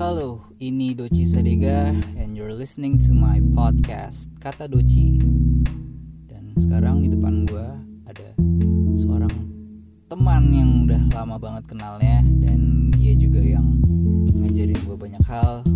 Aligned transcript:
Halo, 0.00 0.48
ini 0.56 0.96
Doci 0.96 1.28
Sadega 1.28 1.92
and 2.16 2.32
you're 2.32 2.56
listening 2.56 2.96
to 2.96 3.12
my 3.12 3.36
podcast 3.52 4.32
Kata 4.40 4.64
Doci. 4.64 5.20
Dan 6.24 6.56
sekarang 6.56 7.04
di 7.04 7.12
depan 7.12 7.44
gua 7.44 7.76
ada 8.08 8.32
seorang 8.96 9.28
teman 10.08 10.56
yang 10.56 10.88
udah 10.88 11.04
lama 11.12 11.36
banget 11.36 11.68
kenalnya 11.68 12.24
dan 12.40 12.88
dia 12.96 13.12
juga 13.12 13.44
yang 13.44 13.76
ngajarin 14.40 14.80
gue 14.88 14.96
banyak 14.96 15.24
hal. 15.28 15.68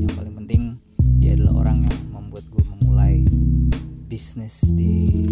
Yang 0.00 0.12
paling 0.16 0.34
penting 0.40 0.62
dia 1.20 1.36
adalah 1.36 1.68
orang 1.68 1.92
yang 1.92 2.08
membuat 2.08 2.48
gue 2.48 2.64
memulai 2.64 3.20
bisnis 4.08 4.64
di 4.72 5.28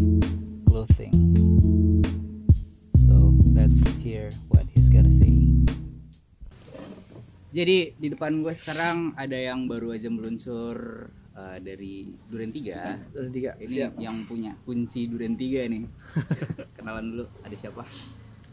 Jadi 7.51 7.99
di 7.99 8.09
depan 8.15 8.47
gue 8.47 8.55
sekarang 8.55 9.11
ada 9.19 9.35
yang 9.35 9.67
baru 9.67 9.91
aja 9.91 10.07
meluncur 10.07 11.11
uh, 11.35 11.59
dari 11.59 12.07
Duren 12.31 12.55
3 12.55 13.11
Duren 13.11 13.33
tiga. 13.35 13.59
Ini 13.59 13.91
yang 13.99 14.23
punya 14.23 14.55
kunci 14.63 15.11
Duren 15.11 15.35
3 15.35 15.67
nih 15.67 15.83
Kenalan 16.79 17.11
dulu, 17.11 17.25
ada 17.43 17.57
siapa? 17.59 17.83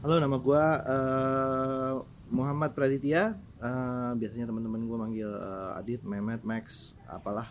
Halo, 0.02 0.22
nama 0.22 0.38
gua 0.38 0.64
eh, 0.86 1.94
Muhammad 2.30 2.78
Praditya. 2.78 3.34
Eh, 3.58 4.12
biasanya 4.14 4.46
teman-teman 4.46 4.86
gua 4.86 4.98
manggil 5.06 5.26
eh, 5.26 5.78
Adit, 5.78 6.06
Mehmet, 6.06 6.46
Max, 6.46 6.94
apalah. 7.10 7.50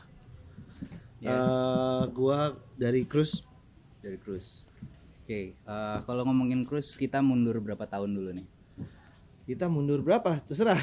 Ya. 1.19 1.35
Eh, 1.35 2.02
gua 2.15 2.55
dari 2.79 3.02
Cruise. 3.02 3.43
Dari 3.99 4.15
Cruz 4.23 4.66
Oke, 5.27 5.59
uh, 5.66 5.99
kalau 6.07 6.23
ngomongin 6.23 6.63
Cruz 6.63 6.95
kita 6.95 7.19
mundur 7.19 7.59
berapa 7.59 7.83
tahun 7.83 8.15
dulu 8.15 8.30
nih? 8.30 8.47
Kita 9.47 9.71
mundur 9.71 10.03
berapa? 10.03 10.43
Terserah. 10.43 10.79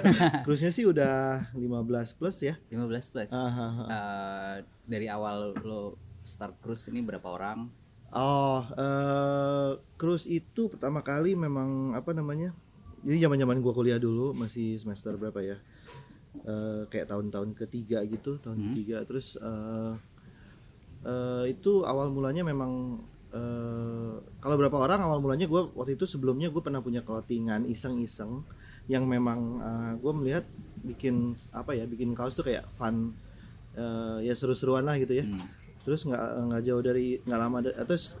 Cruise-nya 0.44 0.72
sih 0.72 0.88
udah 0.88 1.52
15 1.52 2.16
plus 2.16 2.36
ya. 2.40 2.56
15 2.72 3.12
plus. 3.12 3.30
Uh, 3.30 4.64
Dari 4.88 5.04
awal 5.06 5.52
lo 5.60 5.92
start 6.24 6.56
Cruz 6.58 6.88
ini 6.88 7.04
berapa 7.04 7.28
orang? 7.28 7.68
Oh, 8.10 8.64
eh 8.72 9.70
Cruise 10.00 10.24
itu 10.24 10.72
pertama 10.72 11.04
kali 11.04 11.36
memang 11.36 11.92
apa 11.92 12.16
namanya? 12.16 12.56
Jadi 13.04 13.20
zaman-zaman 13.20 13.60
gua 13.60 13.76
kuliah 13.76 14.00
dulu 14.00 14.32
masih 14.32 14.80
semester 14.80 15.12
berapa 15.14 15.36
ya? 15.44 15.60
Eh, 16.40 16.82
kayak 16.88 17.12
tahun-tahun 17.12 17.52
ketiga 17.54 18.00
gitu, 18.08 18.40
tahun 18.40 18.56
Hmm. 18.56 18.66
ketiga. 18.72 19.04
Terus 19.04 19.36
eh 19.36 19.92
eh, 21.04 21.44
itu 21.52 21.84
awal 21.84 22.08
mulanya 22.08 22.40
memang 22.42 23.04
eh 23.36 24.12
kalau 24.40 24.56
berapa 24.56 24.72
orang 24.74 25.00
awal 25.02 25.20
mulanya 25.20 25.44
gua 25.44 25.68
waktu 25.74 25.92
itu 25.92 26.08
sebelumnya 26.08 26.48
gue 26.48 26.62
pernah 26.64 26.80
punya 26.80 27.04
clothingan 27.04 27.68
iseng-iseng 27.68 28.40
yang 28.86 29.04
memang 29.04 29.60
gue 29.98 30.12
melihat 30.14 30.44
bikin 30.80 31.34
apa 31.50 31.74
ya 31.74 31.84
bikin 31.84 32.14
kaos 32.14 32.32
tuh 32.32 32.46
kayak 32.46 32.64
fun 32.78 33.12
eh, 33.74 34.24
ya 34.24 34.32
seru-seruan 34.32 34.86
lah 34.86 34.96
gitu 34.96 35.12
ya 35.12 35.26
Hmm. 35.26 35.42
terus 35.82 36.02
nggak 36.02 36.22
nggak 36.48 36.62
jauh 36.64 36.82
dari 36.82 37.18
nggak 37.20 37.38
lama 37.38 37.58
dari 37.60 37.74
terus 37.84 38.14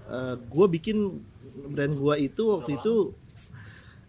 gue 0.46 0.66
bikin 0.68 1.18
brand 1.70 1.94
gue 1.94 2.14
itu 2.20 2.42
waktu 2.46 2.76
itu 2.76 2.94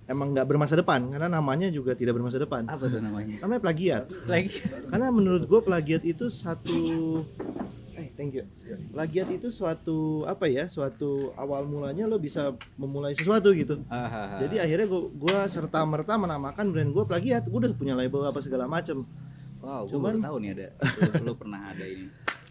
emang 0.05 0.33
nggak 0.33 0.47
bermasa 0.47 0.73
depan 0.73 1.09
karena 1.09 1.27
namanya 1.27 1.67
juga 1.67 1.93
tidak 1.93 2.15
bermasa 2.15 2.37
depan 2.37 2.63
Apa 2.65 2.87
tuh 2.87 3.01
namanya? 3.01 3.37
namanya 3.41 3.61
plagiat 3.61 4.03
Lagi 4.25 4.49
karena 4.87 5.07
menurut 5.09 5.43
gue 5.45 5.59
plagiat 5.59 6.03
itu 6.03 6.29
satu 6.29 6.73
eh 6.73 7.76
thank 8.17 8.33
you. 8.33 8.43
Plagiat 8.89 9.29
itu 9.29 9.47
suatu 9.47 9.97
apa 10.25 10.45
ya 10.45 10.65
suatu 10.65 11.31
awal 11.33 11.63
mulanya 11.63 12.03
lo 12.03 12.17
bisa 12.17 12.51
memulai 12.75 13.13
sesuatu 13.13 13.53
gitu. 13.53 13.79
Ah, 13.87 13.95
ah, 13.95 14.07
ah. 14.09 14.27
jadi 14.41 14.65
akhirnya 14.65 14.87
gue 14.87 15.01
gua 15.13 15.45
serta 15.45 15.85
merta 15.85 16.17
menamakan 16.17 16.73
brand 16.73 16.89
gue 16.89 17.03
plagiat. 17.05 17.45
Gue 17.45 17.61
udah 17.61 17.71
punya 17.71 17.93
label 17.93 18.25
apa 18.25 18.41
segala 18.41 18.65
macem. 18.65 19.05
Wow, 19.57 19.87
cuman- 19.87 20.17
baru 20.17 20.25
tahu 20.25 20.37
nih 20.41 20.51
ada. 20.51 20.67
Lo, 20.73 21.09
lo 21.23 21.33
pernah 21.33 21.61
ada 21.69 21.85
ini. 21.85 22.09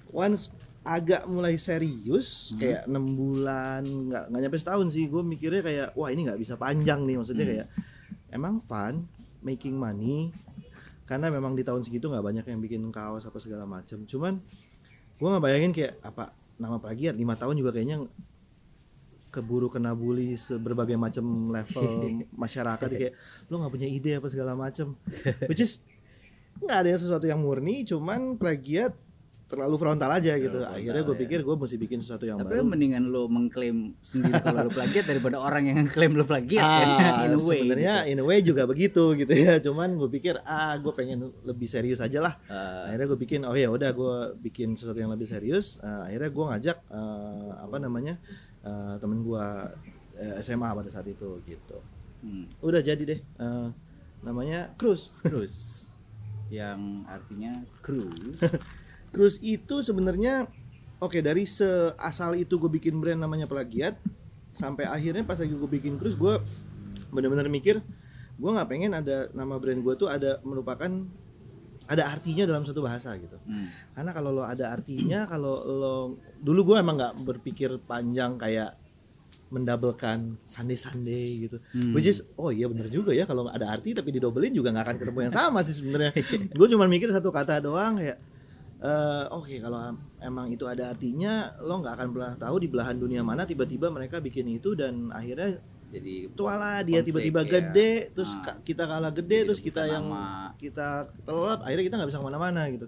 Once 0.08 0.54
agak 0.80 1.26
mulai 1.26 1.58
serius 1.58 2.54
Hmm. 2.54 2.62
kayak 2.62 2.82
enam 2.86 3.04
bulan 3.12 3.82
nggak 3.82 4.24
nggak 4.30 4.40
nyampe 4.40 4.56
setahun 4.56 4.86
sih 4.88 5.10
gue 5.10 5.18
mikirnya 5.18 5.58
kayak 5.60 5.88
wah 5.92 6.06
ini 6.08 6.24
nggak 6.24 6.38
bisa 6.38 6.54
panjang 6.54 7.02
nih 7.02 7.18
maksudnya 7.18 7.42
Hmm. 7.42 7.52
kayak 7.52 7.68
emang 8.30 8.54
fun 8.62 9.02
making 9.42 9.74
money? 9.74 10.30
Karena 11.02 11.26
memang 11.26 11.54
di 11.54 11.62
tahun 11.62 11.82
segitu 11.82 12.06
nggak 12.06 12.22
banyak 12.22 12.44
yang 12.44 12.58
bikin 12.58 12.82
kaos 12.90 13.22
apa 13.22 13.38
segala 13.38 13.62
macam 13.62 14.02
cuman 14.02 14.38
gue 15.16 15.28
nggak 15.28 15.44
bayangin 15.44 15.72
kayak 15.72 15.96
apa 16.04 16.32
nama 16.56 16.76
plagiat 16.80 17.16
lima 17.16 17.36
tahun 17.36 17.56
juga 17.60 17.72
kayaknya 17.72 18.04
keburu 19.32 19.68
kena 19.68 19.92
bully 19.92 20.32
berbagai 20.36 20.96
macam 20.96 21.52
level 21.52 21.84
masyarakat 22.44 22.88
kayak 22.88 23.12
lo 23.52 23.60
nggak 23.60 23.72
punya 23.72 23.88
ide 23.88 24.16
apa 24.16 24.28
segala 24.32 24.56
macam. 24.56 24.96
Which 25.44 25.60
is 25.60 25.84
nggak 26.56 26.78
ada 26.88 26.96
sesuatu 26.96 27.28
yang 27.28 27.44
murni 27.44 27.84
cuman 27.84 28.40
plagiat 28.40 28.96
terlalu 29.46 29.78
frontal 29.78 30.10
aja 30.10 30.34
gitu 30.34 30.58
frontal, 30.58 30.74
akhirnya 30.74 31.02
gue 31.06 31.16
ya. 31.16 31.22
pikir 31.22 31.38
gue 31.46 31.54
mesti 31.54 31.76
bikin 31.78 31.98
sesuatu 32.02 32.26
yang 32.26 32.42
Tapi 32.42 32.50
baru 32.50 32.66
mendingan 32.66 33.14
lo 33.14 33.30
mengklaim 33.30 33.94
sendiri 34.02 34.42
kalau 34.42 34.66
lo 34.66 34.70
plagiat 34.74 35.06
daripada 35.06 35.38
orang 35.38 35.70
yang 35.70 35.78
klaim 35.86 36.18
lo 36.18 36.26
plagiat 36.26 36.66
kan 36.66 36.88
ah, 36.98 37.22
in 37.30 37.34
a 37.34 37.38
way. 37.38 37.62
sebenarnya 37.62 37.94
gitu. 38.02 38.10
in 38.10 38.18
a 38.18 38.24
way 38.26 38.38
juga 38.42 38.62
begitu 38.66 39.14
gitu 39.14 39.30
ya 39.30 39.62
cuman 39.62 39.94
gue 39.94 40.10
pikir 40.10 40.42
ah 40.42 40.74
gue 40.82 40.90
pengen 40.90 41.30
lebih 41.46 41.70
serius 41.70 42.02
aja 42.02 42.18
lah 42.18 42.34
Ah, 42.50 42.90
akhirnya 42.90 43.06
gue 43.06 43.18
bikin 43.22 43.40
oh 43.46 43.54
ya 43.54 43.70
udah 43.70 43.90
gue 43.94 44.16
bikin 44.42 44.74
sesuatu 44.74 44.98
yang 44.98 45.14
lebih 45.14 45.30
serius 45.30 45.78
Ah, 45.78 46.10
akhirnya 46.10 46.30
gue 46.34 46.44
ngajak 46.50 46.76
eh, 46.90 47.50
apa 47.62 47.76
namanya 47.78 48.14
eh, 48.66 48.94
temen 48.98 49.22
gue 49.22 49.44
eh, 50.18 50.42
SMA 50.42 50.74
pada 50.74 50.90
saat 50.90 51.06
itu 51.06 51.38
gitu 51.46 51.78
hmm. 52.26 52.66
udah 52.66 52.82
jadi 52.82 53.02
deh 53.02 53.20
Eh, 53.22 53.68
namanya 54.26 54.74
Cruz 54.74 55.14
Terus 55.22 55.86
yang 56.46 57.02
artinya 57.06 57.62
kru. 57.82 58.06
Cruz 59.16 59.40
itu 59.40 59.80
sebenarnya 59.80 60.44
oke 60.98 61.16
dari 61.18 61.42
seasal 61.42 62.36
itu 62.36 62.54
gue 62.54 62.68
bikin 62.70 62.96
brand 62.96 63.16
namanya 63.16 63.44
plagiat 63.44 63.96
sampai 64.52 64.84
akhirnya 64.84 65.24
pas 65.24 65.36
lagi 65.36 65.50
gue 65.50 65.70
bikin 65.70 65.96
Cruz 65.96 66.12
gue 66.14 66.36
bener-bener 67.08 67.48
mikir 67.48 67.80
gue 68.36 68.50
nggak 68.50 68.68
pengen 68.68 68.92
ada 68.92 69.32
nama 69.32 69.56
brand 69.56 69.80
gue 69.80 69.94
tuh 69.96 70.06
ada 70.06 70.36
merupakan 70.42 70.88
ada 71.86 72.02
artinya 72.04 72.44
dalam 72.44 72.60
satu 72.62 72.82
bahasa 72.82 73.14
gitu 73.14 73.38
Hmm. 73.42 73.70
karena 73.92 74.10
kalau 74.10 74.30
lo 74.30 74.42
ada 74.42 74.68
artinya 74.68 75.24
kalau 75.24 75.54
lo 75.62 75.94
dulu 76.36 76.68
gue 76.68 76.76
emang 76.76 76.98
nggak 76.98 77.14
berpikir 77.22 77.70
panjang 77.80 78.36
kayak 78.36 78.74
mendabelkan 79.46 80.34
Sunday 80.44 81.46
gitu 81.46 81.62
Hmm. 81.70 81.94
which 81.94 82.04
is 82.04 82.26
oh 82.34 82.50
iya 82.50 82.66
bener 82.66 82.90
juga 82.90 83.14
ya 83.14 83.22
kalau 83.22 83.46
ada 83.46 83.70
arti 83.70 83.94
tapi 83.94 84.10
didobelin 84.10 84.50
juga 84.50 84.74
nggak 84.74 84.84
akan 84.84 84.96
ketemu 84.98 85.18
yang 85.22 85.34
sama 85.34 85.62
sih 85.62 85.72
sebenarnya 85.72 86.12
gue 86.50 86.66
cuma 86.66 86.84
mikir 86.86 87.08
satu 87.08 87.30
kata 87.30 87.62
doang 87.62 87.96
kayak 87.96 88.18
eh, 88.78 89.24
oke 89.30 89.54
kalau 89.58 89.96
emang 90.18 90.46
itu 90.48 90.64
ada 90.64 90.92
artinya 90.92 91.56
lo 91.60 91.80
nggak 91.80 91.94
akan 91.96 92.08
pernah 92.12 92.32
tahu 92.36 92.56
di 92.60 92.68
belahan 92.68 92.96
dunia 92.96 93.20
mana 93.20 93.44
tiba-tiba 93.44 93.88
mereka 93.88 94.20
bikin 94.20 94.46
itu 94.48 94.76
dan 94.76 95.08
akhirnya 95.10 95.60
Jadi 95.86 96.34
tualah 96.34 96.82
dia 96.82 96.98
tiba-tiba 97.00 97.46
ya. 97.46 97.48
gede 97.62 98.10
terus 98.10 98.34
Ah. 98.36 98.42
ka- 98.42 98.60
kita 98.60 98.84
kalah 98.84 99.14
gede 99.14 99.46
terus 99.46 99.62
kita 99.62 99.86
yang 99.86 100.10
nama. 100.10 100.50
kita 100.58 101.06
telap 101.22 101.62
akhirnya 101.62 101.84
kita 101.86 101.94
nggak 101.96 102.10
bisa 102.10 102.18
ke 102.18 102.26
mana-mana 102.26 102.62
gitu 102.68 102.86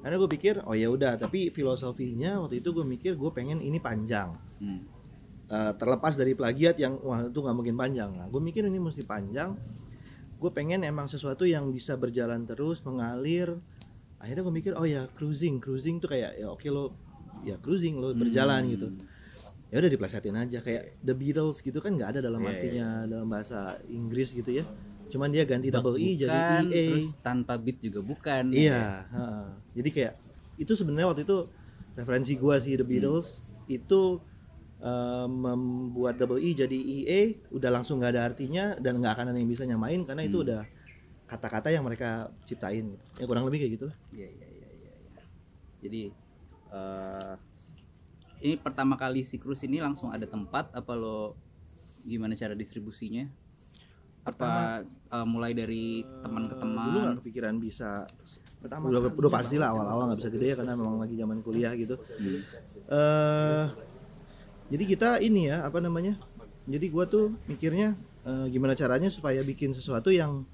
karena 0.00 0.14
gue 0.16 0.30
pikir 0.30 0.54
oh 0.64 0.72
ya 0.72 0.88
udah 0.88 1.18
tapi 1.18 1.50
filosofinya 1.50 2.40
waktu 2.40 2.62
itu 2.62 2.70
gue 2.70 2.86
mikir 2.86 3.18
gue 3.18 3.30
pengen 3.30 3.58
ini 3.60 3.76
panjang 3.78 4.32
hmm. 4.62 5.02
Eh, 5.50 5.72
terlepas 5.74 6.14
dari 6.14 6.38
plagiat 6.38 6.78
yang 6.78 6.94
wah 7.02 7.26
itu 7.26 7.34
nggak 7.34 7.56
mungkin 7.58 7.74
panjang 7.74 8.14
nah 8.14 8.30
gue 8.30 8.38
mikir 8.38 8.62
ini 8.62 8.78
mesti 8.78 9.02
panjang 9.02 9.58
gue 10.38 10.50
pengen 10.54 10.86
emang 10.86 11.10
sesuatu 11.10 11.42
yang 11.42 11.66
bisa 11.68 11.98
berjalan 11.98 12.46
terus 12.46 12.78
mengalir 12.80 13.58
akhirnya 14.20 14.42
gue 14.42 14.54
mikir 14.54 14.72
oh 14.76 14.84
ya 14.84 15.08
cruising 15.10 15.58
cruising 15.58 15.96
tuh 15.96 16.08
kayak 16.08 16.36
ya 16.36 16.46
oke 16.46 16.68
lo 16.68 16.92
ya 17.42 17.56
cruising 17.56 17.96
lo 17.96 18.12
berjalan 18.12 18.62
Hmm. 18.62 18.72
gitu 18.72 18.86
ya 19.66 19.76
udah 19.78 19.90
diplesetin 19.90 20.34
aja 20.34 20.58
kayak 20.60 20.98
The 21.00 21.14
Beatles 21.14 21.58
gitu 21.58 21.78
kan 21.78 21.94
nggak 21.94 22.10
ada 22.12 22.20
dalam 22.20 22.42
Iya, 22.42 22.50
artinya 22.50 22.86
dalam 23.06 23.26
bahasa 23.26 23.58
Inggris 23.86 24.30
gitu 24.30 24.50
ya 24.50 24.64
cuman 25.08 25.26
dia 25.28 25.42
ganti 25.42 25.68
double 25.68 25.96
E 25.96 26.14
jadi 26.16 26.30
Bukan, 26.30 26.64
EA 26.68 26.84
terus 26.92 27.08
tanpa 27.18 27.54
beat 27.56 27.78
juga 27.78 27.98
bukan. 28.00 28.44
iya 28.50 29.06
heeh. 29.08 29.46
jadi 29.74 29.88
kayak 29.90 30.14
itu 30.56 30.72
sebenarnya 30.74 31.08
waktu 31.08 31.22
itu 31.24 31.38
referensi 31.94 32.32
gua 32.36 32.58
sih 32.58 32.74
The 32.74 32.84
Beatles 32.84 33.42
itu 33.66 34.20
eh, 34.78 35.26
membuat 35.26 36.14
double 36.14 36.38
E 36.38 36.50
jadi 36.52 36.74
EA 36.74 37.20
udah 37.48 37.70
langsung 37.72 37.98
nggak 37.98 38.12
ada 38.12 38.22
artinya 38.24 38.64
dan 38.76 38.98
nggak 38.98 39.12
akan 39.14 39.26
ada 39.30 39.38
yang 39.38 39.48
bisa 39.48 39.64
nyamain 39.64 40.02
karena 40.02 40.22
itu 40.22 40.36
Hmm. 40.36 40.46
udah 40.46 40.60
kata-kata 41.30 41.70
yang 41.70 41.86
mereka 41.86 42.26
ciptain 42.42 42.90
ya 43.14 43.24
kurang 43.24 43.46
lebih 43.46 43.62
kayak 43.62 43.72
gitu 43.78 43.84
lah 43.86 43.96
Iya, 44.10 44.26
iya, 44.26 44.46
iya, 44.50 44.68
iya, 44.74 44.92
iya. 45.06 45.22
Jadi 45.80 46.02
eh 46.70 47.34
ini 48.40 48.54
pertama 48.56 48.96
kali 48.96 49.22
si 49.22 49.38
cruise 49.38 49.62
ini 49.62 49.78
langsung 49.78 50.10
ada 50.10 50.26
tempat 50.26 50.74
apa 50.74 50.92
lo 50.96 51.38
gimana 52.02 52.34
cara 52.34 52.56
distribusinya? 52.56 53.28
Apa 54.20 54.82
eh, 54.84 55.26
mulai 55.26 55.54
dari 55.54 56.02
teman 56.20 56.44
ke 56.44 56.54
dulu 56.56 56.62
teman? 56.66 57.02
nggak 57.06 57.16
kepikiran 57.24 57.54
bisa 57.56 58.04
udah 58.60 59.00
udah 59.14 59.32
pasti 59.32 59.56
lah 59.56 59.72
awal-awal 59.72 60.12
nggak 60.12 60.20
bisa 60.20 60.30
gede 60.30 60.46
ya 60.52 60.56
karena 60.58 60.74
memang 60.76 61.00
lagi 61.00 61.14
zaman 61.16 61.38
kuliah 61.40 61.72
gitu 61.72 61.94
Hmm. 61.96 62.40
eh 62.90 63.64
jadi 64.70 64.84
kita 64.86 65.08
ini 65.18 65.48
ya 65.48 65.64
apa 65.64 65.80
namanya 65.80 66.14
jadi 66.68 66.86
gua 66.92 67.08
tuh 67.08 67.32
mikirnya 67.48 67.96
eh, 68.22 68.46
gimana 68.52 68.76
caranya 68.76 69.08
supaya 69.08 69.40
bikin 69.40 69.72
sesuatu 69.72 70.12
yang 70.12 70.44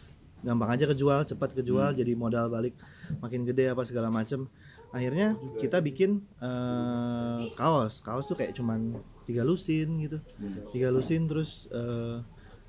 gampang 0.46 0.70
aja 0.70 0.86
kejual 0.86 1.26
cepat 1.26 1.58
kejual 1.58 1.90
jadi 1.90 2.14
modal 2.14 2.46
balik 2.46 2.78
makin 3.18 3.42
gede 3.42 3.66
apa 3.66 3.82
segala 3.82 4.08
macem. 4.08 4.46
Akhirnya 4.94 5.34
kita 5.58 5.82
bikin 5.82 6.22
eh, 6.38 7.50
kaos. 7.58 7.98
Kaos 8.00 8.30
tuh 8.30 8.38
kayak 8.38 8.54
cuman 8.54 8.94
tiga 9.26 9.42
lusin 9.42 9.98
gitu. 10.06 10.22
Tiga 10.70 10.94
lusin 10.94 11.26
terus 11.26 11.66
eh, 11.74 12.22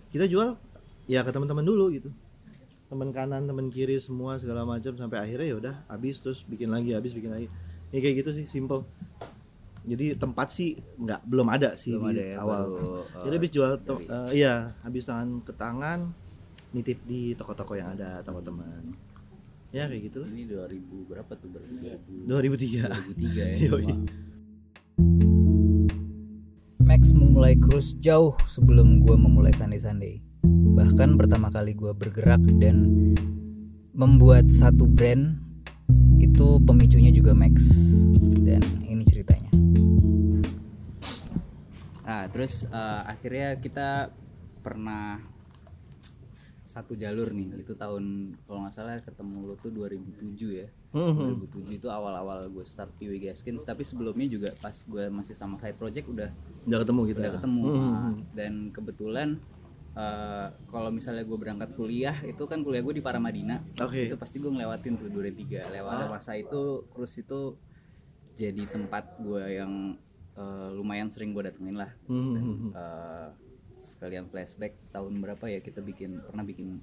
kita 0.10 0.26
jual 0.26 0.58
ya 1.06 1.22
ke 1.22 1.30
teman-teman 1.30 1.62
dulu 1.62 1.94
gitu. 1.94 2.10
Teman 2.90 3.14
kanan 3.14 3.46
teman 3.46 3.70
kiri 3.70 4.02
semua 4.02 4.42
segala 4.42 4.66
macam 4.66 4.98
sampai 4.98 5.22
akhirnya 5.22 5.48
ya 5.48 5.56
udah 5.62 5.76
habis 5.86 6.18
terus 6.18 6.42
bikin 6.44 6.74
lagi 6.74 6.98
habis 6.98 7.14
bikin 7.14 7.30
lagi. 7.30 7.48
Ya 7.94 8.02
kayak 8.02 8.26
gitu 8.26 8.30
sih 8.42 8.46
simple. 8.50 8.82
Jadi 9.88 10.20
tempat 10.20 10.52
sih 10.52 10.76
nggak 11.00 11.24
belum 11.24 11.48
ada 11.48 11.78
sih 11.80 11.96
Belum 11.96 12.12
di 12.12 12.20
ada 12.20 12.24
ya, 12.28 12.36
awal. 12.44 12.64
baru, 12.68 12.92
jadi 13.24 13.32
eh, 13.32 13.38
habis 13.40 13.52
jual 13.56 13.72
to- 13.80 14.04
eh, 14.04 14.30
iya 14.36 14.76
habis 14.84 15.08
tangan 15.08 15.40
ke 15.48 15.54
tangan 15.56 16.12
nitip 16.78 17.02
di 17.10 17.34
toko-toko 17.34 17.74
yang 17.74 17.98
ada 17.98 18.22
toko 18.22 18.46
teman 18.46 18.94
ya 19.74 19.84
kayak 19.90 20.14
gitu 20.14 20.24
Ini 20.24 20.48
2000 20.48 21.10
berapa 21.10 21.32
tuh 21.36 21.50
berarti 21.52 21.74
2003 22.30 23.18
2003 23.18 23.66
ya. 23.66 23.96
Max 26.88 27.12
memulai 27.12 27.60
cruise 27.60 27.94
jauh 28.00 28.32
sebelum 28.48 29.04
gue 29.04 29.14
memulai 29.20 29.52
Sunday 29.52 29.78
Sunday. 29.78 30.24
Bahkan 30.48 31.20
pertama 31.20 31.52
kali 31.52 31.76
gue 31.76 31.92
bergerak 31.92 32.40
dan 32.64 33.12
membuat 33.92 34.48
satu 34.48 34.88
brand 34.88 35.36
itu 36.18 36.64
pemicunya 36.64 37.12
juga 37.12 37.36
Max 37.36 37.68
dan 38.42 38.64
ini 38.88 39.04
ceritanya. 39.04 39.52
Nah 42.08 42.24
terus 42.32 42.64
eh, 42.72 43.02
akhirnya 43.04 43.60
kita 43.60 44.10
pernah 44.64 45.20
satu 46.78 46.94
jalur 46.94 47.34
nih 47.34 47.58
itu 47.58 47.74
tahun 47.74 48.06
kalau 48.46 48.62
nggak 48.62 48.70
salah 48.72 49.02
ketemu 49.02 49.38
lo 49.44 49.58
tuh 49.58 49.74
2007 49.74 50.62
ya. 50.62 50.70
Mhm. 50.94 51.42
2007 51.50 51.74
itu 51.74 51.90
awal-awal 51.90 52.46
gue 52.48 52.62
start 52.64 52.94
PW 52.96 53.18
Gaskins 53.20 53.66
tapi 53.66 53.82
sebelumnya 53.82 54.30
juga 54.30 54.54
pas 54.54 54.78
gue 54.78 55.10
masih 55.10 55.34
sama 55.34 55.58
side 55.58 55.74
project 55.76 56.06
udah 56.06 56.30
udah 56.70 56.78
ketemu 56.78 57.02
kita 57.08 57.20
udah 57.20 57.34
ketemu 57.34 57.62
Mhm. 57.66 57.74
Nah, 57.74 58.14
dan 58.32 58.54
kebetulan 58.70 59.30
eh, 59.96 60.48
kalau 60.70 60.94
misalnya 60.94 61.26
gue 61.26 61.34
berangkat 61.36 61.74
kuliah 61.74 62.14
itu 62.22 62.46
kan 62.46 62.62
kuliah 62.62 62.86
gue 62.86 62.94
di 62.94 63.02
Paramadina 63.02 63.58
Oke. 63.82 64.06
itu 64.06 64.14
pasti 64.14 64.38
gue 64.38 64.54
ngelewatin 64.54 64.94
tuh 64.94 65.10
Duren 65.10 65.34
3 65.34 65.74
lewat 65.74 66.14
masa 66.14 66.38
itu 66.38 66.86
cruise 66.94 67.18
itu 67.18 67.58
jadi 68.38 68.62
tempat 68.70 69.18
gue 69.18 69.42
yang 69.58 69.98
eh, 70.38 70.70
lumayan 70.70 71.10
sering 71.10 71.34
gue 71.34 71.42
datengin 71.42 71.82
lah 71.82 71.90
Mhm. 72.06 72.70
Eh, 72.70 73.30
sekalian 73.78 74.26
flashback 74.26 74.74
tahun 74.90 75.18
berapa 75.18 75.46
ya 75.48 75.60
kita 75.60 75.80
bikin 75.80 76.22
pernah 76.22 76.42
bikin 76.42 76.82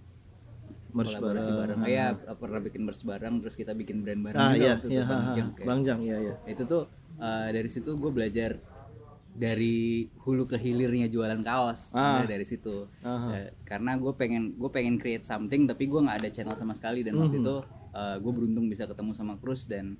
Merch 0.90 1.10
kolaborasi 1.12 1.50
bareng. 1.50 1.58
bareng, 1.58 1.78
Oh, 1.80 1.90
iya 1.90 2.06
pernah 2.32 2.60
bikin 2.60 2.82
merch 2.82 3.02
bareng 3.02 3.34
terus 3.38 3.54
kita 3.54 3.72
bikin 3.72 4.00
brand 4.00 4.22
bareng 4.22 4.38
ah 4.38 4.48
juga 4.48 4.58
iya 4.60 4.72
waktu 4.72 4.86
iya 4.88 4.94
itu 4.96 5.04
Bang 5.04 5.22
kayak- 5.26 5.66
Bang 5.66 5.80
Jang 5.82 6.00
iya 6.00 6.16
iya. 6.20 6.34
Itu 6.46 6.62
tuh 6.64 6.82
eh, 7.16 7.48
dari 7.50 7.66
situ 7.66 7.90
gue 7.94 8.10
belajar 8.10 8.50
dari 9.34 9.76
hulu 10.16 10.46
ke 10.46 10.54
hilirnya 10.54 11.06
jualan 11.06 11.42
kaos. 11.42 11.90
Ah. 11.90 12.22
Nah, 12.22 12.24
dari 12.24 12.46
situ. 12.46 12.86
Eh, 13.02 13.50
karena 13.64 13.98
gue 13.98 14.14
pengen 14.14 14.54
gue 14.54 14.70
pengen 14.70 14.94
create 14.94 15.22
something 15.22 15.66
tapi 15.66 15.84
gue 15.84 15.98
nggak 15.98 16.22
ada 16.22 16.30
channel 16.30 16.54
sama 16.54 16.70
sekali. 16.72 17.02
Dan 17.02 17.18
waktu 17.18 17.42
itu 17.42 17.56
gue 17.92 18.32
beruntung 18.32 18.66
bisa 18.66 18.86
ketemu 18.86 19.10
sama 19.10 19.34
Cruz 19.34 19.66
dan 19.66 19.98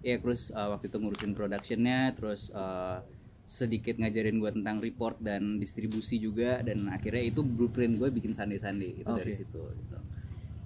ya 0.00 0.16
Cruz 0.16 0.48
eh, 0.48 0.68
waktu 0.68 0.86
itu 0.86 0.96
ngurusin 0.96 1.34
productionnya 1.34 2.14
terus 2.14 2.54
eh, 2.54 2.98
sedikit 3.46 3.94
ngajarin 4.02 4.42
gue 4.42 4.50
tentang 4.58 4.82
report 4.82 5.22
dan 5.22 5.62
distribusi 5.62 6.18
juga 6.18 6.58
dan 6.66 6.90
akhirnya 6.90 7.30
itu 7.30 7.46
blueprint 7.46 7.94
gue 7.94 8.10
bikin 8.10 8.34
Sunday 8.34 8.58
Sunday 8.58 8.98
itu 8.98 9.06
dari 9.06 9.30
Oke. 9.30 9.38
situ 9.38 9.62
gitu. 9.62 9.98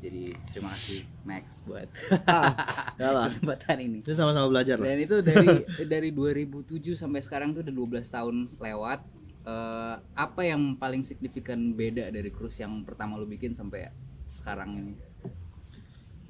jadi 0.00 0.32
terima 0.48 0.72
kasih 0.72 1.04
Max 1.28 1.60
buat 1.68 1.84
ah 2.24 2.56
kesempatan 3.28 3.76
ini. 3.84 3.98
Kita 4.00 4.16
sama-sama 4.16 4.48
belajar 4.48 4.80
lah. 4.80 4.88
Dan 4.88 4.98
itu 5.04 5.16
dari 5.20 5.48
dari 5.84 6.08
2007 6.08 6.96
sampai 6.96 7.20
sekarang 7.20 7.52
tuh 7.52 7.60
udah 7.60 8.00
12 8.00 8.08
tahun 8.08 8.36
lewat. 8.56 9.00
Eh, 9.40 9.94
apa 10.00 10.40
yang 10.44 10.76
paling 10.76 11.00
signifikan 11.00 11.72
beda 11.72 12.12
dari 12.12 12.28
cruise 12.28 12.60
yang 12.60 12.84
pertama 12.84 13.16
lu 13.16 13.24
bikin 13.24 13.56
sampai 13.56 13.88
sekarang 14.24 14.72
ini? 14.76 14.94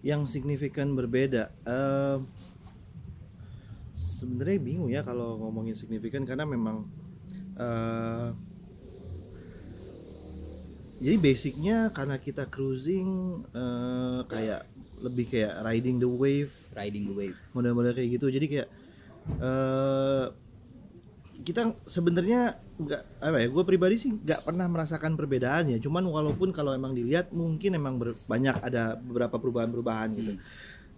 Yang 0.03 0.35
signifikan 0.35 0.95
berbeda 0.95 1.51
eh 1.67 2.19
sebenarnya 4.21 4.61
bingung 4.61 4.93
ya 4.93 5.01
kalau 5.01 5.41
ngomongin 5.41 5.73
signifikan 5.73 6.29
karena 6.29 6.45
memang 6.45 6.85
eh 7.57 8.31
jadi 11.01 11.17
basicnya 11.17 11.89
karena 11.97 12.21
kita 12.21 12.45
cruising 12.53 13.41
eh, 13.57 14.21
kayak 14.29 14.69
lebih 15.01 15.33
kayak 15.33 15.65
riding 15.65 15.97
the 15.97 16.05
wave. 16.05 16.53
Riding 16.77 17.09
the 17.09 17.15
wave. 17.17 17.39
Model-model 17.57 17.97
kayak 17.97 18.21
gitu. 18.21 18.29
Jadi 18.29 18.47
kayak 18.47 18.69
eh 19.41 20.27
kita 21.41 21.73
sebenarnya 21.89 22.61
nggak 22.77 23.03
apa 23.25 23.37
ya 23.41 23.49
gue 23.49 23.65
pribadi 23.65 23.97
sih 23.97 24.13
nggak 24.13 24.45
pernah 24.45 24.69
merasakan 24.69 25.17
perbedaan 25.17 25.73
ya 25.73 25.79
cuman 25.81 26.05
walaupun 26.05 26.53
kalau 26.53 26.77
emang 26.77 26.93
dilihat 26.93 27.33
mungkin 27.33 27.77
emang 27.77 27.97
ber- 27.97 28.17
banyak 28.29 28.61
ada 28.61 28.97
beberapa 29.01 29.41
perubahan-perubahan 29.41 30.09
gitu. 30.21 30.33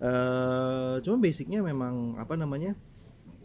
Eh 0.02 0.94
cuma 1.06 1.16
basicnya 1.22 1.62
memang 1.62 2.18
apa 2.18 2.34
namanya 2.34 2.74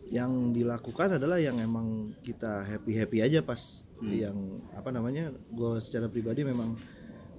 yang 0.07 0.55
dilakukan 0.55 1.19
adalah 1.19 1.35
yang 1.37 1.59
emang 1.59 2.15
kita 2.23 2.63
happy 2.63 2.95
happy 2.95 3.19
aja 3.19 3.43
pas 3.43 3.83
yang 4.23 4.61
apa 4.77 4.93
namanya 4.93 5.33
gue 5.51 5.81
secara 5.83 6.07
pribadi 6.07 6.45
memang 6.45 6.77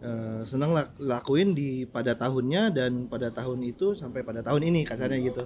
eh, 0.03 0.43
senang 0.45 0.75
lak- 0.75 0.99
lakuin 0.99 1.55
di 1.55 1.87
pada 1.89 2.13
tahunnya 2.19 2.75
dan 2.75 3.07
pada 3.07 3.31
tahun 3.31 3.63
itu 3.63 3.95
sampai 3.95 4.21
pada 4.27 4.43
tahun 4.43 4.67
ini 4.69 4.85
kasarnya 4.85 5.19
gitu. 5.23 5.45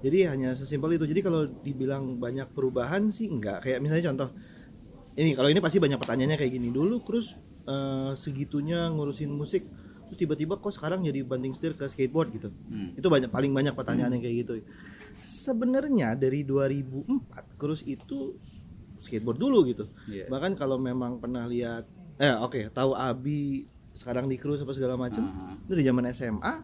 Jadi 0.00 0.24
hanya 0.26 0.56
sesimpel 0.56 0.96
itu. 0.96 1.04
Jadi 1.04 1.20
kalau 1.20 1.44
dibilang 1.44 2.16
banyak 2.16 2.48
perubahan 2.56 3.12
sih 3.12 3.28
enggak. 3.28 3.68
Kayak 3.68 3.78
misalnya 3.84 4.04
contoh 4.12 4.28
ini 5.14 5.36
kalau 5.36 5.48
ini 5.52 5.60
pasti 5.60 5.76
banyak 5.76 6.00
pertanyaannya 6.00 6.38
kayak 6.40 6.52
gini. 6.56 6.68
Dulu 6.72 6.98
terus 7.06 7.36
eh, 7.68 8.12
segitunya 8.18 8.90
ngurusin 8.90 9.30
musik 9.30 9.64
terus 10.10 10.18
tiba-tiba 10.18 10.58
kok 10.58 10.74
sekarang 10.74 11.06
jadi 11.06 11.22
banting 11.22 11.54
setir 11.54 11.78
ke 11.78 11.86
skateboard 11.86 12.34
gitu. 12.34 12.50
Hmm. 12.50 12.98
itu 12.98 13.06
banyak 13.06 13.30
paling 13.30 13.54
banyak 13.54 13.78
pertanyaan 13.78 14.10
yang 14.18 14.22
kayak 14.26 14.36
gitu 14.42 14.52
sebenarnya 15.20 16.12
dari 16.14 16.42
2004 16.42 17.06
Cruz 17.54 17.80
itu 17.82 18.34
skateboard 18.96 19.36
dulu 19.36 19.64
gitu 19.64 19.84
Iya. 20.06 20.26
bahkan 20.26 20.52
kalau 20.52 20.76
memang 20.76 21.16
pernah 21.16 21.44
lihat 21.44 21.84
eh 22.16 22.34
oke 22.34 22.68
tahu 22.70 22.92
Abi 22.92 23.64
sekarang 23.92 24.26
di 24.26 24.36
Cruz 24.36 24.58
apa 24.58 24.72
segala 24.72 24.94
macam 24.94 25.24
Ah. 25.24 25.56
itu 25.58 25.72
di 25.72 25.84
zaman 25.84 26.04
SMA 26.10 26.54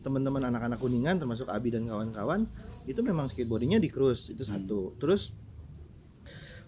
teman-teman 0.00 0.42
anak-anak 0.44 0.76
kuningan 0.76 1.16
termasuk 1.16 1.46
Abi 1.46 1.70
dan 1.70 1.86
kawan-kawan 1.86 2.44
itu 2.84 3.00
memang 3.00 3.26
skateboardingnya 3.26 3.78
di 3.78 3.86
Cruz 3.86 4.28
itu 4.28 4.42
satu 4.42 4.96
terus 4.96 5.30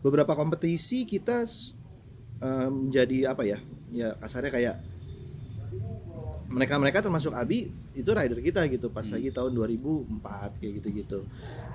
beberapa 0.00 0.32
kompetisi 0.32 1.04
kita 1.04 1.44
eh, 2.38 2.68
menjadi 2.68 3.32
apa 3.32 3.42
ya 3.42 3.58
ya 3.90 4.14
kasarnya 4.16 4.50
kayak 4.50 4.76
mereka-mereka 6.54 7.02
termasuk 7.02 7.34
Abi 7.34 7.74
itu 7.98 8.10
rider 8.14 8.38
kita 8.38 8.62
gitu 8.70 8.86
pas 8.86 9.02
lagi 9.02 9.34
tahun 9.34 9.50
2004 9.58 10.62
kayak 10.62 10.72
gitu-gitu. 10.78 11.26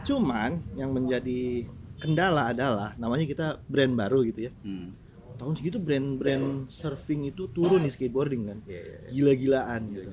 Cuman 0.07 0.63
yang 0.79 0.95
menjadi 0.95 1.67
kendala 1.99 2.55
adalah 2.55 2.95
namanya 2.95 3.27
kita 3.27 3.59
brand 3.67 3.91
baru 3.91 4.23
gitu 4.31 4.47
ya. 4.47 4.51
Hmm. 4.63 4.95
Tahun 5.35 5.55
segitu 5.55 5.79
brand-brand 5.79 6.67
surfing 6.67 7.31
itu 7.31 7.47
turun 7.51 7.83
di 7.83 7.91
skateboarding 7.91 8.43
kan. 8.47 8.59
Iya, 8.67 8.79
iya, 8.79 8.97
iya. 9.03 9.09
Gila-gilaan 9.11 9.81
gitu. 9.91 10.07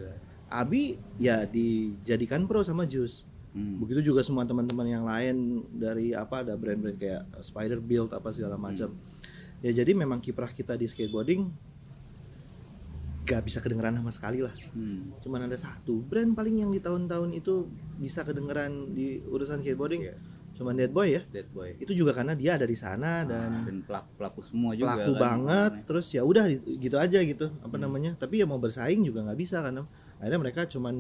Abi 0.47 0.99
ya 1.19 1.47
dijadikan 1.47 2.47
pro 2.47 2.63
sama 2.63 2.87
Jus. 2.87 3.27
Hmm. 3.55 3.83
Begitu 3.83 4.11
juga 4.13 4.23
semua 4.27 4.47
teman-teman 4.47 4.87
yang 4.87 5.07
lain 5.07 5.67
dari 5.71 6.15
apa 6.15 6.43
ada 6.43 6.55
brand-brand 6.59 6.99
kayak 6.99 7.23
Spider 7.43 7.79
Build 7.79 8.11
apa 8.15 8.35
segala 8.35 8.59
macam. 8.59 8.95
Ya 9.65 9.71
jadi 9.73 9.95
memang 9.95 10.23
kiprah 10.23 10.51
kita 10.51 10.79
di 10.79 10.87
skateboarding 10.87 11.51
gak 13.27 13.43
bisa 13.43 13.59
kedengeran 13.59 13.93
sama 13.93 14.09
sekali 14.09 14.39
lah 14.39 14.55
Hmm. 14.71 15.19
cuman 15.19 15.45
ada 15.45 15.57
satu 15.57 15.99
brand 16.01 16.33
paling 16.33 16.57
yang 16.59 16.71
di 16.71 16.79
tahun-tahun 16.79 17.35
itu 17.35 17.67
bisa 17.97 18.23
kedengeran 18.23 18.71
di 18.93 19.19
urusan 19.21 19.59
skateboarding 19.59 20.03
Iya. 20.05 20.15
cuman 20.55 20.73
Dead 20.73 20.89
Boy 20.89 21.13
ya 21.13 21.23
Dead 21.27 21.45
boy 21.49 21.77
itu 21.77 21.93
juga 21.93 22.15
karena 22.15 22.33
dia 22.33 22.55
ada 22.55 22.65
di 22.65 22.73
sana 22.73 23.21
dan 23.23 23.61
dan 23.61 23.77
pelaku 23.83 24.09
pelaku 24.17 24.41
semua 24.41 24.73
juga 24.73 24.95
pelaku 24.95 25.13
kan. 25.13 25.21
banget 25.21 25.73
terus 25.85 26.07
ya 26.09 26.23
udah 26.23 26.49
gitu 26.57 26.97
aja 26.97 27.19
gitu 27.21 27.53
apa 27.61 27.75
Hmm. 27.75 27.85
namanya 27.85 28.11
tapi 28.15 28.39
ya 28.39 28.47
mau 28.47 28.57
bersaing 28.57 29.03
juga 29.03 29.21
nggak 29.23 29.37
bisa 29.37 29.61
karena 29.61 29.85
akhirnya 30.17 30.41
mereka 30.41 30.65
cuman 30.65 30.95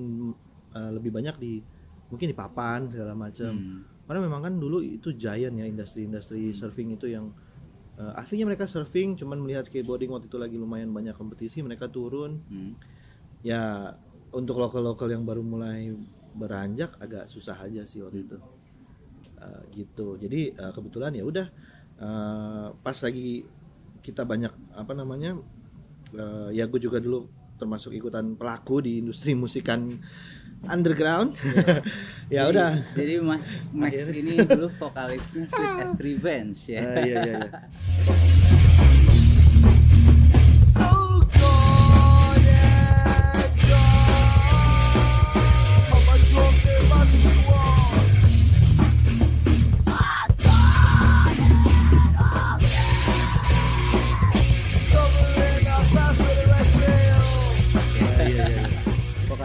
eh, 0.70 0.90
lebih 0.92 1.08
banyak 1.08 1.36
di 1.38 1.64
mungkin 2.06 2.26
di 2.26 2.36
papan 2.36 2.84
segala 2.86 3.14
macam 3.14 3.48
Hmm. 3.48 3.80
karena 4.04 4.20
memang 4.20 4.40
kan 4.40 4.54
dulu 4.54 4.78
itu 4.78 5.14
giant 5.14 5.54
ya 5.54 5.64
industri-industri 5.64 6.52
surfing 6.52 6.92
itu 6.92 7.08
yang 7.08 7.32
eh, 7.96 8.20
aslinya 8.20 8.48
mereka 8.52 8.68
surfing 8.68 9.16
cuman 9.16 9.40
melihat 9.40 9.68
skateboarding 9.68 10.12
waktu 10.12 10.28
itu 10.28 10.38
lagi 10.38 10.56
lumayan 10.56 10.92
banyak 10.92 11.16
kompetisi 11.16 11.60
mereka 11.64 11.88
turun. 11.90 12.42
Hmm. 12.48 12.74
ya 13.46 13.94
untuk 14.34 14.58
lokal-lokal 14.58 15.06
yang 15.06 15.22
baru 15.22 15.38
mulai 15.38 15.94
beranjak 16.34 16.98
agak 16.98 17.30
susah 17.30 17.56
aja 17.62 17.86
sih 17.86 18.02
waktu 18.02 18.26
itu. 18.26 18.36
Eh, 19.36 19.62
gitu. 19.76 20.16
Jadi 20.16 20.52
eh, 20.52 20.72
kebetulan 20.72 21.12
ya 21.14 21.24
udah 21.24 21.46
eh, 22.00 22.68
pas 22.74 22.98
lagi 23.00 23.44
kita 24.02 24.22
banyak 24.22 24.52
apa 24.76 24.92
namanya 24.94 25.38
eh, 26.14 26.48
ya 26.56 26.64
gue 26.66 26.80
juga 26.80 26.98
dulu 26.98 27.26
termasuk 27.56 27.96
ikutan 27.96 28.36
pelaku 28.36 28.84
di 28.84 29.00
industri 29.00 29.32
musikan 29.42 29.88
underground. 30.64 31.36
Ya 32.26 32.42
Jadi- 32.42 32.58
udah. 32.58 32.70
Jadi 32.98 33.14
Mas 33.22 33.70
Max 33.70 34.10
ini 34.10 34.34
dulu 34.42 34.66
vokalisnya 34.82 35.46
Sweet 35.46 35.78
as 35.78 35.94
Revenge 36.02 36.58
ya. 36.66 36.82
Iya 36.82 36.90
iya 36.98 37.16
iya 37.22 37.38
Iya, 37.38 37.38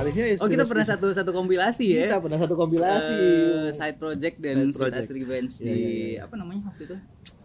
vokalisnya 0.04 0.26
Oh 0.36 0.48
kita 0.48 0.66
pernah 0.66 0.84
satu 0.84 1.08
satu 1.12 1.32
kompilasi 1.32 1.86
ya. 1.88 2.02
kita 2.08 2.18
pernah 2.20 2.40
satu 2.40 2.56
kompilasi 2.56 3.14
Eh, 3.14 3.70
side 3.72 3.98
project 3.98 4.36
dan 4.38 4.58
Side 4.58 4.74
Sweet 4.74 4.82
project. 4.82 5.10
Revenge 5.12 5.54
Iya, 5.56 5.64
di 5.64 5.72
iya, 5.72 5.88
iya. 5.88 6.20
apa 6.26 6.34
namanya 6.36 6.62
waktu 6.68 6.84
itu? 6.84 6.96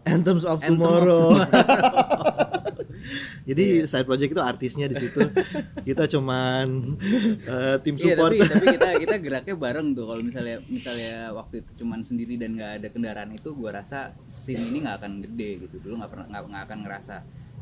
Anthems 0.03 0.43
of 0.43 0.59
Anthem 0.59 0.79
of 0.79 0.87
Tomorrow. 0.87 1.25
Jadi 3.47 3.87
side 3.87 4.03
project 4.03 4.31
itu 4.33 4.41
artisnya 4.41 4.85
di 4.85 4.95
situ. 4.97 5.23
Kita 5.81 6.03
cuman 6.09 6.67
eh, 7.41 7.75
tim 7.79 7.95
Iya 7.95 8.03
support. 8.11 8.31
tapi 8.31 8.43
tapi 8.43 8.65
kita 8.73 8.89
kita 8.99 9.15
geraknya 9.17 9.55
bareng 9.55 9.95
tuh 9.95 10.05
kalau 10.05 10.19
misalnya 10.19 10.59
misalnya 10.67 11.31
waktu 11.31 11.63
itu 11.63 11.71
cuman 11.77 12.03
sendiri 12.03 12.35
dan 12.35 12.55
nggak 12.55 12.71
ada 12.77 12.87
kendaraan 12.89 13.31
itu 13.31 13.55
gua 13.55 13.71
rasa 13.73 14.11
scene 14.25 14.59
ini 14.65 14.83
nggak 14.83 14.99
akan 14.99 15.11
gede 15.23 15.63
gitu 15.63 15.79
dulu 15.79 16.03
nggak 16.03 16.11
pernah 16.11 16.25
nggak 16.27 16.65
akan 16.65 16.79
ngerasa 16.83 17.15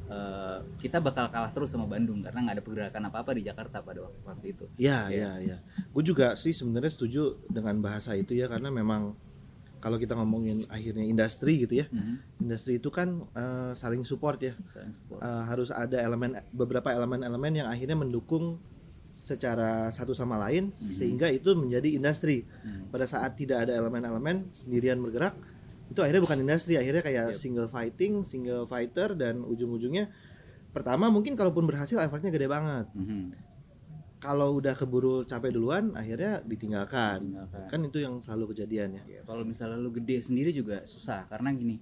eh, 0.10 0.58
kita 0.82 1.02
bakal 1.02 1.30
kalah 1.34 1.52
terus 1.52 1.74
sama 1.74 1.90
Bandung 1.90 2.22
karena 2.22 2.46
nggak 2.46 2.56
ada 2.60 2.64
pergerakan 2.64 3.02
apa 3.10 3.18
apa 3.26 3.32
di 3.34 3.42
Jakarta 3.46 3.82
pada 3.82 4.06
waktu, 4.06 4.20
waktu 4.26 4.46
itu. 4.54 4.66
Ya, 4.78 5.10
Iya. 5.10 5.42
ya, 5.42 5.56
ya. 5.56 5.58
Gue 5.94 6.04
juga 6.06 6.38
sih 6.38 6.54
sebenarnya 6.54 6.92
setuju 6.94 7.42
dengan 7.50 7.82
bahasa 7.82 8.14
itu 8.14 8.38
ya 8.38 8.46
karena 8.46 8.70
memang 8.70 9.18
kalau 9.82 10.02
kita 10.02 10.18
ngomongin 10.18 10.66
akhirnya 10.74 11.06
industri 11.06 11.62
gitu 11.62 11.82
ya. 11.82 11.86
Mhm. 11.94 12.46
Industri 12.50 12.82
itu 12.82 12.90
kan 12.90 13.22
eh, 13.38 13.72
saling 13.78 14.02
support 14.02 14.42
ya. 14.42 14.54
Saling 14.74 14.94
support. 14.94 15.22
Eh, 15.22 15.44
harus 15.46 15.70
ada 15.70 15.98
elemen 16.02 16.42
beberapa 16.50 16.90
elemen-elemen 16.90 17.66
yang 17.66 17.68
akhirnya 17.70 17.98
mendukung 17.98 18.58
secara 19.26 19.90
satu 19.90 20.14
sama 20.14 20.38
lain 20.38 20.70
sehingga 20.78 21.26
itu 21.34 21.58
menjadi 21.58 21.98
industri. 21.98 22.46
Hmm. 22.62 22.94
Pada 22.94 23.10
saat 23.10 23.34
tidak 23.34 23.66
ada 23.66 23.74
elemen-elemen 23.74 24.54
sendirian 24.54 25.02
bergerak 25.02 25.34
itu 25.86 26.00
akhirnya 26.00 26.22
bukan 26.22 26.38
industri, 26.42 26.74
akhirnya 26.75 27.01
kayak 27.01 27.25
Yep. 27.32 27.38
single 27.38 27.70
fighting, 27.70 28.13
single 28.24 28.65
fighter 28.65 29.13
dan 29.13 29.42
ujung-ujungnya 29.42 30.10
pertama 30.70 31.08
mungkin 31.08 31.34
kalaupun 31.34 31.63
berhasil 31.63 31.96
effortnya 31.98 32.30
gede 32.30 32.48
banget. 32.48 32.89
Mhm. 32.92 33.32
Kalau 34.18 34.58
udah 34.58 34.74
keburu 34.74 35.22
capek 35.22 35.54
duluan 35.54 35.94
akhirnya 35.94 36.42
ditinggalkan. 36.42 37.22
Tinggalkan. 37.22 37.68
Kan 37.70 37.80
itu 37.86 38.01
yang 38.01 38.18
selalu 38.18 38.51
kejadian 38.51 38.98
ya. 38.98 39.04
Ya, 39.06 39.22
kalau 39.22 39.46
misalnya 39.46 39.77
lu 39.77 39.94
gede 39.94 40.18
sendiri 40.20 40.50
juga 40.50 40.82
susah 40.84 41.30
karena 41.30 41.54
gini 41.54 41.77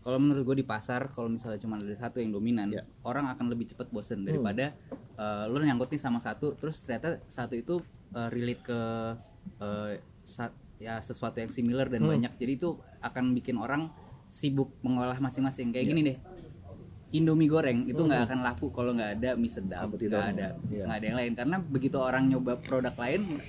kalau 0.00 0.16
menurut 0.16 0.46
gue 0.46 0.56
di 0.62 0.66
pasar 0.66 1.12
kalau 1.12 1.28
misalnya 1.28 1.60
cuma 1.60 1.76
ada 1.76 1.92
satu 1.92 2.22
yang 2.22 2.32
dominan 2.32 2.72
Ya. 2.72 2.88
orang 3.04 3.28
akan 3.28 3.52
lebih 3.52 3.68
cepat 3.68 3.90
bosen 3.90 4.24
daripada 4.24 4.72
eh, 5.20 5.44
lu 5.50 5.60
nyangkut 5.60 5.92
nih 5.92 6.00
sama 6.00 6.16
satu 6.16 6.56
terus 6.56 6.80
ternyata 6.80 7.20
satu 7.28 7.52
itu 7.52 7.84
eh, 8.16 8.28
relate 8.32 8.62
ke 8.64 8.80
sa- 10.24 10.54
ya 10.80 10.96
sesuatu 10.98 11.36
yang 11.36 11.46
similar 11.48 11.86
dan 11.86 12.00
Hmm. 12.00 12.10
banyak 12.10 12.32
jadi 12.34 12.52
itu 12.56 12.74
akan 12.98 13.36
bikin 13.36 13.54
orang 13.54 13.92
sibuk 14.26 14.72
mengolah 14.80 15.14
masing-masing 15.16 15.70
kayak 15.70 15.84
Ya. 15.84 15.90
gini 15.92 16.02
deh 16.02 16.18
Indomie 17.10 17.46
goreng 17.46 17.84
itu 17.84 17.98
nggak 17.98 18.22
akan 18.24 18.40
laku 18.40 18.70
kalau 18.70 18.94
nggak 18.94 19.18
ada 19.18 19.30
mie 19.34 19.50
sedap 19.50 19.90
nggak 19.90 20.26
ada 20.32 20.56
Iya. 20.64 20.84
nggak 20.86 20.96
ada 20.96 21.06
yang 21.06 21.18
lain 21.18 21.32
karena 21.34 21.56
begitu 21.60 21.98
orang 21.98 22.24
nyoba 22.26 22.56
produk 22.56 22.94
lain 22.96 23.42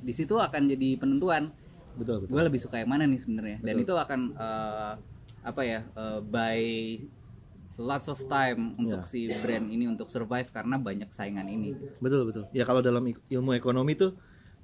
di 0.00 0.12
situ 0.12 0.32
akan 0.34 0.64
jadi 0.66 0.96
penentuan 0.96 1.50
Betul, 1.92 2.22
betul. 2.22 2.30
gue 2.30 2.42
lebih 2.46 2.60
suka 2.62 2.78
yang 2.78 2.88
mana 2.88 3.04
nih 3.04 3.18
sebenarnya 3.18 3.58
dan 3.60 3.74
itu 3.76 3.92
akan 3.92 4.20
eh, 4.32 4.92
apa 5.42 5.62
ya 5.62 5.80
eh, 5.84 6.20
by 6.22 6.58
lots 7.76 8.06
of 8.06 8.22
time 8.24 8.72
untuk 8.76 9.02
Ya. 9.02 9.04
si 9.04 9.28
brand 9.34 9.66
ini 9.66 9.84
untuk 9.84 10.06
survive 10.06 10.46
karena 10.46 10.78
banyak 10.78 11.10
saingan 11.10 11.44
ini 11.44 11.74
Betul, 11.98 12.24
betul. 12.24 12.44
Ya 12.50 12.62
kalau 12.62 12.80
dalam 12.80 13.02
ilmu 13.04 13.50
ekonomi 13.52 13.92
tuh 13.92 14.14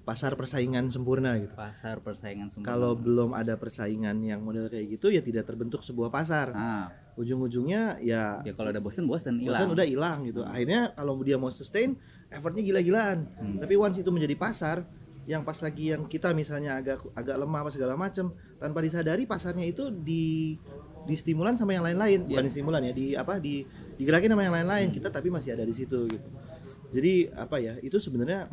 pasar 0.03 0.35
persaingan 0.35 0.91
sempurna 0.91 1.39
gitu. 1.39 1.55
pasar 1.55 2.03
persaingan 2.03 2.51
semua 2.51 2.67
Kalau 2.67 2.99
belum 2.99 3.39
ada 3.39 3.55
persaingan 3.55 4.19
yang 4.27 4.43
model 4.43 4.67
kayak 4.67 4.99
gitu 4.99 5.15
ya 5.15 5.23
tidak 5.23 5.47
terbentuk 5.47 5.81
sebuah 5.87 6.11
pasar. 6.11 6.51
nah 6.51 6.91
Ujung-ujungnya 7.13 8.01
ya 8.01 8.41
ya 8.41 8.53
kalau 8.57 8.73
udah 8.73 8.83
bosen 8.83 9.05
bosen 9.05 9.37
hilang 9.37 9.69
udah 9.69 9.85
hilang 9.85 10.25
gitu. 10.25 10.43
Akhirnya 10.49 10.97
kalau 10.97 11.15
dia 11.21 11.37
mau 11.37 11.53
sustain, 11.53 11.93
effortnya 12.33 12.65
gila-gilaan. 12.65 13.29
Hmm. 13.37 13.61
Tapi 13.61 13.77
once 13.77 14.01
itu 14.01 14.09
menjadi 14.09 14.33
pasar, 14.33 14.81
yang 15.29 15.45
pas 15.45 15.61
lagi 15.61 15.93
yang 15.93 16.09
kita 16.09 16.33
misalnya 16.33 16.81
agak 16.81 17.05
agak 17.13 17.37
lemah 17.37 17.61
apa 17.63 17.71
segala 17.71 17.95
macam, 18.01 18.33
tanpa 18.57 18.81
disadari 18.81 19.29
pasarnya 19.29 19.69
itu 19.69 19.93
di 19.93 20.57
di 21.05 21.15
stimulan 21.19 21.53
sama 21.55 21.77
yang 21.77 21.85
lain-lain, 21.85 22.25
bukan 22.25 22.43
Iya. 22.43 22.49
di 22.49 22.53
stimulan 22.57 22.81
ya, 22.81 22.93
di 22.97 23.07
apa 23.13 23.37
di 23.37 23.61
digerakin 24.01 24.33
sama 24.33 24.43
yang 24.49 24.55
lain-lain. 24.57 24.89
Kita 24.89 25.13
tapi 25.13 25.29
masih 25.29 25.53
ada 25.53 25.69
di 25.69 25.75
situ 25.77 26.09
gitu. 26.09 26.29
Jadi 26.97 27.29
apa 27.37 27.61
ya? 27.61 27.77
Itu 27.85 28.01
sebenarnya 28.01 28.49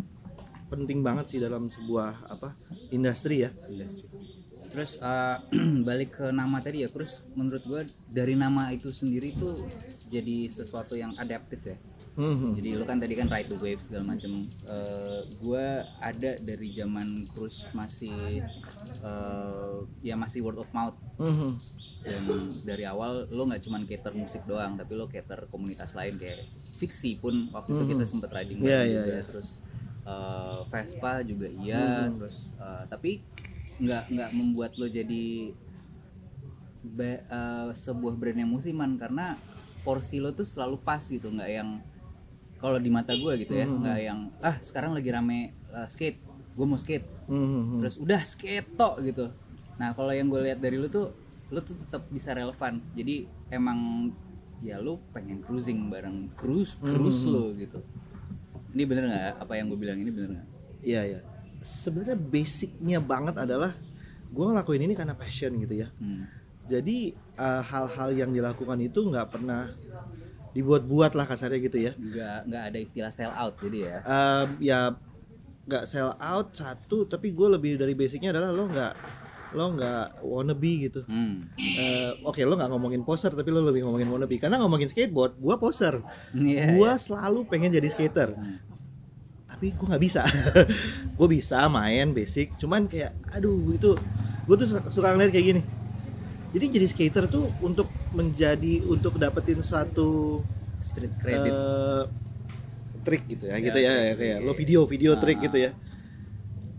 penting 0.69 1.01
banget 1.01 1.25
sih 1.27 1.39
dalam 1.39 1.67
sebuah 1.67 2.29
apa 2.29 2.53
industri 2.89 3.41
ya. 3.41 3.49
Industri. 3.65 4.05
terus 4.69 5.01
eh, 5.01 5.37
balik 5.87 6.15
ke 6.15 6.29
nama 6.29 6.61
tadi 6.61 6.85
ya 6.85 6.89
terus 6.89 7.25
menurut 7.33 7.63
gue 7.63 7.81
dari 8.07 8.33
nama 8.33 8.69
itu 8.69 8.89
sendiri 8.89 9.33
tuh 9.33 9.65
jadi 10.07 10.45
sesuatu 10.47 10.93
yang 10.93 11.13
adaptif 11.15 11.61
ya 11.65 11.77
Hmm. 12.11 12.51
jadi 12.51 12.75
lu 12.75 12.83
kan 12.83 12.99
tadi 12.99 13.15
kan 13.15 13.31
right 13.31 13.47
to 13.47 13.55
wave 13.55 13.79
segala 13.79 14.11
macam 14.11 14.43
Eh, 14.43 15.19
gua 15.39 15.65
ada 15.97 16.35
dari 16.37 16.67
zaman 16.69 17.23
cruise 17.31 17.63
masih 17.71 18.43
eh, 18.99 19.75
ya 20.01 20.15
masih 20.15 20.43
word 20.43 20.59
of 20.59 20.67
mouth 20.69 20.99
Hmm. 21.15 21.55
dan 21.99 22.23
dari 22.61 22.83
awal 22.83 23.23
lo 23.29 23.43
nggak 23.45 23.59
cuman 23.61 23.83
cater 23.83 24.11
musik 24.13 24.43
doang 24.43 24.75
tapi 24.75 24.95
lo 24.95 25.07
cater 25.07 25.47
komunitas 25.47 25.91
lain 25.93 26.15
kayak 26.15 26.43
fiksi 26.75 27.15
pun 27.17 27.47
waktu 27.49 27.71
itu 27.73 27.83
kita 27.89 28.03
sempet 28.03 28.29
riding 28.29 28.57
Iya, 28.57 28.67
bareng 28.67 28.83
iya, 28.85 28.99
juga 28.99 29.13
iya. 29.13 29.23
terus 29.23 29.49
eh, 30.05 30.59
Vespa 30.69 31.23
juga 31.23 31.47
iya 31.49 32.07
terus 32.13 32.53
eh, 32.55 32.83
tapi 32.87 33.11
nggak 33.79 34.03
nggak 34.11 34.29
membuat 34.35 34.71
lo 34.75 34.87
jadi 34.87 35.51
be- 36.83 37.23
eh, 37.23 37.69
sebuah 37.73 38.15
brand 38.15 38.39
yang 38.39 38.51
musiman 38.51 38.95
karena 38.95 39.35
porsi 39.83 40.19
lo 40.19 40.35
tuh 40.35 40.47
selalu 40.47 40.79
pas 40.79 40.99
gitu 41.01 41.31
nggak 41.31 41.49
yang 41.49 41.79
kalau 42.59 42.75
di 42.75 42.91
mata 42.91 43.15
gue 43.15 43.33
gitu 43.39 43.55
ya 43.55 43.63
nggak 43.63 43.99
yang 44.03 44.19
ah 44.43 44.59
sekarang 44.59 44.91
lagi 44.91 45.09
rame 45.11 45.55
eh, 45.71 45.87
skate 45.87 46.19
gue 46.59 46.67
mau 46.67 46.75
skate. 46.75 47.07
Hmm. 47.29 47.79
terus 47.79 47.95
udah 48.01 48.19
skate 48.25 48.67
tok 48.75 48.99
gitu. 49.05 49.31
Nah 49.79 49.93
kalau 49.95 50.11
yang 50.11 50.27
gue 50.27 50.43
lihat 50.43 50.59
dari 50.59 50.75
lu 50.75 50.91
tuh 50.91 51.13
lu 51.53 51.61
tuh 51.63 51.77
tetap 51.77 52.03
bisa 52.11 52.35
relevan. 52.35 52.83
Jadi 52.91 53.29
emang 53.47 54.11
ya 54.59 54.75
lu 54.75 54.99
pengen 55.15 55.39
cruising 55.39 55.87
bareng 55.87 56.35
cruise 56.35 56.75
cruise 56.83 57.23
lu 57.31 57.55
gitu 57.55 57.79
ini 58.69 58.83
bener 58.85 59.03
nggak 59.09 59.41
apa 59.41 59.53
yang 59.55 59.65
gue 59.67 59.79
bilang 59.79 59.97
ini 59.97 60.09
bener 60.09 60.29
nggak 60.37 60.47
Iya 60.79 61.01
ya. 61.03 61.19
Sebenarnya 61.59 62.15
basicnya 62.15 63.03
banget 63.03 63.35
adalah 63.35 63.75
gue 64.29 64.43
ngelakuin 64.47 64.87
ini 64.87 64.95
karena 64.95 65.11
passion 65.11 65.51
gitu 65.59 65.75
ya. 65.75 65.91
hmm. 65.99 66.23
Jadi 66.69 67.11
eh, 67.17 67.61
hal-hal 67.65 68.09
yang 68.15 68.31
dilakukan 68.31 68.79
itu 68.79 69.03
nggak 69.03 69.27
pernah 69.27 69.67
dibuat-buat 70.49 71.13
lah 71.13 71.25
kasarnya 71.25 71.59
gitu 71.61 71.77
ya. 71.77 71.91
nggak 71.93 72.39
nggak 72.47 72.63
ada 72.73 72.77
istilah 72.79 73.11
sell 73.13 73.29
out 73.33 73.53
jadi 73.61 73.77
ya 73.85 73.97
Em, 74.01 74.47
ya 74.63 74.79
nggak 75.69 75.85
sell 75.85 76.17
out 76.17 76.47
satu, 76.57 77.05
tapi 77.05 77.29
gue 77.29 77.47
lebih 77.47 77.77
dari 77.77 77.93
basicnya 77.93 78.33
adalah 78.33 78.49
lo 78.49 78.65
nggak 78.65 78.93
lo 79.49 79.73
nggak 79.73 80.21
wannabe 80.21 80.73
gitu. 80.85 81.01
hmm. 81.03 81.57
Eh, 81.57 82.11
Oke 82.21 82.41
lo 82.43 82.53
nggak 82.53 82.69
ngomongin 82.69 83.01
poser 83.01 83.31
tapi 83.31 83.49
lo 83.49 83.61
lebih 83.61 83.81
ngomongin 83.81 84.05
wannabe 84.07 84.37
karena 84.37 84.57
ngomongin 84.57 84.85
skateboard 84.85 85.35
gue 85.35 85.55
poser. 85.57 85.99
Iya, 86.31 86.71
gue 86.71 86.91
selalu 86.95 87.45
pengen 87.45 87.71
jadi 87.71 87.87
skater. 87.87 88.31
Hmm. 88.31 88.61
tapi 89.49 89.73
gue 89.73 89.81
nggak 89.81 89.99
bisa 89.99 90.21
gue 91.17 91.27
bisa 91.27 91.65
main 91.67 92.13
basic 92.13 92.53
cuman 92.55 92.85
kayak 92.85 93.11
aduh 93.33 93.73
itu 93.73 93.97
gue 94.45 94.55
tuh 94.55 94.67
suka, 94.87 95.09
ngeliat 95.09 95.33
kayak 95.33 95.45
gini 95.49 95.61
jadi 96.49 96.65
jadi 96.69 96.85
skater 96.85 97.25
tuh 97.25 97.49
untuk 97.59 97.89
menjadi 98.13 98.85
untuk 98.85 99.17
dapetin 99.17 99.59
suatu 99.59 100.39
street 100.77 101.11
credit 101.17 101.49
eh, 101.49 102.03
trik 103.01 103.25
gitu 103.25 103.49
ya, 103.49 103.57
Ya, 103.57 103.57
gitu 103.59 103.79
ya, 103.79 103.89
trik, 103.89 103.99
ya, 103.99 104.13
kayak 104.15 104.37
trik. 104.37 104.47
lo 104.47 104.53
video 104.53 104.79
video 104.85 105.11
Ah. 105.11 105.19
trik 105.19 105.37
gitu 105.41 105.57
ya 105.59 105.71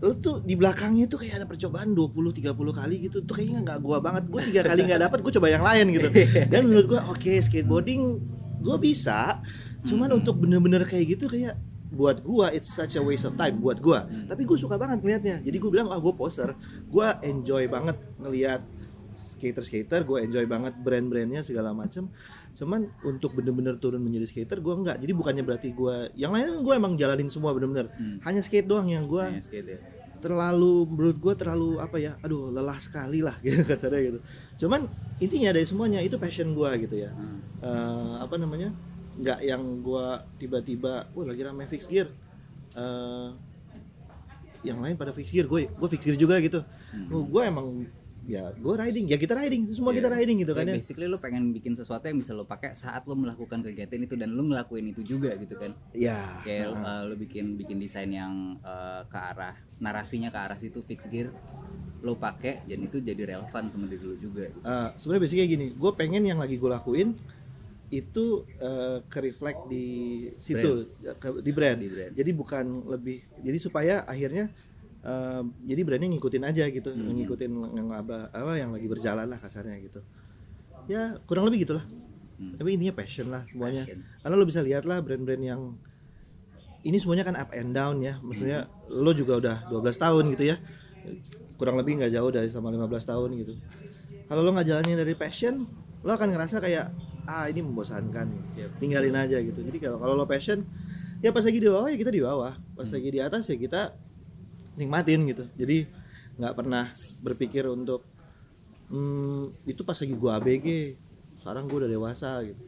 lo 0.01 0.17
tuh 0.17 0.41
di 0.41 0.57
belakangnya 0.57 1.05
tuh 1.05 1.21
kayak 1.21 1.45
ada 1.45 1.47
percobaan 1.47 1.93
20 1.93 2.41
30 2.41 2.57
kali 2.57 2.95
gitu. 3.05 3.21
Tuh 3.21 3.33
kayaknya 3.37 3.59
nggak 3.61 3.79
gua 3.85 4.01
banget. 4.01 4.25
Gue 4.33 4.41
tiga 4.41 4.65
kali 4.65 4.89
nggak 4.89 5.01
dapet 5.05 5.19
gue 5.21 5.31
coba 5.37 5.47
yang 5.53 5.61
lain 5.61 5.85
gitu. 5.93 6.09
Dan 6.51 6.61
menurut 6.65 6.87
gua 6.89 7.01
oke 7.13 7.29
skateboarding 7.29 8.17
gue 8.65 8.77
bisa. 8.81 9.37
Cuman 9.85 10.09
untuk 10.17 10.41
bener-bener 10.41 10.81
kayak 10.89 11.17
gitu 11.17 11.29
kayak 11.29 11.53
buat 11.91 12.23
gua 12.25 12.49
it's 12.49 12.71
such 12.73 12.97
a 12.97 13.03
waste 13.03 13.29
of 13.29 13.37
time 13.37 13.61
buat 13.61 13.77
gua. 13.77 14.09
Tapi 14.25 14.41
gue 14.41 14.57
suka 14.57 14.81
banget 14.81 15.05
ngeliatnya. 15.05 15.37
Jadi 15.45 15.57
gue 15.61 15.69
bilang 15.69 15.93
ah 15.93 16.01
gue 16.01 16.13
poser. 16.17 16.57
Gue 16.89 17.05
enjoy 17.21 17.69
banget 17.69 18.01
ngeliat 18.17 18.65
skater 19.41 19.65
skater 19.65 20.01
gue 20.05 20.17
enjoy 20.21 20.45
banget 20.45 20.77
brand-brandnya 20.77 21.41
segala 21.41 21.73
macem 21.73 22.09
cuman 22.51 22.83
untuk 23.01 23.31
bener-bener 23.31 23.75
turun 23.75 23.99
menjadi 23.99 24.25
skater 24.25 24.57
gue 24.57 24.73
enggak 24.73 24.97
jadi 24.97 25.11
bukannya 25.11 25.41
berarti 25.41 25.71
gue 25.71 25.95
yang 26.13 26.29
lain 26.29 26.59
gue 26.59 26.73
emang 26.73 26.93
jalanin 26.93 27.27
semua 27.27 27.51
bener-bener 27.51 27.87
Hmm. 27.91 28.19
hanya 28.21 28.39
skate 28.39 28.65
doang 28.65 28.85
yang 28.85 29.03
gue 29.03 29.23
ya. 29.39 29.79
terlalu 30.17 30.85
menurut 30.85 31.17
gue 31.17 31.33
terlalu 31.33 31.69
apa 31.77 31.97
ya 31.97 32.13
aduh 32.19 32.47
lelah 32.47 32.75
sekali 32.77 33.19
lah 33.19 33.33
gitu 33.41 33.63
kasarnya 33.63 34.01
gitu 34.05 34.19
cuman 34.59 34.85
intinya 35.17 35.49
dari 35.49 35.63
semuanya 35.63 35.99
itu 35.99 36.15
passion 36.15 36.51
gue 36.51 36.69
gitu 36.81 36.95
ya 36.99 37.09
Hmm. 37.09 37.39
Eh, 37.57 38.13
apa 38.19 38.35
namanya 38.35 38.69
nggak 39.13 39.39
yang 39.41 39.61
gue 39.79 40.05
tiba-tiba 40.37 41.07
wah 41.09 41.25
lagi 41.25 41.41
rame 41.41 41.65
fix 41.65 41.85
gear 41.85 42.11
Eh, 42.71 43.29
yang 44.61 44.77
lain 44.77 44.93
pada 44.93 45.09
fix 45.09 45.27
gear 45.27 45.43
gue 45.43 45.67
gue 45.67 45.89
fix 45.89 46.01
gear 46.01 46.15
juga 46.15 46.37
gitu 46.37 46.61
Hmm. 46.91 47.07
gue 47.25 47.41
emang 47.41 47.87
ya 48.21 48.53
gue 48.53 48.75
riding 48.77 49.05
ya 49.05 49.17
kita 49.17 49.33
riding 49.33 49.65
semua 49.69 49.91
kita 49.91 50.05
Iya. 50.05 50.15
riding 50.15 50.37
gitu 50.39 50.53
kan 50.53 50.63
ya 50.63 50.77
basically 50.77 51.05
lu 51.05 51.17
pengen 51.17 51.49
bikin 51.49 51.73
sesuatu 51.73 52.05
yang 52.05 52.17
bisa 52.17 52.31
lo 52.31 52.45
pakai 52.45 52.73
saat 52.73 53.01
lo 53.03 53.13
melakukan 53.13 53.59
kegiatan 53.59 53.97
itu 53.97 54.13
dan 54.13 54.29
lu 54.29 54.45
ngelakuin 54.45 54.85
itu 54.87 55.01
juga 55.01 55.33
gitu 55.35 55.57
kan 55.57 55.73
ya 55.91 56.39
kayak 56.41 56.69
uh, 56.69 57.03
lu 57.03 57.17
bikin 57.17 57.57
bikin 57.57 57.77
desain 57.77 58.07
yang 58.07 58.61
uh, 58.61 59.01
ke 59.03 59.17
arah 59.17 59.57
narasinya 59.77 60.29
ke 60.29 60.37
arah 60.37 60.55
situ 60.55 60.81
fix 60.81 61.05
gear 61.05 61.33
lo 62.01 62.13
pakai 62.13 62.61
dan 62.65 62.79
itu 62.79 62.97
jadi 62.97 63.37
relevan 63.37 63.65
sama 63.67 63.85
diri 63.85 64.01
lu 64.01 64.17
juga 64.17 64.49
gitu. 64.49 64.57
Eh, 64.59 64.89
sebenarnya 64.95 65.21
basicnya 65.21 65.45
gini 65.47 65.65
gue 65.71 65.91
pengen 65.91 66.23
yang 66.23 66.37
lagi 66.37 66.57
gue 66.57 66.65
lakuin 66.67 67.13
itu 67.89 68.25
eh, 68.57 69.03
ke 69.03 69.19
reflect 69.19 69.67
di 69.67 69.85
situ 70.35 70.89
ke- 71.19 71.41
di 71.41 71.51
brand. 71.51 71.77
Di 71.77 71.89
brand. 71.89 72.11
jadi 72.11 72.31
bukan 72.31 72.65
lebih 72.87 73.17
jadi 73.39 73.57
supaya 73.57 73.95
akhirnya 74.03 74.49
eh, 75.01 75.41
jadi 75.65 75.81
brandnya 75.81 76.09
ngikutin 76.09 76.43
aja 76.43 76.63
gitu 76.67 76.89
Hmm. 76.89 77.13
ngikutin 77.15 77.51
yang 77.73 77.89
apa 77.89 78.29
apa 78.29 78.51
yang 78.53 78.69
lagi 78.69 78.85
berjalan 78.85 79.25
lah 79.25 79.37
kasarnya 79.37 79.77
gitu 79.79 79.99
ya 80.85 81.17
kurang 81.23 81.45
lebih 81.45 81.63
gitulah 81.63 81.85
Hmm. 82.37 82.53
tapi 82.53 82.73
intinya 82.73 82.95
passion 82.95 83.27
lah 83.27 83.45
semuanya 83.45 83.85
Passion. 83.85 84.01
karena 84.19 84.35
lo 84.35 84.45
bisa 84.45 84.59
lihat 84.59 84.83
lah 84.83 84.97
brand-brand 84.99 85.43
yang 85.43 85.61
ini 86.81 86.97
semuanya 86.97 87.21
kan 87.23 87.35
up 87.35 87.49
and 87.51 87.71
down 87.71 87.97
ya 87.99 88.17
maksudnya 88.19 88.65
lo 88.87 89.11
juga 89.11 89.37
udah 89.37 89.57
12 89.69 89.93
tahun 89.95 90.23
gitu 90.33 90.43
ya 90.47 90.57
kurang 91.55 91.77
lebih 91.77 91.97
nggak 91.97 92.09
jauh 92.11 92.29
dari 92.29 92.49
sama 92.49 92.69
15 92.69 92.89
tahun 93.05 93.29
gitu 93.37 93.53
kalau 94.25 94.41
lo 94.41 94.49
nggak 94.51 94.65
jalanin 94.65 94.97
dari 94.97 95.13
passion 95.13 95.69
lo 96.01 96.11
akan 96.11 96.33
ngerasa 96.33 96.57
kayak 96.57 96.89
ah 97.23 97.45
ini 97.45 97.61
membosankan 97.61 98.25
Yep. 98.57 98.69
tinggalin 98.77 99.13
aja 99.13 99.37
gitu 99.37 99.61
jadi 99.61 99.77
kalau 99.79 99.97
kalau 99.97 100.13
lo 100.15 100.25
passion 100.25 100.65
ya 101.21 101.29
pas 101.29 101.41
lagi 101.41 101.57
di 101.57 101.69
bawah 101.69 101.85
ya 101.85 101.95
kita 101.95 102.09
di 102.09 102.17
bawah 102.19 102.57
pas 102.73 102.81
Hmm. 102.83 102.95
lagi 102.97 103.09
di 103.11 103.19
atas 103.19 103.45
ya 103.45 103.55
kita 103.55 103.93
nikmatin 104.81 105.29
gitu. 105.29 105.45
Jadi 105.53 105.85
nggak 106.41 106.53
pernah 106.57 106.89
berpikir 107.21 107.69
untuk 107.69 108.01
hmm, 108.89 109.69
itu 109.69 109.81
pas 109.85 109.95
lagi 109.95 110.15
gua 110.17 110.41
ABG 110.41 110.67
sekarang 111.41 111.69
gua 111.69 111.85
udah 111.85 111.91
dewasa 111.91 112.41
gitu. 112.41 112.63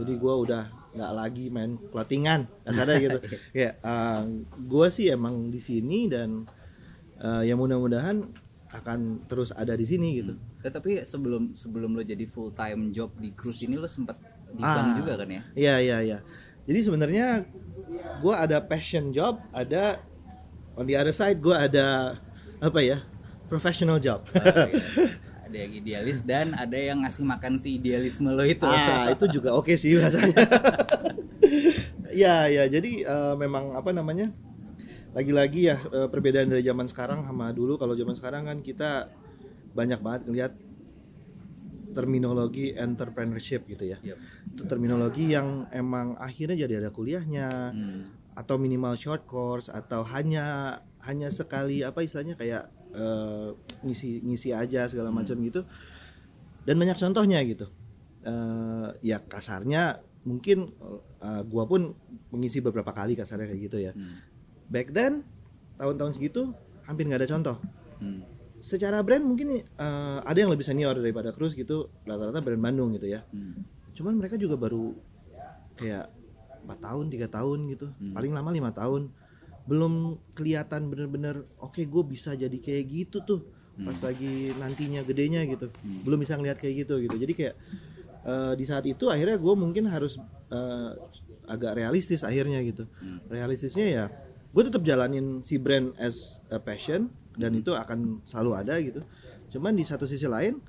Jadi 0.00 0.12
gua 0.18 0.34
udah 0.40 0.62
nggak 0.96 1.12
lagi 1.14 1.44
main 1.52 1.76
clothingan 1.92 2.48
kasarnya 2.64 2.96
gitu. 3.04 3.18
Kayak 3.54 3.74
uh, 3.84 4.24
gua 4.66 4.88
sih 4.88 5.12
emang 5.12 5.52
di 5.52 5.60
sini 5.60 6.08
dan 6.08 6.48
uh, 7.20 7.42
ya 7.44 7.54
mudah-mudahan 7.54 8.24
akan 8.68 9.24
terus 9.30 9.48
ada 9.56 9.72
di 9.72 9.86
sini 9.88 10.20
gitu. 10.20 10.36
Eh, 10.60 10.68
tapi 10.68 11.00
sebelum 11.00 11.56
sebelum 11.56 11.96
lo 11.96 12.04
jadi 12.04 12.28
full 12.28 12.52
time 12.52 12.92
job 12.92 13.08
di 13.16 13.32
cruise 13.32 13.64
ini 13.64 13.80
lo 13.80 13.88
sempat 13.88 14.20
di 14.52 14.60
Ah. 14.60 14.76
bank 14.76 14.88
juga 15.00 15.12
kan 15.24 15.28
ya? 15.30 15.42
Iya 15.56 15.74
iya 15.80 15.96
iya. 16.04 16.18
Jadi 16.68 16.80
sebenarnya 16.84 17.48
gua 18.20 18.44
ada 18.44 18.60
passion 18.60 19.08
job, 19.08 19.40
ada 19.56 20.04
on 20.78 20.86
the 20.86 20.94
other 20.94 21.10
side 21.10 21.38
gua 21.38 21.66
ada 21.66 22.16
apa 22.58 22.78
ya 22.80 23.02
professional 23.46 23.98
job. 23.98 24.22
Oh, 24.30 24.38
iya. 24.38 25.18
ada 25.42 25.56
yang 25.58 25.72
idealis 25.74 26.20
dan 26.20 26.52
ada 26.52 26.76
yang 26.76 27.00
ngasih 27.00 27.24
makan 27.24 27.56
si 27.56 27.76
idealisme 27.76 28.28
lo 28.28 28.44
itu 28.44 28.62
ah 28.62 29.08
itu 29.08 29.24
juga 29.32 29.56
oke 29.56 29.72
sih 29.74 29.96
bahasanya. 29.96 30.36
ya 32.12 32.44
ya 32.46 32.68
jadi 32.68 32.90
eh, 33.02 33.34
memang 33.34 33.72
apa 33.72 33.88
namanya 33.90 34.28
lagi-lagi 35.16 35.72
ya 35.72 35.80
eh, 35.80 36.04
perbedaan 36.06 36.52
dari 36.52 36.60
zaman 36.60 36.84
sekarang 36.84 37.24
sama 37.24 37.48
dulu 37.50 37.80
kalau 37.80 37.96
zaman 37.96 38.12
sekarang 38.12 38.44
kan 38.44 38.60
kita 38.60 39.08
banyak 39.72 39.96
banget 39.98 40.22
ngeliat 40.28 40.52
terminologi 41.96 42.76
entrepreneurship 42.76 43.64
gitu 43.66 43.88
ya 43.88 43.98
Yep. 44.04 44.18
itu 44.52 44.62
terminologi 44.68 45.32
yang 45.32 45.64
emang 45.72 46.14
akhirnya 46.20 46.68
jadi 46.68 46.84
ada 46.84 46.90
kuliahnya 46.92 47.72
Hmm. 47.72 48.12
Atau 48.38 48.54
minimal 48.54 48.94
short 48.94 49.26
course 49.26 49.66
atau 49.66 50.06
hanya 50.06 50.78
hanya 51.02 51.26
sekali 51.28 51.82
apa 51.82 52.00
istilahnya 52.00 52.38
kayak 52.38 52.64
eh, 52.94 53.48
ngisi 53.82 54.22
ngisi 54.22 54.54
aja 54.54 54.86
segala 54.86 55.10
macam 55.10 55.34
gitu 55.42 55.66
dan 56.62 56.78
banyak 56.78 56.94
contohnya 56.96 57.42
gitu 57.42 57.66
Eh, 58.18 58.88
ya 59.00 59.22
kasarnya 59.22 60.02
mungkin 60.22 60.68
eh, 61.18 61.42
gua 61.46 61.64
pun 61.64 61.94
mengisi 62.28 62.58
beberapa 62.58 62.90
kali 62.90 63.14
kasarnya 63.14 63.46
kayak 63.46 63.62
gitu 63.62 63.78
ya 63.80 63.92
Hmm. 63.94 64.20
back 64.68 64.90
then 64.90 65.22
tahun-tahun 65.74 66.18
segitu 66.18 66.50
hampir 66.84 67.06
nggak 67.06 67.24
ada 67.24 67.30
contoh 67.30 67.56
Hmm. 68.02 68.20
secara 68.58 69.00
brand 69.00 69.22
mungkin 69.22 69.62
eh, 69.62 70.18
ada 70.20 70.34
yang 70.36 70.50
lebih 70.50 70.66
senior 70.66 70.92
daripada 70.92 71.30
Cruz 71.30 71.54
gitu 71.54 71.88
rata-rata 72.04 72.42
brand 72.42 72.60
Bandung 72.60 72.90
gitu 72.92 73.06
ya 73.06 73.22
Hmm. 73.30 73.64
cuman 73.94 74.18
mereka 74.18 74.34
juga 74.34 74.58
baru 74.58 74.92
kayak 75.78 76.10
empat 76.68 76.84
tahun 76.84 77.04
tiga 77.08 77.26
tahun 77.32 77.58
gitu. 77.72 77.88
Hmm. 77.88 78.12
paling 78.12 78.32
lama 78.36 78.50
lima 78.52 78.70
tahun. 78.76 79.08
Belum 79.64 80.20
kelihatan 80.36 80.92
bener-bener 80.92 81.48
oke 81.56 81.80
gue 81.80 82.02
bisa 82.04 82.36
jadi 82.36 82.52
kayak 82.60 82.84
gitu 82.84 83.24
tuh. 83.24 83.40
Pas 83.80 83.96
lagi 84.04 84.52
nantinya 84.60 85.00
gedenya 85.00 85.48
gitu. 85.48 85.72
Hmm. 85.72 86.04
belum 86.04 86.20
bisa 86.20 86.36
ngelihat 86.36 86.60
kayak 86.60 86.84
gitu 86.84 87.00
gitu. 87.00 87.16
Jadi 87.16 87.32
kayak 87.32 87.54
eh, 88.28 88.52
di 88.60 88.64
saat 88.68 88.84
itu 88.84 89.08
akhirnya 89.08 89.40
gue 89.40 89.54
mungkin 89.56 89.88
harus 89.88 90.20
eh, 90.52 90.90
agak 91.48 91.80
realistis 91.80 92.20
akhirnya 92.20 92.60
gitu. 92.60 92.84
Hmm. 93.00 93.24
realistisnya 93.32 93.86
ya 93.88 94.04
gue 94.52 94.62
tetap 94.68 94.84
jalanin 94.84 95.40
si 95.40 95.56
brand 95.56 95.96
as 95.96 96.40
a 96.52 96.60
passion 96.60 97.08
dan 97.40 97.56
itu 97.56 97.72
akan 97.72 98.20
selalu 98.28 98.50
ada 98.52 98.76
gitu. 98.84 99.00
Cuman 99.56 99.72
di 99.72 99.88
satu 99.88 100.04
sisi 100.04 100.28
lain 100.28 100.60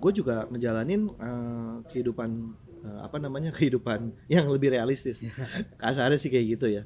gue 0.00 0.12
juga 0.16 0.48
ngejalanin 0.48 1.02
eh, 1.20 1.76
kehidupan 1.92 2.30
eh, 2.84 2.98
apa 3.00 3.16
namanya 3.20 3.50
kehidupan 3.56 4.12
yang 4.30 4.46
lebih 4.48 4.72
realistis. 4.72 5.24
Kasarnya 5.82 6.18
sih 6.20 6.30
kayak 6.32 6.46
gitu 6.58 6.66
ya. 6.70 6.84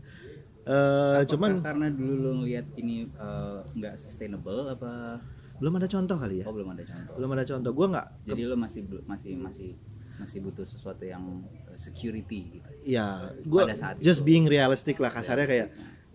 Apakah 0.65 1.29
cuman 1.29 1.51
karena 1.61 1.87
dulu 1.93 2.15
lo 2.17 2.31
ngelihat 2.41 2.67
ini 2.81 3.09
eh, 3.09 3.59
nggak 3.77 3.95
sustainable 4.01 4.73
apa? 4.73 5.21
Belum 5.61 5.77
ada 5.79 5.87
contoh 5.87 6.17
kali 6.19 6.43
ya? 6.43 6.45
Oh 6.49 6.55
belum 6.57 6.73
ada 6.73 6.83
contoh. 6.83 7.13
Belum 7.21 7.31
ada 7.37 7.45
contoh. 7.45 7.71
Gue 7.73 7.87
nggak 7.93 8.07
jadi 8.27 8.43
lo 8.49 8.57
masih 8.57 8.81
masih 9.07 9.33
masih 9.39 9.71
masih 10.15 10.39
butuh 10.47 10.67
sesuatu 10.67 11.03
yang 11.03 11.43
security 11.75 12.59
gitu? 12.61 12.71
Ya 12.87 13.35
gue 13.45 13.63
just 14.01 14.23
itu. 14.23 14.27
being 14.27 14.47
realistic 14.47 14.97
lah 15.03 15.11
kasarnya 15.11 15.47
kayak 15.47 15.69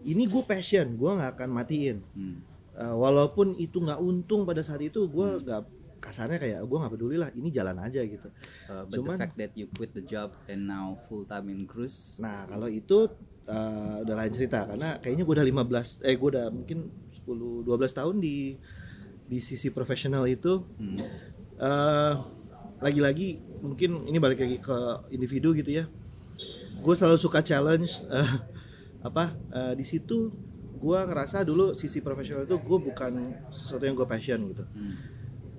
ini 0.07 0.23
gue 0.27 0.43
passion 0.47 0.95
gue 0.95 1.11
nggak 1.13 1.39
akan 1.39 1.49
matiin. 1.51 1.97
Hmm. 2.15 2.39
Eh, 2.79 2.95
walaupun 2.95 3.59
itu 3.59 3.83
nggak 3.83 3.99
untung 3.99 4.47
pada 4.47 4.63
saat 4.63 4.79
itu 4.79 5.03
gue 5.07 5.27
Hmm. 5.39 5.61
Kasarnya 5.99 6.39
kayak 6.39 6.59
gue 6.63 6.77
nggak 6.79 6.93
peduli 6.95 7.15
lah 7.19 7.29
ini 7.35 7.51
jalan 7.51 7.77
aja 7.77 8.01
gitu. 8.01 8.31
Uh, 8.71 8.87
but 8.87 8.95
Cuman- 8.95 9.19
the 9.19 9.23
fact 9.27 9.35
that 9.37 9.51
you 9.53 9.67
quit 9.75 9.91
the 9.91 10.03
job 10.03 10.31
and 10.47 10.65
now 10.65 10.95
full 11.11 11.27
time 11.27 11.51
in 11.51 11.67
cruise? 11.67 12.15
Nah 12.17 12.47
kalau 12.47 12.71
itu 12.71 13.11
eh, 13.45 13.95
udah 14.07 14.15
lain 14.15 14.33
cerita 14.33 14.63
karena 14.65 14.97
kayaknya 15.03 15.23
gue 15.27 15.35
udah 15.35 15.45
15 15.45 16.07
eh 16.07 16.15
gue 16.15 16.29
udah 16.33 16.47
mungkin 16.53 16.79
10 17.11 17.67
12 17.67 17.99
tahun 17.99 18.15
di 18.23 18.55
di 19.29 19.39
sisi 19.43 19.69
profesional 19.69 20.25
itu. 20.25 20.65
Hmm. 20.79 20.97
eh 21.59 22.15
lagi-lagi 22.79 23.43
mungkin 23.59 24.07
ini 24.07 24.17
balik 24.23 24.39
lagi 24.39 24.57
ke 24.63 24.77
individu 25.11 25.51
gitu 25.51 25.83
ya. 25.83 25.85
Gue 26.79 26.95
selalu 26.95 27.19
suka 27.19 27.43
challenge 27.43 28.07
eh, 28.07 28.33
apa 29.03 29.35
eh, 29.51 29.73
di 29.75 29.83
situ 29.83 30.31
gue 30.79 30.99
ngerasa 31.11 31.43
dulu 31.43 31.75
sisi 31.75 31.99
profesional 31.99 32.47
itu 32.47 32.55
gue 32.55 32.79
bukan 32.79 33.35
sesuatu 33.51 33.83
yang 33.83 33.99
gue 33.99 34.07
passion 34.07 34.39
gitu. 34.47 34.63
Hmm. 34.63 34.95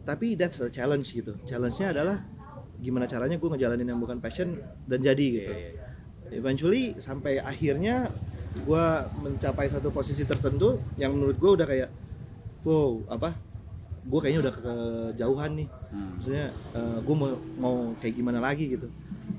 Tapi 0.05 0.35
that's 0.35 0.61
a 0.61 0.69
challenge 0.73 1.13
gitu. 1.13 1.37
Challenge-nya 1.47 1.93
adalah 1.95 2.23
gimana 2.81 3.05
caranya 3.05 3.37
gue 3.37 3.49
ngejalanin 3.53 3.87
yang 3.93 4.01
bukan 4.01 4.19
passion 4.19 4.57
dan 4.89 5.01
jadi 5.01 5.27
gitu. 5.37 5.53
Eventually 6.31 6.97
sampai 6.97 7.43
akhirnya 7.43 8.09
gue 8.55 8.85
mencapai 9.23 9.71
satu 9.71 9.93
posisi 9.95 10.27
tertentu 10.27 10.81
yang 10.97 11.15
menurut 11.15 11.37
gue 11.37 11.51
udah 11.61 11.67
kayak 11.69 11.89
wow 12.65 13.05
apa? 13.11 13.37
Gue 14.07 14.19
kayaknya 14.25 14.49
udah 14.49 14.55
kejauhan 14.57 15.53
nih. 15.61 15.69
Hmm. 15.91 16.15
maksudnya 16.15 16.47
gue 17.03 17.17
mau 17.19 17.31
mau 17.59 17.77
kayak 17.99 18.15
gimana 18.15 18.39
lagi 18.39 18.71
gitu. 18.71 18.87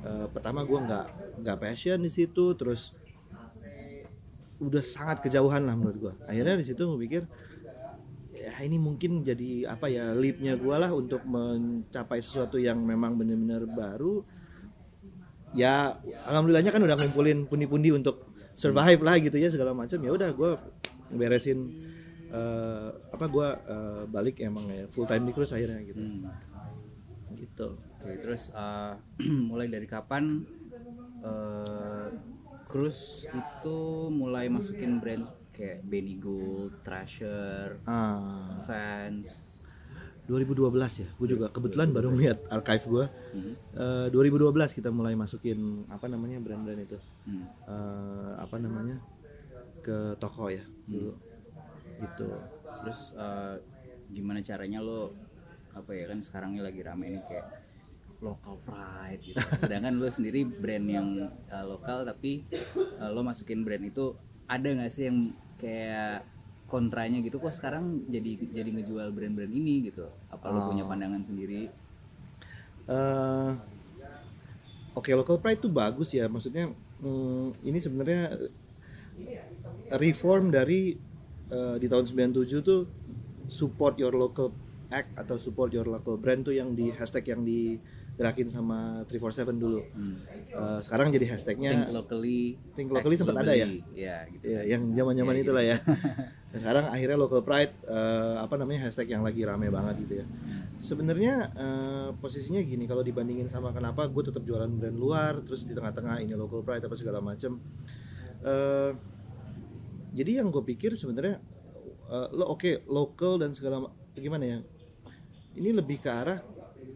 Eh, 0.02 0.28
pertama 0.34 0.66
gue 0.66 0.80
nggak 0.82 1.06
nggak 1.46 1.58
passion 1.62 2.02
di 2.02 2.10
situ 2.10 2.58
terus 2.58 2.90
udah 4.58 4.82
sangat 4.82 5.22
kejauhan 5.26 5.62
lah 5.66 5.74
menurut 5.74 5.98
gue 5.98 6.14
akhirnya 6.26 6.58
di 6.58 6.66
situ 6.66 6.86
gue 6.86 7.00
pikir 7.06 7.24
ini 8.64 8.78
mungkin 8.78 9.26
jadi 9.26 9.70
apa 9.70 9.92
ya 9.92 10.14
leapnya 10.16 10.58
gue 10.58 10.76
lah 10.76 10.92
untuk 10.94 11.22
mencapai 11.26 12.22
sesuatu 12.22 12.58
yang 12.62 12.80
memang 12.82 13.18
benar-benar 13.18 13.66
baru. 13.68 14.24
Ya 15.52 16.00
alhamdulillahnya 16.26 16.72
kan 16.72 16.82
udah 16.82 16.96
ngumpulin 16.96 17.50
pundi-pundi 17.50 17.92
untuk 17.92 18.32
survive 18.56 19.02
lah 19.04 19.20
gitu 19.20 19.36
ya 19.36 19.52
segala 19.52 19.76
macam. 19.76 20.00
Ya 20.00 20.12
udah 20.16 20.30
gue 20.32 20.52
beresin 21.12 21.60
eh, 22.32 22.90
apa 23.12 23.26
gue 23.28 23.48
eh, 23.68 24.04
balik 24.08 24.40
emang 24.40 24.66
ya 24.72 24.88
full 24.88 25.10
time 25.10 25.28
di 25.28 25.32
cruise 25.36 25.52
akhirnya 25.52 25.84
gitu. 25.84 26.00
Hmm. 26.00 26.30
gitu. 27.36 27.80
Oke, 28.02 28.18
terus 28.18 28.50
uh, 28.58 28.98
mulai 29.50 29.70
dari 29.70 29.86
kapan 29.86 30.42
uh, 31.22 32.10
Cruz 32.66 33.30
itu 33.30 33.78
mulai 34.10 34.48
masukin 34.50 34.98
brand 34.98 35.28
kayak 35.62 35.86
Benny 35.86 36.18
Gold, 36.18 36.82
Treasure, 36.82 37.78
ah 37.86 38.58
Vans. 38.66 39.62
2012 40.26 41.02
ya 41.02 41.08
gue 41.12 41.28
juga 41.28 41.52
kebetulan 41.52 41.92
baru 41.92 42.10
melihat 42.10 42.40
archive 42.50 42.86
gue 42.88 43.06
Hmm. 43.32 43.54
Eh, 43.76 44.08
2012 44.10 44.54
kita 44.74 44.90
mulai 44.90 45.14
masukin 45.14 45.86
apa 45.88 46.10
namanya 46.10 46.42
brand-brand 46.42 46.82
itu 46.82 46.98
Hmm. 47.30 47.46
Eh, 47.46 48.32
apa 48.40 48.58
namanya 48.58 48.98
ke 49.82 50.18
toko 50.18 50.50
ya 50.50 50.62
dulu 50.90 51.14
gitu 52.02 52.30
Terus 52.72 53.14
uh, 53.20 53.60
gimana 54.08 54.40
caranya 54.40 54.80
lo 54.80 55.12
apa 55.72 55.92
ya 55.92 56.08
kan 56.08 56.20
sekarang 56.24 56.56
ini 56.56 56.62
lagi 56.64 56.82
rame 56.84 57.20
nih 57.20 57.24
kayak 57.24 57.48
local 58.22 58.60
pride 58.64 59.22
gitu. 59.24 59.40
Sedangkan 59.62 60.00
lo 60.00 60.08
sendiri 60.08 60.48
brand 60.48 60.88
yang 60.88 61.08
uh, 61.52 61.66
lokal 61.68 62.08
tapi 62.08 62.48
uh, 63.00 63.10
lo 63.12 63.24
masukin 63.24 63.68
brand 63.68 63.84
itu 63.84 64.16
ada 64.48 64.68
nggak 64.68 64.92
sih 64.92 65.08
yang 65.12 65.36
kayak 65.62 66.26
kontranya 66.66 67.22
gitu 67.22 67.38
kok 67.38 67.54
sekarang 67.54 68.08
jadi 68.10 68.50
jadi 68.50 68.70
ngejual 68.82 69.14
brand-brand 69.14 69.54
ini 69.54 69.94
gitu. 69.94 70.10
Apa 70.34 70.50
lo 70.50 70.74
punya 70.74 70.88
pandangan 70.90 71.22
sendiri? 71.22 71.70
Eh, 72.90 73.52
Oke 74.92 75.16
local 75.16 75.40
pride 75.40 75.64
itu 75.64 75.72
bagus 75.72 76.12
ya 76.12 76.28
maksudnya 76.28 76.68
hmm, 77.00 77.64
ini 77.64 77.80
sebenarnya 77.80 78.36
reform 79.96 80.52
dari 80.52 81.00
eh, 81.48 81.76
di 81.80 81.88
tahun 81.88 82.12
97 82.12 82.60
tuh 82.60 82.82
support 83.48 83.96
your 83.96 84.12
local 84.12 84.52
act 84.92 85.16
atau 85.16 85.40
support 85.40 85.72
your 85.72 85.88
local 85.88 86.20
brand 86.20 86.44
tuh 86.44 86.52
yang 86.52 86.76
di 86.76 86.92
hashtag 86.92 87.32
yang 87.32 87.48
digerakin 88.22 88.48
sama 88.54 89.02
347 89.10 89.58
dulu. 89.58 89.82
Hmm. 89.98 90.16
Eh, 90.52 90.80
sekarang 90.86 91.10
jadi 91.10 91.26
hashtagnya 91.34 91.72
Think 91.74 91.90
locally. 91.90 92.42
Think 92.78 92.90
locally 92.94 93.18
act 93.18 93.22
sempat 93.26 93.42
ada 93.42 93.54
ya? 93.58 93.66
Ya 93.98 94.18
gitu. 94.30 94.44
ya 94.46 94.62
yang 94.70 94.82
zaman-zaman 94.98 95.34
Ya, 95.34 95.40
gitu. 95.42 95.46
itulah 95.50 95.64
ya. 95.66 95.78
Sekarang 96.54 96.86
akhirnya 96.92 97.18
local 97.18 97.42
pride 97.42 97.74
eh, 97.88 98.36
apa 98.38 98.56
namanya 98.62 98.86
hashtag 98.86 99.10
yang 99.10 99.26
lagi 99.26 99.42
rame 99.42 99.74
banget 99.74 99.96
gitu 100.06 100.14
ya. 100.22 100.26
Sebenarnya 100.78 101.34
eh, 101.56 102.10
posisinya 102.22 102.62
gini 102.62 102.86
kalau 102.86 103.02
dibandingin 103.02 103.50
sama 103.50 103.74
kenapa 103.74 104.06
gue 104.06 104.24
tetap 104.30 104.46
jualan 104.46 104.70
brand 104.70 104.98
luar 104.98 105.42
terus 105.42 105.66
di 105.66 105.74
tengah-tengah 105.74 106.22
ini 106.22 106.38
local 106.38 106.62
pride 106.62 106.86
apa 106.86 106.94
segala 106.94 107.18
macam. 107.26 107.58
Eh, 108.46 108.92
jadi 110.12 110.44
yang 110.44 110.52
gue 110.52 110.62
pikir 110.62 110.94
sebenarnya 110.94 111.40
eh, 112.12 112.28
lo 112.36 112.54
oke 112.54 112.86
local 112.86 113.40
dan 113.42 113.56
segala 113.56 113.88
ma- 113.88 113.94
gimana 114.14 114.46
ya? 114.46 114.60
Ini 115.52 115.76
lebih 115.76 116.00
ke 116.00 116.08
arah 116.08 116.40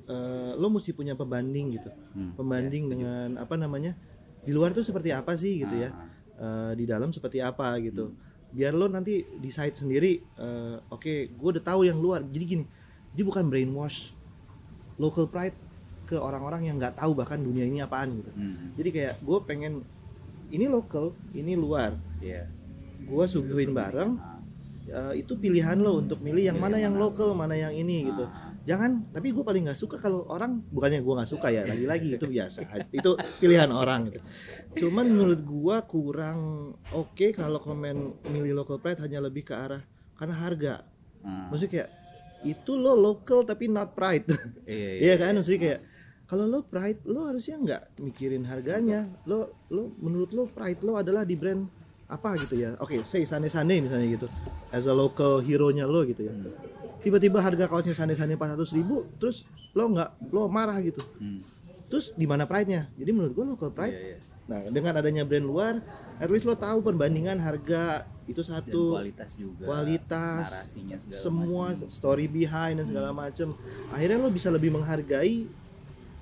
eh, 0.05 0.51
lo 0.53 0.67
mesti 0.69 0.91
punya 0.91 1.13
pembanding 1.13 1.75
gitu. 1.75 1.89
Hmm, 2.13 2.33
Pembanding 2.33 2.83
dengan 2.87 3.27
apa 3.35 3.55
namanya? 3.55 3.93
Di 4.41 4.53
luar 4.53 4.71
tuh 4.71 4.81
seperti 4.81 5.09
apa 5.09 5.33
sih 5.33 5.61
gitu 5.61 5.75
ya? 5.75 5.89
Eh, 6.35 6.71
di 6.75 6.85
dalam 6.85 7.09
seperti 7.09 7.39
apa 7.39 7.73
gitu. 7.79 8.13
Biar 8.49 8.71
lo 8.71 8.87
nanti 8.87 9.19
decide 9.35 9.73
sendiri 9.73 10.21
eh, 10.21 10.75
oke, 10.87 11.13
gue 11.31 11.49
udah 11.57 11.63
tahu 11.63 11.83
yang 11.83 11.97
luar. 11.97 12.21
Jadi 12.23 12.45
gini. 12.45 12.65
Jadi 13.11 13.21
bukan 13.21 13.47
brainwash 13.47 14.11
local 14.95 15.27
pride 15.27 15.55
ke 16.05 16.15
orang-orang 16.15 16.69
yang 16.69 16.77
nggak 16.77 16.95
tahu 16.95 17.11
bahkan 17.13 17.37
dunia 17.37 17.65
ini 17.65 17.81
apaan 17.81 18.13
gitu. 18.15 18.31
Hmm. 18.31 18.77
Jadi 18.77 18.89
kayak 18.91 19.15
gue 19.19 19.37
pengen 19.43 19.73
ini 20.47 20.69
local, 20.69 21.11
ini 21.33 21.57
luar. 21.57 21.97
Iya. 22.21 22.45
Gue 23.01 23.25
suguhin 23.25 23.73
bareng. 23.73 24.11
eh, 24.85 25.13
itu 25.17 25.33
pilihan 25.33 25.73
lo 25.75 25.97
untuk 25.97 26.21
milih 26.21 26.45
yang 26.45 26.61
mana 26.61 26.77
yang 26.77 26.93
lokal, 26.93 27.33
mana 27.33 27.57
yang 27.57 27.73
ini 27.73 28.05
gitu. 28.05 28.29
Jangan, 28.65 29.13
tapi 29.13 29.29
gue 29.29 29.45
paling 29.45 29.69
nggak 29.69 29.77
suka 29.77 30.01
kalau 30.01 30.25
orang 30.25 30.57
bukannya 30.73 31.05
gue 31.05 31.13
nggak 31.13 31.29
suka 31.29 31.53
ya, 31.53 31.69
lagi-lagi 31.69 32.17
itu 32.17 32.25
biasa, 32.25 32.65
itu 32.89 33.13
pilihan 33.37 33.69
orang 33.69 34.09
gitu. 34.09 34.19
Cuman 34.81 35.05
menurut 35.05 35.45
gue 35.45 35.77
kurang 35.85 36.73
oke 36.89 37.27
kalau 37.37 37.61
komen 37.61 38.25
milih 38.33 38.57
local 38.57 38.81
pride 38.81 38.97
hanya 39.05 39.21
lebih 39.21 39.45
ke 39.45 39.53
arah 39.53 39.85
karena 40.17 40.33
harga. 40.33 40.73
Ah. 41.21 41.53
Maksudnya 41.53 41.71
kayak 41.71 41.89
itu 42.45 42.71
lo 42.73 42.97
local 42.97 43.45
tapi 43.45 43.69
not 43.69 43.93
pride. 43.93 44.25
Iya, 44.65 44.89
iya. 44.97 45.13
Iya 45.13 45.15
kan 45.21 45.33
maksudnya 45.37 45.61
kayak 45.61 45.79
kalau 46.25 46.45
lo 46.49 46.59
pride 46.65 47.05
lo 47.05 47.29
harusnya 47.29 47.55
nggak 47.61 48.01
mikirin 48.01 48.49
harganya. 48.49 49.05
Lo 49.29 49.53
lo 49.69 49.93
menurut 50.01 50.33
lo 50.33 50.49
pride 50.49 50.81
lo 50.81 50.97
adalah 50.97 51.21
di 51.21 51.37
brand 51.37 51.69
apa 52.09 52.33
gitu 52.37 52.61
ya. 52.61 52.73
Oke, 52.81 53.01
say 53.05 53.25
Sane 53.25 53.49
Sane 53.49 53.81
misalnya 53.81 54.09
gitu. 54.09 54.27
As 54.73 54.89
a 54.89 54.93
local 54.93 55.41
hero-nya 55.41 55.85
lo 55.85 56.01
gitu 56.05 56.25
ya. 56.25 56.33
Tiba-tiba 57.05 57.37
harga 57.37 57.69
kaosnya 57.69 57.93
Sane 57.93 58.17
400 58.17 58.57
ribu 58.73 59.05
terus 59.21 59.45
lo 59.77 59.93
nggak 59.93 60.33
lo 60.33 60.49
marah 60.49 60.81
gitu. 60.81 61.05
Hmm. 61.21 61.45
Terus 61.85 62.17
di 62.17 62.25
mana 62.25 62.49
pride-nya? 62.49 62.89
Jadi 62.97 63.13
menurut 63.13 63.33
gua 63.37 63.45
local 63.53 63.69
pride. 63.69 63.93
Iya, 63.93 64.17
iya. 64.17 64.19
Nah, 64.45 64.59
dengan 64.73 64.93
adanya 64.97 65.21
brand 65.21 65.45
luar, 65.45 65.73
at 66.17 66.29
least 66.29 66.49
lo 66.49 66.57
tahu 66.57 66.81
perbandingan 66.81 67.37
harga 67.37 68.09
itu 68.25 68.41
Dan 68.41 68.49
satu 68.57 68.97
kualitas 68.97 69.37
juga. 69.37 69.63
kualitas, 69.69 70.49
narasinya 70.49 70.97
segala 70.97 71.21
semua 71.21 71.65
macam. 71.77 71.89
story 71.93 72.25
behind 72.25 72.81
dan 72.81 72.85
segala 72.89 73.13
macem 73.13 73.53
akhirnya 73.93 74.17
lo 74.17 74.33
bisa 74.33 74.49
lebih 74.49 74.73
menghargai 74.73 75.45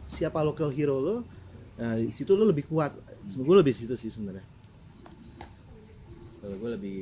siapa 0.04 0.44
local 0.44 0.68
hero 0.68 1.00
lo 1.00 1.18
nah 1.74 1.96
di 1.96 2.12
situ 2.12 2.36
lo 2.36 2.44
lebih 2.44 2.68
kuat 2.68 2.92
gue 3.26 3.56
lebih 3.56 3.72
situ 3.72 3.96
sih 3.96 4.12
sebenarnya 4.12 4.44
Kalau 6.44 6.60
gue 6.60 6.70
lebih 6.76 6.98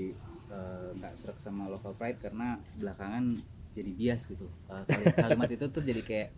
eh, 0.54 0.88
nggak 1.02 1.13
serak 1.17 1.41
sama 1.41 1.65
local 1.65 1.98
pride 1.98 2.22
karena 2.22 2.62
belakangan 2.78 3.41
jadi 3.72 3.90
bias 3.90 4.28
gitu. 4.28 4.48
Eh, 4.68 4.84
kali- 4.86 5.16
kalimat 5.16 5.50
itu 5.50 5.66
tuh 5.68 5.82
jadi 5.82 6.02
kayak 6.02 6.30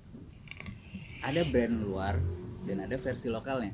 ada 1.22 1.42
brand 1.46 1.76
luar 1.78 2.16
dan 2.64 2.78
ada 2.82 2.96
versi 2.96 3.28
lokalnya. 3.28 3.74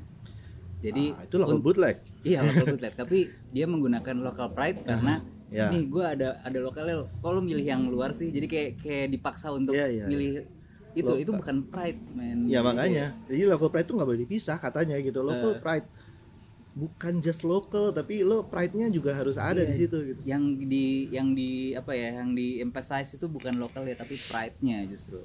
Jadi 0.80 1.12
Ah, 1.12 1.24
itu 1.24 1.36
local 1.36 1.60
bootleg 1.60 1.96
Iya 2.20 2.40
local 2.40 2.64
bootleg, 2.66 2.92
tapi 2.94 3.18
dia 3.50 3.64
menggunakan 3.64 4.16
local 4.18 4.48
pride 4.50 4.80
karena 4.82 5.20
ya. 5.48 5.68
nih 5.68 5.84
gue 5.86 6.00
ada 6.00 6.40
ada 6.40 6.58
lokalnya. 6.58 7.04
Kalau 7.16 7.40
milih 7.40 7.60
yang 7.62 7.84
luar 7.86 8.12
sih, 8.12 8.28
jadi 8.28 8.46
kayak 8.46 8.70
kayak 8.78 9.06
dipaksa 9.10 9.48
untuk 9.50 9.72
Iya, 9.72 9.86
iya, 9.90 10.04
milih 10.04 10.44
itu 10.90 11.06
Lo- 11.06 11.16
itu 11.16 11.30
bukan 11.30 11.64
pride 11.64 12.00
man. 12.10 12.44
ya 12.44 12.58
Jadi 12.58 12.66
makanya 12.66 13.04
jadi 13.24 13.42
local 13.46 13.68
pride 13.68 13.86
itu 13.86 13.94
nggak 13.94 14.08
boleh 14.08 14.20
dipisah 14.20 14.56
katanya 14.58 14.96
gitu 14.98 15.20
local 15.20 15.52
Eh. 15.52 15.60
pride 15.60 15.86
bukan 16.70 17.18
just 17.18 17.42
local 17.42 17.90
tapi 17.90 18.22
lo 18.22 18.46
pride-nya 18.46 18.86
juga 18.88 19.10
harus 19.12 19.34
ada 19.34 19.58
Iya. 19.58 19.68
di 19.68 19.74
situ 19.74 19.96
gitu. 20.06 20.20
yang 20.22 20.42
di 20.60 21.10
yang 21.10 21.28
di 21.34 21.74
apa 21.74 21.92
ya 21.92 22.22
yang 22.22 22.30
di 22.32 22.62
emphasize 22.62 23.18
itu 23.18 23.26
bukan 23.26 23.58
lokal 23.58 23.82
ya 23.84 23.98
tapi 23.98 24.14
pride-nya 24.14 24.86
justru. 24.86 25.20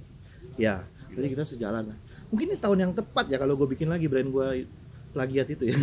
Ya 0.57 0.89
jadi 1.13 1.31
kita 1.31 1.45
sejalan 1.45 1.93
lah. 1.93 1.97
Mungkin 2.33 2.53
ini 2.53 2.57
tahun 2.57 2.77
yang 2.81 2.91
tepat 2.91 3.29
ya 3.29 3.37
kalau 3.37 3.55
gue 3.55 3.69
bikin 3.71 3.87
lagi 3.87 4.09
brand 4.09 4.27
gue 4.27 4.65
plagiat 5.13 5.47
itu 5.47 5.71
ya. 5.71 5.75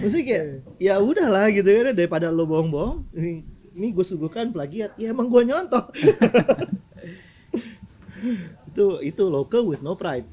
Maksudnya 0.00 0.24
kayak 0.24 0.46
ya 0.80 0.94
udahlah 0.96 1.52
gitu 1.52 1.68
kan 1.68 1.92
daripada 1.92 2.32
lo 2.32 2.48
bohong-bohong 2.48 3.04
ini, 3.12 3.44
ini 3.76 3.92
gue 3.92 4.00
suguhkan 4.00 4.48
plagiat. 4.48 4.96
Ya 4.96 5.12
emang 5.12 5.28
gue 5.28 5.44
nyontoh. 5.44 5.92
Itu 8.72 9.00
itu 9.00 9.24
local 9.28 9.64
with 9.64 9.80
no 9.80 9.96
pride. 9.96 10.28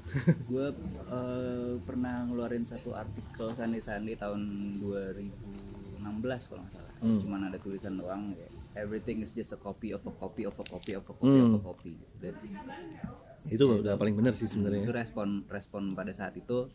Gue 0.47 0.71
eh, 1.13 1.73
pernah 1.80 2.26
ngeluarin 2.26 2.63
satu 2.63 2.91
artikel 2.91 3.47
Sandi 3.52 3.78
Sandi 3.80 4.13
tahun 4.13 4.41
2016 4.82 6.49
kalau 6.49 6.62
nggak 6.63 6.73
salah. 6.73 6.91
Hmm. 6.99 7.19
cuman 7.19 7.52
ada 7.52 7.58
tulisan 7.58 7.93
doang 7.93 8.32
ya 8.32 8.47
everything 8.73 9.19
is 9.19 9.32
just 9.32 9.52
a 9.52 9.60
copy 9.60 9.91
of 9.91 9.99
a 10.02 10.13
copy 10.13 10.43
of 10.43 10.56
a 10.56 10.65
copy 10.65 10.95
of 10.95 11.04
a 11.04 11.13
copy 11.13 11.36
of 11.36 11.47
a 11.47 11.52
Hmm. 11.52 11.60
copy 11.62 11.93
dan 12.17 12.34
itu 13.45 13.60
udah 13.60 13.93
paling 13.93 14.15
bener 14.15 14.32
sih 14.32 14.47
itu 14.47 14.56
sebenarnya 14.56 14.88
respon 14.89 15.43
respon 15.45 15.91
pada 15.91 16.10
saat 16.10 16.32
itu 16.34 16.71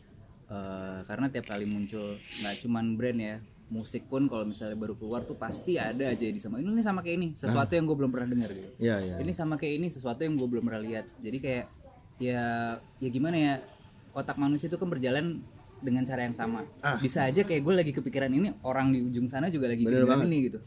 eh, 0.47 0.99
karena 1.03 1.27
tiap 1.27 1.49
kali 1.49 1.65
muncul 1.65 2.13
nggak 2.15 2.55
cuman 2.61 2.93
brand 2.93 3.19
ya 3.19 3.35
musik 3.69 4.09
pun 4.09 4.25
kalau 4.25 4.45
misalnya 4.45 4.73
baru 4.73 4.97
keluar 4.97 5.21
tuh 5.21 5.37
pasti 5.37 5.77
ada 5.77 6.09
aja 6.09 6.25
di 6.25 6.37
sama 6.37 6.57
ini 6.57 6.81
sama 6.81 7.01
kayak 7.01 7.17
ini 7.17 7.27
sesuatu 7.33 7.77
yang 7.77 7.85
gue 7.85 7.93
belum 7.95 8.09
pernah 8.09 8.25
dengar 8.25 8.49
gitu. 8.49 8.65
Ya 8.81 8.97
ya 8.97 9.21
ini 9.21 9.29
sama 9.29 9.61
kayak 9.61 9.77
ini 9.77 9.87
sesuatu 9.93 10.25
yang 10.25 10.41
gue 10.41 10.49
belum 10.49 10.65
pernah 10.65 10.81
lihat. 10.81 11.05
Jadi 11.21 11.37
kayak 11.37 11.65
ya 12.17 12.41
ya 12.97 13.09
gimana 13.09 13.37
ya 13.37 13.53
otak 14.13 14.37
manusia 14.37 14.67
itu 14.67 14.77
kan 14.77 14.89
berjalan 14.89 15.41
dengan 15.79 16.03
cara 16.03 16.27
yang 16.27 16.35
sama. 16.35 16.67
Ah. 16.83 16.99
bisa 16.99 17.23
aja 17.23 17.41
kayak 17.43 17.61
gue 17.63 17.73
lagi 17.73 17.91
kepikiran 17.95 18.27
ini 18.29 18.51
orang 18.67 18.91
di 18.91 18.99
ujung 18.99 19.31
sana 19.31 19.47
juga 19.47 19.71
lagi 19.71 19.87
Bener 19.87 20.03
kepikiran 20.03 20.19
banget. 20.19 20.27
ini 20.27 20.37
gitu. 20.51 20.59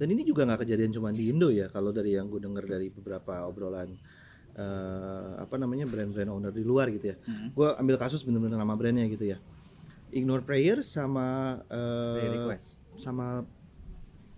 Dan 0.00 0.08
ini 0.16 0.22
juga 0.24 0.48
nggak 0.48 0.64
kejadian 0.64 0.90
cuma 0.96 1.08
di 1.12 1.28
Indo 1.28 1.52
ya 1.52 1.68
kalau 1.68 1.90
dari 1.92 2.16
yang 2.16 2.30
gue 2.30 2.40
dengar 2.40 2.64
dari 2.64 2.88
beberapa 2.88 3.44
obrolan 3.44 3.92
eh, 4.56 5.30
apa 5.36 5.54
namanya 5.58 5.84
brand-brand 5.84 6.30
owner 6.30 6.52
di 6.54 6.62
luar 6.64 6.88
gitu 6.94 7.12
ya. 7.12 7.16
Hmm. 7.26 7.50
gue 7.52 7.68
ambil 7.76 7.96
kasus 8.00 8.22
bener-bener 8.24 8.56
nama 8.56 8.74
brandnya 8.78 9.04
gitu 9.10 9.26
ya. 9.26 9.38
Ignore 10.10 10.42
Prayers 10.42 10.86
sama 10.90 11.58
eh, 11.66 12.14
Free 12.18 12.30
request. 12.38 12.78
sama 12.96 13.42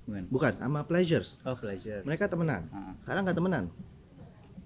bukan. 0.09 0.25
Bukan 0.33 0.53
sama 0.59 0.81
Pleasures. 0.89 1.39
Oh 1.45 1.55
pleasure 1.55 2.03
mereka 2.03 2.27
temenan. 2.27 2.67
Ah. 2.73 2.97
sekarang 3.05 3.23
nggak 3.29 3.37
temenan. 3.39 3.65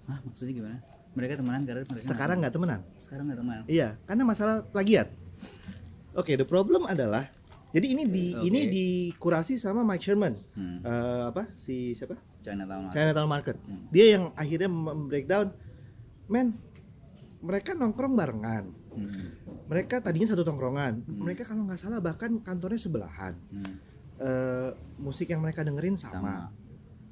Hah, 0.07 0.23
maksudnya 0.23 0.55
gimana 0.55 0.79
mereka 1.17 1.41
temenan 1.41 1.65
karena 1.65 1.83
mereka 1.83 2.05
sekarang 2.05 2.37
nggak 2.39 2.55
temenan 2.55 2.81
sekarang 3.01 3.25
nggak 3.27 3.41
temenan 3.41 3.63
iya 3.67 3.89
karena 4.05 4.23
masalah 4.23 4.57
plagiat 4.63 5.09
oke 6.13 6.29
the 6.31 6.45
problem 6.45 6.85
adalah 6.85 7.27
jadi 7.73 7.87
ini 7.93 8.03
di 8.07 8.27
Oke. 8.33 8.47
ini 8.47 8.61
dikurasi 8.69 9.57
sama 9.57 9.83
Mike 9.83 10.01
Sherman 10.01 10.37
hmm. 10.55 10.79
Eh, 10.81 11.23
apa 11.29 11.51
si 11.57 11.93
siapa 11.93 12.17
Chinatown 12.41 12.87
Market. 12.87 12.95
Chinatown 12.95 13.29
Market. 13.29 13.57
Hmm. 13.59 13.83
Dia 13.91 14.07
yang 14.15 14.25
akhirnya 14.33 14.71
breakdown 15.11 15.51
men 16.31 16.55
mereka 17.41 17.75
nongkrong 17.75 18.15
barengan 18.15 18.65
Hmm. 18.97 19.29
mereka 19.69 20.01
tadinya 20.01 20.33
satu 20.33 20.41
tongkrongan 20.41 21.05
Hmm. 21.05 21.21
mereka 21.21 21.45
kalau 21.45 21.69
nggak 21.69 21.77
salah 21.77 22.01
bahkan 22.01 22.41
kantornya 22.41 22.81
sebelahan 22.81 23.37
Hmm. 23.51 23.77
Eh, 24.17 24.71
musik 24.97 25.29
yang 25.29 25.45
mereka 25.45 25.61
dengerin 25.61 26.01
Sama. 26.01 26.13
sama, 26.13 26.35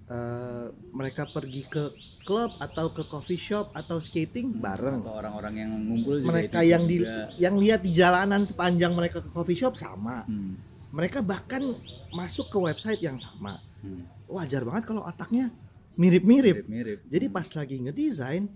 Eh, 0.04 0.66
mereka 0.92 1.28
pergi 1.28 1.64
ke 1.66 1.92
klub 2.24 2.56
atau 2.56 2.88
ke 2.88 3.04
coffee 3.04 3.36
shop 3.36 3.70
atau 3.72 3.96
skating 3.96 4.56
bareng 4.56 5.00
Atau 5.00 5.14
orang-orang 5.14 5.54
yang 5.56 5.70
ngumpul 5.78 6.18
juga 6.18 6.32
mereka 6.32 6.58
itu 6.58 6.70
yang 6.70 6.82
di 6.84 6.96
juga. 6.98 7.28
yang 7.36 7.54
lihat 7.54 7.80
di 7.80 7.90
jalanan 7.90 8.42
sepanjang 8.42 8.92
mereka 8.92 9.20
ke 9.20 9.28
coffee 9.28 9.54
shop 9.54 9.74
sama 9.74 10.24
Hmm. 10.24 10.56
mereka 10.90 11.20
bahkan 11.20 11.60
masuk 12.10 12.48
ke 12.48 12.58
website 12.58 12.98
yang 12.98 13.14
sama 13.14 13.60
Hmm. 13.78 14.08
wajar 14.26 14.64
banget 14.64 14.84
kalau 14.84 15.02
otaknya 15.02 15.52
mirip-mirip 15.94 16.64
jadi 17.04 17.26
pas 17.28 17.46
lagi 17.52 17.78
ngedesain 17.78 18.48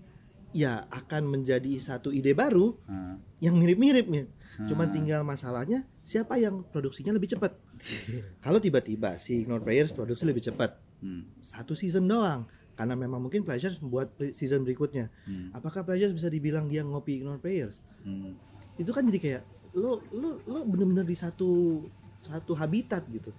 ya 0.49 0.89
akan 0.89 1.29
menjadi 1.29 1.77
satu 1.77 2.09
ide 2.09 2.33
baru 2.33 2.73
Ah. 2.83 3.15
yang 3.39 3.53
mirip-mirip 3.53 4.05
nih 4.05 4.25
cuman 4.65 4.89
Ah. 4.89 4.91
tinggal 4.91 5.21
masalahnya 5.23 5.85
siapa 6.01 6.35
yang 6.35 6.65
produksinya 6.65 7.13
lebih 7.13 7.29
cepat 7.29 7.53
kalau 8.43 8.57
tiba-tiba 8.57 9.15
si 9.15 9.39
Ignore 9.39 9.61
Players 9.61 9.93
produksi 9.93 10.25
lebih 10.25 10.41
cepat 10.41 10.73
Hmm. 10.99 11.31
satu 11.39 11.71
season 11.73 12.03
doang 12.03 12.43
karena 12.79 12.95
memang 12.95 13.19
mungkin 13.19 13.43
Pleasures 13.43 13.83
membuat 13.83 14.15
season 14.31 14.63
berikutnya. 14.63 15.11
Hmm. 15.27 15.51
apakah 15.51 15.83
Pleasures 15.83 16.15
bisa 16.15 16.31
dibilang 16.31 16.71
dia 16.71 16.79
ngopi 16.87 17.19
Ignore 17.19 17.43
Players 17.43 17.83
Hmm. 18.07 18.39
itu 18.79 18.87
kan 18.95 19.03
jadi 19.03 19.19
kayak 19.19 19.43
lo 19.75 19.99
lo 20.15 20.39
lo 20.47 20.63
bener-bener 20.63 21.03
di 21.03 21.11
satu 21.13 21.83
satu 22.15 22.55
habitat 22.55 23.03
gitu. 23.11 23.35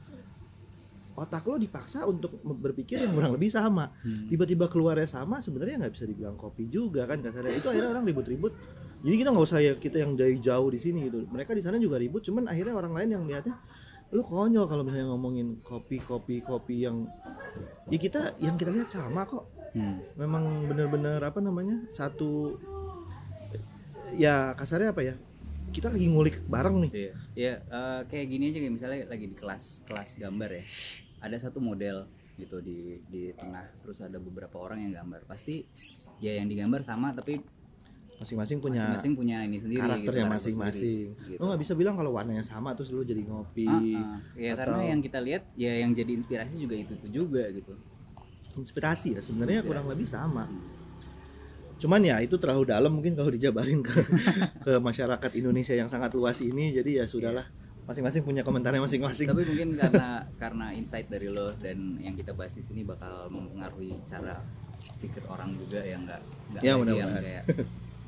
Otak 1.17 1.45
lo 1.49 1.57
dipaksa 1.57 2.05
untuk 2.05 2.39
berpikir 2.45 3.01
yang 3.01 3.13
kurang 3.17 3.33
lebih 3.33 3.49
sama. 3.49 3.89
Hmm. 4.05 4.29
tiba-tiba 4.29 4.69
keluarnya 4.69 5.09
sama 5.09 5.41
sebenarnya 5.41 5.81
nggak 5.81 5.93
bisa 5.97 6.05
dibilang 6.05 6.37
kopi 6.37 6.69
juga 6.69 7.09
kan 7.09 7.25
kasarnya. 7.25 7.57
Itu 7.57 7.73
akhirnya 7.73 7.91
orang 7.97 8.05
ribut-ribut. 8.05 8.53
Jadi 9.01 9.17
kita 9.17 9.33
nggak 9.33 9.47
usah 9.49 9.59
ya 9.65 9.73
kita 9.81 9.97
yang 10.05 10.13
dari 10.13 10.37
jauh 10.37 10.69
di 10.69 10.77
sini 10.77 11.09
gitu. 11.09 11.25
Mereka 11.29 11.57
di 11.57 11.65
sana 11.65 11.81
juga 11.81 11.97
ribut 11.97 12.21
cuman 12.21 12.53
akhirnya 12.53 12.77
orang 12.77 12.93
lain 12.93 13.09
yang 13.17 13.25
lihatnya 13.25 13.57
lu 14.11 14.23
konyol 14.23 14.67
kalau 14.67 14.83
misalnya 14.83 15.15
ngomongin 15.15 15.59
kopi 15.63 16.03
kopi 16.03 16.43
kopi 16.43 16.83
yang 16.83 17.07
ya 17.87 17.99
kita 17.99 18.35
yang 18.43 18.59
kita 18.59 18.71
lihat 18.75 18.91
sama 18.91 19.23
kok 19.25 19.47
Hmm. 19.71 20.03
memang 20.19 20.67
bener-bener 20.67 21.23
apa 21.23 21.39
namanya 21.39 21.79
satu 21.95 22.59
ya 24.19 24.51
kasarnya 24.59 24.91
apa 24.91 25.03
ya 25.07 25.15
kita 25.71 25.95
lagi 25.95 26.11
ngulik 26.11 26.43
bareng 26.51 26.83
nih 26.83 26.91
Iya, 26.91 27.13
ya 27.39 27.53
eh, 27.63 28.01
kayak 28.11 28.27
gini 28.27 28.45
aja 28.51 28.59
kayak 28.59 28.75
misalnya 28.75 29.01
lagi 29.07 29.31
di 29.31 29.37
kelas 29.39 29.87
kelas 29.87 30.19
gambar 30.19 30.51
ya. 30.59 30.65
Ada 31.23 31.47
satu 31.47 31.63
model 31.63 32.11
gitu 32.35 32.59
di 32.59 32.99
di 33.07 33.31
tengah, 33.39 33.63
terus 33.79 34.03
ada 34.03 34.19
beberapa 34.19 34.59
orang 34.59 34.83
yang 34.83 34.99
gambar. 34.99 35.31
Pasti 35.31 35.63
ya 36.19 36.35
yang 36.35 36.51
digambar 36.51 36.83
sama 36.83 37.15
tapi 37.15 37.39
masing-masing 38.21 38.61
punya 38.61 38.85
masing-masing 38.85 39.13
punya 39.17 39.37
ini 39.41 39.57
sendiri 39.57 39.81
karakternya 39.81 40.25
gitu, 40.29 40.35
masing-masing 40.37 41.07
gitu. 41.17 41.41
lo 41.41 41.45
nggak 41.49 41.61
bisa 41.65 41.73
bilang 41.73 41.97
kalau 41.97 42.13
warnanya 42.13 42.45
sama 42.45 42.77
terus 42.77 42.93
lu 42.93 43.01
jadi 43.01 43.25
ngopi 43.25 43.65
ah. 43.97 44.21
Ya 44.37 44.53
karena 44.53 44.77
atau- 44.77 44.91
yang 44.93 45.01
kita 45.01 45.19
lihat 45.25 45.43
ya 45.57 45.73
yang 45.81 45.97
jadi 45.97 46.13
inspirasi 46.21 46.61
juga 46.61 46.77
itu 46.77 46.93
tuh 47.01 47.09
juga 47.09 47.49
gitu. 47.49 47.73
inspirasi 48.61 49.17
ya 49.17 49.23
sebenarnya 49.25 49.65
kurang 49.65 49.89
lebih 49.89 50.05
sama 50.05 50.45
cuman 51.81 52.01
ya 52.05 52.21
itu 52.21 52.37
terlalu 52.37 52.69
dalam 52.69 52.93
mungkin 52.93 53.17
kalau 53.17 53.33
dijabarin 53.33 53.81
ke 53.81 53.97
ke 54.69 54.73
masyarakat 54.77 55.31
Indonesia 55.33 55.73
yang 55.73 55.89
sangat 55.89 56.13
luas 56.13 56.45
ini 56.45 56.77
jadi 56.77 57.01
ya 57.01 57.05
sudahlah 57.09 57.49
masing-masing 57.89 58.21
punya 58.21 58.45
komentarnya 58.45 58.85
masing-masing 58.85 59.33
Tapi 59.33 59.49
mungkin 59.49 59.81
karena 59.81 60.21
karena 60.43 60.77
insight 60.77 61.09
dari 61.09 61.33
lo 61.33 61.49
dan 61.57 61.97
yang 61.97 62.13
kita 62.21 62.37
bahas 62.37 62.53
di 62.53 62.61
sini 62.61 62.85
bakal 62.85 63.33
mempengaruhi 63.33 63.97
cara 64.05 64.37
pikir 65.01 65.25
orang 65.25 65.57
juga 65.57 65.81
yang 65.81 66.05
nggak 66.05 66.21
nggak 66.53 66.63
Ya, 66.63 66.77
kayak 66.77 67.45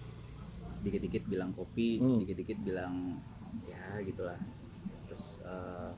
dikit-dikit 0.83 1.25
bilang 1.25 1.51
kopi, 1.53 1.99
Hmm. 1.99 2.19
dikit-dikit 2.19 2.59
bilang 2.61 3.23
ya 3.65 4.03
gitulah. 4.03 4.39
Terus 5.07 5.39
eh, 5.41 5.91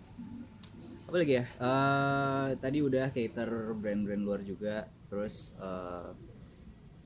apa 1.05 1.17
lagi 1.17 1.35
ya? 1.35 1.45
Eh, 1.47 2.49
tadi 2.59 2.79
udah 2.81 3.09
cater 3.09 3.49
brand-brand 3.73 4.23
luar 4.23 4.41
juga. 4.41 4.87
Terus 5.09 5.57
eh, 5.57 6.11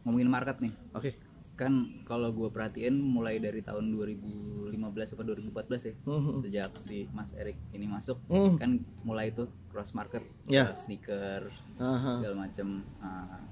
ngomongin 0.03 0.27
market 0.27 0.59
nih. 0.59 0.75
oke 0.93 1.11
Kan 1.55 1.75
kalau 2.03 2.31
gue 2.31 2.47
perhatiin 2.49 2.95
mulai 2.95 3.43
dari 3.43 3.59
tahun 3.59 3.91
2015 3.91 4.79
apa 5.11 5.23
2014 5.27 5.83
ya 5.85 5.95
Mhm. 6.07 6.33
sejak 6.39 6.71
si 6.79 7.11
Mas 7.11 7.35
Erik 7.35 7.59
ini 7.73 7.85
masuk 7.85 8.23
Mhm. 8.31 8.55
kan 8.57 8.71
mulai 9.03 9.35
tuh 9.35 9.51
cross 9.69 9.91
market 9.91 10.23
Ya. 10.47 10.71
uh, 10.71 10.75
sneaker 10.75 11.51
Aha. 11.77 12.15
segala 12.15 12.47
macam 12.47 12.69
uh, 13.03 13.43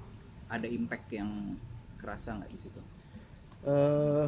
ada 0.47 0.71
impact 0.71 1.11
yang 1.11 1.59
kerasa 1.99 2.39
nggak 2.39 2.47
di 2.49 2.59
situ 2.61 2.79
Eh, 3.67 4.27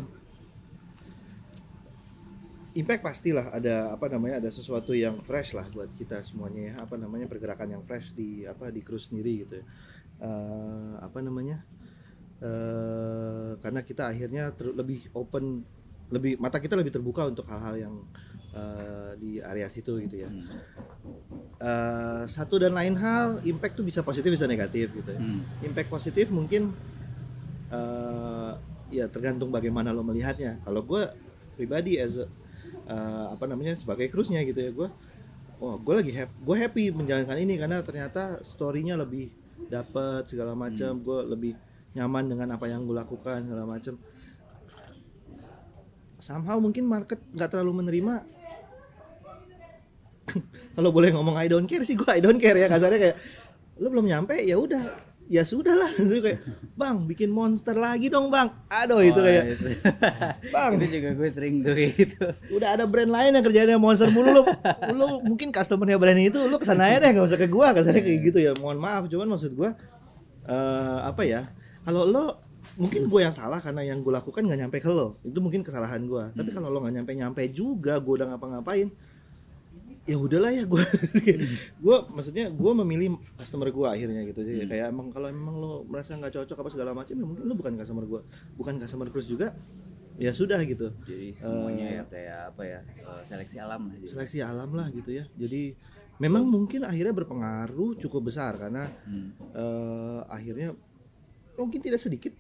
impact 2.75 3.03
pastilah 3.03 3.51
ada 3.55 3.95
apa 3.95 4.07
namanya 4.11 4.39
ada 4.43 4.51
sesuatu 4.51 4.95
yang 4.95 5.19
fresh 5.23 5.55
lah 5.55 5.67
buat 5.71 5.91
kita 5.99 6.23
semuanya 6.23 6.63
ya 6.63 6.75
apa 6.83 6.95
namanya 6.95 7.27
pergerakan 7.27 7.75
yang 7.79 7.83
fresh 7.83 8.15
di 8.15 8.47
apa 8.47 8.71
di 8.71 8.83
cruise 8.83 9.11
sendiri 9.11 9.47
gitu 9.47 9.63
ya. 9.63 9.65
Eh, 10.19 10.95
apa 10.99 11.19
namanya 11.23 11.63
eh 12.39 13.59
karena 13.63 13.81
kita 13.83 14.11
akhirnya 14.11 14.55
ter- 14.55 14.75
lebih 14.75 15.11
open 15.15 15.63
lebih 16.11 16.39
mata 16.39 16.59
kita 16.63 16.79
lebih 16.79 16.95
terbuka 16.95 17.27
untuk 17.27 17.47
hal-hal 17.47 17.75
yang 17.79 17.95
eh, 18.55 19.13
di 19.19 19.31
area 19.43 19.67
situ 19.71 19.99
gitu 20.03 20.23
ya. 20.27 20.31
Eh, 21.59 22.23
satu 22.27 22.63
dan 22.63 22.75
lain 22.75 22.95
hal 22.95 23.43
impact 23.43 23.75
tuh 23.79 23.87
bisa 23.87 24.03
positif 24.07 24.31
bisa 24.31 24.47
negatif 24.47 24.95
gitu 24.95 25.11
ya 25.15 25.19
Hmm. 25.19 25.43
impact 25.63 25.91
positif 25.91 26.27
mungkin 26.31 26.71
ya 28.89 29.07
tergantung 29.09 29.53
bagaimana 29.53 29.93
lo 29.93 30.05
melihatnya. 30.05 30.61
Kalau 30.65 30.85
gue 30.85 31.03
pribadi 31.59 31.99
as 31.99 32.23
a- 32.23 32.31
eh, 32.89 33.27
apa 33.35 33.45
namanya 33.51 33.75
sebagai 33.75 34.09
cruise-nya 34.09 34.41
gitu 34.47 34.61
ya 34.63 34.71
gue 34.71 34.89
oh 35.59 35.75
gue 35.75 35.95
lagi 35.99 36.13
happy 36.15 36.35
gue 36.39 36.57
happy 36.57 36.85
menjalankan 36.95 37.35
ini 37.43 37.59
karena 37.59 37.83
ternyata 37.83 38.39
story-nya 38.47 38.95
lebih 38.95 39.35
dapat 39.67 40.23
segala 40.31 40.55
macam 40.55 41.03
gue 41.03 41.19
lebih 41.27 41.53
nyaman 41.99 42.31
dengan 42.31 42.55
apa 42.55 42.71
yang 42.71 42.87
gue 42.87 42.95
lakukan 42.95 43.43
segala 43.43 43.67
macam 43.67 43.99
somehow 46.23 46.59
mungkin 46.63 46.87
market 46.87 47.19
nggak 47.31 47.51
terlalu 47.51 47.83
menerima. 47.83 48.15
Kalau 50.77 50.91
boleh 50.93 51.11
ngomong 51.15 51.35
I 51.39 51.49
don't 51.51 51.67
care 51.67 51.83
sih 51.83 51.95
gue 51.99 52.07
I 52.11 52.21
don't 52.23 52.39
care 52.39 52.59
ya 52.59 52.69
kasarnya 52.71 52.99
kayak 53.01 53.17
lu 53.79 53.89
belum 53.91 54.07
nyampe 54.11 54.35
ya 54.43 54.59
udah 54.59 55.08
ya 55.29 55.45
sudah 55.45 55.77
lah. 55.77 55.91
Terus 55.97 56.25
kayak 56.25 56.41
bang 56.75 56.97
bikin 57.05 57.29
monster 57.29 57.77
lagi 57.77 58.09
dong 58.09 58.33
bang. 58.33 58.49
Aduh 58.67 59.05
itu 59.05 59.21
Oh, 59.21 59.25
kayak 59.25 59.45
itu. 59.55 59.69
bang. 60.57 60.71
Itu 60.81 60.87
juga 60.99 61.09
gue 61.15 61.29
sering 61.29 61.55
tuh 61.61 61.77
gitu. 61.77 62.25
Udah 62.57 62.75
ada 62.75 62.85
brand 62.89 63.13
lain 63.13 63.37
yang 63.37 63.45
kerjanya 63.45 63.77
monster 63.77 64.09
mulu. 64.09 64.33
Lu 64.33 64.43
lu 64.97 65.07
mungkin 65.23 65.53
customernya 65.53 66.01
brand 66.01 66.19
itu 66.19 66.41
lu 66.49 66.57
ke 66.57 66.65
sana 66.65 66.89
aja 66.89 67.05
deh 67.05 67.13
gak 67.15 67.29
usah 67.29 67.39
ke 67.39 67.47
gua 67.47 67.77
kasarnya 67.77 68.03
kayak 68.03 68.21
gitu 68.33 68.39
ya. 68.41 68.53
Mohon 68.57 68.79
maaf 68.81 69.03
cuman 69.07 69.29
maksud 69.37 69.53
gua 69.55 69.77
eh 70.49 70.99
apa 71.05 71.23
ya 71.29 71.53
kalau 71.85 72.09
lo 72.09 72.25
mungkin 72.79 73.11
gue 73.11 73.21
yang 73.21 73.35
salah 73.35 73.59
karena 73.59 73.83
yang 73.83 74.01
gue 74.01 74.13
lakukan 74.13 74.41
nggak 74.45 74.61
nyampe 74.65 74.79
ke 74.81 74.89
lo. 74.89 75.21
Itu 75.21 75.45
mungkin 75.45 75.61
kesalahan 75.61 76.09
gua. 76.09 76.33
Tapi 76.33 76.57
kalau 76.57 76.73
lo 76.73 76.81
nggak 76.81 76.95
nyampe 77.01 77.13
nyampe 77.13 77.43
juga 77.53 78.01
gue 78.01 78.15
udah 78.17 78.33
ngapa-ngapain 78.33 78.89
ya 80.09 80.17
udahlah 80.17 80.49
ya 80.51 80.65
gue 80.65 80.81
gue 81.85 81.97
maksudnya 82.09 82.49
gue 82.49 82.73
memilih 82.81 83.09
customer 83.37 83.69
gue 83.69 83.85
akhirnya 83.87 84.25
gitu 84.25 84.41
jadi 84.41 84.65
kayak 84.65 84.87
emang 84.89 85.13
kalau 85.13 85.29
emang 85.29 85.55
lo 85.55 85.73
merasa 85.85 86.17
nggak 86.17 86.33
cocok 86.33 86.57
apa 86.57 86.71
segala 86.73 86.91
macam 86.97 87.13
ya 87.13 87.25
mungkin 87.25 87.45
lo 87.45 87.53
bukan 87.53 87.77
customer 87.77 88.05
gue 88.05 88.21
bukan 88.57 88.75
customer 88.81 89.07
cruise 89.09 89.29
juga 89.29 89.53
ya 90.17 90.33
sudah 90.33 90.59
gitu 90.65 90.97
jadi 91.05 91.31
semuanya 91.31 91.87
ya 91.93 92.03
kayak 92.09 92.39
apa 92.51 92.63
ya 92.65 92.81
uh, 93.05 93.23
seleksi 93.23 93.57
alam 93.61 93.87
lah 93.87 93.95
jadi. 93.95 94.09
seleksi 94.09 94.39
alam 94.41 94.71
lah 94.73 94.87
gitu 94.91 95.11
ya 95.13 95.25
jadi 95.37 95.77
memang 96.19 96.49
mungkin 96.49 96.83
akhirnya 96.83 97.15
berpengaruh 97.15 97.95
cukup 98.01 98.27
besar 98.27 98.59
karena 98.59 98.91
Hmm. 99.07 99.31
eh, 99.55 100.21
akhirnya 100.27 100.75
mungkin 101.55 101.79
tidak 101.79 102.03
sedikit 102.03 102.35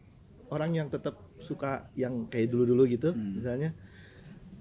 orang 0.50 0.74
yang 0.74 0.88
tetap 0.88 1.14
suka 1.38 1.86
yang 1.94 2.26
kayak 2.26 2.50
dulu-dulu 2.50 2.88
gitu 2.88 3.14
Hmm. 3.14 3.38
misalnya 3.38 3.70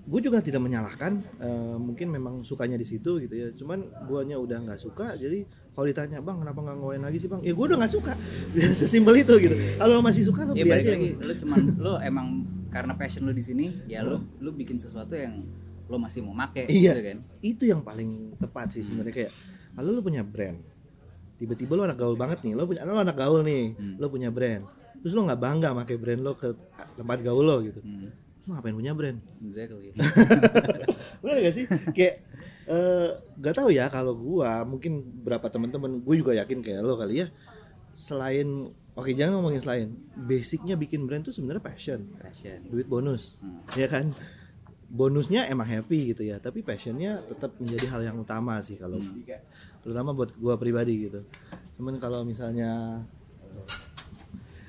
gue 0.07 0.19
juga 0.23 0.39
tidak 0.39 0.63
menyalahkan 0.63 1.19
eh, 1.37 1.75
mungkin 1.75 2.07
memang 2.07 2.39
sukanya 2.41 2.79
di 2.79 2.87
situ 2.87 3.19
gitu 3.19 3.35
ya. 3.35 3.51
Cuman 3.51 3.83
guanya 4.07 4.39
udah 4.39 4.63
nggak 4.63 4.79
suka 4.79 5.13
jadi 5.13 5.43
kalau 5.75 5.83
ditanya 5.85 6.23
bang 6.23 6.39
kenapa 6.39 6.59
nggak 6.63 6.77
ngawain 6.79 7.03
lagi 7.03 7.17
sih 7.19 7.27
bang? 7.27 7.43
Ya 7.43 7.51
gue 7.51 7.65
udah 7.67 7.77
nggak 7.77 7.93
suka. 7.93 8.13
Sesimpel 8.79 9.19
itu 9.19 9.35
gitu. 9.37 9.55
Kalau 9.75 9.99
lo 9.99 10.01
masih 10.01 10.23
suka 10.23 10.47
lo 10.47 10.55
ya 10.55 10.63
beli 10.63 10.79
aja. 10.79 10.91
lagi. 10.95 11.09
Lu 11.19 11.33
cuman 11.35 11.59
lu 11.75 11.93
emang 11.99 12.27
karena 12.71 12.95
passion 12.95 13.27
lu 13.27 13.31
di 13.31 13.43
sini 13.43 13.65
ya 13.85 13.99
lu 14.01 14.23
lu 14.39 14.51
bikin 14.51 14.79
sesuatu 14.79 15.11
yang 15.11 15.43
lu 15.87 15.95
masih 15.95 16.23
mau 16.23 16.31
make 16.31 16.67
Iya. 16.71 16.95
gitu 16.95 17.01
kan. 17.03 17.17
Itu 17.43 17.63
yang 17.67 17.83
paling 17.83 18.39
tepat 18.39 18.71
sih 18.71 18.87
sebenarnya 18.87 19.11
kayak 19.13 19.31
kalau 19.75 19.91
lo 19.91 19.99
punya 19.99 20.23
brand. 20.23 20.55
Tiba-tiba 21.37 21.75
lo 21.75 21.83
anak 21.83 21.99
gaul 21.99 22.15
banget 22.15 22.47
nih 22.47 22.55
lo 22.55 22.63
punya 22.63 22.81
lo 22.81 22.95
anak 22.95 23.13
gaul 23.13 23.43
nih. 23.43 23.75
Hmm. 23.75 23.95
lo 23.99 24.07
punya 24.07 24.31
brand. 24.31 24.63
Terus 25.03 25.11
lo 25.11 25.27
nggak 25.27 25.37
bangga 25.37 25.69
pakai 25.77 25.95
brand 25.99 26.21
lo 26.23 26.31
ke 26.33 26.55
tempat 26.95 27.19
gaul 27.19 27.43
lo 27.43 27.59
gitu. 27.59 27.83
Hmm. 27.83 28.07
Ngapain 28.47 28.71
punya 28.71 28.95
brand? 28.95 29.19
Exactly. 29.43 29.91
Benar 31.21 31.35
gak 31.41 31.55
sih? 31.55 31.65
Kayak 31.91 32.23
eh 32.67 33.09
gak 33.39 33.55
tahu 33.55 33.69
ya 33.71 33.87
kalau 33.87 34.11
gua 34.11 34.63
mungkin 34.63 34.99
berapa 35.23 35.47
teman-teman 35.47 35.99
gue 35.99 36.15
juga 36.15 36.35
yakin 36.35 36.59
kayak 36.59 36.81
lo 36.81 36.95
kali 36.95 37.23
ya. 37.23 37.27
Selain 37.91 38.47
oke 38.93 39.11
jangan 39.11 39.39
ngomongin 39.39 39.59
selain. 39.59 39.87
Basicnya 40.15 40.73
bikin 40.73 41.05
brand 41.05 41.23
tuh 41.23 41.31
sebenarnya 41.31 41.63
passion. 41.63 42.07
Passion. 42.17 42.63
Duit 42.67 42.85
bonus 42.85 43.39
Hmm. 43.39 43.63
ya 43.73 43.87
kan? 43.87 44.11
Bonusnya 44.87 45.43
emang 45.45 45.67
happy 45.67 46.15
gitu 46.15 46.23
ya 46.23 46.39
tapi 46.39 46.63
passionnya 46.63 47.19
tetap 47.27 47.51
menjadi 47.59 47.91
hal 47.91 48.01
yang 48.05 48.17
utama 48.17 48.55
sih 48.63 48.79
kalau 48.79 48.99
Hmm. 48.99 49.19
terutama 49.83 50.11
buat 50.11 50.31
gua 50.35 50.55
pribadi 50.55 51.07
gitu. 51.07 51.23
Cuman 51.75 51.99
kalau 51.99 52.23
misalnya 52.23 53.03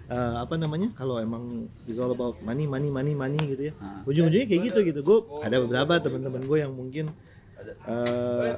eh, 0.09 0.35
apa 0.41 0.55
namanya? 0.57 0.89
Kalau 0.97 1.21
emang 1.21 1.69
it's 1.85 2.01
all 2.01 2.11
about 2.11 2.41
money 2.41 2.65
money 2.65 2.89
money 2.89 3.13
money 3.13 3.41
gitu 3.45 3.71
ya. 3.71 3.75
Ah. 3.79 4.03
ujung-ujungnya 4.09 4.49
kayak 4.49 4.63
gitu 4.73 4.81
gitu. 4.85 5.01
Gue 5.05 5.19
ada 5.45 5.61
beberapa 5.61 6.01
teman-teman 6.01 6.43
gue 6.43 6.59
yang 6.59 6.73
mungkin 6.73 7.13
eh, 7.87 8.57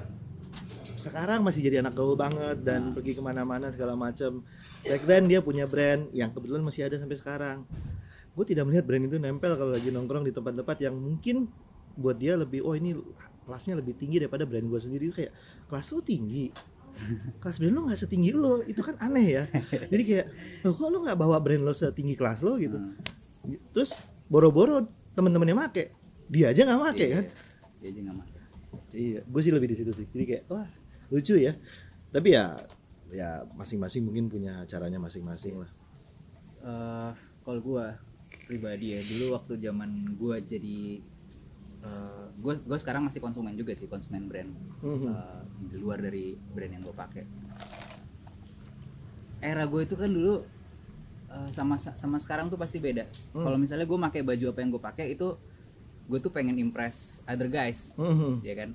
sekarang 1.00 1.40
masih 1.40 1.64
jadi 1.64 1.80
anak 1.80 1.96
gaul 1.96 2.14
banget 2.14 2.60
dan 2.60 2.92
pergi 2.92 3.16
ke 3.16 3.22
mana-mana 3.24 3.72
segala 3.72 3.96
macam 3.96 4.44
back 4.84 5.02
then 5.08 5.24
dia 5.28 5.40
punya 5.40 5.64
brand 5.64 6.12
yang 6.12 6.28
kebetulan 6.30 6.62
masih 6.62 6.86
ada 6.86 6.96
sampai 7.00 7.16
sekarang. 7.18 7.58
Gue 8.36 8.44
tidak 8.46 8.70
melihat 8.70 8.84
brand 8.86 9.04
itu 9.10 9.16
nempel 9.18 9.52
kalau 9.58 9.72
lagi 9.74 9.90
nongkrong 9.90 10.24
di 10.24 10.32
tempat-tempat 10.32 10.76
yang 10.80 10.94
mungkin 10.94 11.50
buat 11.98 12.16
dia 12.16 12.38
lebih 12.38 12.62
oh 12.62 12.78
ini 12.78 12.94
kelasnya 13.44 13.82
lebih 13.82 13.98
tinggi 13.98 14.22
daripada 14.22 14.46
brand 14.46 14.64
gue 14.64 14.80
sendiri. 14.80 15.10
Kayak 15.10 15.32
kelas 15.66 15.90
lo 15.90 16.00
tinggi 16.04 16.69
kelas 17.38 17.56
brand 17.58 17.74
lo 17.74 17.80
nggak 17.86 17.98
setinggi 17.98 18.30
lo 18.32 18.60
itu 18.62 18.80
kan 18.80 18.94
aneh 19.00 19.26
ya 19.26 19.44
jadi 19.88 20.02
kayak 20.04 20.26
"Loh, 20.62 20.72
kok 20.74 20.88
lo 20.88 20.98
nggak 21.02 21.18
bawa 21.18 21.36
brand 21.40 21.62
lo 21.62 21.72
setinggi 21.72 22.14
kelas 22.14 22.40
lo 22.42 22.56
gitu 22.56 22.76
Hmm. 23.40 23.56
terus 23.72 23.96
boro-boro 24.28 24.84
temen-temennya 25.16 25.56
make 25.56 25.96
dia 26.28 26.52
aja 26.52 26.60
nggak 26.62 26.80
make 26.82 27.00
Iya, 27.00 27.16
kan 27.16 27.24
dia 27.80 27.88
aja 27.88 28.00
nggak 28.04 28.16
make 28.20 28.32
Iya, 28.90 29.20
gue 29.22 29.40
sih 29.40 29.54
lebih 29.54 29.70
di 29.70 29.76
situ 29.78 29.90
sih. 29.94 30.06
Jadi 30.10 30.24
kayak 30.26 30.42
wah 30.50 30.66
lucu 31.08 31.38
ya. 31.38 31.54
Tapi 32.10 32.34
ya 32.34 32.54
ya 33.10 33.46
masing-masing 33.54 34.02
mungkin 34.02 34.26
punya 34.26 34.66
caranya 34.66 34.98
masing-masing 34.98 35.62
lah. 35.62 35.70
Eh, 36.60 37.10
kalau 37.42 37.60
gua 37.62 37.98
pribadi 38.46 38.94
ya 38.94 39.00
dulu 39.00 39.34
waktu 39.34 39.58
zaman 39.58 39.90
gua 40.14 40.38
jadi 40.38 41.02
eh, 41.80 42.24
gua 42.36 42.54
gua 42.58 42.76
sekarang 42.76 43.02
masih 43.02 43.18
konsumen 43.18 43.52
juga 43.52 43.72
sih 43.72 43.86
konsumen 43.86 44.24
brand 44.24 44.50
Mhm. 44.80 45.06
Eh, 45.06 45.42
di 45.66 45.76
luar 45.76 45.98
dari 45.98 46.32
brand 46.34 46.72
yang 46.72 46.82
gue 46.82 46.92
pakai 46.92 47.24
era 49.40 49.64
gue 49.64 49.80
itu 49.80 49.94
kan 49.94 50.08
dulu 50.08 50.44
eh, 51.28 51.48
sama 51.50 51.76
sama 51.76 52.18
sekarang 52.18 52.48
tuh 52.48 52.56
pasti 52.56 52.76
beda 52.76 53.06
Hmm. 53.30 53.44
kalau 53.44 53.56
misalnya 53.56 53.86
gue 53.86 53.98
pakai 54.00 54.20
baju 54.20 54.44
apa 54.46 54.58
yang 54.58 54.70
gue 54.70 54.82
pakai 54.82 55.06
itu 55.10 55.28
gue 56.06 56.18
tuh 56.18 56.28
pengen 56.28 56.58
impress 56.58 57.22
other 57.24 57.46
guys 57.46 57.94
Mhm. 57.94 58.42
ya 58.42 58.54
kan 58.54 58.70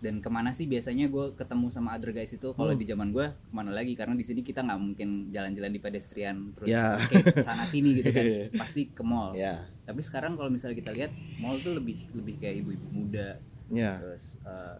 dan 0.00 0.16
ke 0.16 0.26
mana 0.26 0.48
sih 0.50 0.64
biasanya 0.64 1.06
gue 1.06 1.32
ketemu 1.34 1.68
sama 1.68 1.92
other 1.92 2.08
guys 2.10 2.28
itu 2.28 2.50
kalau 2.50 2.70
Hmm. 2.70 2.76
di 2.76 2.84
zaman 2.84 3.08
gue 3.10 3.26
ke 3.28 3.50
mana 3.50 3.68
lagi 3.70 3.92
karena 3.92 4.12
di 4.12 4.22
sini 4.22 4.40
kita 4.40 4.60
nggak 4.60 4.80
mungkin 4.80 5.08
jalan-jalan 5.28 5.68
di 5.68 5.78
pedestrian 5.78 6.36
terus 6.52 6.68
Ya. 6.68 6.96
kayak 7.02 7.38
sana 7.38 7.62
sini 7.62 7.94
gitu 7.94 8.08
kan 8.08 8.24
pasti 8.60 8.88
ke 8.88 9.02
mall 9.02 9.32
Ya, 9.32 9.68
tapi 9.84 10.00
sekarang 10.00 10.34
kalau 10.34 10.48
misalnya 10.48 10.74
kita 10.74 10.90
lihat 10.90 11.12
mall 11.36 11.56
tuh 11.56 11.74
lebih 11.74 12.08
lebih 12.10 12.36
kayak 12.36 12.60
ibu-ibu 12.60 12.86
muda 12.90 13.36
ya. 13.68 14.00
terus 14.00 14.24
eh, 14.40 14.76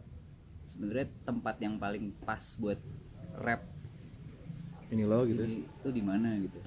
sebenarnya 0.63 1.07
tempat 1.23 1.57
yang 1.59 1.77
paling 1.77 2.17
pas 2.19 2.41
buat 2.57 2.81
rap 3.37 3.61
Ini 4.89 5.05
lo 5.05 5.23
gitu. 5.23 5.45
itu 5.45 5.89
di 5.91 6.01
mana 6.01 6.35
gitu 6.37 6.59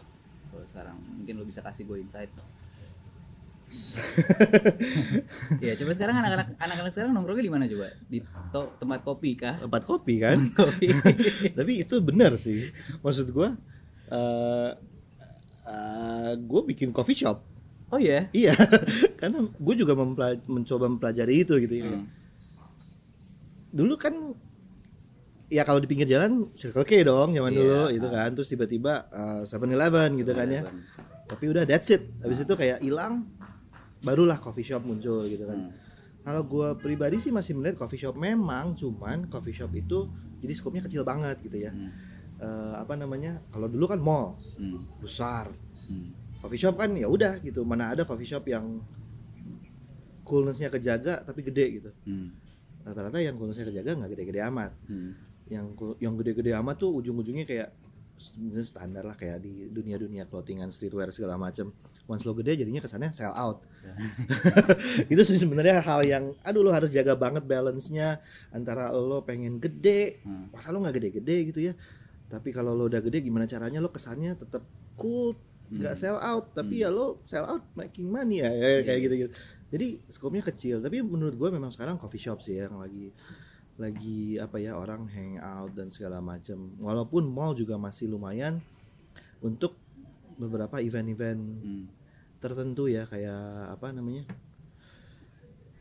kalau 0.48 0.64
sekarang 0.64 0.96
mungkin 1.12 1.34
lo 1.36 1.44
bisa 1.44 1.60
kasih 1.60 1.84
gue 1.84 1.98
insight 2.00 2.30
ya 5.60 5.74
coba 5.76 5.92
sekarang 5.94 6.16
anak-anak 6.18 6.48
anak-anak 6.58 6.92
sekarang 6.92 7.12
nongkrongnya 7.14 7.46
di 7.46 7.54
mana 7.54 7.66
coba 7.66 7.88
di 8.06 8.20
to- 8.50 8.74
tempat 8.78 9.00
kopi 9.02 9.32
kah 9.34 9.56
Tempat 9.60 9.84
kopi 9.84 10.14
kan. 10.20 10.38
kopi 10.52 10.88
Tapi 11.58 11.72
itu 11.82 11.96
benar 12.00 12.36
sih. 12.36 12.70
Maksud 13.00 13.30
gue 13.30 13.48
eh 14.10 14.70
eh, 15.64 16.32
gue 16.36 16.62
bikin 16.68 16.92
coffee 16.92 17.18
shop. 17.18 17.40
oh 17.90 18.02
ya 18.02 18.26
Iya, 18.34 18.58
karena 19.22 19.46
gue 19.46 19.76
juga 19.78 19.94
mencoba 20.44 20.90
mempelajari 20.90 21.46
itu 21.46 21.54
gitu 21.62 21.76
ya. 21.78 21.94
Hmm. 21.94 22.10
Dulu 23.70 23.94
kan 23.96 24.14
ya 25.48 25.62
kalau 25.62 25.78
di 25.78 25.86
pinggir 25.86 26.10
jalan 26.10 26.50
Circle 26.54 26.82
K 26.82 27.06
dong 27.06 27.32
zaman 27.32 27.54
Iya, 27.54 27.58
dulu 27.62 27.80
itu 27.94 28.08
ah. 28.10 28.12
kan 28.12 28.30
terus 28.34 28.50
tiba-tiba 28.50 29.06
eh, 29.10 29.42
7-Eleven 29.46 30.10
gitu 30.18 30.34
kan 30.34 30.50
ya. 30.50 30.64
tapi 31.24 31.50
udah 31.50 31.64
that's 31.64 31.88
it 31.90 32.04
habis 32.20 32.42
itu 32.42 32.54
kayak 32.54 32.84
hilang 32.84 33.24
barulah 34.04 34.38
coffee 34.38 34.64
shop 34.64 34.84
muncul 34.84 35.24
gitu 35.24 35.44
kan 35.44 35.58
Hmm. 35.58 35.72
kalau 36.22 36.44
gua 36.44 36.76
pribadi 36.76 37.18
sih 37.18 37.32
masih 37.32 37.54
melihat 37.54 37.80
coffee 37.80 37.98
shop 37.98 38.14
memang 38.14 38.76
cuman 38.76 39.26
coffee 39.26 39.52
shop 39.54 39.72
itu 39.72 40.08
jadi 40.38 40.54
skopnya 40.54 40.82
kecil 40.82 41.02
banget 41.02 41.40
gitu 41.42 41.58
ya 41.58 41.72
Hmm. 41.72 41.90
Eh, 42.36 42.74
apa 42.76 42.94
namanya 42.94 43.40
kalau 43.48 43.66
dulu 43.66 43.88
kan 43.88 43.98
mall 43.98 44.36
Hmm. 44.56 44.84
besar 45.00 45.48
Hmm. 45.86 46.12
coffee 46.38 46.60
shop 46.60 46.76
kan 46.76 46.92
ya 46.92 47.08
udah 47.08 47.40
gitu 47.40 47.64
mana 47.64 47.90
ada 47.90 48.04
coffee 48.04 48.28
shop 48.28 48.44
yang 48.46 48.84
coolnessnya 50.24 50.68
kejaga 50.68 51.22
tapi 51.22 51.42
gede 51.42 51.66
gitu 51.74 51.90
Hmm. 52.04 52.32
rata-rata 52.84 53.18
yang 53.18 53.36
coolnessnya 53.36 53.64
kejaga 53.66 53.96
nggak 53.96 54.12
gede-gede 54.12 54.42
amat 54.46 54.72
Hmm. 54.86 55.12
yang 55.48 55.66
yang 55.98 56.14
gede-gede 56.16 56.52
amat 56.54 56.76
tuh 56.78 56.92
ujung-ujungnya 56.94 57.44
kayak 57.44 57.70
standar 58.62 59.04
lah 59.04 59.16
kayak 59.16 59.40
di 59.40 59.68
dunia-dunia 59.68 60.24
clothingan 60.26 60.68
streetwear 60.70 61.12
segala 61.12 61.36
macam 61.36 61.76
once 62.06 62.24
lo 62.24 62.32
gede 62.34 62.56
jadinya 62.58 62.80
kesannya 62.80 63.12
sell 63.12 63.32
out 63.34 63.64
itu 65.12 65.22
sebenarnya 65.26 65.84
hal 65.84 66.02
yang 66.04 66.24
aduh 66.42 66.64
lo 66.64 66.72
harus 66.72 66.90
jaga 66.90 67.14
banget 67.14 67.44
balance-nya 67.44 68.24
antara 68.50 68.90
lo 68.92 69.22
pengen 69.22 69.60
gede 69.60 70.24
Hmm. 70.24 70.48
masa 70.50 70.72
lo 70.72 70.80
nggak 70.80 70.96
gede-gede 70.98 71.38
gitu 71.52 71.60
ya 71.60 71.74
tapi 72.28 72.50
kalau 72.50 72.74
lo 72.74 72.88
udah 72.88 73.04
gede 73.04 73.22
gimana 73.22 73.46
caranya 73.46 73.78
lo 73.78 73.90
kesannya 73.90 74.34
tetap 74.34 74.64
cool 74.96 75.36
nggak 75.70 75.96
Hmm. 75.96 76.02
sell 76.02 76.18
out 76.18 76.54
tapi 76.54 76.80
Hmm. 76.80 76.84
ya 76.86 76.90
lo 76.90 77.06
sell 77.24 77.46
out 77.46 77.64
making 77.74 78.08
money 78.08 78.40
ya, 78.40 78.50
ya, 78.50 78.82
kayak 78.82 79.00
gitu 79.04 79.16
gitu 79.28 79.32
jadi 79.74 79.88
skopnya 80.08 80.44
kecil 80.44 80.80
tapi 80.80 81.02
menurut 81.02 81.34
gue 81.34 81.50
memang 81.50 81.74
sekarang 81.74 81.98
coffee 81.98 82.22
shop 82.22 82.40
sih 82.40 82.62
yang 82.62 82.78
lagi 82.78 83.10
lagi 83.74 84.38
apa 84.38 84.62
ya 84.62 84.78
orang 84.78 85.10
hang 85.10 85.42
out 85.42 85.74
dan 85.74 85.90
segala 85.90 86.22
macam 86.22 86.78
walaupun 86.78 87.26
mall 87.26 87.58
juga 87.58 87.74
masih 87.74 88.06
lumayan 88.06 88.62
untuk 89.42 89.74
beberapa 90.38 90.78
event-event 90.78 91.42
Hmm. 91.42 91.86
Tertentu 92.44 92.84
ya 92.86 93.04
kayak 93.06 93.40
apa 93.72 93.90
namanya 93.90 94.28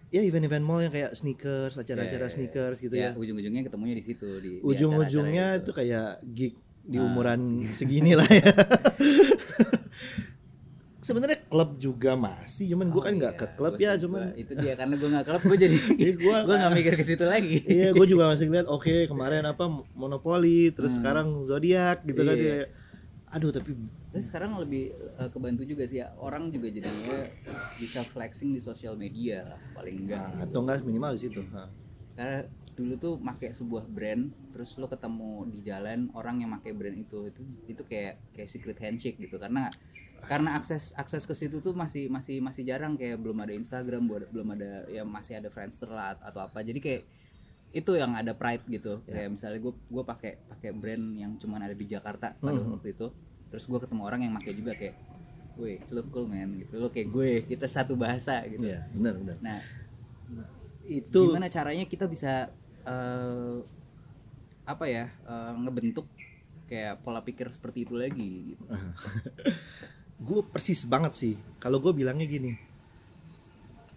ya 0.09 0.21
event-event 0.21 0.61
mall 0.61 0.79
yang 0.79 0.91
kayak 0.91 1.11
sneakers 1.13 1.73
Ya, 1.73 1.77
ya, 1.77 1.83
acara-acara 1.83 2.25
ya. 2.25 2.31
sneakers 2.31 2.79
gitu 2.79 2.95
ya 2.95 3.03
ya, 3.03 3.11
ujung-ujungnya 3.15 3.63
ketemunya 3.65 3.95
di 3.95 4.05
situ 4.05 4.29
di, 4.39 4.61
ujung-ujungnya 4.61 5.47
acara-acara 5.49 5.59
itu 5.59 5.65
gitu. 5.65 5.73
kayak 5.75 6.09
gig 6.31 6.55
di 6.83 6.97
Ah. 6.97 7.05
umuran 7.05 7.41
segini 7.71 8.13
lah 8.13 8.29
ya 8.29 8.53
sebenarnya 11.03 11.39
klub 11.45 11.75
juga 11.77 12.15
masih 12.15 12.71
cuman 12.71 12.87
gue 12.89 12.95
Oh 12.97 13.03
kan 13.03 13.15
nggak 13.17 13.35
iya, 13.35 13.41
ke 13.41 13.47
klub 13.53 13.73
gua 13.73 13.83
ya 13.83 13.93
cuman 13.97 14.21
gua- 14.23 14.37
itu 14.37 14.53
dia 14.55 14.75
karena 14.77 14.95
gue 14.95 15.09
nggak 15.09 15.27
klub 15.27 15.43
gue 15.43 15.59
jadi 15.59 15.77
Jadi 15.91 16.13
gua- 16.23 16.45
gue 16.45 16.55
nggak 16.57 16.73
mikir 16.73 16.93
ke 16.95 17.05
situ 17.05 17.25
lagi 17.25 17.59
iya 17.65 17.89
gue 17.91 18.07
juga 18.07 18.25
masih 18.29 18.47
lihat 18.49 18.67
oke 18.67 19.07
kemarin 19.07 19.43
apa 19.45 19.65
monopoli 19.93 20.71
terus 20.71 20.93
Hmm. 20.93 20.99
sekarang 21.01 21.27
zodiak 21.43 22.05
gitu 22.05 22.23
kan 22.23 22.37
Iya. 22.37 22.67
Aduh 23.33 23.49
tapi 23.49 23.73
Terus 24.13 24.29
sekarang 24.29 24.61
lebih 24.61 24.93
eh, 24.93 25.31
kebantu 25.33 25.65
juga 25.65 25.89
sih 25.89 26.05
ya. 26.05 26.13
Orang 26.21 26.53
juga 26.53 26.69
jadinya 26.69 27.25
bisa 27.81 28.05
flexing 28.05 28.53
di 28.53 28.61
sosial 28.61 28.95
media 29.01 29.57
lah 29.57 29.61
paling 29.73 30.05
enggak. 30.05 30.29
nah, 30.37 30.45
atau 30.45 30.61
enggak 30.61 30.85
minimal 30.85 31.17
di 31.17 31.21
situ 31.25 31.41
Karena 32.13 32.45
dulu 32.73 32.95
tuh 32.97 33.15
make 33.21 33.53
sebuah 33.53 33.85
brand 33.89 34.33
terus 34.53 34.77
lo 34.81 34.89
ketemu 34.89 35.45
di 35.53 35.61
jalan 35.61 36.09
orang 36.17 36.41
yang 36.41 36.57
make 36.57 36.73
brand 36.73 36.97
itu 36.97 37.29
itu 37.29 37.41
itu 37.69 37.83
kayak 37.89 38.21
kayak 38.37 38.49
secret 38.53 38.79
handshake 38.85 39.17
gitu. 39.17 39.41
Karena 39.41 39.73
karena 40.29 40.55
akses 40.55 40.93
akses 40.95 41.25
ke 41.25 41.33
situ 41.33 41.65
tuh 41.65 41.73
masih 41.73 42.13
masih 42.13 42.45
masih 42.45 42.69
jarang. 42.69 43.01
Kayak 43.01 43.17
belum 43.17 43.41
ada 43.41 43.57
Instagram 43.57 44.13
belum 44.29 44.49
ada 44.61 44.85
ya 44.93 45.09
masih 45.09 45.41
ada 45.41 45.49
Friendster 45.49 45.89
lah 45.89 46.21
atau 46.21 46.45
apa. 46.45 46.61
Jadi 46.61 46.85
kayak 46.85 47.03
itu 47.73 47.93
yang 47.97 48.13
ada 48.13 48.33
pride 48.33 48.65
gitu. 48.69 49.01
Ya. 49.05 49.25
kayak 49.25 49.29
misalnya 49.33 49.59
gue 49.59 49.73
gue 49.73 50.05
pakai 50.05 50.33
pakai 50.47 50.71
brand 50.71 51.05
yang 51.15 51.33
cuman 51.37 51.61
ada 51.63 51.73
di 51.73 51.87
Jakarta 51.87 52.37
pada 52.37 52.61
Mhm. 52.61 52.73
waktu 52.73 52.93
itu. 52.93 53.09
Terus 53.49 53.65
gue 53.67 53.79
ketemu 53.79 54.03
orang 54.03 54.21
yang 54.23 54.33
pakai 54.37 54.53
juga 54.53 54.73
kayak 54.73 54.97
gue 55.53 55.73
lo 55.89 56.03
cool 56.09 56.27
man 56.27 56.57
gitu. 56.57 56.77
Lo 56.77 56.89
kayak 56.89 57.09
gue 57.09 57.31
kita 57.45 57.65
satu 57.67 57.97
bahasa 57.97 58.45
gitu. 58.45 58.61
Iya 58.63 58.85
benar 58.93 59.15
benar. 59.17 59.37
Nah 59.41 59.61
itu 60.85 61.21
gimana 61.27 61.49
caranya 61.49 61.85
kita 61.85 62.05
bisa 62.07 62.53
eh, 62.83 63.57
apa 64.63 64.85
ya 64.85 65.09
eh, 65.09 65.53
ngebentuk 65.59 66.05
kayak 66.67 67.01
pola 67.01 67.21
pikir 67.21 67.49
seperti 67.49 67.85
itu 67.85 67.97
lagi 67.97 68.53
gitu. 68.53 68.65
Gue 70.23 70.39
persis 70.41 70.87
banget 70.87 71.13
sih. 71.13 71.35
Kalau 71.59 71.79
gue 71.79 71.91
bilangnya 71.91 72.25
gini 72.25 72.53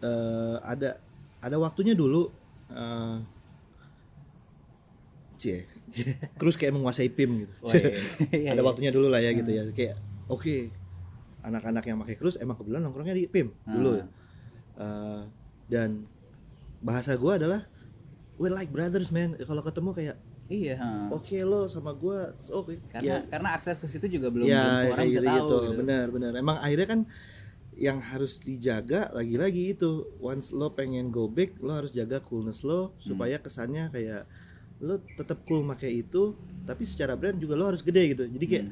eh 0.02 0.58
ada 0.62 1.00
ada 1.40 1.58
waktunya 1.58 1.94
dulu 1.94 2.28
eh 2.68 3.18
cie 5.38 5.68
terus 6.40 6.56
kayak 6.56 6.74
menguasai 6.76 7.12
pim 7.12 7.46
gitu 7.46 7.54
Wah, 7.68 7.74
iya. 7.76 7.92
Iya, 8.32 8.50
ada 8.56 8.62
iya. 8.62 8.68
waktunya 8.68 8.92
dulu 8.92 9.08
lah 9.12 9.22
ya 9.22 9.32
gitu 9.36 9.52
ya 9.52 9.64
kayak 9.72 9.96
oke 10.32 10.72
anak-anak 11.46 11.84
yang 11.86 11.98
pakai 12.02 12.16
krus 12.18 12.36
emang 12.42 12.58
kebetulan 12.58 12.82
nongkrongnya 12.90 13.14
di 13.14 13.30
pim 13.30 13.54
dulu. 13.70 14.02
Eh, 14.76 15.22
dan 15.70 16.04
bahasa 16.82 17.14
gue 17.16 17.32
adalah 17.32 17.64
we 18.42 18.50
like 18.52 18.70
brothers 18.74 19.14
man 19.14 19.38
kalau 19.46 19.62
ketemu 19.62 19.92
kayak 19.96 20.18
Iya. 20.46 20.78
ha. 20.78 21.10
oke 21.10 21.38
lo 21.42 21.66
sama 21.66 21.90
gue 21.98 22.20
oke 22.54 22.78
Karena 22.94 23.18
ya, 23.18 23.26
karena 23.26 23.50
akses 23.58 23.82
ke 23.82 23.90
situ 23.90 24.06
juga 24.06 24.30
belum 24.30 24.46
ya, 24.46 24.62
belum 24.62 24.70
semua 24.78 24.94
orang 24.94 24.98
kayak 25.02 25.10
bisa 25.10 25.22
gitu, 25.26 25.34
tahu 25.50 25.62
gitu. 25.66 25.80
benar 25.82 26.06
benar 26.14 26.32
emang 26.38 26.58
akhirnya 26.62 26.86
kan 26.86 27.00
yang 27.76 27.98
harus 28.00 28.40
dijaga 28.40 29.10
lagi-lagi 29.12 29.74
itu 29.74 30.06
once 30.22 30.54
lo 30.54 30.72
pengen 30.72 31.10
go 31.10 31.26
big 31.26 31.58
lo 31.66 31.74
harus 31.76 31.90
jaga 31.92 32.22
coolness 32.22 32.62
lo 32.62 32.94
supaya 33.02 33.42
kesannya 33.42 33.90
kayak 33.90 34.30
lo 34.86 35.02
tetap 35.18 35.42
cool 35.50 35.66
pakai 35.66 36.06
itu 36.06 36.38
tapi 36.64 36.86
secara 36.86 37.18
brand 37.18 37.42
juga 37.42 37.58
lo 37.58 37.74
harus 37.74 37.82
gede 37.82 38.14
gitu. 38.14 38.24
Jadi 38.30 38.46
kayak 38.46 38.66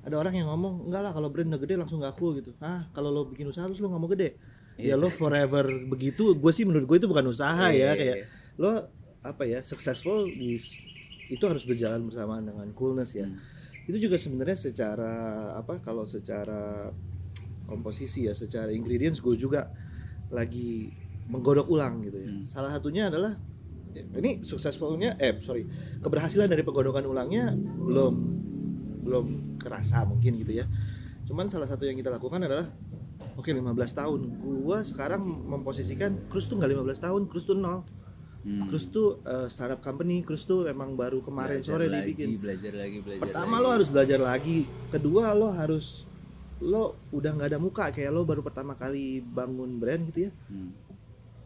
ada 0.00 0.16
orang 0.16 0.34
yang 0.34 0.48
ngomong 0.50 0.90
enggak 0.90 1.02
lah 1.06 1.12
kalau 1.14 1.28
brand 1.30 1.48
udah 1.52 1.60
gede 1.62 1.74
langsung 1.78 2.02
gak 2.02 2.16
cool 2.18 2.34
gitu. 2.36 2.50
Ah 2.58 2.90
kalau 2.90 3.14
lo 3.14 3.30
bikin 3.30 3.46
usaha 3.46 3.64
terus 3.70 3.78
lo 3.78 3.88
nggak 3.88 4.02
mau 4.02 4.10
gede. 4.10 4.34
Ya 4.80 4.98
lo 4.98 5.06
forever 5.12 5.86
begitu 5.86 6.34
gue 6.34 6.52
sih 6.52 6.64
menurut 6.66 6.88
gue 6.88 6.96
itu 6.98 7.08
bukan 7.08 7.30
usaha 7.30 7.70
Iya, 7.70 7.76
ya 7.76 7.78
iya, 7.78 7.92
kayak 7.94 8.16
iya. 8.16 8.26
lo 8.58 8.70
apa 9.20 9.42
ya 9.44 9.60
successful 9.60 10.24
di 10.26 10.56
itu 11.30 11.44
harus 11.46 11.62
berjalan 11.62 12.02
bersamaan 12.10 12.48
dengan 12.48 12.66
coolness 12.74 13.14
ya. 13.14 13.28
Itu 13.86 14.00
juga 14.00 14.18
sebenarnya 14.18 14.58
secara 14.58 15.14
apa 15.54 15.78
kalau 15.84 16.02
secara 16.08 16.90
komposisi 17.70 18.26
ya 18.26 18.34
secara 18.34 18.74
ingredients 18.74 19.22
gue 19.22 19.38
juga 19.38 19.70
lagi 20.34 20.90
menggodok 21.30 21.70
ulang 21.70 22.02
gitu 22.02 22.18
ya. 22.18 22.30
Salah 22.42 22.74
satunya 22.74 23.06
adalah 23.06 23.38
ini 23.92 24.42
successfulnya 24.42 25.16
eh 25.16 25.38
sorry 25.38 25.66
keberhasilan 25.98 26.46
dari 26.46 26.62
penggodokan 26.62 27.02
ulangnya 27.02 27.52
belum 27.56 28.14
belum 29.00 29.26
kerasa 29.56 30.04
mungkin 30.04 30.36
gitu 30.36 30.54
ya 30.54 30.66
cuman 31.24 31.46
salah 31.46 31.66
satu 31.66 31.84
yang 31.84 31.94
kita 31.94 32.10
lakukan 32.10 32.42
adalah 32.42 32.68
oke 33.34 33.46
15 33.46 33.70
tahun 33.72 34.20
gua 34.60 34.82
sekarang 34.82 35.22
memposisikan 35.24 36.26
Cruise 36.26 36.46
tuh 36.46 36.56
nggak 36.56 36.70
15 36.74 37.06
tahun 37.06 37.20
Cruise 37.26 37.46
tuh 37.46 37.54
nol 37.54 37.82
Hmm. 38.40 38.64
Tuh 38.64 39.20
eh, 39.20 39.52
startup 39.52 39.84
company 39.84 40.24
Cruise 40.24 40.48
tuh 40.48 40.64
emang 40.64 40.96
baru 40.96 41.20
kemarin 41.20 41.60
Belajar 41.60 41.76
sore 41.76 41.92
lagi, 41.92 42.16
dibikin 42.16 42.40
belajar 42.40 42.72
lagi, 42.72 42.96
belajar 43.04 43.20
pertama 43.20 43.52
lagi. 43.52 43.60
lo 43.60 43.68
harus 43.68 43.88
belajar 43.92 44.16
lagi 44.16 44.56
kedua 44.88 45.24
lo 45.36 45.52
harus 45.52 45.86
lo 46.64 46.96
udah 47.12 47.36
nggak 47.36 47.52
ada 47.52 47.60
muka 47.60 47.92
kayak 47.92 48.08
lo 48.08 48.24
baru 48.24 48.40
pertama 48.40 48.72
kali 48.72 49.20
bangun 49.20 49.76
brand 49.76 50.08
gitu 50.08 50.24
ya 50.24 50.32
Hmm. 50.48 50.72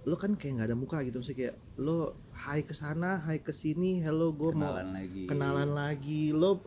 lo 0.06 0.14
kan 0.14 0.38
kayak 0.38 0.54
nggak 0.54 0.68
ada 0.70 0.78
muka 0.78 1.02
gitu 1.02 1.18
mesti 1.18 1.34
kayak 1.34 1.58
lo 1.82 2.14
hai 2.34 2.66
ke 2.66 2.74
sana 2.74 3.22
hai 3.22 3.38
ke 3.38 3.54
sini 3.54 4.02
hello 4.02 4.34
gue 4.34 4.50
mau 4.52 4.74
kenalan 4.74 4.90
lagi. 4.90 5.22
kenalan 5.30 5.70
lagi. 5.72 6.22
Lo 6.34 6.60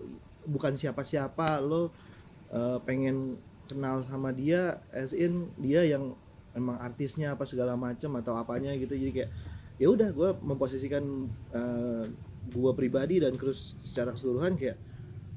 bukan 0.47 0.79
siapa-siapa 0.79 1.59
lo 1.59 1.91
eh, 2.49 2.79
pengen 2.87 3.35
kenal 3.67 4.07
sama 4.07 4.31
dia 4.31 4.79
as 4.95 5.11
in 5.11 5.51
dia 5.59 5.83
yang 5.83 6.15
emang 6.55 6.79
artisnya 6.79 7.35
apa 7.35 7.43
segala 7.43 7.75
macem 7.75 8.09
atau 8.15 8.33
apanya 8.39 8.71
gitu. 8.79 8.95
Jadi 8.95 9.11
kayak 9.23 9.31
ya 9.77 9.87
udah 9.91 10.09
gue 10.09 10.29
memposisikan 10.41 11.03
eh, 11.53 12.03
gue 12.47 12.71
pribadi 12.73 13.19
dan 13.19 13.35
terus 13.35 13.75
secara 13.83 14.15
keseluruhan 14.15 14.55
kayak 14.55 14.79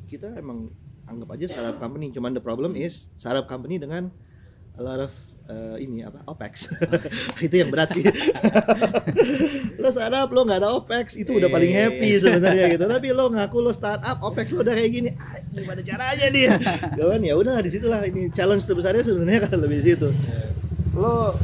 kita 0.06 0.30
emang 0.38 0.70
anggap 1.10 1.34
aja 1.34 1.46
startup 1.50 1.78
company. 1.82 2.14
Cuman 2.14 2.32
the 2.32 2.42
problem 2.42 2.78
is 2.78 3.10
startup 3.18 3.50
company 3.50 3.82
dengan 3.82 4.14
a 4.78 4.82
lot 4.82 5.02
of 5.02 5.12
eh, 5.50 5.76
ini 5.82 6.06
apa? 6.06 6.22
Opex. 6.30 6.70
Itu 7.46 7.54
yang 7.58 7.74
berat 7.74 7.90
sih. 7.92 8.06
Lo 9.82 9.90
startup 9.90 10.30
lo 10.30 10.46
nggak 10.46 10.60
ada 10.60 10.70
opex. 10.76 11.16
Itu 11.18 11.36
udah 11.36 11.50
paling 11.50 11.72
Iya, 11.72 11.90
happy 11.90 12.10
sebenarnya 12.20 12.64
gitu. 12.76 12.84
Tapi 12.86 13.08
lo 13.10 13.32
ngaku 13.32 13.58
lo 13.58 13.72
startup 13.74 14.22
opex 14.22 14.52
lo 14.54 14.62
udah 14.62 14.74
kayak 14.76 14.90
gini 14.92 15.10
ah, 15.16 15.40
gimana 15.50 15.80
caranya 15.80 16.26
nih 16.30 16.44
kawan 17.00 17.22
ya 17.24 17.34
udah 17.34 17.58
di 17.64 17.70
situlah 17.72 18.04
ini 18.06 18.30
challenge 18.30 18.64
terbesarnya 18.68 19.02
sebenarnya 19.02 19.48
kan 19.48 19.58
lebih 19.58 19.76
di 19.82 19.84
situ. 19.92 20.08
Lo 20.94 21.34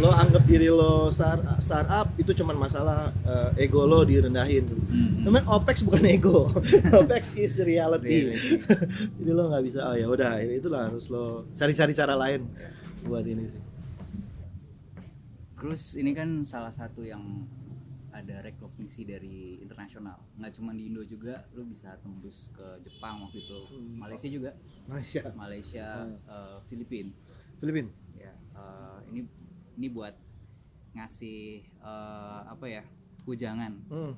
lo 0.00 0.10
anggap 0.10 0.42
diri 0.48 0.72
lo 0.72 1.12
start, 1.12 1.44
startup 1.60 2.08
itu 2.16 2.32
cuman 2.32 2.56
masalah 2.56 3.12
eh, 3.28 3.64
ego 3.68 3.84
lo 3.84 4.02
direndahin 4.02 4.64
Hmm. 4.90 5.46
opex 5.46 5.84
bukan 5.84 6.04
ego 6.08 6.48
opex 7.00 7.36
is 7.36 7.60
reality 7.60 8.32
Reality. 8.32 8.56
jadi 9.20 9.30
lo 9.30 9.52
nggak 9.52 9.64
bisa 9.68 9.80
oh 9.84 9.94
ya 9.94 10.06
udah 10.08 10.40
itulah 10.42 10.88
harus 10.88 11.12
lo 11.12 11.44
cari-cari 11.52 11.92
cara 11.92 12.16
lain 12.16 12.48
buat 13.04 13.22
ini 13.28 13.44
sih 13.46 13.62
Cruise 15.60 15.92
ini 15.92 16.16
kan 16.16 16.40
salah 16.40 16.72
satu 16.72 17.04
yang 17.04 17.44
ada 18.10 18.40
rekognisi 18.42 19.04
dari 19.06 19.60
internasional. 19.60 20.18
Nggak 20.40 20.52
cuma 20.56 20.72
di 20.72 20.88
Indo 20.88 21.04
juga, 21.04 21.44
lu 21.52 21.68
bisa 21.68 21.94
tembus 22.00 22.48
ke 22.50 22.80
Jepang 22.82 23.22
waktu 23.22 23.44
itu, 23.44 23.58
Malaysia 23.94 24.28
juga, 24.28 24.50
Malaysia 24.88 25.22
Malaysia, 25.36 25.86
eh, 26.26 26.56
Filipina. 26.66 27.12
Filipin 27.60 27.92
Ya, 28.16 28.32
eh, 28.56 28.98
ini 29.12 29.20
ini 29.80 29.88
buat 29.88 30.12
ngasih 30.92 31.64
eh, 31.80 32.40
apa 32.44 32.66
ya 32.68 32.84
ujangan. 33.24 33.72
hmm. 33.88 34.12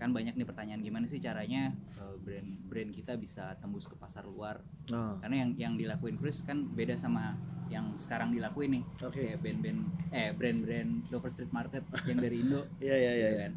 Kan 0.00 0.10
banyak 0.10 0.34
nih 0.34 0.48
pertanyaan 0.48 0.80
gimana 0.80 1.04
sih 1.04 1.20
caranya 1.20 1.76
eh, 2.00 2.16
brand 2.24 2.48
brand 2.64 2.90
kita 2.96 3.20
bisa 3.20 3.52
tembus 3.60 3.84
ke 3.84 3.94
pasar 4.00 4.24
luar. 4.24 4.64
oh. 4.88 5.20
Karena 5.20 5.44
yang 5.44 5.50
yang 5.60 5.74
dilakuin 5.76 6.16
Chris 6.16 6.40
kan 6.40 6.64
beda 6.72 6.96
sama 6.96 7.36
yang 7.68 7.92
sekarang 8.00 8.32
dilakuin 8.32 8.80
nih. 8.80 8.84
Oke. 9.04 9.20
Kayak 9.20 9.38
band-band 9.44 9.80
eh 10.16 10.30
brand-brand 10.32 10.90
Dover 11.12 11.28
Street 11.28 11.52
Market 11.52 11.84
yang 12.08 12.18
dari 12.24 12.40
Indo. 12.40 12.64
Iya 12.84 12.96
iya 12.96 13.12
iya. 13.12 13.28
gitu 13.28 13.36
kan. 13.44 13.52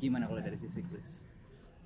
Gimana 0.00 0.24
kalau 0.24 0.40
dari 0.40 0.56
sisi 0.56 0.80
Chris? 0.88 1.24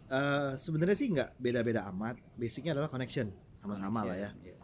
Eh, 0.08 0.52
sebenarnya 0.56 0.96
sih 0.96 1.08
nggak 1.10 1.30
beda-beda 1.42 1.84
amat. 1.90 2.16
Basicnya 2.38 2.72
adalah 2.72 2.88
connection, 2.88 3.28
sama-sama 3.60 4.08
lah 4.08 4.16
ya. 4.16 4.30
Iya. 4.40 4.56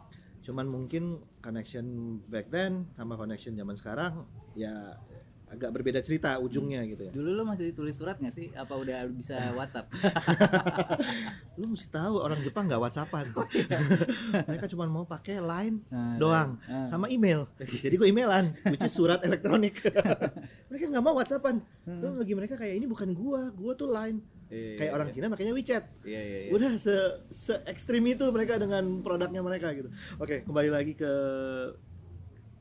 Cuman 0.45 0.65
mungkin 0.69 1.21
connection 1.45 1.85
back 2.25 2.49
then 2.49 2.89
sama 2.97 3.13
connection 3.13 3.53
zaman 3.53 3.77
sekarang 3.77 4.25
ya 4.57 4.97
agak 5.45 5.69
berbeda 5.77 6.01
cerita 6.01 6.41
ujungnya 6.41 6.81
gitu 6.89 7.05
ya. 7.05 7.11
Dulu 7.13 7.29
lo 7.37 7.43
masih 7.45 7.69
tulis 7.71 7.93
surat 7.93 8.17
nggak 8.17 8.33
sih? 8.33 8.49
Apa 8.57 8.73
udah 8.81 9.05
bisa 9.13 9.37
WhatsApp? 9.57 9.93
Lu 11.55 11.69
mesti 11.69 11.87
tahu 11.93 12.17
orang 12.17 12.41
Jepang 12.41 12.65
nggak 12.65 12.81
WhatsAppan. 12.81 13.25
Mereka 14.49 14.65
cuma 14.73 14.89
mau 14.89 15.05
pakai 15.05 15.37
line 15.37 15.85
Ah, 15.93 16.17
doang 16.17 16.57
ah. 16.65 16.89
sama 16.89 17.07
email. 17.13 17.45
Jadi 17.61 17.93
gue 17.93 18.07
emailan, 18.09 18.57
which 18.73 18.83
is 18.83 18.91
surat 18.91 19.21
elektronik. 19.21 19.79
mereka 20.73 20.85
nggak 20.89 21.03
mau 21.05 21.13
WhatsAppan. 21.13 21.61
Lu 21.87 22.17
bagi 22.19 22.33
mereka 22.33 22.57
kayak 22.57 22.75
ini 22.81 22.89
bukan 22.89 23.13
gua, 23.13 23.53
gua 23.53 23.77
tuh 23.77 23.87
line. 23.93 24.19
Iya, 24.55 24.75
kayak 24.79 24.91
iya, 24.91 24.95
orang 24.95 25.07
Cina 25.11 25.27
makanya 25.27 25.51
WeChat. 25.51 25.83
Iya 26.07 26.21
iya 26.23 26.37
iya. 26.47 26.51
udah 26.55 26.71
se 26.79 26.95
se 27.27 27.53
ekstrim 27.67 28.07
itu 28.07 28.23
mereka 28.31 28.55
dengan 28.55 29.03
produknya 29.03 29.43
mereka 29.43 29.75
gitu. 29.75 29.91
Oke 30.15 30.47
kembali 30.47 30.69
lagi 30.71 30.95
ke 30.95 31.11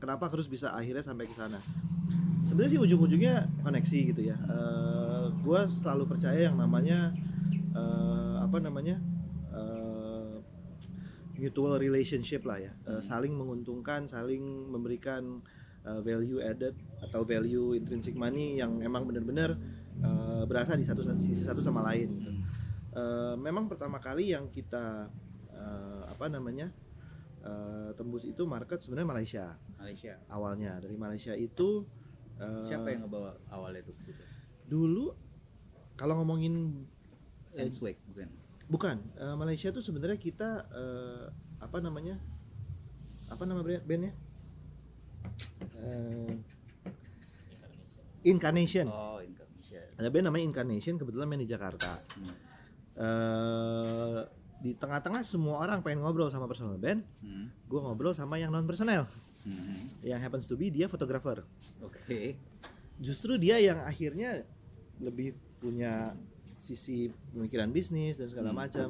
kenapa 0.03 0.27
harus 0.27 0.51
bisa 0.51 0.75
akhirnya 0.75 1.07
sampai 1.07 1.31
ke 1.31 1.35
sana. 1.39 1.63
Sebenarnya 2.43 2.77
sih 2.77 2.81
ujung-ujungnya 2.83 3.49
koneksi 3.63 3.99
gitu 4.13 4.21
ya. 4.27 4.37
Gue 5.41 5.61
selalu 5.71 6.05
percaya 6.11 6.51
yang 6.51 6.59
namanya 6.59 7.15
eh, 7.73 8.37
apa 8.43 8.59
namanya 8.61 9.01
eh, 9.55 10.35
mutual 11.41 11.81
relationship 11.81 12.45
lah 12.45 12.61
ya. 12.61 12.73
Eh, 12.91 13.01
saling 13.01 13.33
menguntungkan 13.33 14.05
saling 14.05 14.43
memberikan 14.69 15.41
eh, 15.89 16.01
value 16.05 16.41
added 16.45 16.77
atau 17.01 17.25
value 17.25 17.77
intrinsic 17.77 18.13
money 18.13 18.61
yang 18.61 18.81
emang 18.85 19.09
benar-benar 19.09 19.57
eh, 20.01 20.43
berasal 20.45 20.75
di 20.75 20.85
satu 20.85 21.05
sisi 21.15 21.43
satu 21.43 21.61
sama 21.61 21.85
lain 21.85 22.09
gitu. 22.15 22.31
Eh, 22.95 23.35
memang 23.37 23.67
pertama 23.67 23.99
kali 23.99 24.33
yang 24.33 24.47
kita 24.49 25.11
eh, 25.51 26.03
apa 26.07 26.27
namanya 26.27 26.71
eh, 27.43 27.91
tembus 27.93 28.23
itu 28.23 28.43
market 28.45 28.81
sebenarnya 28.81 29.09
Malaysia 29.09 29.47
Malaysia. 29.77 30.15
awalnya 30.27 30.79
dari 30.79 30.95
Malaysia 30.95 31.35
itu 31.35 31.85
eh, 32.39 32.65
Siapa 32.65 32.89
yang 32.89 33.05
ngebawa 33.05 33.35
awalnya 33.51 33.83
tuh 33.83 33.95
ke 33.95 34.03
situ? 34.03 34.23
dulu 34.65 35.13
kalau 35.95 36.19
ngomongin 36.19 36.87
Enswag 37.55 38.01
bukan? 38.09 38.29
bukan 38.67 38.97
eh, 39.15 39.37
Malaysia 39.37 39.69
tuh 39.71 39.83
sebenarnya 39.83 40.17
kita 40.17 40.51
eh, 40.71 41.25
apa 41.59 41.79
namanya 41.79 42.17
apa 43.29 43.43
nama 43.45 43.61
bandnya 43.61 44.15
Eh, 45.75 46.33
Incarnation 48.25 48.89
Oh, 48.89 49.21
Indonesia. 49.21 49.44
Ada 49.95 50.09
band 50.09 50.27
namanya 50.27 50.45
Incarnation 50.45 50.95
kebetulan 50.97 51.27
main 51.27 51.39
di 51.39 51.47
Jakarta 51.47 51.93
Hmm. 52.15 52.35
eh 52.95 54.21
di 54.65 54.73
tengah-tengah 54.73 55.21
semua 55.23 55.61
orang 55.61 55.85
pengen 55.85 56.01
ngobrol 56.01 56.29
sama 56.29 56.47
personal 56.47 56.77
band 56.77 57.05
Hmm. 57.21 57.53
gue 57.69 57.79
ngobrol 57.79 58.13
sama 58.13 58.37
yang 58.37 58.49
non 58.49 58.65
personel 58.65 59.05
Hmm. 59.43 59.93
yang 60.01 60.17
happens 60.19 60.47
to 60.47 60.57
be 60.57 60.69
dia 60.69 60.89
fotografer 60.89 61.45
Oke. 61.79 62.39
justru 62.97 63.37
dia 63.37 63.59
yang 63.59 63.83
akhirnya 63.83 64.41
lebih 64.97 65.35
punya 65.59 66.17
sisi 66.45 67.09
pemikiran 67.31 67.69
bisnis 67.69 68.17
dan 68.17 68.29
segala 68.29 68.51
Hmm. 68.51 68.59
macam 68.59 68.87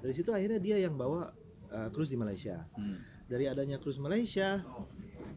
dari 0.00 0.14
situ 0.14 0.30
akhirnya 0.30 0.56
dia 0.56 0.76
yang 0.78 0.94
bawa 0.94 1.28
uh, 1.68 1.88
cruise 1.90 2.08
di 2.08 2.16
Malaysia 2.16 2.64
Hmm. 2.72 2.96
dari 3.28 3.44
adanya 3.44 3.76
cruise 3.76 4.00
Malaysia 4.00 4.64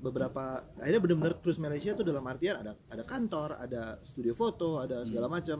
beberapa 0.02 0.66
akhirnya 0.82 1.02
benar-benar 1.02 1.38
cruise 1.40 1.62
Malaysia 1.62 1.94
tuh 1.94 2.02
dalam 2.02 2.26
artian 2.26 2.58
ada 2.66 2.74
ada 2.90 3.04
kantor 3.06 3.62
ada 3.62 4.02
studio 4.02 4.34
foto 4.34 4.82
ada 4.82 5.06
segala 5.06 5.30
Hmm. 5.30 5.36
macam 5.38 5.58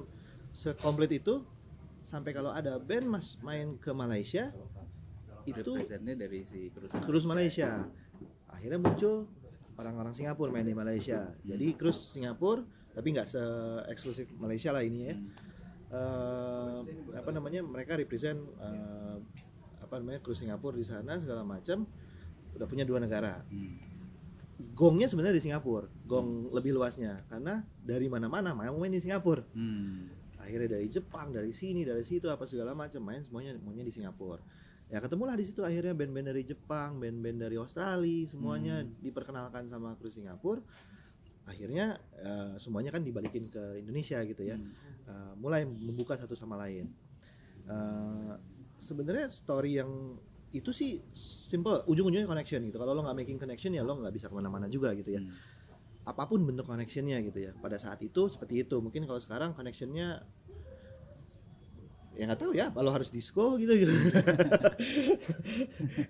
sekomplit 0.52 1.22
itu 1.22 1.46
sampai 2.02 2.34
kalau 2.34 2.50
ada 2.50 2.82
band 2.82 3.06
mas 3.06 3.38
main 3.46 3.78
ke 3.78 3.94
Malaysia 3.94 4.50
itu 5.46 5.74
Representnya 5.74 6.14
dari 6.18 6.46
si 6.46 6.70
Cruise 6.70 6.94
cruise 7.02 7.28
Malaysia. 7.30 7.82
Akhirnya 8.46 8.78
muncul 8.78 9.26
orang-orang 9.74 10.14
Singapura 10.14 10.54
main 10.54 10.66
di 10.66 10.78
Malaysia. 10.78 11.34
Jadi 11.42 11.74
cruise 11.74 12.14
Singapura 12.14 12.62
tapi 12.94 13.08
nggak 13.16 13.26
se 13.26 13.42
eksklusif 13.90 14.30
Malaysia 14.38 14.70
lah 14.70 14.86
ini 14.86 15.00
ya. 15.10 15.16
Hmm. 15.18 15.30
eh, 15.92 16.80
apa 17.18 17.30
namanya 17.34 17.62
mereka 17.66 17.98
represent 17.98 18.38
eh, 18.38 19.18
apa 19.82 19.94
namanya 19.98 20.22
kru 20.22 20.32
Singapura 20.38 20.78
di 20.78 20.86
sana 20.86 21.18
segala 21.20 21.42
macam 21.42 21.84
udah 22.54 22.68
punya 22.70 22.86
dua 22.86 23.02
negara. 23.02 23.42
Hmm. 23.50 23.91
Gongnya 24.74 25.08
sebenarnya 25.10 25.38
di 25.38 25.44
Singapura 25.44 25.88
gong 26.06 26.54
lebih 26.54 26.78
luasnya. 26.78 27.26
Karena 27.28 27.62
dari 27.82 28.08
mana-mana 28.08 28.54
mau 28.54 28.78
main 28.78 28.94
di 28.94 29.02
Singapura. 29.02 29.44
Hmm. 29.54 30.20
akhirnya 30.42 30.74
dari 30.74 30.90
Jepang 30.90 31.30
dari 31.30 31.54
sini 31.54 31.86
dari 31.86 32.02
situ 32.02 32.26
apa 32.26 32.50
segala 32.50 32.74
macam 32.74 32.98
main 33.06 33.22
semuanya 33.22 33.54
maunya 33.62 33.86
di 33.86 33.94
Singapura. 33.94 34.42
Ya 34.90 34.98
ketemulah 34.98 35.38
di 35.38 35.46
situ 35.46 35.62
akhirnya 35.62 35.94
band-band 35.94 36.34
dari 36.34 36.42
Jepang 36.42 36.98
band-band 36.98 37.46
dari 37.46 37.62
Australia 37.62 38.26
semuanya 38.26 38.82
diperkenalkan 38.82 39.70
sama 39.70 39.94
kru 40.02 40.10
Singapura. 40.10 40.66
Akhirnya 41.46 42.02
eh, 42.18 42.58
semuanya 42.58 42.90
kan 42.90 43.06
dibalikin 43.06 43.54
ke 43.54 43.86
Indonesia 43.86 44.18
gitu 44.26 44.42
ya. 44.42 44.58
Hmm. 44.58 44.74
Eh, 45.06 45.34
mulai 45.38 45.62
membuka 45.70 46.18
satu 46.18 46.34
sama 46.34 46.58
lain. 46.58 46.90
Eh, 47.70 48.34
sebenarnya 48.82 49.30
story 49.30 49.78
yang 49.78 50.18
itu 50.52 50.72
sih 50.72 51.00
simple 51.16 51.84
ujung-ujungnya 51.88 52.28
connection 52.28 52.60
gitu. 52.68 52.76
Kalau 52.76 52.92
lo 52.92 53.02
nggak 53.02 53.18
making 53.24 53.40
connection 53.40 53.72
ya 53.72 53.82
lo 53.82 53.96
nggak 53.98 54.12
bisa 54.12 54.28
ke 54.28 54.36
mana-mana 54.36 54.68
juga 54.68 54.92
gitu 54.94 55.16
ya. 55.16 55.24
Hmm. 55.24 55.34
apa 56.02 56.26
pun 56.26 56.42
bentuk 56.42 56.66
connectionnya 56.66 57.22
gitu 57.22 57.40
ya. 57.40 57.52
Pada 57.56 57.78
saat 57.78 58.02
itu 58.02 58.26
seperti 58.26 58.66
itu. 58.66 58.74
Mungkin 58.82 59.06
kalau 59.06 59.22
sekarang 59.22 59.54
connectionnya 59.54 60.26
ya 62.12 62.24
nggak 62.26 62.42
tahu 62.42 62.52
ya. 62.58 62.74
Kalau 62.74 62.90
harus 62.90 63.14
disco 63.14 63.56
gitu 63.56 63.70
gitu. 63.78 63.94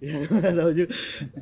Ya 0.01 0.15
nggak 0.25 0.55
tahu 0.57 0.71
juga. 0.73 0.89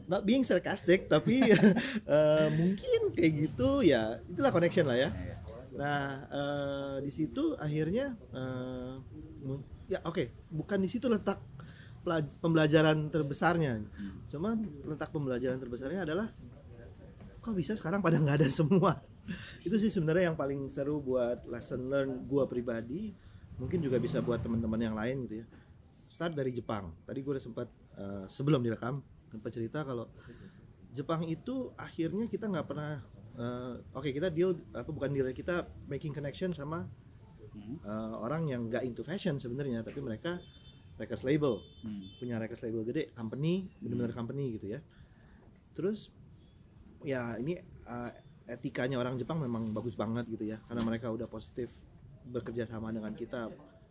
Not 0.09 0.23
being 0.25 0.43
sarcastic 0.43 1.07
tapi 1.07 1.45
eh, 2.15 2.47
mungkin 2.51 3.01
kayak 3.15 3.31
gitu 3.47 3.85
ya 3.85 4.17
itulah 4.27 4.51
connection 4.51 4.89
lah 4.89 4.97
ya. 4.97 5.09
Iya. 5.13 5.35
nah 5.69 6.03
eh, 6.27 6.95
di 7.05 7.11
situ 7.13 7.55
akhirnya 7.55 8.17
mu- 9.45 9.63
ya 9.87 10.01
oke. 10.03 10.49
Bukan 10.49 10.81
di 10.81 10.89
situ 10.89 11.05
letak 11.05 11.39
pembelajaran 12.41 13.13
terbesarnya. 13.13 13.73
Hmm. 13.79 14.25
cuman 14.29 14.61
letak 14.85 15.09
pembelajaran 15.09 15.57
terbesarnya 15.57 16.05
adalah 16.05 16.27
kok 17.39 17.55
bisa 17.55 17.73
sekarang 17.73 18.03
pada 18.03 18.19
nggak 18.19 18.45
ada 18.45 18.49
semua? 18.51 18.99
Itu 19.65 19.77
sih 19.77 19.89
sebenarnya 19.89 20.33
yang 20.33 20.37
paling 20.37 20.69
seru 20.69 20.99
buat 20.99 21.45
lesson 21.47 21.87
learn 21.87 22.25
gua 22.25 22.45
pribadi. 22.49 23.13
Mungkin 23.59 23.83
juga 23.83 23.99
bisa 23.99 24.23
buat 24.23 24.39
teman-teman 24.39 24.79
yang 24.79 24.95
lain 24.95 25.27
gitu 25.27 25.43
ya. 25.43 25.45
Start 26.07 26.31
dari 26.31 26.55
Jepang. 26.55 26.95
Tadi 27.03 27.19
gue 27.19 27.33
udah 27.35 27.43
sempat 27.43 27.67
eh, 27.99 28.25
sebelum 28.31 28.63
direkam 28.63 29.03
sempat 29.29 29.51
cerita 29.53 29.85
kalau 29.85 30.09
Jepang 30.89 31.21
itu 31.29 31.69
akhirnya 31.77 32.25
kita 32.25 32.49
nggak 32.49 32.65
pernah 32.65 32.97
eh, 33.37 33.73
oke 33.93 34.09
kita 34.09 34.33
deal 34.33 34.57
apa 34.73 34.89
bukan 34.89 35.13
deal 35.13 35.29
kita 35.29 35.69
making 35.85 36.15
connection 36.15 36.49
sama 36.49 36.87
eh, 37.83 38.15
orang 38.17 38.47
yang 38.47 38.71
nggak 38.71 38.87
into 38.87 39.03
fashion 39.03 39.35
sebenarnya. 39.35 39.83
Tapi 39.83 39.99
mereka 39.99 40.39
record 40.99 41.23
label 41.23 41.63
Hmm. 41.81 42.03
punya 42.15 42.35
record 42.35 42.61
label 42.61 42.83
gede 42.85 43.03
company 43.11 43.71
benar-benar 43.79 44.11
company 44.13 44.53
gitu 44.53 44.67
ya 44.69 44.79
terus 45.71 46.11
ya 47.01 47.39
ini 47.39 47.55
uh, 47.85 48.11
etikanya 48.45 48.97
orang 48.97 49.15
Jepang 49.15 49.39
memang 49.39 49.71
bagus 49.71 49.95
banget 49.95 50.27
gitu 50.27 50.43
ya 50.43 50.59
karena 50.67 50.83
mereka 50.83 51.07
udah 51.07 51.25
positif 51.25 51.71
bekerja 52.25 52.67
sama 52.67 52.91
dengan 52.91 53.13
kita 53.13 53.47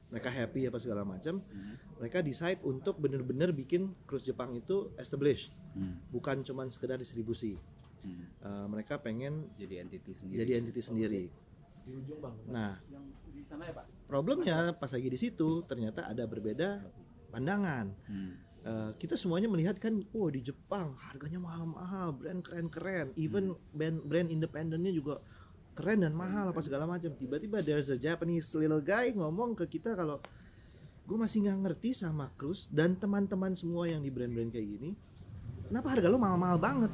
mereka 0.09 0.29
happy 0.31 0.65
apa 0.65 0.77
segala 0.77 1.03
macam 1.03 1.41
Hmm. 1.41 1.75
mereka 1.97 2.21
decide 2.21 2.61
untuk 2.63 2.97
bener-bener 2.97 3.51
bikin 3.51 3.89
cruise 4.05 4.23
Jepang 4.23 4.53
itu 4.53 4.93
establish 4.95 5.49
Hmm. 5.73 5.97
bukan 6.09 6.43
cuman 6.43 6.69
sekedar 6.69 6.97
distribusi 6.97 7.57
Hmm. 7.99 8.25
Uh, 8.39 8.67
mereka 8.69 8.95
pengen 8.97 9.51
Jadi 9.57 9.75
entity 9.77 10.13
sendiri. 10.13 10.39
jadi 10.39 10.53
entity 10.57 10.81
sendiri 10.81 11.25
di 11.83 11.93
ujung 11.95 12.21
bang 12.21 12.37
nah 12.47 12.77
yang 12.87 13.03
sana 13.49 13.64
ya 13.64 13.72
pak 13.72 13.86
problemnya 14.07 14.76
pas 14.76 14.92
lagi 14.92 15.09
di 15.09 15.18
situ 15.18 15.64
ternyata 15.64 16.05
ada 16.07 16.24
berbeda 16.28 16.84
pandangan 17.32 17.92
Hmm. 18.09 18.49
Uh, 18.68 18.90
kita 18.99 19.14
semuanya 19.14 19.46
melihat 19.46 19.78
kan, 19.78 20.03
oh 20.12 20.28
di 20.28 20.42
Jepang 20.42 20.92
harganya 21.09 21.38
mahal-mahal, 21.38 22.11
brand 22.11 22.42
keren-keren, 22.42 23.14
even 23.14 23.55
brand 23.70 24.03
brand 24.03 24.28
independennya 24.28 24.90
juga 24.90 25.22
keren 25.78 26.03
dan 26.03 26.11
mahal 26.11 26.51
apa 26.51 26.59
segala 26.59 26.84
macam. 26.84 27.14
Tiba-tiba 27.14 27.62
there's 27.62 27.86
a 27.86 27.94
Japanese 27.94 28.51
little 28.59 28.82
guy 28.82 29.14
ngomong 29.14 29.55
ke 29.55 29.78
kita 29.78 29.94
kalau 29.94 30.18
gue 31.07 31.16
masih 31.16 31.46
nggak 31.46 31.59
ngerti 31.64 31.96
sama 31.96 32.34
Cruise 32.34 32.66
dan 32.68 32.99
teman-teman 32.99 33.55
semua 33.55 33.86
yang 33.86 34.03
di 34.03 34.11
brand-brand 34.11 34.51
kayak 34.51 34.66
gini, 34.66 34.90
kenapa 35.70 35.94
harga 35.94 36.11
lo 36.11 36.18
mahal-mahal 36.18 36.59
banget? 36.59 36.92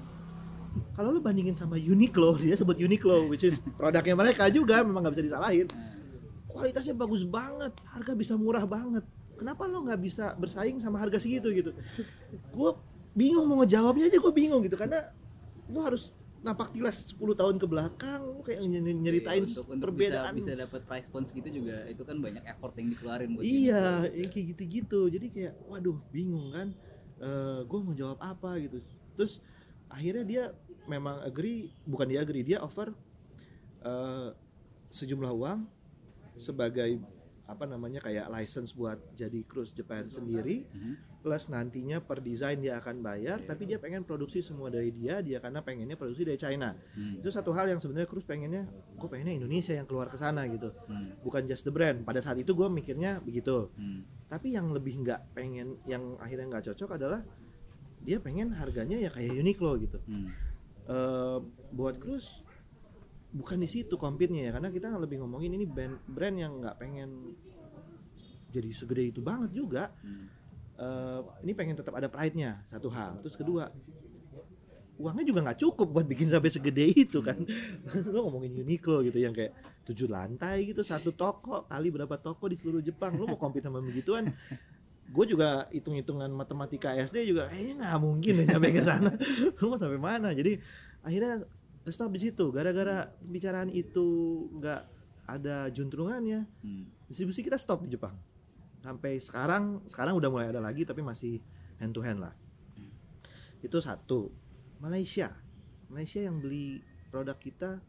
Kalau 0.95 1.17
lo 1.17 1.19
bandingin 1.25 1.57
sama 1.57 1.81
Uniqlo, 1.81 2.37
dia 2.45 2.55
sebut 2.61 2.77
Uniqlo, 2.77 3.27
which 3.27 3.43
is 3.43 3.57
produknya 3.59 4.15
mereka 4.15 4.53
juga, 4.53 4.85
memang 4.85 5.09
nggak 5.09 5.17
bisa 5.17 5.27
disalahin. 5.33 5.67
Kualitasnya 6.55 6.95
bagus 6.95 7.27
banget, 7.27 7.75
harga 7.91 8.13
bisa 8.15 8.39
murah 8.39 8.63
banget. 8.63 9.03
Kenapa 9.35 9.67
lo 9.67 9.83
nggak 9.83 9.99
bisa 9.99 10.31
bersaing 10.39 10.79
sama 10.79 11.03
harga 11.03 11.19
segitu 11.19 11.51
gitu? 11.51 11.71
Gue 12.55 12.79
bingung 13.15 13.47
mau 13.47 13.63
ngejawabnya 13.63 14.07
aja 14.07 14.19
gue 14.23 14.33
bingung 14.35 14.63
gitu 14.63 14.79
karena 14.79 15.11
lo 15.71 15.83
harus 15.83 16.15
napak 16.45 16.77
tilas 16.77 17.15
10 17.17 17.33
tahun 17.35 17.57
ke 17.57 17.67
belakang 17.67 18.21
lo 18.21 18.45
kayak 18.45 18.61
ny- 18.69 19.01
nyeritain 19.01 19.49
Iya, 19.49 19.49
untuk, 19.49 19.65
untuk 19.73 19.85
perbedaan 19.89 20.37
bisa, 20.37 20.53
bisa 20.53 20.63
dapat 20.69 20.81
price 20.85 21.09
points 21.09 21.33
gitu 21.33 21.49
juga 21.49 21.89
itu 21.89 22.05
kan 22.05 22.21
banyak 22.21 22.45
effort 22.45 22.77
yang 22.77 22.93
dikeluarin 22.93 23.33
buat 23.33 23.43
iya 23.49 24.05
yang 24.13 24.29
kayak 24.29 24.47
gitu-gitu 24.53 25.09
jadi 25.09 25.27
kayak 25.33 25.55
waduh 25.65 25.97
bingung 26.13 26.53
kan 26.53 26.69
gue 27.65 27.79
mau 27.81 27.97
jawab 27.97 28.21
apa 28.21 28.61
gitu 28.61 28.85
terus 29.17 29.41
akhirnya 29.89 30.25
dia 30.29 30.45
memang 30.85 31.25
agree 31.25 31.73
bukan 31.89 32.13
dia 32.13 32.21
agree 32.21 32.45
dia 32.45 32.61
offer 32.61 32.93
eh, 33.81 34.29
sejumlah 34.93 35.33
uang 35.33 35.65
sebagai 36.37 36.99
apa 37.45 37.69
namanya 37.69 38.01
kayak 38.01 38.33
license 38.33 38.73
buat 38.73 38.97
jadi 39.13 39.45
cruise 39.45 39.71
Japan 39.71 40.09
sendiri 40.09 40.65
plus 41.21 41.49
nantinya 41.49 42.01
per 42.01 42.21
desain 42.21 42.57
dia 42.57 42.81
akan 42.81 43.01
bayar 43.01 43.37
tapi 43.43 43.65
dia 43.65 43.77
pengen 43.77 44.01
produksi 44.01 44.41
semua 44.41 44.69
dari 44.69 44.89
dia 44.89 45.21
dia 45.21 45.41
karena 45.41 45.61
pengennya 45.61 45.93
produksi 45.93 46.25
dari 46.25 46.37
China 46.37 46.73
Hmm. 46.97 47.21
itu 47.21 47.29
satu 47.29 47.53
hal 47.53 47.69
yang 47.69 47.77
sebenarnya 47.79 48.09
cruise 48.09 48.25
pengennya 48.25 48.65
gue 48.97 49.09
pengennya 49.11 49.37
Indonesia 49.37 49.73
yang 49.73 49.85
keluar 49.85 50.09
ke 50.09 50.17
sana 50.17 50.49
gitu 50.49 50.73
Hmm. 50.89 51.21
bukan 51.21 51.45
just 51.45 51.65
the 51.65 51.73
brand 51.73 52.01
pada 52.03 52.21
saat 52.21 52.41
itu 52.41 52.49
gue 52.51 52.65
mikirnya 52.67 53.21
begitu 53.21 53.69
Hmm. 53.77 54.09
tapi 54.25 54.57
yang 54.57 54.73
lebih 54.73 55.05
nggak 55.05 55.37
pengen 55.37 55.77
yang 55.85 56.17
akhirnya 56.17 56.49
nggak 56.49 56.65
cocok 56.73 56.97
adalah 56.97 57.21
dia 58.01 58.21
pengen 58.21 58.53
harganya 58.53 58.97
ya 58.97 59.09
kayak 59.09 59.33
Uniqlo 59.35 59.77
gitu 59.77 60.01
Hmm. 60.01 60.33
Eh, 60.85 61.39
buat 61.73 61.97
cruise 61.97 62.44
bukan 63.35 63.59
di 63.59 63.67
situ 63.67 63.99
compete-nya 63.99 64.49
ya 64.49 64.51
karena 64.55 64.71
kita 64.71 64.95
lebih 64.95 65.19
ngomongin 65.19 65.59
ini 65.59 65.67
brand 65.67 65.99
brand 66.07 66.37
yang 66.39 66.63
nggak 66.63 66.79
pengen 66.79 67.35
jadi 68.55 68.71
segede 68.71 69.11
itu 69.11 69.19
banget 69.19 69.51
juga. 69.51 69.91
Hmm. 70.07 70.31
Eh, 70.75 71.21
ini 71.43 71.53
pengen 71.59 71.75
tetap 71.75 71.99
ada 71.99 72.07
pride-nya 72.07 72.63
satu 72.71 72.87
hal. 72.95 73.19
Terus 73.27 73.35
kedua 73.35 73.67
uangnya 74.95 75.27
juga 75.27 75.43
nggak 75.43 75.59
cukup 75.59 75.91
buat 75.91 76.07
bikin 76.07 76.31
sampai 76.31 76.51
segede 76.55 76.87
itu 76.87 77.19
kan. 77.19 77.35
Lo 78.15 78.31
ngomongin 78.31 78.63
Uniqlo 78.63 79.03
gitu 79.03 79.19
yang 79.19 79.35
kayak 79.35 79.51
tujuh 79.83 80.07
lantai 80.07 80.71
gitu 80.71 80.87
satu 80.87 81.11
toko 81.11 81.67
kali 81.67 81.91
berapa 81.91 82.15
toko 82.23 82.47
di 82.47 82.55
seluruh 82.55 82.79
Jepang. 82.79 83.19
Lo 83.19 83.27
mau 83.27 83.39
compete 83.39 83.67
sama 83.67 83.83
begituan? 83.83 84.31
Gue 85.11 85.27
juga 85.27 85.67
hitung-hitungan 85.75 86.31
matematika 86.31 86.95
SD 86.95 87.35
juga 87.35 87.51
kayaknya 87.51 87.75
nggak 87.83 87.99
mungkin 87.99 88.33
deh 88.39 88.47
sampai 88.47 88.71
ke 88.71 88.83
sana. 88.83 89.11
Lo 89.59 89.75
mau 89.75 89.79
sampai 89.79 89.99
mana? 89.99 90.31
Jadi 90.31 90.63
akhirnya 91.03 91.43
stop 91.91 92.13
di 92.15 92.21
situ. 92.31 92.49
Gara-gara 92.55 93.11
pembicaraan 93.21 93.69
itu 93.69 94.07
nggak 94.61 94.83
ada 95.25 95.73
juntrungannya 95.73 96.45
Hmm. 96.61 96.85
distribusi 97.09 97.41
kita 97.45 97.57
stop 97.57 97.85
di 97.85 97.97
Jepang. 97.97 98.15
Sampai 98.85 99.17
sekarang 99.21 99.81
sekarang 99.89 100.17
udah 100.17 100.29
mulai 100.29 100.49
ada 100.53 100.61
lagi 100.61 100.85
tapi 100.85 101.01
masih 101.01 101.41
hand 101.81 101.97
to 101.97 102.05
hand 102.05 102.21
lah 102.21 102.37
itu 103.65 103.81
satu. 103.81 104.29
Malaysia. 104.85 105.33
Malaysia 105.89 106.21
yang 106.21 106.45
beli 106.45 106.85
produk 107.09 107.41
kita 107.41 107.81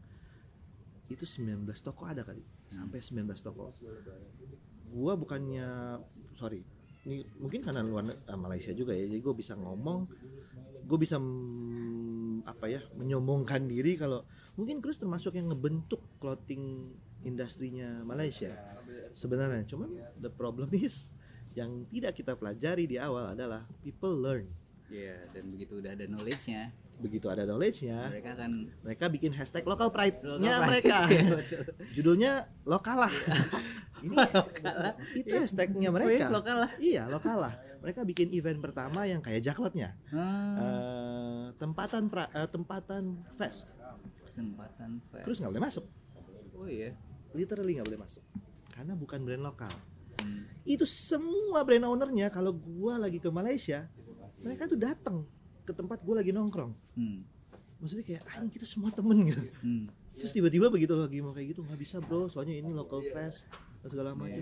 itu 1.12 1.28
19 1.28 1.68
toko 1.84 2.08
ada 2.08 2.24
kali. 2.24 2.40
Sampai 2.72 3.04
19 3.04 3.28
toko. 3.44 3.68
Gua 4.88 5.12
bukannya 5.14 6.00
sorry. 6.32 6.64
Ini 7.06 7.22
mungkin 7.38 7.62
karena 7.62 7.84
luar 7.86 8.08
ah, 8.26 8.34
Malaysia 8.34 8.74
juga 8.74 8.90
ya 8.90 9.06
jadi 9.06 9.22
gue 9.22 9.34
bisa 9.38 9.54
ngomong 9.54 10.10
gue 10.86 10.98
bisa 11.02 11.18
apa 12.46 12.66
ya 12.70 12.80
menyombongkan 12.94 13.66
diri 13.66 13.98
kalau 13.98 14.22
mungkin 14.54 14.78
Cruz 14.78 15.02
termasuk 15.02 15.34
yang 15.34 15.50
ngebentuk 15.50 15.98
clothing 16.22 16.94
industrinya 17.26 18.06
Malaysia 18.06 18.54
sebenarnya. 19.12 19.66
Cuman 19.66 19.90
the 20.22 20.30
problem 20.30 20.70
is 20.78 21.10
yang 21.58 21.84
tidak 21.90 22.14
kita 22.14 22.38
pelajari 22.38 22.86
di 22.86 22.96
awal 23.02 23.34
adalah 23.34 23.66
people 23.82 24.14
learn. 24.14 24.46
Iya, 24.86 25.18
dan 25.34 25.50
begitu 25.50 25.82
udah 25.82 25.98
ada 25.98 26.06
knowledge-nya, 26.06 26.70
begitu 27.02 27.26
ada 27.26 27.42
knowledge-nya 27.42 28.06
mereka 28.06 28.38
kan 28.38 28.70
mereka 28.86 29.04
bikin 29.10 29.34
hashtag 29.34 29.66
local 29.66 29.90
pride-nya 29.90 30.30
Local 30.38 30.46
pride. 30.62 30.70
mereka. 30.70 30.98
Iya, 31.10 31.26
judulnya 31.98 32.32
lokal 32.62 33.10
lah 33.10 33.14
ini 34.06 34.14
itu 35.26 35.34
hashtagnya 35.34 35.90
mereka. 35.90 36.30
Wih, 36.30 36.30
lokal 36.30 36.56
lah. 36.62 36.70
iya 36.78 37.02
lokal 37.10 37.36
lah 37.50 37.54
mereka 37.86 38.02
bikin 38.02 38.28
event 38.32 38.58
pertama 38.58 39.06
yang 39.06 39.22
kayak 39.22 39.38
jaklotnya 39.40 39.94
Ah, 40.10 40.58
Eh, 40.58 41.44
tempatan 41.54 42.10
pra- 42.10 42.26
eh, 42.28 42.48
tempatan 42.48 43.04
fest 43.32 43.70
tempatan 44.34 44.98
fair. 45.06 45.22
terus 45.22 45.38
nggak 45.38 45.50
boleh 45.50 45.64
masuk 45.64 45.84
Oh 46.52 46.66
iya. 46.66 46.98
literally 47.32 47.78
nggak 47.78 47.86
boleh 47.86 48.02
masuk 48.02 48.24
karena 48.68 48.92
bukan 48.92 49.22
brand 49.22 49.44
lokal 49.44 49.70
Hmm. 50.16 50.48
itu 50.64 50.82
semua 50.82 51.60
brand 51.60 51.86
ownernya 51.86 52.26
kalau 52.26 52.50
gua 52.50 52.98
lagi 52.98 53.16
ke 53.16 53.28
Malaysia 53.28 53.84
mereka 54.38 54.66
tuh 54.66 54.74
datang 54.74 55.22
ke 55.62 55.70
tempat 55.70 56.00
gua 56.00 56.18
lagi 56.18 56.32
nongkrong 56.32 56.72
Hmm. 56.92 57.22
maksudnya 57.76 58.02
kayak 58.02 58.22
ah 58.26 58.42
kita 58.46 58.64
semua 58.64 58.90
temen 58.90 59.14
gitu 59.22 59.44
Hmm. 59.58 59.86
terus 60.12 60.32
tiba-tiba 60.32 60.66
begitu 60.66 60.92
lagi 60.92 61.20
mau 61.20 61.30
kayak 61.30 61.52
gitu 61.52 61.60
nggak 61.62 61.76
bisa 61.76 62.00
bro 62.00 62.26
soalnya 62.26 62.56
ini 62.56 62.72
local 62.72 63.04
fresh 63.04 63.44
segala 63.84 64.16
macam 64.16 64.40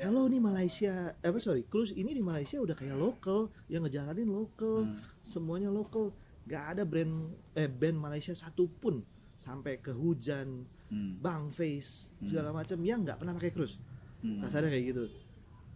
Halo 0.00 0.26
nih 0.26 0.40
Malaysia, 0.40 1.12
eh, 1.14 1.28
apa 1.28 1.38
sorry, 1.38 1.68
cruise 1.68 1.92
ini 1.92 2.10
di 2.10 2.24
Malaysia 2.24 2.56
udah 2.56 2.72
kayak 2.72 2.96
lokal, 2.96 3.52
yang 3.68 3.84
ngejalanin 3.84 4.26
lokal, 4.26 4.88
Hmm. 4.88 4.96
semuanya 5.20 5.68
lokal, 5.68 6.10
gak 6.44 6.76
ada 6.76 6.82
brand 6.82 7.32
eh 7.52 7.68
band 7.68 8.00
Malaysia 8.00 8.32
satupun 8.32 9.04
sampai 9.36 9.76
ke 9.78 9.92
hujan, 9.92 10.64
Hmm. 10.88 11.20
bang 11.20 11.48
face 11.48 12.08
segala 12.20 12.50
macam 12.50 12.80
yang 12.80 13.04
nggak 13.04 13.20
pernah 13.20 13.34
pakai 13.34 13.52
cruise, 13.52 13.76
Hmm. 14.20 14.40
kasarnya 14.40 14.72
kayak 14.72 14.86
gitu. 14.90 15.04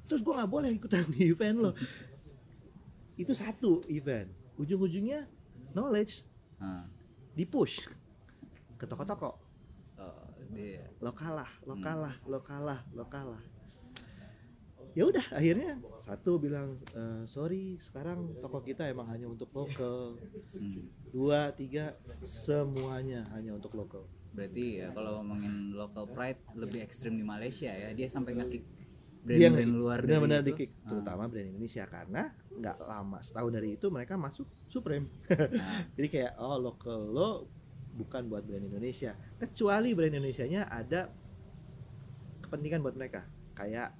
Terus 0.08 0.20
gua 0.24 0.40
nggak 0.40 0.50
boleh 0.50 0.70
ikutan 0.72 1.04
di 1.12 1.28
event 1.28 1.56
lo, 1.60 1.70
itu 3.22 3.32
satu 3.36 3.84
event, 3.88 4.28
ujung-ujungnya 4.56 5.28
knowledge 5.76 6.24
Ah. 6.58 6.88
di 7.32 7.44
push 7.44 7.86
ke 8.74 8.84
toko-toko, 8.84 9.36
Dia. 10.48 10.84
lo 10.98 11.12
kalah, 11.12 11.50
lo 11.64 11.74
kalah, 11.78 12.14
lo 12.24 12.40
kalah, 12.40 12.80
lo 12.92 13.04
kalah. 13.06 13.42
Ya 14.96 15.06
udah 15.06 15.22
akhirnya 15.30 15.78
satu 16.00 16.40
bilang 16.40 16.80
"Eh, 16.90 17.22
sorry 17.28 17.78
sekarang 17.78 18.34
toko 18.40 18.64
kita 18.64 18.88
emang 18.88 19.06
hanya 19.06 19.28
untuk 19.28 19.52
lokal. 19.52 20.16
Hmm. 20.56 20.88
Dua, 21.12 21.52
tiga 21.54 21.94
semuanya 22.24 23.28
hanya 23.36 23.54
untuk 23.54 23.76
lokal. 23.78 24.08
Berarti 24.34 24.82
ya 24.82 24.90
kalau 24.90 25.20
ngomongin 25.22 25.70
local 25.72 26.08
pride 26.08 26.40
lebih 26.56 26.82
ekstrim 26.82 27.14
di 27.14 27.22
Malaysia 27.22 27.70
ya. 27.70 27.92
Dia 27.92 28.08
sampai 28.08 28.34
ngekick 28.36 28.64
Dia 29.28 29.52
brand-brand 29.52 29.74
luar 29.76 29.98
benar-benar 30.00 30.40
di 30.40 30.56
kick, 30.56 30.72
Ah. 30.82 30.88
terutama 30.88 31.28
brand 31.28 31.52
Indonesia 31.52 31.84
karena 31.84 32.32
nggak 32.48 32.76
lama 32.80 33.18
setahun 33.20 33.52
dari 33.52 33.76
itu 33.76 33.86
mereka 33.92 34.16
masuk 34.16 34.48
Supreme. 34.66 35.04
Nah, 35.28 35.84
Jadi 36.00 36.08
kayak 36.08 36.32
oh 36.40 36.56
lokal 36.56 37.00
lo 37.12 37.30
bukan 37.98 38.30
buat 38.30 38.46
brand 38.46 38.62
Indonesia. 38.62 39.12
Kecuali 39.36 39.90
brand 39.92 40.14
Indonesianya 40.14 40.70
ada 40.70 41.10
kepentingan 42.40 42.80
buat 42.80 42.94
mereka 42.94 43.26
kayak 43.52 43.90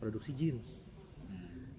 produksi 0.00 0.32
jeans. 0.32 0.88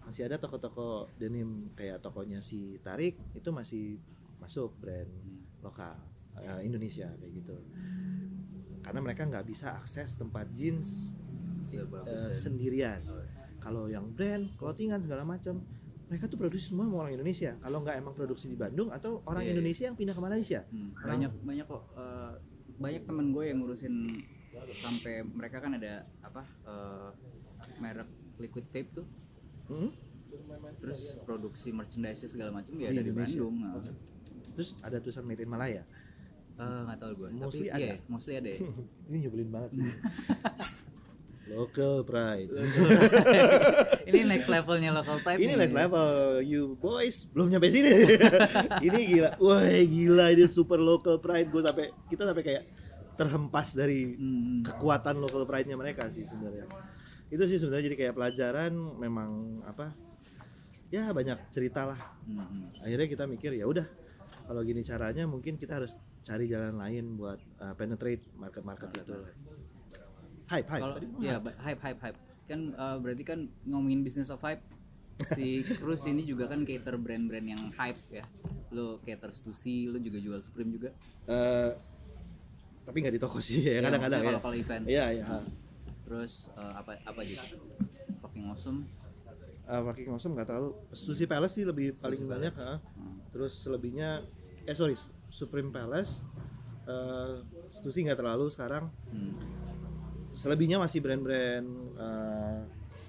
masih 0.05 0.29
ada 0.29 0.37
toko-toko 0.37 1.09
denim 1.17 1.73
kayak 1.73 1.97
tokonya 1.97 2.37
si 2.37 2.77
Tarik 2.85 3.17
itu 3.33 3.49
masih 3.49 3.97
masuk 4.37 4.77
brand 4.77 5.09
lokal 5.65 5.97
eh, 6.37 6.61
Indonesia 6.61 7.09
kayak 7.17 7.33
gitu 7.33 7.57
karena 8.85 9.01
mereka 9.01 9.25
nggak 9.25 9.49
bisa 9.49 9.73
akses 9.73 10.13
tempat 10.13 10.45
jeans 10.53 11.17
dan- 12.05 12.37
sendirian 12.37 13.01
Oh, 13.09 13.25
kalau 13.57 13.89
yang 13.89 14.05
brand 14.13 14.53
clothingan 14.61 15.01
segala 15.01 15.25
macam 15.25 15.65
mereka 16.05 16.25
tuh 16.25 16.37
produksi 16.37 16.65
semua 16.67 16.85
sama 16.85 16.97
orang 16.99 17.13
Indonesia 17.13 17.57
kalau 17.57 17.81
nggak 17.81 17.95
emang 17.95 18.13
produksi 18.13 18.45
di 18.45 18.55
Bandung 18.55 18.89
atau 18.89 19.21
orang 19.23 19.41
Iya, 19.41 19.47
iya. 19.47 19.53
Indonesia 19.53 19.83
yang 19.85 19.95
pindah 19.95 20.13
ke 20.13 20.21
Malaysia 20.21 20.59
Hmm, 20.67 20.89
banyak 20.95 21.31
banyak 21.41 21.65
kok 21.65 21.83
eh, 21.93 22.31
banyak 22.75 23.01
temen 23.03 23.25
gue 23.31 23.43
yang 23.45 23.57
ngurusin 23.57 23.95
sampai 24.67 25.13
mereka 25.23 25.57
kan 25.59 25.73
ada 25.73 25.93
apa 26.21 26.41
eh, 26.63 27.09
merek 27.77 28.07
liquid 28.37 28.65
vape 28.67 28.89
tuh 28.93 29.07
Hmm? 29.65 29.89
terus 30.77 31.17
produksi 31.21 31.71
merchandise 31.71 32.21
segala 32.23 32.51
macam 32.51 32.75
ya 32.75 32.87
Di 32.87 32.95
dari 32.95 33.09
Indonesia. 33.09 33.39
Bandung 33.39 33.55
nah. 33.57 33.81
terus 34.51 34.69
ada 34.79 34.97
tulisan 34.97 35.23
Made 35.23 35.39
in 35.39 35.49
Malaya 35.49 35.83
Eh, 36.55 36.63
nggak 36.85 36.97
tahu 36.97 37.11
gue 37.17 37.29
Mostly 37.35 37.67
tapi 37.67 37.81
iya 37.81 37.91
ada. 37.91 38.07
mostly 38.07 38.33
ada 38.33 38.47
ya. 38.47 38.59
ini 39.09 39.17
nyebelin 39.21 39.49
banget 39.49 39.69
sih 39.73 39.83
local 41.49 42.01
pride. 42.01 42.49
Ini 44.09 44.21
next 44.25 44.49
levelnya 44.49 44.93
local 44.93 45.17
pride 45.21 45.41
ini 45.41 45.53
nih. 45.53 45.65
next 45.65 45.75
level. 45.77 46.41
You 46.41 46.77
boys 46.77 47.29
belum 47.29 47.53
nyampe 47.53 47.69
sini. 47.69 47.89
Ini 48.87 48.99
gila. 49.09 49.31
Wah 49.41 49.65
gila 49.65 50.25
ini 50.33 50.45
super 50.49 50.77
local 50.81 51.21
pride. 51.21 51.49
Gue 51.49 51.61
sampai 51.65 51.93
kita 52.09 52.25
sampai 52.25 52.43
kayak 52.45 52.63
terhempas 53.15 53.73
dari 53.73 54.13
Hmm, 54.15 54.61
kekuatan 54.65 55.21
local 55.23 55.47
pride-nya 55.47 55.77
mereka 55.77 56.09
sih 56.11 56.25
sebenarnya. 56.27 56.67
Itu 57.29 57.45
sih 57.47 57.57
sebenarnya 57.57 57.93
jadi 57.93 57.97
kayak 58.05 58.13
pelajaran 58.17 58.73
memang 58.99 59.61
apa 59.65 59.93
ya 60.93 61.09
banyak 61.13 61.49
cerita 61.49 61.89
lah. 61.93 61.99
Hmm, 62.25 62.69
akhirnya 62.81 63.07
kita 63.09 63.23
mikir 63.25 63.55
ya 63.55 63.65
udah 63.65 63.85
kalau 64.45 64.61
gini 64.61 64.85
caranya 64.85 65.25
mungkin 65.25 65.57
kita 65.57 65.81
harus 65.81 65.97
cari 66.25 66.49
jalan 66.49 66.77
lain 66.77 67.17
buat 67.17 67.37
uh, 67.61 67.73
penetrate 67.77 68.25
market-market 68.37 68.89
itu 68.97 69.13
hype 70.47 70.67
hype. 70.69 70.83
Kalau 70.83 70.95
ya 71.19 71.37
hype. 71.61 71.79
hype 71.81 71.99
hype 72.01 72.19
kan 72.45 72.59
eh, 72.71 72.97
berarti 73.01 73.23
kan 73.25 73.39
ngomongin 73.65 74.05
business 74.05 74.29
of 74.29 74.37
hype 74.39 74.61
si 75.33 75.63
Cruz 75.79 76.03
ini 76.05 76.21
juga 76.21 76.45
kan 76.45 76.61
cater 76.61 76.95
brand-brand 76.99 77.47
yang 77.47 77.61
hype 77.73 77.97
ya. 78.11 78.23
Lo 78.69 78.99
cater 79.01 79.31
Stussy 79.31 79.87
lo 79.87 79.97
juga 79.97 80.19
jual 80.19 80.39
Supreme 80.43 80.75
juga. 80.75 80.89
Eh, 81.25 81.71
tapi 82.85 83.01
nggak 83.01 83.15
di 83.17 83.21
toko 83.21 83.41
sih 83.41 83.65
ya 83.65 83.81
Ya, 83.81 83.89
kadang-kadang 83.89 84.21
maksudnya 84.21 84.37
ya. 84.37 84.45
kalau 84.45 84.55
event. 84.55 84.83
Iya 84.85 85.05
iya. 85.15 85.25
Terus 86.05 86.53
eh, 86.53 86.73
apa 86.75 86.91
apa 87.01 87.19
aja? 87.23 87.41
Fucking 88.21 88.45
awesome. 88.45 88.85
Uh, 89.65 89.81
Fucking 89.81 90.13
Awesome 90.13 90.37
nggak 90.37 90.45
terlalu. 90.45 90.77
Stussy 90.93 91.25
Palace 91.25 91.57
sih 91.57 91.65
lebih 91.65 91.97
paling 91.97 92.21
Stussy 92.21 92.29
banyak 92.29 92.53
Palace. 92.53 92.85
ha. 92.85 92.93
Hmm. 93.01 93.17
terus 93.33 93.65
selebihnya 93.65 94.21
eh 94.61 94.77
sorry 94.77 94.93
Supreme 95.33 95.73
Palace. 95.73 96.21
Uh, 96.85 97.41
Stussy 97.73 98.05
nggak 98.05 98.21
terlalu 98.21 98.45
sekarang. 98.53 98.93
Hmm. 99.09 99.33
Selebihnya 100.35 100.77
masih 100.77 100.99
brand-brand 100.99 101.67
uh, 101.97 102.59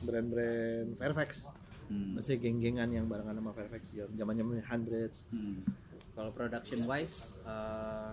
brand-brand 0.06 0.88
Fairfax 0.96 1.50
Hmm. 1.86 2.18
masih 2.18 2.42
geng-gengan 2.42 2.90
yang 2.90 3.06
barengan 3.06 3.38
sama 3.38 3.54
Fairfax 3.54 3.94
ya 3.94 4.10
zaman 4.18 4.34
zaman 4.34 4.58
hundreds 4.58 5.22
Hmm. 5.30 5.62
Kalau 6.18 6.32
production 6.32 6.82
wise 6.88 7.38
eh, 7.46 8.10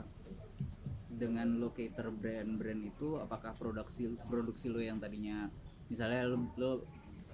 dengan 1.10 1.58
locator 1.58 2.14
brand-brand 2.14 2.82
itu 2.86 3.18
apakah 3.18 3.50
produksi 3.56 4.14
produksi 4.30 4.70
lo 4.70 4.78
yang 4.78 5.02
tadinya 5.02 5.50
misalnya 5.90 6.30
lo 6.30 6.38
lo, 6.60 6.72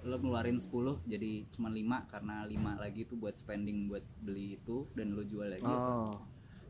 lo 0.06 0.16
ngeluarin 0.16 0.56
10 0.56 1.04
jadi 1.04 1.44
cuma 1.52 1.68
5 1.68 2.08
karena 2.08 2.48
5 2.48 2.82
lagi 2.88 3.00
itu 3.04 3.20
buat 3.20 3.34
spending 3.36 3.90
buat 3.92 4.04
beli 4.24 4.56
itu 4.56 4.88
dan 4.96 5.12
lo 5.12 5.20
jual 5.20 5.44
lagi. 5.44 5.66
oh 5.66 6.14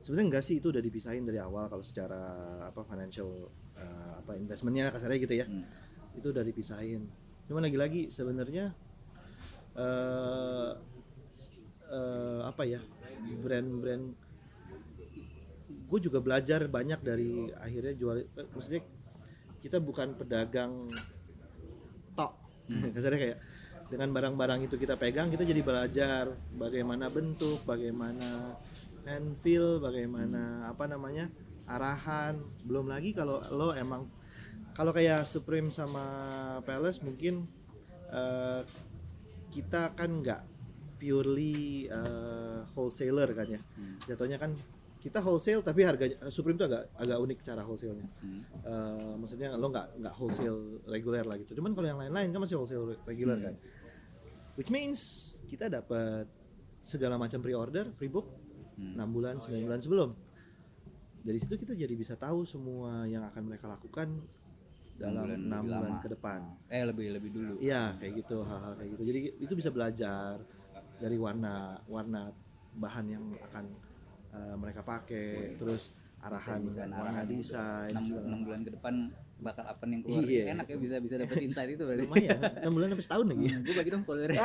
sebenarnya 0.00 0.26
enggak 0.34 0.44
sih 0.50 0.58
itu 0.58 0.72
udah 0.72 0.82
dipisahin 0.82 1.22
dari 1.28 1.38
awal 1.38 1.68
kalau 1.68 1.84
secara 1.84 2.18
apa 2.66 2.82
financial 2.88 3.52
uh, 3.80 4.20
apa 4.20 4.36
investmentnya 4.36 4.92
kasarnya 4.92 5.18
gitu 5.20 5.34
ya. 5.40 5.46
Hmm. 5.48 5.64
itu 6.10 6.34
udah 6.34 6.42
dipisahin. 6.42 7.06
Cuman 7.46 7.66
lagi-lagi 7.70 8.10
sebenarnya 8.10 8.74
eh 9.78 10.70
eh, 11.90 12.40
apa 12.46 12.62
ya 12.66 12.82
brand-brand 13.42 14.04
gue 15.90 16.00
juga 16.02 16.18
belajar 16.22 16.66
banyak 16.70 17.00
dari 17.02 17.50
akhirnya 17.54 17.94
jual 17.94 18.16
maksudnya 18.54 18.82
kita 19.62 19.82
bukan 19.82 20.14
pedagang 20.18 20.86
tok. 22.14 22.32
Kasarnya 22.94 23.18
kayak 23.18 23.38
dengan 23.90 24.14
barang-barang 24.14 24.70
itu 24.70 24.78
kita 24.78 24.94
pegang 24.94 25.34
kita 25.34 25.42
jadi 25.42 25.62
belajar 25.66 26.30
bagaimana 26.54 27.10
bentuk 27.10 27.58
bagaimana 27.66 28.54
hand 29.02 29.34
feel 29.42 29.82
bagaimana 29.82 30.70
apa 30.70 30.86
namanya 30.86 31.26
arahan 31.70 32.34
belum 32.62 32.90
lagi 32.90 33.14
kalau 33.14 33.38
lo 33.50 33.70
emang 33.72 34.10
kalau 34.74 34.90
kayak 34.90 35.22
Supreme 35.24 35.70
sama 35.70 36.02
Palace 36.62 36.98
mungkin 37.00 37.46
eh, 38.08 38.62
kita 39.50 39.94
kan 39.94 40.10
nggak 40.20 40.42
purely 40.96 41.86
eh, 41.86 42.60
wholesaler 42.74 43.30
kan 43.32 43.46
ya 43.48 43.60
Hmm. 43.78 43.96
jatuhnya 44.04 44.36
kan 44.36 44.52
kita 45.00 45.16
wholesale 45.16 45.64
tapi 45.64 45.80
harganya 45.80 46.20
Supreme 46.28 46.60
itu 46.60 46.66
agak 46.68 46.92
agak 46.94 47.18
unik 47.18 47.38
cara 47.40 47.62
wholesale-nya 47.62 48.06
Hmm. 48.20 48.42
Eh, 48.60 49.12
maksudnya 49.16 49.54
lo 49.54 49.70
nggak 49.70 49.86
nggak 49.96 50.14
wholesale 50.14 50.60
reguler 50.86 51.24
lah 51.24 51.38
gitu 51.38 51.54
cuman 51.56 51.72
kalau 51.72 51.86
yang 51.86 51.98
lain-lain 51.98 52.28
kan 52.28 52.40
masih 52.40 52.58
wholesale 52.58 52.98
reguler 53.06 53.38
Hmm. 53.38 53.46
kan 53.46 53.54
which 54.58 54.68
means 54.68 54.98
kita 55.46 55.70
dapat 55.70 56.26
segala 56.80 57.14
macam 57.14 57.40
pre-order 57.40 57.88
pre-book 57.94 58.26
Hmm. 58.76 58.96
6 58.96 59.08
bulan 59.12 59.34
9 59.36 59.60
bulan 59.62 59.80
sebelum 59.80 60.10
dari 61.20 61.36
situ 61.36 61.54
kita 61.54 61.72
jadi 61.72 61.92
bisa 61.92 62.14
tahu 62.14 62.42
semua 62.42 63.04
yang 63.04 63.24
akan 63.24 63.42
mereka 63.44 63.66
lakukan 63.66 64.08
dalam 64.96 65.24
bulan 65.24 65.40
enam 65.40 65.62
bulan 65.64 65.80
lama. 65.86 65.98
ke 65.98 66.08
depan 66.10 66.40
Eh 66.66 66.82
lebih 66.82 67.06
lebih 67.10 67.30
dulu. 67.30 67.54
Iya 67.58 67.96
kayak 67.96 68.12
gitu 68.18 68.36
hal-hal 68.42 68.72
kayak 68.74 68.90
gitu. 68.92 69.02
Jadi 69.04 69.18
itu 69.38 69.52
bisa 69.54 69.70
belajar 69.70 70.40
dari 70.96 71.16
warna 71.16 71.54
warna 71.86 72.28
bahan 72.70 73.06
yang 73.08 73.24
akan 73.42 73.64
uh, 74.30 74.54
mereka 74.54 74.80
pakai, 74.80 75.56
terus 75.56 75.90
arahan 76.20 76.60
Desain, 76.62 76.86
warna 76.86 77.00
arahan. 77.02 77.24
desain, 77.26 77.90
6, 77.90 78.04
segala 78.04 78.26
macam. 78.28 78.40
bulan 78.44 78.60
ke 78.60 78.70
depan 78.70 78.94
bakal 79.40 79.64
apa 79.64 79.82
yang 79.88 80.00
keluar 80.04 80.20
Iya. 80.22 80.44
enak 80.52 80.66
ya 80.68 80.76
bisa 80.76 80.94
bisa 81.00 81.14
dapet 81.16 81.36
insight 81.40 81.72
itu 81.72 81.80
berarti 81.80 82.04
lumayan. 82.04 82.38
6 82.60 82.68
bulan 82.70 82.86
sampai 82.92 83.04
setahun 83.08 83.26
lagi. 83.26 83.46
gue 83.56 83.74
bagi 83.74 83.90
dong 83.90 84.04
follower 84.04 84.30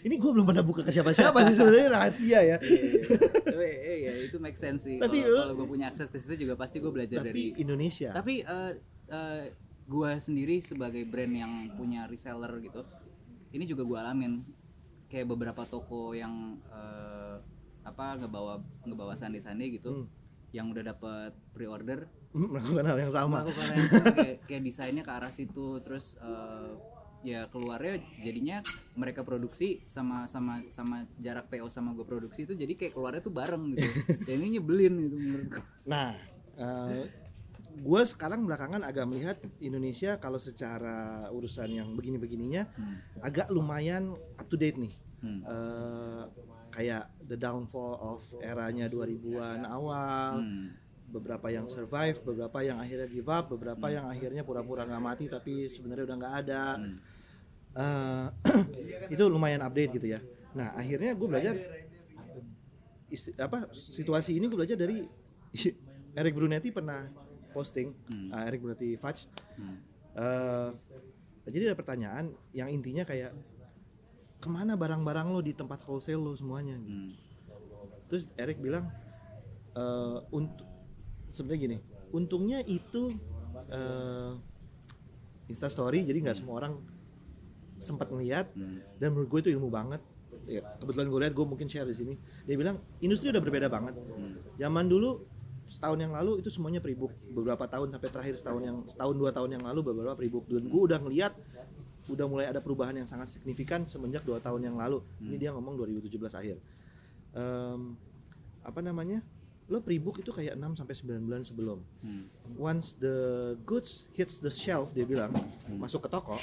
Ini 0.00 0.14
gue 0.16 0.30
belum 0.32 0.46
pernah 0.46 0.64
buka 0.64 0.80
ke 0.80 0.90
siapa-siapa 0.90 1.36
sih 1.44 1.54
sebenarnya 1.54 1.88
rahasia 1.90 2.40
ya. 2.42 2.56
tapi 2.56 3.68
eh, 3.68 3.98
ya 4.00 4.09
itu 4.09 4.09
make 4.40 4.56
sense 4.56 4.82
sih 4.82 4.96
Tapi 4.96 5.20
kalau 5.20 5.52
gue 5.54 5.68
punya 5.68 5.86
akses 5.86 6.08
ke 6.08 6.16
situ 6.16 6.40
juga 6.40 6.56
pasti 6.56 6.80
gue 6.80 6.88
belajar 6.88 7.20
dari 7.20 7.52
Tapi 7.52 7.60
Indonesia. 7.60 8.10
tapi 8.10 8.34
eh, 8.40 8.72
eh, 9.06 9.44
gua 9.84 10.16
sendiri 10.16 10.58
sebagai 10.58 11.02
brand 11.02 11.34
yang 11.36 11.52
punya 11.74 12.06
reseller 12.06 12.50
gitu 12.58 12.80
ini 13.50 13.64
juga 13.64 13.82
gua 13.82 13.98
alamin 14.02 14.40
kayak 15.06 15.26
beberapa 15.26 15.62
toko 15.64 16.10
yang 16.12 16.32
eh, 16.66 17.36
apa 17.82 18.16
ngebawa 18.16 18.58
ngebawa 18.82 19.14
sandi-sandi 19.14 19.66
gitu 19.74 19.90
Hmm. 19.92 20.06
yang 20.50 20.66
udah 20.68 20.84
dapet 20.84 21.32
pre-order 21.50 22.06
melakukan 22.32 22.84
hal 22.84 22.98
yang 22.98 23.10
sama 23.10 23.42
melakukan 23.42 23.64
hal 23.64 23.76
yang 23.76 23.88
sama, 23.88 24.10
kayak, 24.12 24.36
kayak 24.44 24.62
desainnya 24.62 25.02
ke 25.02 25.12
arah 25.12 25.30
situ 25.30 25.78
terus 25.78 26.14
eh, 26.16 26.70
ya 27.20 27.44
keluarnya 27.52 28.00
jadinya 28.24 28.64
mereka 28.96 29.20
produksi 29.20 29.84
sama 29.84 30.24
sama 30.24 30.64
sama 30.72 31.04
jarak 31.20 31.52
PO 31.52 31.68
sama 31.68 31.92
gue 31.92 32.08
produksi 32.08 32.48
itu 32.48 32.56
jadi 32.56 32.72
kayak 32.72 32.96
keluarnya 32.96 33.20
tuh 33.20 33.34
bareng 33.34 33.76
gitu 33.76 33.84
dan 34.26 34.34
ini 34.40 34.56
nyebelin 34.56 34.94
gitu 35.04 35.16
menurut 35.20 35.48
gue 35.52 35.64
Nah, 35.84 36.16
gue 37.70 38.02
sekarang 38.04 38.44
belakangan 38.44 38.82
agak 38.82 39.04
melihat 39.08 39.36
Indonesia 39.62 40.18
kalau 40.18 40.36
secara 40.36 41.28
urusan 41.30 41.70
yang 41.70 41.88
begini-begininya 41.94 42.66
agak 43.20 43.48
lumayan 43.48 44.12
up 44.36 44.46
to 44.50 44.58
date 44.58 44.76
nih. 44.76 44.92
Hmm. 45.20 45.40
Eh, 45.44 46.22
kayak 46.70 47.10
the 47.26 47.36
downfall 47.36 47.98
of 47.98 48.20
eranya 48.40 48.86
2000-an 48.86 49.66
awal, 49.66 50.40
Hmm. 50.40 50.72
beberapa 51.10 51.50
yang 51.50 51.66
survive, 51.66 52.22
beberapa 52.22 52.62
yang 52.62 52.78
akhirnya 52.78 53.08
give 53.10 53.26
up, 53.26 53.50
beberapa 53.50 53.90
yang 53.90 54.06
akhirnya 54.06 54.46
pura-pura 54.46 54.86
nggak 54.86 55.02
mati 55.02 55.24
tapi 55.26 55.66
sebenarnya 55.66 56.06
udah 56.06 56.16
nggak 56.16 56.36
ada. 56.46 56.64
Hmm. 56.78 56.96
Eh, 57.72 58.26
itu 59.14 59.22
lumayan 59.26 59.60
update 59.60 59.94
gitu 59.94 60.06
ya. 60.08 60.20
Nah, 60.50 60.74
akhirnya 60.74 61.14
gue 61.14 61.26
belajar 61.26 61.54
isti- 63.06 63.36
apa 63.36 63.70
situasi 63.70 64.34
ini 64.34 64.46
gue 64.46 64.56
belajar 64.56 64.74
dari 64.74 65.06
Eric 66.20 66.34
Brunetti 66.34 66.70
pernah 66.70 67.06
posting 67.50 67.90
Hmm. 68.06 68.30
uh, 68.30 68.42
Eric 68.44 68.60
Brunetti 68.60 68.94
Fudge 68.94 69.26
Hmm. 69.54 69.76
Eh, 70.10 70.70
jadi 71.46 71.70
ada 71.70 71.76
pertanyaan 71.76 72.24
yang 72.50 72.66
intinya 72.66 73.02
kayak 73.02 73.30
ke 74.36 74.48
mana 74.48 74.74
barang-barang 74.74 75.28
lo 75.28 75.38
di 75.38 75.52
tempat 75.52 75.84
wholesale 75.84 76.18
lo 76.18 76.32
semuanya 76.32 76.74
gitu. 76.76 76.90
Hmm. 76.90 77.12
terus 78.06 78.26
Eric 78.34 78.58
bilang 78.58 78.90
eh 79.70 80.18
untuk 80.30 80.66
sebenarnya 81.28 81.60
gini 81.60 81.76
untungnya 82.10 82.58
itu 82.60 83.06
eh 83.68 84.32
Insta 85.46 85.66
Story 85.66 86.02
jadi 86.02 86.18
nggak 86.20 86.38
semua 86.38 86.58
orang 86.58 86.74
sempat 87.80 88.08
ngeliat 88.08 88.52
Hmm. 88.52 88.78
dan 88.96 89.10
menurut 89.10 89.28
gue 89.28 89.40
itu 89.42 89.50
ilmu 89.56 89.68
banget. 89.68 89.98
Ya, 90.46 90.62
kebetulan 90.78 91.06
gue 91.08 91.20
lihat 91.20 91.34
gue 91.34 91.46
mungkin 91.46 91.66
share 91.66 91.84
di 91.84 91.94
sini. 91.94 92.14
Dia 92.44 92.54
bilang 92.54 92.78
industri 92.98 93.28
udah 93.28 93.40
berbeda 93.40 93.66
banget. 93.66 93.96
Hmm. 93.96 94.38
zaman 94.54 94.86
dulu 94.86 95.24
setahun 95.64 95.98
yang 95.98 96.10
lalu 96.10 96.42
itu 96.42 96.50
semuanya 96.50 96.82
pre-book 96.82 97.14
beberapa 97.30 97.62
tahun 97.64 97.94
sampai 97.94 98.08
terakhir 98.10 98.34
setahun 98.34 98.58
yang 98.60 98.76
setahun 98.86 99.14
dua 99.14 99.30
tahun 99.30 99.54
yang 99.54 99.62
lalu 99.62 99.80
beberapa 99.86 100.14
pre-book 100.14 100.44
dan 100.46 100.66
gue 100.66 100.82
udah 100.82 100.98
ngeliat 100.98 101.32
udah 102.08 102.26
mulai 102.26 102.50
ada 102.50 102.58
perubahan 102.58 102.96
yang 102.96 103.06
sangat 103.06 103.30
signifikan 103.30 103.86
semenjak 103.86 104.26
dua 104.26 104.38
tahun 104.38 104.66
yang 104.66 104.74
lalu. 104.74 104.98
Ini 105.20 105.36
dia 105.38 105.50
ngomong 105.54 105.78
2017 105.78 106.10
akhir. 106.34 106.56
Em, 107.30 107.94
apa 108.60 108.80
namanya? 108.82 109.22
Lo 109.70 109.78
pre-book 109.78 110.18
itu 110.18 110.34
kayak 110.34 110.58
6 110.58 110.74
sampai 110.74 110.94
9 110.98 111.22
bulan 111.22 111.42
sebelum. 111.46 111.78
Hmm. 112.02 112.26
once 112.58 112.98
the 112.98 113.14
goods 113.62 114.10
hits 114.10 114.42
the 114.42 114.50
shelf 114.50 114.90
dia 114.90 115.06
bilang 115.06 115.30
masuk 115.78 116.02
ke 116.02 116.10
toko 116.10 116.42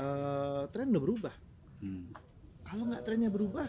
eh 0.00 0.62
tren 0.68 0.88
udah 0.88 1.02
berubah 1.02 1.34
Hmm. 1.80 2.12
kalau 2.60 2.84
nggak 2.84 3.02
trennya 3.02 3.28
berubah 3.28 3.64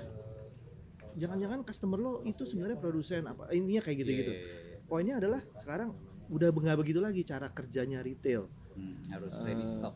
jangan-jangan 1.14 1.64
customer 1.64 1.96
lo 1.98 2.14
itu 2.24 2.44
sebenarnya 2.44 2.76
produsen 2.76 3.24
apa 3.24 3.52
intinya 3.52 3.80
kayak 3.82 3.98
gitu-gitu 4.00 4.32
Iya, 4.32 4.36
iya, 4.38 4.48
iya, 4.48 4.64
iya. 4.74 4.78
poinnya 4.86 5.16
adalah 5.18 5.42
sekarang 5.58 5.92
udah 6.28 6.50
nggak 6.50 6.76
begitu 6.78 7.00
lagi 7.00 7.24
cara 7.24 7.48
kerjanya 7.48 8.00
retail 8.00 8.48
Hmm. 8.72 8.96
harus 9.12 9.36
ready 9.42 9.64
stock 9.66 9.96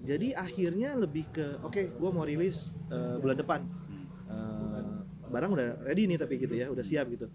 jadi 0.00 0.34
akhirnya 0.36 0.94
lebih 0.94 1.26
ke 1.28 1.58
oke 1.60 1.94
gua 1.94 2.10
mau 2.10 2.22
rilis 2.22 2.74
eh, 2.88 3.18
bulan 3.18 3.34
depan 3.36 3.60
Hmm. 3.62 4.06
Eh, 4.24 4.82
barang 5.28 5.50
udah 5.50 5.68
ready 5.82 6.06
nih 6.06 6.14
tapi 6.16 6.34
gitu 6.36 6.54
ya 6.54 6.70
udah 6.70 6.82
siap 6.82 7.06
gitu 7.08 7.26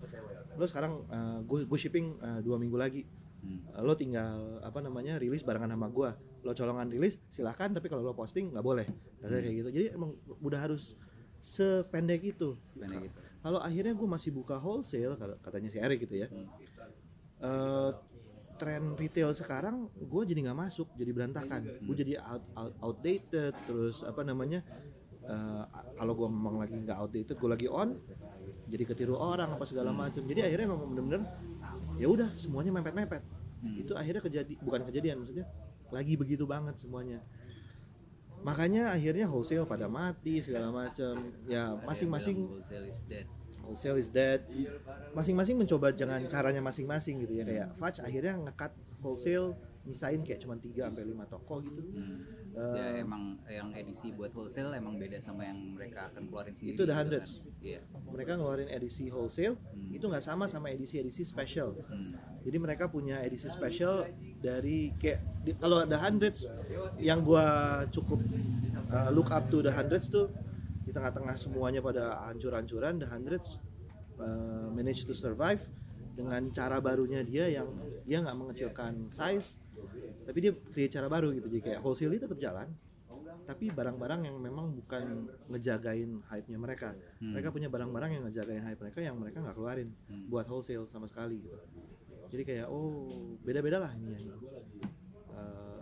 lo 0.55 0.63
sekarang 0.63 1.03
gue 1.41 1.63
gue 1.63 1.77
shipping 1.77 2.15
eh, 2.17 2.39
dua 2.39 2.55
minggu 2.55 2.75
lagi 2.75 3.03
Hmm. 3.39 3.63
Lo 3.81 3.95
tinggal 3.95 4.59
apa 4.59 4.79
namanya 4.79 5.15
rilis 5.15 5.41
barengan 5.41 5.71
sama 5.71 5.87
gua. 5.87 6.11
Lo 6.43 6.51
colongan 6.51 6.87
rilis 6.87 7.19
silahkan 7.27 7.71
tapi 7.71 7.87
kalau 7.87 8.03
lo 8.03 8.11
posting 8.11 8.51
nggak 8.51 8.65
boleh. 8.65 8.87
Rasanya 9.19 9.41
kayak 9.41 9.55
gitu. 9.63 9.69
Jadi 9.71 9.85
emang 9.95 10.11
udah 10.39 10.59
harus 10.59 10.93
sependek 11.39 12.21
itu. 12.23 12.59
Sebenarnya 12.67 13.07
gitu 13.07 13.19
kalau 13.39 13.59
akhirnya 13.63 13.95
gue 13.95 14.03
masih 14.03 14.35
buka 14.35 14.59
wholesale 14.59 15.15
kata- 15.15 15.39
katanya 15.39 15.69
si 15.71 15.79
Eric 15.79 16.03
gitu 16.03 16.19
ya. 16.19 16.27
Hmm. 16.27 16.47
eh, 17.39 17.91
tren 18.59 18.99
retail 18.99 19.31
sekarang 19.31 19.87
gue 19.95 20.21
jadi 20.27 20.51
nggak 20.51 20.59
masuk 20.59 20.91
jadi 20.99 21.11
berantakan. 21.15 21.63
Gue 21.79 21.95
jadi 21.95 22.19
out, 22.19 22.43
out- 22.51 22.75
outdated 22.83 23.55
terus 23.63 24.03
apa 24.03 24.27
namanya 24.27 24.59
eh, 25.23 25.63
kalau 25.95 26.19
gue 26.19 26.27
memang 26.27 26.59
lagi 26.59 26.75
nggak 26.75 26.97
outdated 26.99 27.39
gue 27.39 27.49
lagi 27.49 27.67
on 27.71 27.95
jadi 28.67 28.83
ketiru 28.83 29.15
orang 29.15 29.55
apa 29.55 29.63
segala 29.63 29.95
macam 29.95 30.19
jadi 30.27 30.51
akhirnya 30.51 30.67
memang 30.67 30.87
bener-bener 30.91 31.21
ya 31.99 32.07
udah 32.07 32.29
semuanya 32.39 32.71
mepet-mepet. 32.73 33.23
Hmm. 33.59 33.75
itu 33.75 33.91
akhirnya 33.91 34.23
kejadi 34.23 34.55
bukan 34.63 34.87
kejadian 34.87 35.19
maksudnya 35.19 35.43
lagi 35.91 36.15
begitu 36.15 36.47
banget 36.47 36.79
semuanya. 36.79 37.19
Makanya 38.39 38.95
akhirnya 38.95 39.27
wholesale 39.27 39.67
pada 39.67 39.91
mati 39.91 40.39
segala 40.39 40.71
macam 40.71 41.19
ya 41.43 41.75
masing-masing 41.83 42.47
wholesale 42.47 42.87
is 42.87 43.03
dead. 43.03 43.27
wholesale 43.67 43.99
is 43.99 44.09
dead. 44.15 44.47
Masing-masing 45.11 45.59
mencoba 45.59 45.91
dengan 45.91 46.23
caranya 46.31 46.63
masing-masing 46.63 47.19
gitu 47.27 47.35
ya 47.35 47.43
kayak 47.43 47.67
Fudge 47.75 47.99
akhirnya 47.99 48.47
ngekat 48.47 48.71
wholesale 49.03 49.59
misain 49.83 50.23
kayak 50.23 50.39
cuma 50.39 50.55
3 50.55 50.71
sampai 50.71 51.03
5 51.03 51.27
toko 51.27 51.55
gitu. 51.67 51.81
Hmm. 51.83 52.38
Ya 52.51 52.99
emang 52.99 53.37
yang 53.45 53.71
edisi 53.71 54.11
buat 54.11 54.29
wholesale 54.29 54.73
emang 54.73 54.95
beda 54.95 55.17
sama 55.17 55.43
yang 55.43 55.55
mereka 55.71 56.09
akan 56.09 56.27
keluarin 56.27 56.51
sendiri 56.51 56.75
Itu 56.75 56.81
the 56.81 56.83
gitu 56.83 56.91
kan. 56.91 56.99
hundreds. 56.99 57.31
iya 57.59 57.79
mereka 58.05 58.31
ngeluarin 58.33 58.67
edisi 58.67 59.05
wholesale 59.07 59.55
Hmm. 59.55 59.91
itu 59.91 60.05
nggak 60.05 60.21
sama 60.21 60.45
sama 60.45 60.67
edisi-edisi 60.67 61.23
special 61.23 61.77
Hmm. 61.81 62.03
jadi 62.41 62.57
mereka 62.57 62.87
punya 62.87 63.19
edisi 63.19 63.47
special 63.47 64.07
dari 64.35 64.91
kayak 64.93 65.19
di- 65.41 65.55
kalau 65.55 65.83
ada 65.83 65.97
hundreds 65.99 66.47
yang 66.97 67.21
gua 67.21 67.45
cukup 67.87 68.19
uh, 68.89 69.09
look 69.09 69.29
up 69.29 69.47
to 69.47 69.59
the 69.59 69.69
hundreds 69.69 70.07
tuh 70.07 70.27
di 70.81 70.91
tengah-tengah 70.91 71.35
semuanya 71.35 71.79
pada 71.79 72.17
hancur-hancuran 72.25 72.97
the 72.97 73.05
hundreds 73.05 73.61
uh, 74.17 74.67
manage 74.69 75.03
to 75.03 75.13
survive 75.13 75.61
dengan 76.11 76.49
cara 76.49 76.79
barunya 76.79 77.21
dia 77.21 77.47
yang 77.47 77.69
dia 78.03 78.19
nggak 78.19 78.35
mengecilkan 78.35 79.07
size 79.09 79.61
tapi 80.29 80.37
dia 80.39 80.53
create 80.53 80.93
cara 80.93 81.09
baru 81.09 81.33
gitu 81.33 81.49
jadi 81.49 81.61
kayak 81.65 81.79
wholesale 81.81 82.13
itu 82.13 82.23
tetap 82.23 82.37
jalan 82.37 82.69
tapi 83.43 83.65
barang-barang 83.67 84.29
yang 84.29 84.37
memang 84.37 84.77
bukan 84.77 85.25
ngejagain 85.49 86.21
hype-nya 86.23 86.57
mereka 86.57 86.93
Hmm. 87.17 87.33
mereka 87.33 87.49
punya 87.49 87.65
barang-barang 87.65 88.11
yang 88.13 88.23
ngejagain 88.23 88.61
hype 88.61 88.77
mereka 88.79 88.99
yang 89.01 89.17
mereka 89.17 89.41
nggak 89.41 89.57
keluarin 89.57 89.89
Hmm. 90.05 90.29
buat 90.29 90.45
wholesale 90.45 90.85
sama 90.85 91.09
sekali 91.09 91.41
gitu 91.41 91.57
jadi 92.29 92.43
kayak 92.45 92.67
oh 92.69 93.09
beda-beda 93.41 93.81
lah 93.81 93.91
ini 93.91 94.13
ya. 94.13 94.19
Eh, 95.33 95.81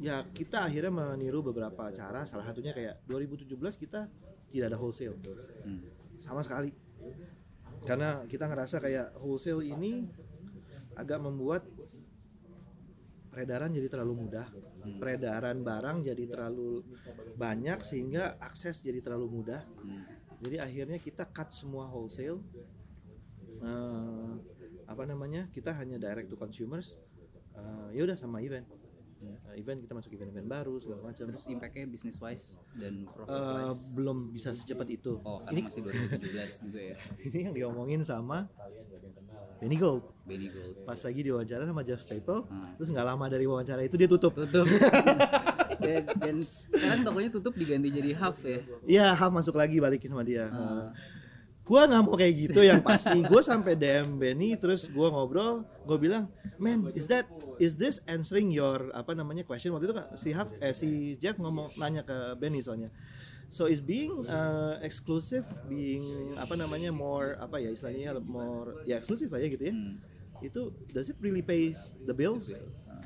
ya 0.00 0.16
kita 0.24 0.64
akhirnya 0.64 0.88
meniru 0.88 1.44
beberapa 1.44 1.92
cara 1.92 2.24
salah 2.24 2.46
satunya 2.46 2.72
kayak 2.72 3.04
2017 3.04 3.52
kita 3.76 4.08
tidak 4.48 4.66
ada 4.66 4.78
wholesale 4.80 5.20
Hmm. 5.60 5.84
sama 6.16 6.40
sekali 6.40 6.72
karena 7.84 8.24
kita 8.24 8.48
ngerasa 8.48 8.80
kayak 8.80 9.12
wholesale 9.16 9.60
ini 9.60 10.08
agak 10.94 11.20
membuat 11.20 11.62
peredaran 13.30 13.70
jadi 13.70 13.88
terlalu 13.88 14.26
mudah. 14.26 14.46
Peredaran 14.98 15.62
barang 15.62 16.04
jadi 16.04 16.24
terlalu 16.28 16.84
banyak 17.36 17.84
sehingga 17.84 18.40
akses 18.40 18.80
jadi 18.82 18.98
terlalu 19.04 19.26
mudah. 19.28 19.62
Hmm. 19.84 20.04
jadi 20.38 20.62
akhirnya 20.62 20.98
kita 21.02 21.26
cut 21.28 21.50
semua 21.50 21.90
wholesale. 21.90 22.38
Eh, 23.58 24.32
apa 24.86 25.02
namanya? 25.02 25.50
Kita 25.50 25.74
hanya 25.74 25.98
direct 25.98 26.30
to 26.30 26.38
consumers. 26.38 26.96
Eh, 27.58 27.98
ya 27.98 28.06
udah 28.06 28.14
sama 28.14 28.38
event 28.40 28.66
Eh, 29.18 29.58
event 29.58 29.78
kita 29.82 29.92
masuk 29.92 30.10
event-event 30.12 30.46
baru 30.46 30.78
segala 30.78 31.10
macam. 31.10 31.26
Terus 31.26 31.46
impactnya 31.48 31.90
business 31.90 32.18
wise 32.18 32.46
dan 32.72 33.02
profit 33.08 33.34
Eh, 33.34 33.66
wise 33.66 33.82
belum 33.92 34.16
bisa 34.30 34.54
secepat 34.54 34.86
itu. 34.88 35.18
Oh 35.20 35.42
ini 35.50 35.66
karena 35.66 35.68
masih 35.68 35.80
2017 35.82 36.64
juga 36.64 36.80
ya? 36.80 36.96
Ini 37.26 37.38
yang 37.50 37.54
diomongin 37.54 38.00
sama 38.02 38.46
Benny 39.58 39.74
Gold. 39.74 40.06
Benny 40.22 40.46
Gold 40.48 40.86
pas 40.86 40.96
lagi 40.96 41.20
diwawancara 41.20 41.66
sama 41.66 41.82
Jeff 41.82 41.98
Staple 41.98 42.46
Hmm. 42.46 42.78
terus 42.78 42.88
nggak 42.88 43.02
lama 43.04 43.26
dari 43.26 43.44
wawancara 43.44 43.82
itu 43.82 43.98
dia 43.98 44.06
tutup. 44.06 44.30
Tutup. 44.32 44.66
Dan, 45.78 46.02
dan 46.18 46.36
sekarang 46.74 47.06
tokonya 47.06 47.30
tutup 47.30 47.54
diganti 47.54 47.86
jadi 47.88 48.10
half 48.18 48.42
ya? 48.42 48.58
Iya, 48.82 49.06
Ham 49.14 49.30
masuk 49.30 49.54
lagi 49.54 49.78
balikin 49.78 50.10
sama 50.10 50.26
dia. 50.26 50.50
Hmm. 50.50 50.90
Gua 51.68 51.84
nggak 51.84 52.00
mau 52.00 52.16
kayak 52.16 52.34
gitu 52.48 52.60
yang 52.64 52.80
pasti. 52.80 53.20
Gue 53.20 53.44
sampai 53.44 53.76
DM 53.76 54.16
Benny 54.16 54.56
terus 54.56 54.88
gua 54.88 55.12
ngobrol, 55.12 55.68
gue 55.84 55.98
bilang, 56.00 56.24
"Man, 56.56 56.88
is 56.96 57.04
that 57.12 57.28
is 57.60 57.76
this 57.76 58.00
answering 58.08 58.48
your 58.48 58.88
apa 58.96 59.12
namanya 59.12 59.44
question?" 59.44 59.76
Waktu 59.76 59.92
itu 59.92 59.94
kan 60.00 60.06
si 60.16 60.32
Haf 60.32 60.48
eh 60.64 60.72
si 60.72 61.20
Jeff 61.20 61.36
ngomong 61.36 61.68
nanya 61.76 62.00
ke 62.02 62.16
Benny 62.40 62.64
soalnya. 62.64 62.88
So 63.48 63.68
is 63.68 63.80
being 63.80 64.24
uh, 64.28 64.80
exclusive, 64.80 65.44
being 65.68 66.04
apa 66.40 66.56
namanya 66.56 66.88
more 66.88 67.36
apa 67.36 67.60
ya 67.60 67.68
istilahnya 67.68 68.16
more 68.20 68.80
ya 68.84 69.00
eksklusif 69.00 69.28
lah 69.28 69.40
ya 69.40 69.48
gitu 69.52 69.64
ya. 69.68 69.74
Hmm. 69.76 70.00
Itu 70.40 70.72
does 70.92 71.12
it 71.12 71.20
really 71.20 71.44
pays 71.44 71.92
the 72.00 72.16
bills? 72.16 72.48
Ah. 72.88 73.04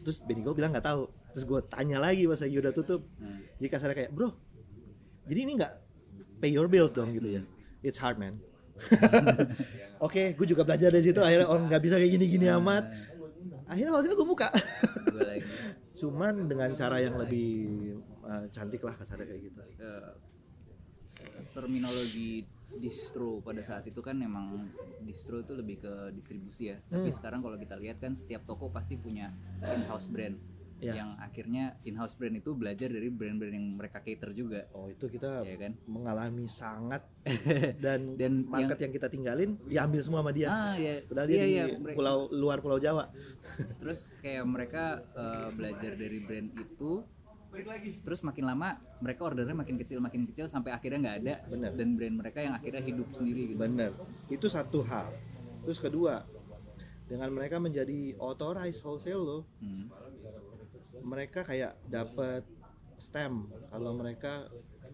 terus 0.00 0.16
Benny 0.24 0.40
Gold 0.40 0.56
bilang 0.56 0.72
nggak 0.72 0.88
tahu 0.88 1.12
terus 1.30 1.44
gue 1.44 1.60
tanya 1.68 2.00
lagi 2.00 2.24
pas 2.24 2.40
lagi 2.40 2.56
udah 2.56 2.72
tutup 2.72 3.04
Hmm. 3.20 3.44
jadi 3.60 3.68
kasarnya 3.68 3.96
kayak 4.00 4.10
bro 4.16 4.32
jadi 5.28 5.40
ini 5.44 5.60
nggak 5.60 5.72
pay 6.40 6.50
your 6.50 6.66
bills 6.66 6.96
dong 6.96 7.12
gitu 7.12 7.36
ya 7.36 7.42
it's 7.84 8.00
hard 8.00 8.16
man. 8.16 8.40
Oke 10.06 10.32
gue 10.32 10.46
juga 10.48 10.64
belajar 10.64 10.88
dari 10.88 11.04
situ. 11.04 11.20
Akhirnya 11.20 11.48
oh 11.48 11.60
nggak 11.60 11.82
bisa 11.82 11.96
kayak 12.00 12.12
gini-gini 12.16 12.46
amat. 12.60 12.88
Akhirnya 13.68 13.92
hasilnya 13.94 14.16
gue 14.16 14.28
buka. 14.28 14.48
Cuman 16.00 16.48
dengan 16.48 16.72
cara 16.72 16.96
yang 17.04 17.20
lebih 17.20 17.52
uh, 18.24 18.48
cantik 18.48 18.80
lah 18.80 18.96
kasarnya 18.96 19.28
kayak 19.28 19.42
gitu. 19.52 19.60
Eh, 19.84 20.12
terminologi 21.52 22.46
distro 22.70 23.42
pada 23.42 23.60
saat 23.66 23.82
itu 23.90 23.98
kan 23.98 24.14
memang 24.14 24.70
distro 25.02 25.42
itu 25.42 25.52
lebih 25.52 25.82
ke 25.82 25.92
distribusi 26.14 26.72
ya. 26.72 26.78
Tapi 26.88 27.10
sekarang 27.12 27.42
kalau 27.44 27.58
kita 27.60 27.76
lihat 27.76 27.98
kan 28.00 28.16
setiap 28.16 28.46
toko 28.46 28.72
pasti 28.72 28.96
punya 28.96 29.34
in-house 29.60 30.08
brand 30.08 30.38
Ya. 30.80 31.04
yang 31.04 31.12
akhirnya 31.20 31.76
in-house 31.84 32.16
brand 32.16 32.32
itu 32.32 32.56
belajar 32.56 32.88
dari 32.88 33.12
brand-brand 33.12 33.52
yang 33.52 33.76
mereka 33.76 34.00
cater 34.00 34.32
juga. 34.32 34.64
Oh 34.72 34.88
itu 34.88 35.12
kita 35.12 35.44
ya 35.44 35.56
kan? 35.60 35.76
mengalami 35.84 36.48
sangat. 36.48 37.04
Dan, 37.84 38.16
Dan 38.16 38.48
market 38.48 38.80
yang... 38.80 38.92
kita 38.96 39.12
tinggalin 39.12 39.60
diambil 39.68 40.00
semua 40.00 40.24
sama 40.24 40.32
dia. 40.32 40.48
Ah 40.48 40.74
ya 40.80 41.04
iya, 41.04 41.24
dia 41.28 41.44
iya, 41.44 41.64
di 41.68 41.76
mereka- 41.76 41.96
pulau 42.00 42.18
luar 42.32 42.64
pulau 42.64 42.80
Jawa. 42.80 43.12
Terus 43.84 44.08
kayak 44.24 44.44
mereka 44.48 45.04
eh, 45.12 45.48
belajar 45.52 45.92
dari 45.94 46.18
brand 46.24 46.48
itu 46.56 47.04
terus 48.06 48.22
makin 48.22 48.46
lama 48.46 48.78
mereka 49.02 49.26
ordernya 49.26 49.58
makin 49.58 49.74
kecil 49.74 49.98
makin 49.98 50.22
kecil 50.22 50.46
sampai 50.46 50.70
akhirnya 50.70 51.02
nggak 51.02 51.16
ada. 51.26 51.34
Bener. 51.50 51.70
dan 51.74 51.98
brand 51.98 52.16
mereka 52.22 52.38
yang 52.40 52.54
akhirnya 52.54 52.78
hidup 52.80 53.10
sendiri 53.10 53.52
gitu. 53.52 53.58
Bener 53.58 53.90
itu 54.30 54.46
satu 54.46 54.80
hal. 54.86 55.10
Terus 55.66 55.82
kedua 55.82 56.24
dengan 57.10 57.34
mereka 57.34 57.58
menjadi 57.58 58.14
authorized 58.22 58.86
wholesale 58.86 59.18
loh 59.18 59.42
Hmm. 59.58 59.90
Mereka 61.02 61.44
kayak 61.44 61.76
dapat 61.88 62.44
stem. 63.00 63.48
Kalau 63.72 63.96
mereka 63.96 64.48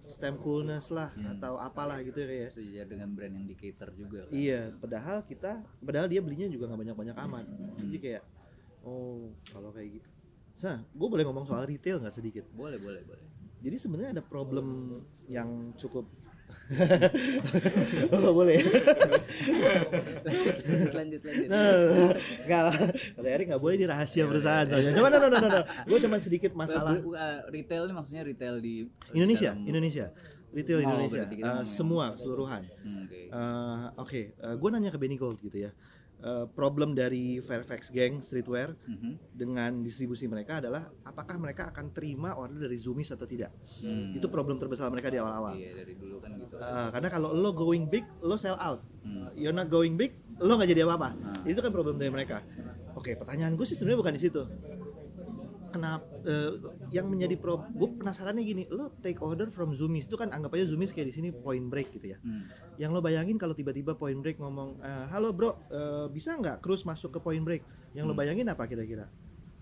stem 0.07 0.39
coolness 0.39 0.95
lah 0.95 1.11
atau 1.35 1.59
apalah 1.59 1.99
gitu 1.99 2.23
ya 2.23 2.47
sejajar 2.47 2.87
dengan 2.87 3.11
brand 3.11 3.35
yang 3.35 3.47
di 3.51 3.59
cater 3.59 3.91
juga 3.99 4.23
kan. 4.31 4.39
iya 4.39 4.71
padahal 4.71 5.27
kita 5.27 5.67
padahal 5.83 6.07
dia 6.07 6.23
belinya 6.23 6.47
juga 6.47 6.71
nggak 6.71 6.79
banyak 6.79 6.97
banyak 6.97 7.17
amat 7.27 7.47
jadi 7.83 7.97
kayak 7.99 8.23
oh 8.87 9.35
kalau 9.51 9.75
kayak 9.75 9.99
gitu. 9.99 10.09
Nah, 10.57 10.79
gue 10.81 11.09
boleh 11.11 11.25
ngomong 11.27 11.45
soal 11.45 11.69
retail 11.69 12.01
nggak 12.01 12.17
sedikit? 12.17 12.45
boleh 12.55 12.81
boleh 12.81 13.03
boleh. 13.05 13.27
Jadi 13.61 13.77
sebenarnya 13.77 14.21
ada 14.21 14.25
problem 14.25 15.01
yang 15.27 15.75
cukup 15.77 16.07
oh, 18.07 18.19
nggak 18.19 18.35
boleh. 18.35 18.59
lanjut 20.27 20.57
lanjut 20.93 21.21
lanjut 21.23 21.49
Enggak 22.43 22.63
lah. 22.65 22.75
Kata 23.15 23.29
Erik 23.29 23.47
nggak 23.49 23.63
boleh 23.63 23.77
di 23.77 23.87
rahasia 23.87 24.25
perusahaan. 24.25 24.67
soalnya. 24.67 24.93
Cuma 24.93 25.09
no 25.09 25.19
no 25.19 25.29
no 25.29 25.39
no. 25.39 25.49
no. 25.49 25.61
Gue 25.85 25.99
cuma 26.01 26.17
sedikit 26.19 26.53
masalah 26.53 26.99
uh, 26.99 27.39
retail 27.49 27.87
ini 27.87 27.95
maksudnya 27.95 28.23
retail 28.23 28.59
di 28.59 28.87
Indonesia, 29.13 29.53
dalam- 29.53 29.67
Indonesia. 29.67 30.07
Retail 30.49 30.79
Indonesia. 30.81 31.23
ngomongin. 31.23 31.67
semua 31.69 32.05
keseluruhan. 32.15 32.63
Hmm, 32.81 33.05
oke 33.05 33.19
Eh, 33.29 33.85
Oke, 33.99 34.21
gue 34.57 34.69
nanya 34.71 34.89
ke 34.89 34.97
Benny 34.97 35.15
Gold 35.15 35.37
gitu 35.39 35.59
ya. 35.61 35.71
Eh, 36.17 36.47
problem 36.49 36.97
dari 36.97 37.45
Fairfax 37.45 37.93
Gang 37.93 38.25
Streetwear 38.25 38.73
Mhm. 38.89 39.37
dengan 39.37 39.85
distribusi 39.85 40.25
mereka 40.25 40.65
adalah 40.65 40.89
apakah 41.05 41.37
mereka 41.37 41.69
akan 41.69 41.93
terima 41.93 42.33
order 42.33 42.57
dari 42.57 42.75
Zoomies 42.75 43.13
atau 43.13 43.29
tidak. 43.29 43.53
Hmm. 43.85 44.17
Itu 44.17 44.33
problem 44.33 44.57
terbesar 44.57 44.89
mereka 44.89 45.13
di 45.13 45.21
awal-awal. 45.21 45.53
iya 45.55 45.77
dari 45.77 45.93
dulu 45.93 46.17
kan 46.19 46.33
gitu 46.41 46.57
Eh, 46.57 46.89
karena 46.91 47.09
kalau 47.13 47.37
lo 47.37 47.53
going 47.53 47.85
big, 47.85 48.09
lo 48.25 48.41
sell 48.41 48.57
out. 48.57 48.81
Hmm. 49.05 49.29
You're 49.37 49.53
not 49.53 49.69
going 49.69 49.95
big, 49.95 50.17
lo 50.41 50.57
nggak 50.57 50.73
jadi 50.73 50.89
apa-apa. 50.89 51.09
Ah. 51.21 51.41
Itu 51.45 51.61
kan 51.61 51.69
problem 51.69 52.01
dari 52.01 52.09
mereka. 52.09 52.41
Oke, 52.97 53.13
pertanyaan 53.13 53.53
gue 53.53 53.67
sih 53.69 53.77
sebenarnya 53.77 54.01
bukan 54.01 54.15
di 54.17 54.23
situ. 54.25 54.41
Kenapa 55.77 56.09
eh, 56.25 56.51
yang 56.89 57.07
menjadi 57.07 57.37
pro? 57.37 57.61
Gue 57.71 57.93
penasarannya 57.93 58.41
gini, 58.41 58.65
lo 58.73 58.97
take 58.99 59.21
order 59.21 59.53
from 59.53 59.77
Zoomies 59.77 60.09
itu 60.09 60.17
kan 60.17 60.33
anggap 60.33 60.57
aja 60.57 60.67
Zoomies 60.67 60.91
kayak 60.91 61.13
di 61.13 61.15
sini 61.15 61.29
Point 61.31 61.69
Break 61.69 61.93
gitu 61.93 62.17
ya. 62.17 62.19
Hmm. 62.25 62.49
Yang 62.81 62.91
lo 62.97 63.01
bayangin 63.05 63.37
kalau 63.37 63.53
tiba-tiba 63.53 63.93
Point 63.93 64.25
Break 64.25 64.41
ngomong, 64.41 64.81
"Eh, 64.81 65.05
halo 65.13 65.37
bro, 65.37 65.55
eh, 65.69 66.09
bisa 66.09 66.33
nggak 66.33 66.65
cruise 66.65 66.83
masuk 66.83 67.13
ke 67.13 67.21
Point 67.21 67.45
Break? 67.45 67.63
Yang 67.93 68.05
lo 68.09 68.15
Hmm. 68.17 68.21
bayangin 68.21 68.49
apa 68.49 68.65
kira-kira? 68.65 69.07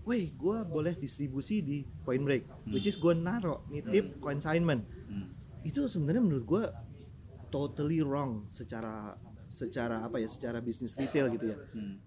Weh, 0.05 0.31
gue 0.31 0.57
boleh 0.63 0.93
distribusi 0.93 1.59
di 1.59 1.81
Point 2.01 2.21
Break, 2.21 2.43
which 2.69 2.85
is 2.85 2.95
gue 2.95 3.11
naro 3.11 3.65
nitip 3.67 4.21
consignment 4.21 4.85
Hmm. 5.05 5.33
itu 5.61 5.89
sebenarnya 5.89 6.21
menurut 6.21 6.45
gue 6.45 6.63
totally 7.49 7.99
wrong 7.99 8.45
secara 8.47 9.17
secara 9.47 10.03
apa 10.03 10.19
ya 10.19 10.29
secara 10.29 10.59
bisnis 10.59 10.93
retail 10.93 11.31
gitu 11.31 11.53
ya 11.53 11.57
Hmm. 11.71 11.97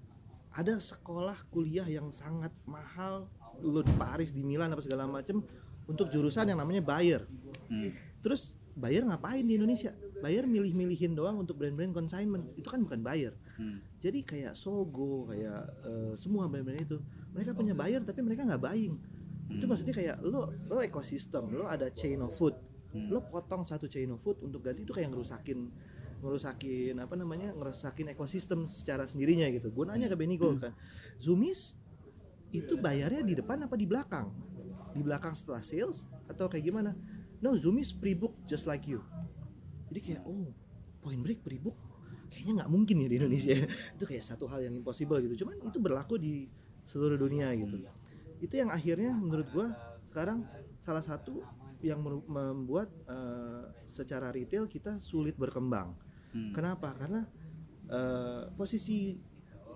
ada 0.53 0.77
sekolah 0.77 1.39
kuliah 1.49 1.87
yang 1.87 2.11
sangat 2.11 2.51
mahal 2.67 3.27
lu 3.63 3.83
di 3.83 3.95
Paris 3.95 4.31
di 4.31 4.43
Milan 4.47 4.71
apa 4.73 4.83
segala 4.83 5.09
macem 5.09 5.43
untuk 5.89 6.13
jurusan 6.13 6.49
yang 6.53 6.61
namanya 6.61 6.85
buyer. 6.85 7.25
Hmm. 7.69 7.93
terus 8.25 8.57
buyer 8.73 9.05
ngapain 9.05 9.45
di 9.45 9.57
Indonesia? 9.57 9.93
Buyer 10.19 10.45
milih-milihin 10.49 11.15
doang 11.15 11.39
untuk 11.43 11.59
brand-brand 11.61 11.95
consignment. 11.95 12.45
Itu 12.59 12.69
kan 12.69 12.85
bukan 12.85 13.01
buyer. 13.01 13.35
Hmm. 13.59 13.83
jadi 13.99 14.23
kayak 14.23 14.55
Sogo 14.55 15.27
kayak 15.27 15.63
eh, 15.83 16.13
semua 16.21 16.47
brand-brand 16.47 16.83
itu. 16.85 16.99
Mereka 17.35 17.57
punya 17.57 17.75
buyer 17.75 18.03
tapi 18.05 18.21
mereka 18.23 18.47
nggak 18.47 18.63
buying. 18.63 18.95
Itu 19.49 19.65
maksudnya 19.65 19.97
kayak 19.97 20.17
lo 20.21 20.53
lo 20.69 20.79
ekosistem 20.85 21.49
lo 21.57 21.65
ada 21.67 21.89
chain 21.91 22.21
of 22.21 22.37
food. 22.37 22.55
Hmm. 22.89 23.13
lo 23.13 23.21
potong 23.21 23.69
satu 23.69 23.85
chain 23.85 24.09
of 24.09 24.21
food 24.25 24.41
untuk 24.41 24.65
ganti 24.65 24.81
itu 24.81 24.97
kayak 24.97 25.13
ngerusakin 25.13 25.69
ngerusakin 26.25 26.97
apa 26.97 27.15
namanya 27.21 27.53
ngerusakin 27.53 28.17
ekosistem 28.17 28.67
secara 28.69 29.05
sendirinya 29.09 29.49
gitu. 29.53 29.71
Gue 29.71 29.87
nanya 29.89 30.11
ke 30.11 30.17
Benny 30.19 30.37
Gold 30.37 30.61
kan 30.61 30.73
Zoomies 31.23 31.79
itu 32.53 32.81
bayarnya 32.81 33.21
di 33.21 33.35
depan 33.37 33.69
apa 33.69 33.77
di 33.77 33.85
belakang? 33.85 34.33
Di 34.97 35.05
belakang 35.05 35.37
setelah 35.37 35.61
sales 35.61 36.09
atau 36.29 36.49
kayak 36.49 36.65
gimana? 36.65 36.97
No 37.39 37.55
Zoomies 37.55 37.93
pre-book 37.95 38.35
just 38.49 38.65
like 38.65 38.89
you. 38.89 39.05
Jadi 39.93 40.01
kayak 40.01 40.23
oh 40.25 40.51
point 41.05 41.21
break 41.21 41.45
pre-book? 41.45 41.77
Kayaknya 42.29 42.65
nggak 42.65 42.71
mungkin 42.73 42.97
ya 43.05 43.09
di 43.09 43.17
Indonesia. 43.21 43.55
Itu 43.97 44.05
kayak 44.05 44.25
satu 44.25 44.45
hal 44.49 44.65
yang 44.65 44.75
impossible 44.81 45.21
gitu. 45.25 45.45
Cuman 45.45 45.61
itu 45.65 45.79
berlaku 45.81 46.21
di 46.21 46.49
seluruh 46.89 47.17
dunia 47.17 47.53
gitu. 47.57 47.81
Itu 48.41 48.55
yang 48.61 48.69
akhirnya 48.73 49.13
menurut 49.17 49.49
gua 49.53 49.73
sekarang 50.05 50.45
salah 50.81 51.05
satu 51.05 51.45
yang 51.85 52.03
membuat 52.03 52.91
eh, 53.07 53.65
secara 53.87 54.35
retail 54.35 54.67
kita 54.67 54.99
sulit 54.99 55.39
berkembang. 55.39 55.95
Hmm. 56.29 56.53
kenapa? 56.53 56.93
Karena 56.93 57.25
eh, 57.89 58.53
posisi 58.53 59.17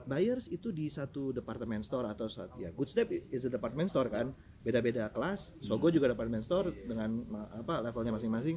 buyers 0.04 0.46
itu 0.46 0.68
di 0.68 0.86
satu 0.86 1.30
department 1.30 1.80
store 1.80 2.06
atau 2.06 2.26
saat 2.26 2.52
ya 2.54 2.70
Good 2.70 2.88
Step 2.88 3.08
is 3.10 3.42
a 3.42 3.50
department 3.50 3.88
store 3.88 4.06
kan 4.06 4.30
beda-beda 4.60 5.08
kelas 5.08 5.54
Sogo 5.58 5.88
juga 5.88 6.06
department 6.06 6.42
store 6.42 6.70
dengan 6.82 7.22
apa 7.52 7.80
levelnya 7.80 8.12
masing-masing 8.12 8.56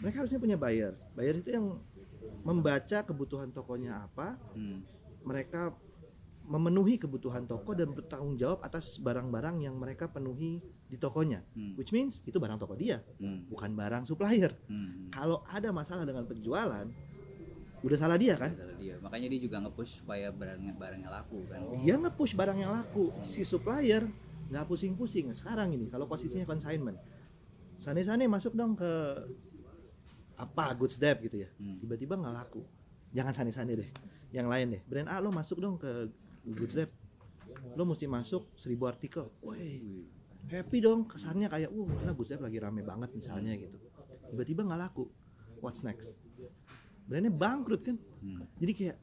mereka 0.00 0.22
harusnya 0.22 0.38
punya 0.38 0.56
buyer 0.56 0.92
buyer 1.12 1.34
itu 1.34 1.50
yang 1.50 1.76
membaca 2.40 2.98
kebutuhan 3.02 3.50
tokonya 3.50 4.04
apa 4.04 4.36
Hmm. 4.52 4.84
mereka 5.22 5.72
memenuhi 6.44 7.00
kebutuhan 7.00 7.48
toko 7.48 7.72
dan 7.72 7.88
bertanggung 7.88 8.36
jawab 8.36 8.60
atas 8.60 9.00
barang-barang 9.00 9.64
yang 9.64 9.72
mereka 9.74 10.04
penuhi 10.06 10.60
di 10.84 10.96
tokonya 10.96 11.40
Hmm. 11.50 11.72
which 11.74 11.88
means 11.88 12.20
itu 12.22 12.36
barang 12.36 12.56
toko 12.56 12.76
dia 12.76 13.00
Hmm. 13.16 13.48
bukan 13.48 13.72
barang 13.72 14.04
supplier 14.04 14.52
Hmm. 14.68 15.08
kalau 15.08 15.40
ada 15.48 15.72
masalah 15.72 16.04
dengan 16.04 16.24
penjualan 16.24 16.84
udah 17.84 17.98
salah 18.00 18.16
dia 18.16 18.34
kan? 18.40 18.56
Kata 18.56 18.74
dia. 18.80 18.96
Makanya 19.04 19.28
dia 19.28 19.40
juga 19.44 19.60
nge-push 19.60 20.00
supaya 20.00 20.32
barangnya 20.32 20.72
barangnya 20.72 21.10
laku 21.12 21.44
kan. 21.44 21.60
dia 21.84 21.94
nge-push 22.00 22.32
barang 22.32 22.56
yang 22.56 22.72
laku. 22.72 23.12
Si 23.20 23.44
supplier 23.44 24.08
nggak 24.48 24.64
pusing-pusing. 24.64 25.28
Sekarang 25.36 25.68
ini 25.76 25.92
kalau 25.92 26.08
posisinya 26.08 26.48
consignment 26.48 26.96
sane-sane 27.76 28.24
masuk 28.24 28.56
dong 28.56 28.72
ke 28.72 28.90
apa 30.40 30.72
goods 30.72 30.96
dep 30.96 31.20
gitu 31.28 31.44
ya. 31.44 31.50
Hmm. 31.60 31.76
tiba-tiba 31.76 32.16
nggak 32.16 32.34
laku. 32.34 32.64
Jangan 33.12 33.36
sane-sane 33.36 33.76
deh 33.76 33.90
yang 34.32 34.48
lain 34.48 34.80
deh. 34.80 34.82
Brand 34.88 35.12
A 35.12 35.20
lo 35.20 35.28
masuk 35.28 35.60
dong 35.60 35.76
ke 35.76 36.08
goods 36.48 36.72
dep 36.72 36.88
lo 37.76 37.84
mesti 37.84 38.08
masuk 38.08 38.48
seribu 38.56 38.88
artikel. 38.88 39.28
Woi, 39.44 40.08
happy 40.48 40.80
dong. 40.80 41.04
Kesannya 41.04 41.52
kayak 41.52 41.68
uh 41.68 41.88
karena 42.00 42.16
goods 42.16 42.32
dep 42.32 42.40
lagi 42.40 42.56
rame 42.56 42.80
banget 42.80 43.12
misalnya 43.12 43.52
gitu. 43.60 43.76
Tiba-tiba 44.32 44.64
nggak 44.64 44.80
laku. 44.88 45.04
What's 45.60 45.84
next 45.84 46.23
brandnya 47.04 47.32
bangkrut 47.32 47.82
kan? 47.84 47.96
Hmm. 48.24 48.48
jadi 48.56 48.72
kayak 48.72 48.96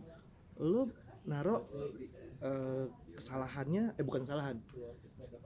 lo 0.61 0.89
naro 1.25 1.65
eh, 2.41 2.85
kesalahannya 3.17 3.97
eh 3.97 4.03
bukan 4.05 4.25
kesalahan 4.25 4.57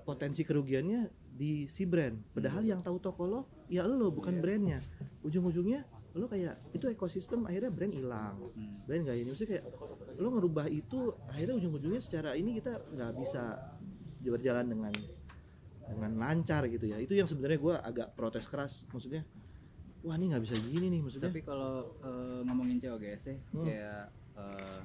potensi 0.05 0.45
kerugiannya 0.45 1.09
di 1.35 1.67
si 1.67 1.83
brand. 1.83 2.15
Padahal 2.31 2.63
yang 2.63 2.79
tahu 2.79 3.01
toko 3.01 3.27
lo 3.27 3.41
ya 3.67 3.83
lo 3.83 4.13
bukan 4.13 4.39
brandnya. 4.39 4.79
Ujung-ujungnya 5.25 5.83
lo 6.15 6.31
kayak 6.31 6.55
itu 6.71 6.87
ekosistem 6.87 7.43
akhirnya 7.43 7.73
brand 7.73 7.91
hilang. 7.91 8.39
Hmm. 8.55 8.79
brand 8.87 9.01
nggak 9.03 9.17
ini 9.19 9.27
maksudnya 9.27 9.51
kayak 9.59 9.65
lo 10.15 10.27
ngerubah 10.31 10.65
itu 10.71 10.99
akhirnya 11.27 11.55
ujung-ujungnya 11.59 12.01
secara 12.01 12.39
ini 12.39 12.55
kita 12.55 12.79
nggak 12.95 13.11
bisa 13.19 13.75
berjalan 14.23 14.65
dengan 14.71 14.93
dengan 15.85 16.11
lancar 16.15 16.71
gitu 16.71 16.87
ya. 16.87 16.97
Itu 17.03 17.17
yang 17.17 17.27
sebenarnya 17.27 17.59
gue 17.59 17.75
agak 17.75 18.07
protes 18.15 18.47
keras 18.47 18.87
maksudnya 18.93 19.27
wah 20.05 20.15
ini 20.15 20.29
nggak 20.29 20.43
bisa 20.45 20.55
gini 20.69 20.87
nih 20.93 21.01
maksudnya. 21.01 21.27
Tapi 21.33 21.41
kalau 21.41 21.97
eh, 22.05 22.39
ngomongin 22.45 22.77
cewek 22.77 23.01
ya, 23.01 23.17
Hmm. 23.51 23.65
kayak 23.65 24.03
eh, 24.37 24.79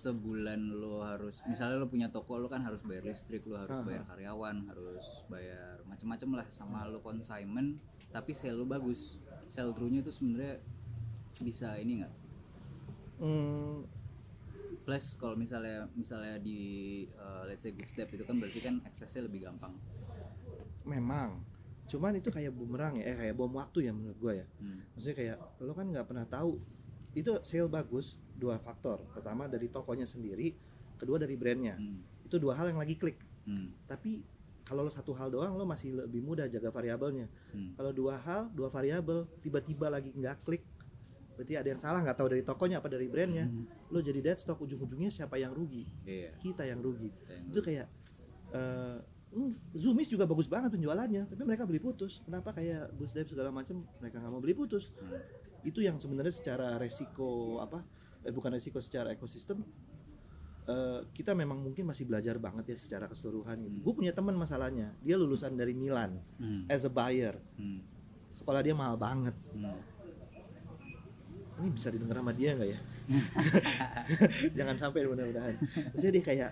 sebulan 0.00 0.80
lo 0.80 1.04
harus 1.04 1.44
misalnya 1.44 1.76
lo 1.76 1.84
punya 1.84 2.08
toko 2.08 2.40
lo 2.40 2.48
kan 2.48 2.64
harus 2.64 2.80
bayar 2.80 3.04
listrik 3.04 3.44
lo 3.44 3.60
harus 3.60 3.84
bayar 3.84 4.08
karyawan 4.08 4.72
harus 4.72 5.28
bayar 5.28 5.76
macam-macam 5.84 6.40
lah 6.40 6.46
sama 6.48 6.88
lo 6.88 7.04
consignment 7.04 7.76
tapi 8.08 8.32
sale 8.32 8.56
lo 8.56 8.64
bagus. 8.66 9.20
Sell 9.50 9.74
through-nya 9.74 10.00
tuh 10.06 10.14
sebenarnya 10.14 10.62
bisa 11.42 11.74
ini 11.78 12.02
nggak? 12.02 12.14
Hmm, 13.20 13.82
plus 14.86 15.18
kalau 15.20 15.34
misalnya 15.36 15.86
misalnya 15.94 16.38
di 16.40 17.04
uh, 17.18 17.44
let's 17.44 17.66
say 17.66 17.74
good 17.74 17.86
step 17.86 18.08
itu 18.14 18.22
kan 18.24 18.38
berarti 18.38 18.62
kan 18.62 18.78
aksesnya 18.86 19.26
lebih 19.26 19.46
gampang. 19.46 19.74
Memang 20.86 21.42
cuman 21.90 22.14
itu 22.14 22.28
kayak 22.28 22.50
bumerang 22.50 22.94
ya 22.94 23.04
eh 23.04 23.16
kayak 23.18 23.34
bom 23.34 23.50
waktu 23.52 23.84
ya 23.84 23.92
menurut 23.92 24.14
gue 24.16 24.32
ya 24.36 24.46
hmm. 24.56 24.78
maksudnya 24.92 25.16
kayak 25.16 25.36
lo 25.58 25.72
kan 25.72 25.86
nggak 25.86 26.06
pernah 26.06 26.24
tahu 26.24 26.62
itu 27.12 27.30
sale 27.42 27.66
bagus 27.68 28.06
dua 28.32 28.56
faktor 28.56 29.02
pertama 29.10 29.44
dari 29.44 29.66
tokonya 29.66 30.06
sendiri 30.06 30.54
kedua 30.96 31.18
dari 31.18 31.34
brandnya 31.34 31.74
Hmm. 31.74 31.98
itu 32.22 32.36
dua 32.36 32.54
hal 32.54 32.70
yang 32.70 32.78
lagi 32.78 32.94
klik 32.94 33.18
Hmm. 33.42 33.74
tapi 33.84 34.22
kalau 34.62 34.80
lo 34.80 34.88
satu 34.88 35.10
hal 35.10 35.28
doang 35.28 35.50
lo 35.50 35.64
masih 35.64 35.98
lebih 35.98 36.20
mudah 36.20 36.46
jaga 36.46 36.70
variabelnya 36.70 37.26
Hmm. 37.50 37.74
kalau 37.74 37.90
dua 37.90 38.14
hal 38.16 38.46
dua 38.48 38.68
variabel 38.68 39.26
tiba-tiba 39.40 39.88
lagi 39.88 40.12
nggak 40.12 40.36
klik 40.40 40.62
berarti 41.34 41.56
ada 41.56 41.68
yang 41.68 41.80
salah 41.80 42.00
nggak 42.00 42.14
tahu 42.14 42.28
dari 42.28 42.44
tokonya 42.44 42.78
apa 42.78 42.86
dari 42.86 43.08
brandnya 43.08 43.48
lo 43.88 43.98
jadi 43.98 44.20
dead 44.22 44.38
stock 44.38 44.60
ujung-ujungnya 44.60 45.08
siapa 45.08 45.34
yang 45.34 45.50
rugi 45.50 45.88
Iya. 46.04 46.36
kita 46.36 46.62
yang 46.62 46.78
rugi 46.78 47.08
kita 47.10 47.32
yang- 47.32 47.48
itu 47.48 47.60
kayak 47.60 47.86
eh 48.50 48.96
hmm, 49.30 49.74
Zoomies 49.74 50.06
juga 50.06 50.24
bagus 50.24 50.46
banget 50.46 50.70
penjualannya 50.70 51.26
tapi 51.26 51.42
mereka 51.42 51.62
beli 51.62 51.78
putus 51.78 52.18
kenapa 52.20 52.50
kayak 52.50 52.90
Boost 52.92 53.14
Dive 53.14 53.28
segala 53.28 53.48
macam 53.48 53.82
mereka 53.98 54.18
nggak 54.18 54.28
mau 54.28 54.38
beli 54.38 54.52
putus 54.52 54.90
Hmm. 54.92 55.18
itu 55.62 55.80
yang 55.80 55.96
sebenarnya 55.96 56.30
secara 56.30 56.74
resiko 56.76 57.58
apa 57.58 57.84
eh, 58.20 58.30
bukan 58.30 58.50
resiko 58.50 58.78
secara 58.78 59.10
ekosistem 59.10 59.60
eh, 60.62 61.00
kita 61.10 61.32
memang 61.32 61.58
mungkin 61.58 61.84
masih 61.84 62.04
belajar 62.04 62.36
banget 62.36 62.72
ya 62.72 62.76
secara 62.76 63.06
keseluruhan 63.06 63.58
gitu. 63.60 63.70
Hmm. 63.72 63.82
gue 63.82 63.94
punya 63.94 64.10
teman 64.10 64.34
masalahnya 64.34 64.94
dia 64.98 65.14
lulusan 65.14 65.54
dari 65.54 65.72
Milan 65.72 66.16
Hmm. 66.36 66.64
as 66.66 66.82
a 66.82 66.90
buyer 66.90 67.36
Hmm. 67.54 67.82
sekolah 68.30 68.60
dia 68.60 68.72
mahal 68.72 68.96
banget 68.96 69.34
Hmm. 69.50 69.76
ini 71.60 71.70
bisa 71.70 71.88
didengar 71.88 72.16
sama 72.16 72.32
dia 72.32 72.56
nggak 72.56 72.68
ya 72.68 72.80
jangan 74.56 74.76
sampai 74.76 75.04
mudah-mudahan 75.04 75.54
maksudnya 75.90 76.12
dia 76.14 76.24
kayak 76.24 76.50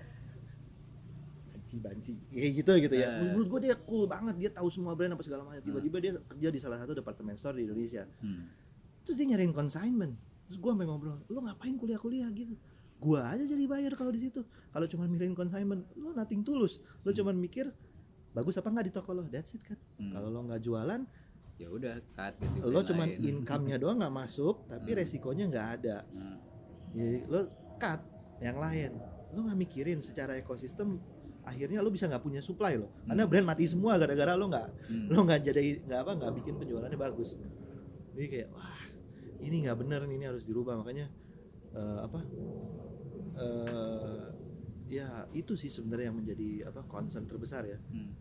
banci 1.68 1.76
banci 1.76 2.12
kayak 2.32 2.52
gitu 2.56 2.72
gitu 2.80 2.96
ya. 2.96 3.08
Eh. 3.12 3.28
menurut 3.28 3.48
gue 3.50 3.60
dia 3.68 3.76
cool 3.84 4.08
banget. 4.08 4.34
Dia 4.38 4.50
tahu 4.50 4.72
semua 4.72 4.96
brand 4.96 5.12
apa 5.12 5.20
segala 5.20 5.44
macam. 5.44 5.60
Tiba-tiba 5.60 5.96
dia 6.00 6.12
kerja 6.16 6.48
di 6.48 6.58
salah 6.58 6.80
satu 6.80 6.96
departemen 6.96 7.36
store 7.36 7.60
di 7.60 7.68
Indonesia. 7.68 8.08
Hmm. 8.24 8.48
terus 9.04 9.16
dia 9.16 9.26
nyariin 9.26 9.52
consignment. 9.52 10.16
Terus 10.48 10.56
gue 10.56 10.70
sampai 10.70 10.84
ngobrol 10.84 11.20
lo 11.22 11.40
ngapain 11.42 11.76
kuliah-kuliah? 11.76 12.28
Gitu. 12.30 12.56
Gue 12.98 13.20
aja 13.20 13.40
jadi 13.40 13.64
bayar 13.64 13.92
kalau 13.92 14.08
di 14.08 14.20
situ. 14.20 14.40
Kalau 14.68 14.86
cuma 14.86 15.04
mikirin 15.04 15.32
consignment 15.32 15.84
lo 15.94 16.12
nothing 16.12 16.40
tulus. 16.40 16.80
Lo 17.02 17.12
cuma 17.12 17.30
mikir 17.30 17.68
bagus 18.30 18.56
apa 18.56 18.68
nggak 18.68 18.86
di 18.86 18.92
toko 18.92 19.12
lo? 19.12 19.24
That's 19.24 19.52
it 19.52 19.62
kan? 19.62 19.76
Hmm. 19.98 20.12
kalau 20.14 20.28
lo 20.28 20.40
nggak 20.42 20.60
jualan 20.60 21.04
ya 21.58 21.66
udah 21.66 21.98
cut 22.14 22.38
ganti 22.38 22.62
lo 22.62 22.80
cuma 22.86 23.02
lain. 23.02 23.18
income-nya 23.18 23.76
doang 23.82 23.98
nggak 23.98 24.14
masuk 24.14 24.62
tapi 24.66 24.94
Hmm. 24.94 24.98
resikonya 24.98 25.44
nggak 25.46 25.68
ada. 25.76 25.96
Hmm. 26.08 26.38
jadi 26.92 27.18
lo 27.26 27.40
cut 27.76 28.00
yang 28.38 28.56
lain. 28.56 28.92
Lo 29.34 29.42
nggak 29.42 29.58
mikirin 29.58 29.98
secara 29.98 30.36
ekosistem 30.36 30.96
akhirnya 31.48 31.80
lo 31.80 31.88
bisa 31.88 32.04
nggak 32.04 32.20
punya 32.20 32.38
supply 32.38 32.76
lo 32.76 32.92
karena 33.02 33.22
Hmm. 33.22 33.30
brand 33.30 33.46
mati 33.46 33.64
semua 33.64 33.96
gara-gara 33.96 34.32
lo 34.32 34.46
nggak 34.46 34.68
Hmm. 34.86 35.06
lo 35.08 35.20
nggak 35.22 35.40
jadi 35.42 35.62
nggak 35.82 36.00
apa 36.00 36.12
nggak 36.14 36.32
bikin 36.36 36.54
penjualannya 36.56 36.98
bagus 36.98 37.34
jadi 38.12 38.26
kayak 38.26 38.48
wah 38.50 38.76
ini 39.38 39.62
nggak 39.62 39.78
bener 39.78 40.00
nih, 40.02 40.16
ini 40.16 40.26
harus 40.26 40.44
dirubah 40.44 40.74
makanya 40.76 41.06
eh, 41.70 41.98
apa 42.00 42.20
eh, 43.36 44.22
ya 44.88 45.08
itu 45.30 45.52
sih 45.54 45.68
sebenarnya 45.68 46.08
yang 46.08 46.18
menjadi 46.18 46.48
apa 46.66 46.80
concern 46.84 47.24
terbesar 47.24 47.64
ya 47.64 47.78
Hmm. 47.86 48.12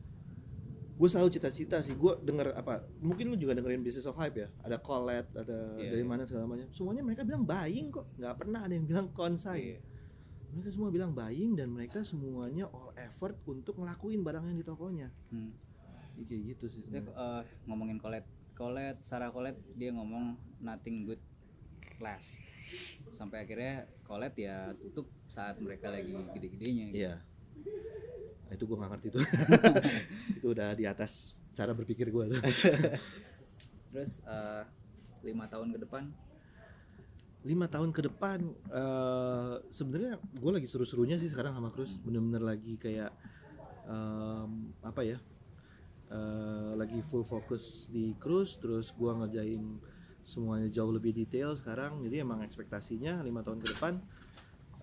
gue 0.93 1.05
selalu 1.07 1.29
cita-cita 1.29 1.77
sih 1.79 1.93
gue 1.93 2.13
denger 2.19 2.53
apa 2.53 2.81
mungkin 2.99 3.29
lu 3.29 3.37
juga 3.37 3.53
dengerin 3.53 3.81
business 3.81 4.03
of 4.03 4.17
hype 4.17 4.33
ya 4.35 4.49
ada 4.59 4.77
Colette 4.77 5.29
ada 5.31 5.77
Iya, 5.77 5.93
dari 5.93 6.01
iya. 6.01 6.09
mana 6.09 6.25
segala 6.25 6.49
macam 6.49 6.65
semuanya 6.71 7.01
mereka 7.01 7.21
bilang 7.21 7.45
buying 7.45 7.87
kok 7.87 8.09
nggak 8.13 8.35
pernah 8.35 8.59
ada 8.61 8.73
yang 8.73 8.83
bilang 8.83 9.07
consign 9.11 9.77
Iya. 9.77 9.79
Mereka 10.49 10.69
semua 10.69 10.89
bilang 10.89 11.11
buying 11.11 11.53
dan 11.53 11.69
mereka 11.69 12.01
semuanya 12.01 12.65
all 12.67 12.91
effort 12.95 13.35
untuk 13.43 13.75
ngelakuin 13.75 14.21
barang 14.21 14.45
yang 14.45 14.55
di 14.55 14.63
tokonya 14.63 15.09
Hmm. 15.27 15.51
Ya, 16.15 16.23
kayak 16.25 16.41
gitu 16.51 16.65
sih 16.67 16.81
Dia, 16.81 17.03
sebenarnya. 17.03 17.13
eh, 17.13 17.41
ngomongin 17.65 17.97
Colette, 17.97 18.25
Colette, 18.51 19.01
Sarah 19.01 19.29
Colette 19.29 19.61
dia 19.73 19.91
ngomong 19.91 20.33
nothing 20.59 21.05
good 21.05 21.21
last. 21.97 22.41
Sampai 23.11 23.41
akhirnya 23.41 23.85
Colette 24.01 24.39
ya 24.39 24.73
tutup 24.75 25.05
saat 25.25 25.57
mereka 25.57 25.87
lagi 25.87 26.13
gede-gedenya. 26.31 26.85
gitu. 26.89 26.97
iya 26.99 27.15
Nah, 28.43 28.55
itu 28.55 28.63
gue 28.63 28.77
nggak 28.77 28.91
ngerti 28.93 29.07
tuh 29.11 29.23
itu 30.39 30.47
udah 30.47 30.71
di 30.71 30.85
atas 30.85 31.11
cara 31.51 31.71
berpikir 31.71 32.07
gue 32.07 32.23
tuh 32.29 32.39
Terus 33.87 34.23
eh, 34.23 34.63
lima 35.21 35.45
tahun 35.45 35.69
ke 35.69 35.83
depan, 35.83 36.07
lima 37.47 37.65
tahun 37.65 37.95
ke 37.95 38.01
depan 38.11 38.43
eh 38.69 39.55
sebenarnya 39.71 40.19
gue 40.19 40.51
lagi 40.51 40.67
seru-serunya 40.67 41.15
sih 41.15 41.31
sekarang 41.31 41.55
sama 41.55 41.71
Cruz. 41.71 41.95
Bener-bener 42.03 42.43
lagi 42.43 42.75
kayak 42.75 43.15
em, 43.87 44.51
apa 44.83 45.01
ya 45.01 45.17
eh, 46.11 46.71
lagi 46.75 46.99
full 47.01 47.23
fokus 47.23 47.87
di 47.87 48.11
Cruz 48.19 48.59
terus 48.59 48.91
gue 48.91 49.07
ngerjain 49.07 49.63
semuanya 50.27 50.67
jauh 50.67 50.91
lebih 50.91 51.15
detail 51.15 51.55
sekarang. 51.55 52.03
Jadi 52.03 52.19
emang 52.19 52.43
ekspektasinya 52.43 53.23
lima 53.23 53.39
tahun 53.39 53.63
ke 53.63 53.67
depan 53.73 53.93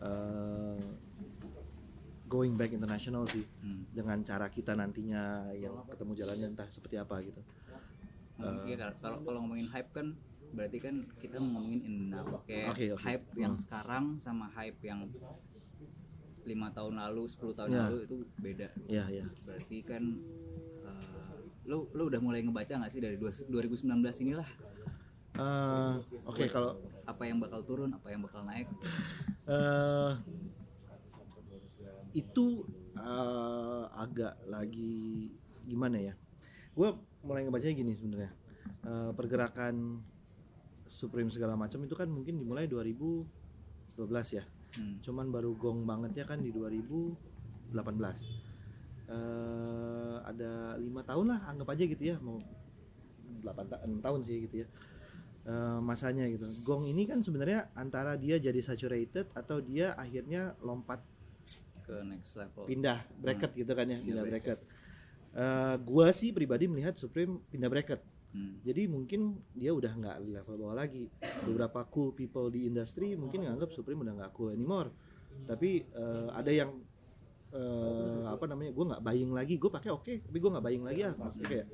eh, 0.01 0.81
going 2.25 2.57
back 2.57 2.73
international 2.73 3.29
sih. 3.29 3.45
Hmm. 3.61 3.85
dengan 3.93 4.19
cara 4.25 4.49
kita 4.49 4.73
nantinya 4.73 5.53
yang 5.55 5.85
ketemu 5.87 6.12
jalannya 6.17 6.47
entah 6.51 6.67
seperti 6.67 6.97
apa 6.97 7.21
gitu. 7.21 7.39
Iya, 8.35 8.75
kalau- 8.75 8.97
kalau 8.99 9.19
kalau 9.23 9.39
ngomongin 9.47 9.69
hype 9.71 9.93
kan 9.95 10.17
berarti 10.55 10.79
kan 10.79 10.95
kita 11.19 11.37
ngomongin 11.37 11.81
in 11.83 11.95
the 12.07 12.17
now. 12.17 12.41
Kayak 12.45 12.71
Oke, 12.71 12.85
oke. 12.91 13.03
hype 13.03 13.27
yang 13.37 13.53
Hmm. 13.53 13.61
sekarang 13.61 14.05
sama 14.17 14.47
hype 14.49 14.79
yang 14.81 15.11
lima 16.45 16.69
tahun 16.71 16.95
lalu, 16.97 17.25
10 17.27 17.53
tahun 17.53 17.71
Ya. 17.71 17.81
lalu 17.85 17.99
itu 18.05 18.17
beda. 18.37 18.69
ya 18.87 19.05
ya 19.09 19.25
Berarti 19.43 19.81
kan 19.81 20.03
eh, 20.81 21.35
lu 21.65 21.89
lu 21.91 22.03
udah 22.07 22.21
mulai 22.21 22.41
ngebaca 22.41 22.69
nggak 22.71 22.89
sih 22.89 23.01
dari 23.01 23.17
dua- 23.17 23.33
2019 23.45 23.85
inilah 24.21 24.49
Eh, 25.35 25.95
oke 26.23 26.47
kalau 26.47 26.79
apa 27.03 27.23
yang 27.25 27.43
bakal 27.43 27.59
turun, 27.61 27.91
apa 27.91 28.07
yang 28.07 28.23
bakal 28.23 28.45
naik? 28.45 28.71
eh 29.45 30.13
itu 32.15 32.63
eh, 32.95 33.85
agak 33.93 34.39
lagi 34.47 35.29
gimana 35.65 35.99
ya? 35.99 36.15
Gue 36.73 36.95
mulai 37.21 37.43
ngebacanya 37.43 37.75
gini 37.75 37.93
sebenarnya. 37.93 38.31
Eh, 38.85 39.11
pergerakan 39.13 39.99
Supreme 40.95 41.26
segala 41.26 41.59
macam 41.59 41.82
itu 41.82 41.92
kan 41.92 42.07
mungkin 42.07 42.38
dimulai 42.38 42.70
2012 42.70 43.26
ya. 44.30 44.47
Hmm. 44.78 45.03
Cuman 45.03 45.26
baru 45.28 45.59
gong 45.59 45.82
bangetnya 45.82 46.22
kan 46.22 46.38
di 46.38 46.55
2018. 46.55 47.74
Eh 49.05 50.16
ada 50.24 50.53
lima 50.78 51.03
tahun 51.03 51.26
lah 51.28 51.40
anggap 51.45 51.68
aja 51.68 51.84
gitu 51.84 52.05
ya 52.05 52.16
mau 52.16 52.40
8 53.42 53.45
ta 53.68 53.76
6 53.84 54.01
tahun 54.01 54.20
sih 54.22 54.38
gitu 54.47 54.62
ya 54.62 54.68
Eh, 55.45 55.78
masanya 55.84 56.24
gitu 56.24 56.49
gong 56.64 56.88
ini 56.88 57.05
kan 57.05 57.20
sebenarnya 57.20 57.68
antara 57.76 58.16
dia 58.16 58.40
jadi 58.40 58.57
saturated 58.64 59.28
atau 59.36 59.61
dia 59.61 59.92
akhirnya 59.92 60.57
lompat 60.64 61.05
ke 61.84 62.01
next 62.01 62.40
level. 62.40 62.64
pindah 62.64 63.05
bracket 63.20 63.53
gitu 63.53 63.68
kan 63.76 63.84
ya 63.84 64.01
Pindah 64.01 64.24
pindah 64.24 64.24
bracket. 64.24 64.59
bracket 64.64 64.82
Eh, 65.36 65.76
gua 65.84 66.09
sih 66.16 66.32
pribadi 66.32 66.64
melihat 66.64 66.97
Supreme 66.97 67.45
pindah 67.53 67.68
bracket 67.68 68.01
Hmm. 68.35 68.59
jadi 68.66 68.91
mungkin 68.91 69.39
dia 69.55 69.70
udah 69.70 69.95
nggak 69.95 70.16
di 70.26 70.30
level 70.35 70.59
bawah 70.59 70.74
lagi. 70.74 71.07
Beberapa 71.47 71.87
cool 71.87 72.11
people 72.11 72.51
di 72.51 72.66
industri 72.66 73.14
mungkin 73.14 73.47
nganggap 73.47 73.70
Supreme 73.70 74.03
udah 74.03 74.14
nggak 74.18 74.32
cool 74.35 74.51
anymore. 74.51 74.91
Tapi 75.47 75.87
eh, 75.87 76.28
ada 76.35 76.51
yang 76.51 76.74
eh, 77.55 78.22
apa 78.26 78.45
namanya 78.51 78.74
gue 78.74 78.85
nggak 78.91 79.03
buying 79.07 79.30
lagi. 79.30 79.55
Gue 79.55 79.70
pakai 79.70 79.95
oke 79.95 80.26
tapi 80.26 80.37
gue 80.43 80.51
nggak 80.51 80.64
buying 80.66 80.82
lagi 80.82 81.01
ya 81.07 81.14
maksudnya 81.14 81.47
kayak 81.47 81.66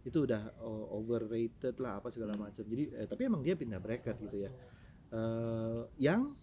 itu 0.00 0.18
udah 0.26 0.42
overrated 0.90 1.78
lah 1.78 2.02
apa 2.02 2.10
segala 2.10 2.34
macam. 2.34 2.64
Jadi 2.66 2.84
eh, 2.90 3.06
tapi 3.06 3.30
emang 3.30 3.46
dia 3.46 3.54
pindah 3.54 3.78
bracket 3.78 4.18
gitu 4.18 4.36
ya. 4.42 4.50
Eh, 5.14 5.82
yang 6.02 6.34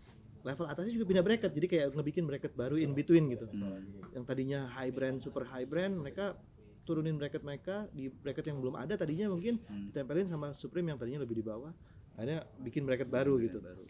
level 0.47 0.63
atasnya 0.63 0.95
juga 0.95 1.11
pindah 1.11 1.27
bracket. 1.27 1.51
Jadi 1.51 1.67
kayak 1.67 1.87
ngebikin 1.91 2.23
bracket 2.23 2.55
baru 2.55 2.79
in 2.79 2.95
between 2.95 3.27
gitu. 3.35 3.51
Hmm. 3.51 3.83
yang 4.15 4.23
tadinya 4.23 4.71
high 4.71 4.95
brand 4.95 5.19
super 5.19 5.43
high 5.43 5.67
brand 5.67 5.99
mereka 5.99 6.39
turunin 6.87 7.19
bracket 7.19 7.43
mereka 7.43 7.91
di 7.91 8.07
bracket 8.07 8.47
yang 8.47 8.63
belum 8.63 8.79
ada 8.79 8.95
tadinya 8.95 9.27
mungkin 9.27 9.59
Hmm. 9.59 9.91
ditempelin 9.91 10.25
sama 10.25 10.55
Supreme 10.55 10.87
yang 10.87 10.97
tadinya 10.97 11.19
lebih 11.19 11.35
di 11.35 11.43
bawah 11.43 11.75
akhirnya 12.15 12.47
bikin 12.57 12.87
bracket 12.87 13.11
baru 13.11 13.35
gitu 13.37 13.59
Baru. 13.59 13.83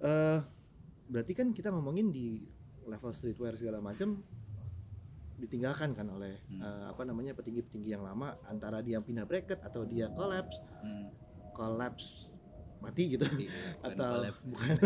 eh 0.00 0.40
berarti 1.08 1.32
kan 1.32 1.50
kita 1.50 1.72
ngomongin 1.72 2.12
di 2.12 2.44
level 2.84 3.10
streetwear 3.10 3.56
segala 3.56 3.80
macam 3.80 4.20
ditinggalkan 5.34 5.96
kan 5.96 6.04
oleh 6.06 6.36
Hmm. 6.46 6.60
eh, 6.60 6.84
apa 6.92 7.02
namanya 7.02 7.32
petinggi-petinggi 7.32 7.96
yang 7.96 8.04
lama 8.04 8.36
antara 8.44 8.84
dia 8.84 9.00
pindah 9.00 9.24
bracket 9.24 9.64
atau 9.64 9.88
dia 9.88 10.12
collapse 10.12 10.60
Hmm. 10.84 11.08
collapse 11.50 12.28
mati 12.80 13.16
gitu 13.16 13.24
Mati, 13.24 13.48
bukan 13.48 13.80
atau 13.88 14.10
collab. 14.20 14.34
bukan 14.52 14.76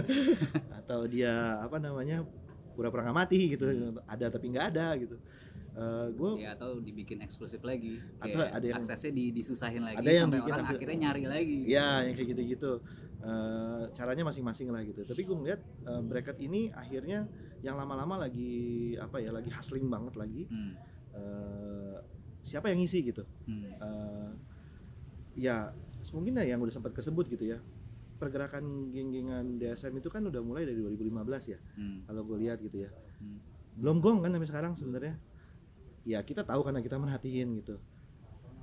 atau 0.73 1.01
dia 1.07 1.35
apa 1.59 1.77
namanya 1.79 2.23
pura-pura 2.75 3.07
nggak 3.07 3.19
mati 3.19 3.55
gitu 3.55 3.67
ada 4.07 4.27
tapi 4.31 4.47
nggak 4.51 4.67
ada 4.75 4.87
gitu 4.99 5.17
gue 6.11 6.31
ya 6.39 6.55
atau 6.55 6.79
dibikin 6.79 7.19
eksklusif 7.19 7.59
lagi. 7.61 7.99
Atau 8.19 8.39
kayak 8.41 8.53
ada 8.53 8.67
yang- 8.67 8.79
aksesnya 8.79 9.11
di, 9.11 9.25
disusahin 9.31 9.83
lagi 9.83 9.99
Ada 9.99 10.11
yang 10.13 10.25
sampai 10.29 10.39
bikin 10.39 10.53
orang 10.53 10.63
akses- 10.63 10.77
akhirnya 10.79 10.97
nyari 11.01 11.25
lagi. 11.25 11.59
Ya 11.67 11.89
yang 12.01 12.15
kayak 12.15 12.29
gitu-gitu. 12.31 12.73
Eh, 13.19 13.83
caranya 13.91 14.25
masing-masing 14.25 14.69
lah 14.69 14.83
gitu. 14.83 15.03
Tapi 15.03 15.21
gue 15.21 15.35
ngeliat 15.35 15.61
eh, 15.61 16.03
bracket 16.03 16.39
ini 16.39 16.69
akhirnya 16.71 17.27
yang 17.61 17.75
lama-lama 17.75 18.21
lagi 18.21 18.53
apa 18.97 19.19
ya 19.19 19.33
lagi 19.33 19.49
hustling 19.49 19.89
banget 19.89 20.15
lagi. 20.15 20.47
Hmm. 20.47 20.73
Eh, 21.11 21.97
siapa 22.41 22.69
yang 22.69 22.79
ngisi 22.79 23.03
gitu? 23.03 23.25
Hmm. 23.45 23.65
Eh, 23.73 24.31
ya 25.37 25.73
mungkin 26.11 26.37
ya 26.37 26.47
yang 26.47 26.61
udah 26.61 26.71
sempat 26.71 26.93
kesebut 26.93 27.27
gitu 27.27 27.49
ya. 27.49 27.59
Pergerakan 28.15 28.63
geng-gengan 28.89 29.59
DSM 29.59 29.99
itu 29.99 30.07
kan 30.07 30.23
udah 30.23 30.39
mulai 30.39 30.63
dari 30.63 30.79
2015 30.79 31.51
ya 31.51 31.59
Hmm. 31.75 32.07
kalau 32.07 32.23
gue 32.23 32.39
lihat 32.41 32.61
gitu 32.61 32.79
ya. 32.79 32.91
Hmm. 33.19 33.41
belum 33.75 33.99
gong 33.99 34.23
kan 34.23 34.31
sampai 34.31 34.47
sekarang 34.47 34.73
sebenarnya 34.79 35.19
ya 36.05 36.21
kita 36.21 36.45
tahu 36.45 36.61
karena 36.63 36.81
kita 36.81 36.97
merhatiin 36.97 37.49
gitu 37.59 37.77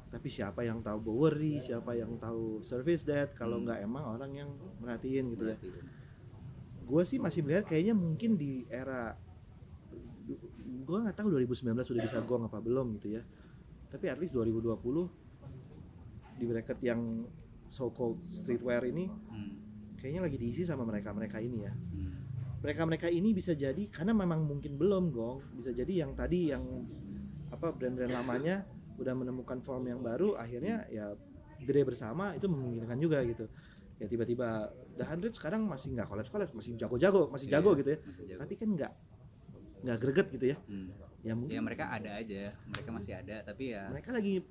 tapi 0.07 0.27
siapa 0.27 0.61
yang 0.61 0.79
tahu 0.79 0.99
Bowery 1.01 1.57
siapa 1.59 1.95
yang 1.95 2.19
tahu 2.19 2.61
Service 2.61 3.01
Dead 3.01 3.31
kalau 3.31 3.57
Hmm. 3.57 3.65
nggak 3.65 3.79
emang 3.81 4.03
orang 4.05 4.31
yang 4.35 4.49
merhatiin 4.77 5.25
gitu 5.31 5.45
ya 5.47 5.57
gue 6.81 7.03
sih 7.03 7.17
masih 7.17 7.41
melihat 7.41 7.65
kayaknya 7.65 7.95
mungkin 7.95 8.35
di 8.35 8.67
era 8.67 9.15
gue 10.81 10.97
nggak 10.99 11.15
tahu 11.15 11.31
2019 11.33 11.71
sudah 11.81 12.01
bisa 12.01 12.19
gong 12.21 12.45
apa 12.45 12.59
belum 12.59 12.99
gitu 12.99 13.15
ya 13.15 13.23
tapi 13.87 14.07
at 14.07 14.19
least 14.19 14.33
2020 14.33 14.75
di 16.35 16.45
bracket 16.45 16.79
yang 16.81 17.23
so 17.67 17.87
called 17.89 18.17
streetwear 18.17 18.83
ini 18.83 19.07
Hmm. 19.07 19.51
kayaknya 19.95 20.21
lagi 20.21 20.37
diisi 20.37 20.63
sama 20.63 20.83
mereka 20.83 21.15
mereka 21.15 21.39
ini 21.39 21.63
ya 21.63 21.71
Hmm. 21.71 22.11
mereka 22.59 22.83
mereka 22.83 23.07
ini 23.07 23.31
bisa 23.31 23.55
jadi 23.55 23.87
karena 23.87 24.11
memang 24.11 24.43
mungkin 24.43 24.75
belum 24.75 25.09
gong 25.09 25.55
bisa 25.55 25.71
jadi 25.71 26.03
yang 26.03 26.11
tadi 26.13 26.51
yang 26.51 26.63
apa 27.61 27.69
brand-brand 27.71 28.09
lamanya 28.11 28.65
udah 28.97 29.13
menemukan 29.13 29.61
form 29.61 29.85
yang 29.85 30.01
baru 30.01 30.33
akhirnya 30.33 30.89
ya 30.89 31.13
gede 31.59 31.85
bersama 31.85 32.33
itu 32.33 32.49
memungkinkan 32.49 32.97
juga 32.97 33.21
gitu 33.21 33.45
ya 33.95 34.09
tiba-tiba 34.09 34.65
The 34.91 35.05
Hundred 35.05 35.29
sekarang 35.31 35.61
masih 35.63 35.93
nggak 35.93 36.09
kolaps 36.09 36.29
kolaps 36.29 36.53
masih 36.53 36.73
jago-jago 36.73 37.29
masih 37.29 37.47
Iya, 37.47 37.53
jago 37.55 37.77
gitu 37.77 37.89
ya 37.91 37.99
jago. 38.01 38.39
tapi 38.41 38.53
kan 38.57 38.69
nggak 38.71 38.93
nggak 39.81 39.97
greget 39.99 40.27
gitu 40.31 40.45
ya 40.47 40.57
Hmm. 40.65 40.89
ya 41.21 41.33
mungkin 41.37 41.53
ya 41.53 41.61
mereka 41.61 41.85
ada 41.87 42.11
aja 42.15 42.49
mereka 42.65 42.89
masih 42.89 43.13
ada 43.13 43.35
tapi 43.43 43.63
ya 43.71 43.85
mereka 43.87 44.09
lagi 44.09 44.41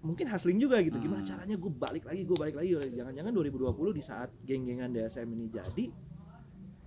mungkin 0.00 0.24
hustling 0.26 0.56
juga 0.56 0.80
gitu 0.80 0.96
gimana 0.96 1.20
Hmm. 1.20 1.28
caranya 1.28 1.56
gue 1.56 1.68
balik 1.70 2.04
lagi 2.04 2.22
gue 2.24 2.36
balik 2.36 2.56
lagi 2.56 2.70
jangan-jangan 2.90 3.32
2020 3.34 3.92
di 3.92 4.02
saat 4.02 4.32
geng-gengan 4.40 4.88
DSM 4.88 5.28
ini 5.28 5.46
jadi 5.50 5.86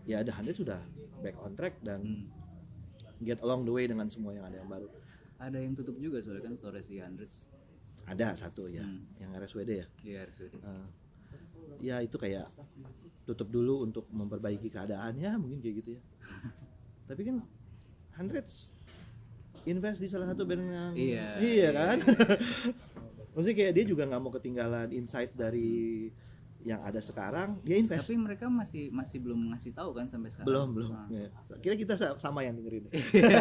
ya 0.05 0.17
The 0.21 0.33
Hundred 0.33 0.57
sudah 0.57 0.81
back 1.19 1.37
on 1.37 1.53
track 1.53 1.77
dan 1.81 2.01
hmm. 2.01 2.25
get 3.19 3.41
along 3.41 3.61
the 3.61 3.73
way 3.73 3.85
dengan 3.85 4.05
semua 4.07 4.33
yang 4.33 4.45
ada 4.45 4.57
yang 4.57 4.65
baru 4.67 4.89
ada 5.37 5.57
yang 5.57 5.73
tutup 5.73 5.95
juga 5.95 6.17
soalnya 6.19 6.43
kan 6.43 6.53
Storage 6.53 6.89
di 6.89 6.97
Hundreds 6.97 7.45
ada 8.03 8.33
satu 8.33 8.65
ya 8.65 8.81
Hmm. 8.81 9.03
yang 9.19 9.31
RSWD 9.33 9.71
ya? 9.75 9.87
Di 9.99 10.11
RSUD 10.15 10.53
Eh, 10.55 10.85
ya 11.83 11.99
itu 11.99 12.15
kayak 12.15 12.47
tutup 13.23 13.47
dulu 13.47 13.83
untuk 13.83 14.07
memperbaiki 14.09 14.71
keadaan 14.71 15.19
ya 15.19 15.35
mungkin 15.35 15.59
kayak 15.59 15.75
gitu 15.83 15.89
ya. 15.99 16.01
Tapi 17.11 17.21
kan 17.23 17.37
hundreds 18.15 18.71
invest 19.63 19.99
di 19.99 20.07
salah 20.07 20.31
satu 20.31 20.47
band 20.47 20.63
yang 20.63 20.93
Iya, 20.95 21.27
iya 21.37 21.51
iya, 21.51 21.69
kan 21.69 21.97
maksudnya 23.35 23.57
kayak 23.59 23.73
dia 23.75 23.85
juga 23.85 24.07
nggak 24.07 24.21
mau 24.23 24.31
ketinggalan 24.31 24.89
insight 24.89 25.35
dari 25.35 26.07
yang 26.65 26.81
ada 26.83 26.99
sekarang 26.99 27.61
dia 27.61 27.77
invest. 27.77 28.09
Tapi 28.09 28.17
mereka 28.17 28.45
masih 28.49 28.89
masih 28.89 29.21
belum 29.23 29.53
ngasih 29.53 29.71
tahu 29.77 29.93
kan 29.93 30.09
sampai 30.09 30.33
sekarang? 30.33 30.47
Belum 30.49 30.67
belum. 30.73 30.89
Nah. 30.91 31.07
Ya. 31.09 31.27
kira 31.63 31.75
kita 31.77 31.93
sa- 31.95 32.17
sama 32.17 32.43
yang 32.43 32.57
dengerin. 32.57 32.89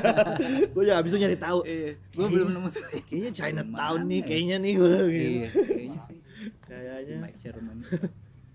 Gue 0.75 0.83
juga 0.85 1.01
abis 1.01 1.11
itu 1.15 1.19
nyari 1.25 1.39
tahu. 1.41 1.59
Iya. 1.65 1.93
Gue 2.13 2.27
belum 2.31 2.49
nemu. 2.55 2.69
Kayaknya 3.09 3.31
Chinatown 3.33 3.99
Mana 4.05 4.11
nih 4.11 4.21
ya? 4.21 4.27
kayaknya 4.29 4.57
nih 4.61 4.73
gue 4.77 4.91
iya 5.11 5.49
kayaknya 5.51 6.01
sih. 6.07 6.19
Kayaknya. 6.63 7.17
Mike 7.25 7.39
Sherman 7.41 7.79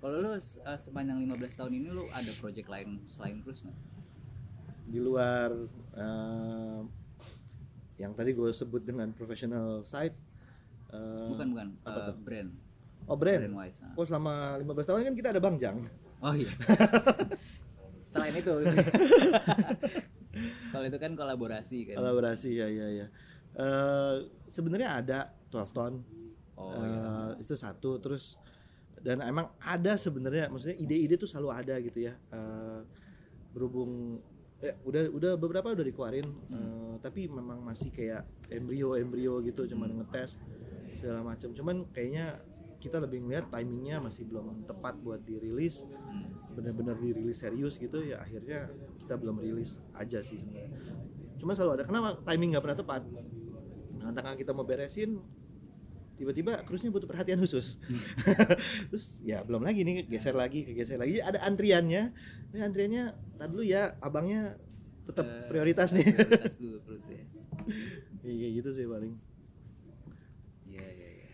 kalau 0.02 0.18
lu 0.18 0.34
uh, 0.34 0.40
sepanjang 0.82 1.22
15 1.22 1.62
tahun 1.62 1.72
ini 1.78 1.88
lu 1.94 2.10
ada 2.10 2.32
project 2.42 2.68
lain 2.74 3.06
selain 3.06 3.38
Cruise 3.46 3.62
nggak? 3.62 3.78
Di 4.90 4.98
luar 5.00 5.54
eh, 5.94 6.82
yang 8.02 8.12
tadi 8.18 8.34
gue 8.34 8.50
sebut 8.50 8.82
dengan 8.82 9.14
professional 9.14 9.86
site 9.86 10.18
eh, 10.90 11.30
bukan 11.30 11.48
bukan. 11.54 11.68
apa 11.86 12.00
uh, 12.02 12.06
tuh? 12.10 12.16
brand 12.18 12.50
oh 13.08 13.18
brand? 13.18 13.42
Brand 13.48 13.56
wise 13.58 13.80
nah. 13.82 13.94
oh 13.98 14.06
selama 14.06 14.34
15 14.62 14.88
tahun 14.88 15.00
kan 15.08 15.16
kita 15.18 15.30
ada 15.34 15.42
Bang 15.42 15.56
Jang. 15.58 15.78
Oh 16.22 16.34
iya. 16.38 16.52
Selain 18.14 18.36
itu. 18.36 18.54
Kalau 20.72 20.86
itu 20.88 21.00
kan 21.00 21.12
kolaborasi 21.16 21.78
kan. 21.92 21.96
Kolaborasi 22.00 22.50
ya 22.56 22.68
ya 22.68 22.88
ya 22.92 23.08
Eh, 23.52 24.16
sebenarnya 24.48 25.04
ada 25.04 25.20
12 25.52 25.76
ton. 25.76 25.94
Oh 26.56 26.72
Eh, 26.72 26.80
iya 26.80 27.36
itu 27.42 27.56
satu 27.58 28.00
terus 28.00 28.40
dan 29.02 29.18
emang 29.26 29.50
ada 29.60 29.98
sebenarnya 29.98 30.48
maksudnya 30.48 30.78
ide-ide 30.78 31.18
tuh 31.20 31.28
selalu 31.28 31.50
ada 31.52 31.76
gitu 31.84 32.08
ya. 32.08 32.14
Eh, 32.32 32.80
berhubung 33.52 34.24
ya 34.62 34.78
udah 34.88 35.10
udah 35.12 35.32
beberapa 35.36 35.74
udah 35.76 35.84
dikeluarin. 35.84 36.28
Eh, 36.48 36.94
tapi 37.04 37.28
memang 37.28 37.60
masih 37.60 37.92
kayak 37.92 38.24
embrio 38.48 38.96
embrio 38.96 39.44
gitu 39.44 39.68
cuman 39.68 40.00
ngetes 40.00 40.40
segala 40.96 41.26
macam 41.26 41.50
cuman 41.52 41.84
kayaknya 41.92 42.40
kita 42.82 42.98
lebih 42.98 43.22
ngeliat 43.22 43.48
timingnya 43.48 44.02
masih 44.02 44.26
belum 44.26 44.66
tepat 44.66 44.98
buat 44.98 45.22
dirilis 45.22 45.86
Hmm. 45.86 46.34
benar-benar 46.52 46.98
dirilis 46.98 47.38
serius 47.38 47.78
gitu 47.78 48.02
ya 48.02 48.20
akhirnya 48.20 48.68
kita 48.98 49.16
belum 49.16 49.38
rilis 49.38 49.80
aja 49.94 50.20
sih 50.20 50.36
sebenarnya. 50.36 50.74
Cuman 51.38 51.54
selalu 51.54 51.72
ada 51.74 51.86
kenapa 51.86 52.10
timing 52.24 52.50
nggak 52.52 52.64
pernah 52.64 52.78
tepat? 52.78 53.02
Tengah 54.02 54.34
kita 54.36 54.52
mau 54.52 54.62
beresin 54.62 55.22
tiba-tiba 56.18 56.62
krusnya 56.62 56.90
butuh 56.90 57.06
perhatian 57.06 57.40
khusus. 57.40 57.78
Terus 58.90 59.22
ya 59.22 59.42
belum 59.42 59.62
lagi 59.62 59.82
nih 59.82 60.06
geser 60.06 60.34
lagi 60.34 60.62
kegeser 60.64 60.98
lagi. 60.98 61.18
Ada 61.18 61.42
antriannya. 61.42 62.14
Ini 62.50 62.62
antriannya 62.62 63.04
tar 63.38 63.48
dulu 63.48 63.64
ya 63.64 63.96
abangnya 63.98 64.58
tetap 65.02 65.26
Eh, 65.26 65.48
prioritas 65.48 65.90
nih. 65.92 66.06
prioritas 66.08 66.56
dulu 66.58 66.78
terus 66.82 67.04
ya 67.14 67.22
iya 68.24 68.48
gitu 68.54 68.70
sih 68.70 68.86
paling 68.86 69.18
iya 70.64 70.86
iya 70.86 71.10
iya 71.10 71.28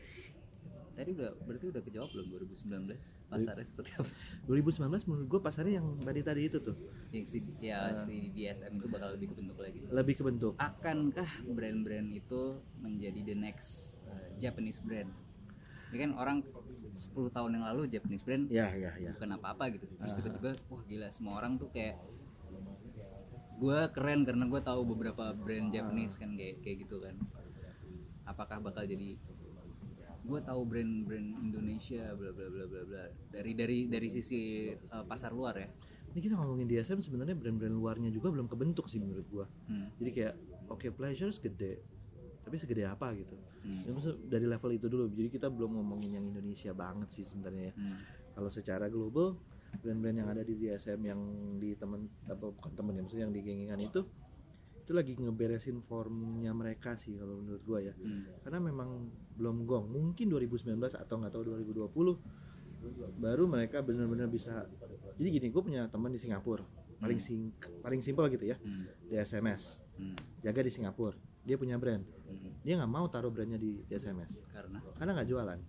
tadi 0.98 1.14
udah 1.14 1.30
berarti 1.46 1.66
udah 1.70 1.82
kejawab 1.86 2.10
belum 2.10 2.28
2019 2.50 3.30
pasarnya 3.30 3.66
seperti 3.70 3.92
apa? 4.02 4.10
2019 4.50 5.06
menurut 5.06 5.28
gue 5.30 5.42
pasarnya 5.46 5.74
yang 5.78 5.88
tadi 6.02 6.22
tadi 6.26 6.42
itu 6.50 6.58
tuh. 6.58 6.74
Yang 7.14 7.26
si 7.30 7.38
ya 7.62 7.94
si 7.94 8.34
DSM 8.34 8.82
itu 8.82 8.90
bakal 8.90 9.14
lebih 9.14 9.38
kebentuk 9.38 9.62
lagi. 9.62 9.86
Lebih 9.94 10.14
ke 10.18 10.24
bentuk 10.26 10.58
akankah 10.58 11.30
brand-brand 11.46 12.10
itu 12.10 12.58
menjadi 12.82 13.20
the 13.22 13.36
next 13.38 14.02
uh, 14.10 14.34
Japanese 14.42 14.82
brand? 14.82 15.14
Ini 15.94 15.98
kan 16.10 16.12
orang 16.18 16.38
10 16.98 17.14
tahun 17.30 17.50
yang 17.54 17.66
lalu 17.70 17.82
Japanese 17.94 18.26
brand 18.26 18.50
ya 18.50 18.74
ya 18.74 18.98
ya. 18.98 19.14
bukan 19.14 19.38
apa-apa 19.38 19.78
gitu. 19.78 19.86
Terus 20.02 20.18
tiba-tiba 20.18 20.52
wah 20.74 20.82
gila 20.90 21.08
semua 21.14 21.38
orang 21.38 21.62
tuh 21.62 21.70
kayak 21.70 22.02
gue 23.58 23.80
keren 23.94 24.26
karena 24.26 24.50
gue 24.50 24.62
tahu 24.66 24.82
beberapa 24.98 25.30
brand 25.38 25.70
Japanese 25.70 26.18
kan 26.18 26.34
kayak 26.34 26.66
kayak 26.66 26.90
gitu 26.90 26.98
kan. 27.06 27.14
Apakah 28.26 28.60
bakal 28.60 28.84
jadi 28.84 29.16
gue 30.28 30.40
tahu 30.42 30.62
brand-brand 30.64 31.28
Indonesia 31.42 32.12
bla 32.12 32.30
bla 32.30 32.48
bla 32.48 32.66
bla 32.66 32.82
bla 32.84 33.04
dari 33.28 33.52
dari 33.54 33.88
dari 33.88 34.08
sisi 34.08 34.40
uh, 34.70 35.04
pasar 35.04 35.32
luar 35.32 35.56
ya 35.56 35.70
ini 36.08 36.20
kita 36.20 36.36
ngomongin 36.36 36.68
DSM 36.68 37.00
sebenarnya 37.00 37.34
brand-brand 37.34 37.72
luarnya 37.72 38.10
juga 38.10 38.28
belum 38.30 38.46
kebentuk 38.46 38.86
sih 38.86 39.00
menurut 39.00 39.28
gua 39.28 39.46
Hmm. 39.66 39.88
jadi 39.96 40.10
kayak 40.12 40.34
oke 40.68 40.88
pleasures 40.92 41.38
gede 41.38 41.80
tapi 42.42 42.56
segede 42.56 42.84
apa 42.84 43.12
gitu 43.14 43.36
Hmm. 43.64 43.72
Ya, 43.82 43.92
maksud 43.92 44.16
dari 44.26 44.46
level 44.46 44.72
itu 44.74 44.88
dulu 44.88 45.08
jadi 45.10 45.30
kita 45.30 45.48
belum 45.48 45.72
ngomongin 45.74 46.12
yang 46.14 46.26
Indonesia 46.26 46.72
banget 46.72 47.08
sih 47.10 47.24
sebenarnya 47.24 47.72
ya 47.72 47.74
Hmm. 47.74 47.98
kalau 48.34 48.50
secara 48.50 48.86
global 48.88 49.40
brand-brand 49.78 50.18
yang 50.18 50.28
ada 50.28 50.42
di 50.42 50.56
DSM 50.56 51.00
yang 51.02 51.20
di 51.56 51.72
temen 51.74 52.08
apa 52.26 52.46
bukan 52.48 52.72
temen 52.74 52.94
ya 52.94 53.02
maksudnya 53.02 53.24
yang 53.24 53.36
di 53.36 53.42
gengingan 53.42 53.80
itu 53.80 54.02
itu 54.88 54.96
lagi 54.96 55.20
ngeberesin 55.20 55.84
formnya 55.84 56.56
mereka 56.56 56.96
sih 56.96 57.20
kalau 57.20 57.44
menurut 57.44 57.60
gua 57.68 57.84
ya. 57.84 57.92
Hmm. 58.00 58.24
karena 58.40 58.64
memang 58.64 59.12
belum 59.36 59.68
gong. 59.68 59.92
Mungkin 59.92 60.32
2019 60.32 60.80
atau 60.96 61.16
nggak 61.20 61.32
tahu 61.36 61.44
2020 61.44 63.20
baru 63.20 63.44
mereka 63.52 63.84
benar-benar 63.84 64.32
bisa. 64.32 64.64
Jadi 65.20 65.28
gini 65.28 65.48
gue 65.52 65.60
punya 65.60 65.92
teman 65.92 66.08
di 66.08 66.24
Singapura. 66.24 66.64
Paling 67.04 67.20
sing 67.20 67.52
paling 67.84 68.00
simpel 68.00 68.32
gitu 68.32 68.48
ya. 68.48 68.56
Hmm. 68.64 68.88
di 69.12 69.20
SMS 69.20 69.84
Hmm. 70.00 70.16
jaga 70.40 70.64
di 70.64 70.72
Singapura. 70.72 71.20
Dia 71.44 71.60
punya 71.60 71.76
brand. 71.76 72.08
Hmm. 72.08 72.56
dia 72.64 72.80
nggak 72.80 72.88
mau 72.92 73.12
taruh 73.12 73.28
brandnya 73.28 73.60
di 73.60 73.84
SMS 73.92 74.40
karena? 74.56 74.80
Karena 74.96 75.12
nggak 75.20 75.28
jualan. 75.28 75.60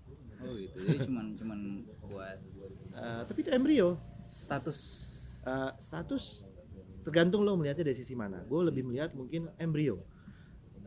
Oh 0.47 0.55
gitu. 0.55 0.79
Jadi 0.79 0.99
cuman 1.11 1.27
cuman 1.35 1.59
buat 2.07 2.39
Eh, 2.95 3.23
tapi 3.27 3.39
itu 3.43 3.51
embrio. 3.51 3.99
Status. 4.31 4.79
Eh, 5.43 5.73
status 5.83 6.48
tergantung 7.09 7.41
lo 7.41 7.57
melihatnya 7.57 7.89
dari 7.89 7.97
sisi 7.97 8.13
mana. 8.13 8.45
Gue 8.45 8.69
lebih 8.69 8.85
melihat 8.85 9.17
mungkin 9.17 9.49
embrio. 9.57 10.05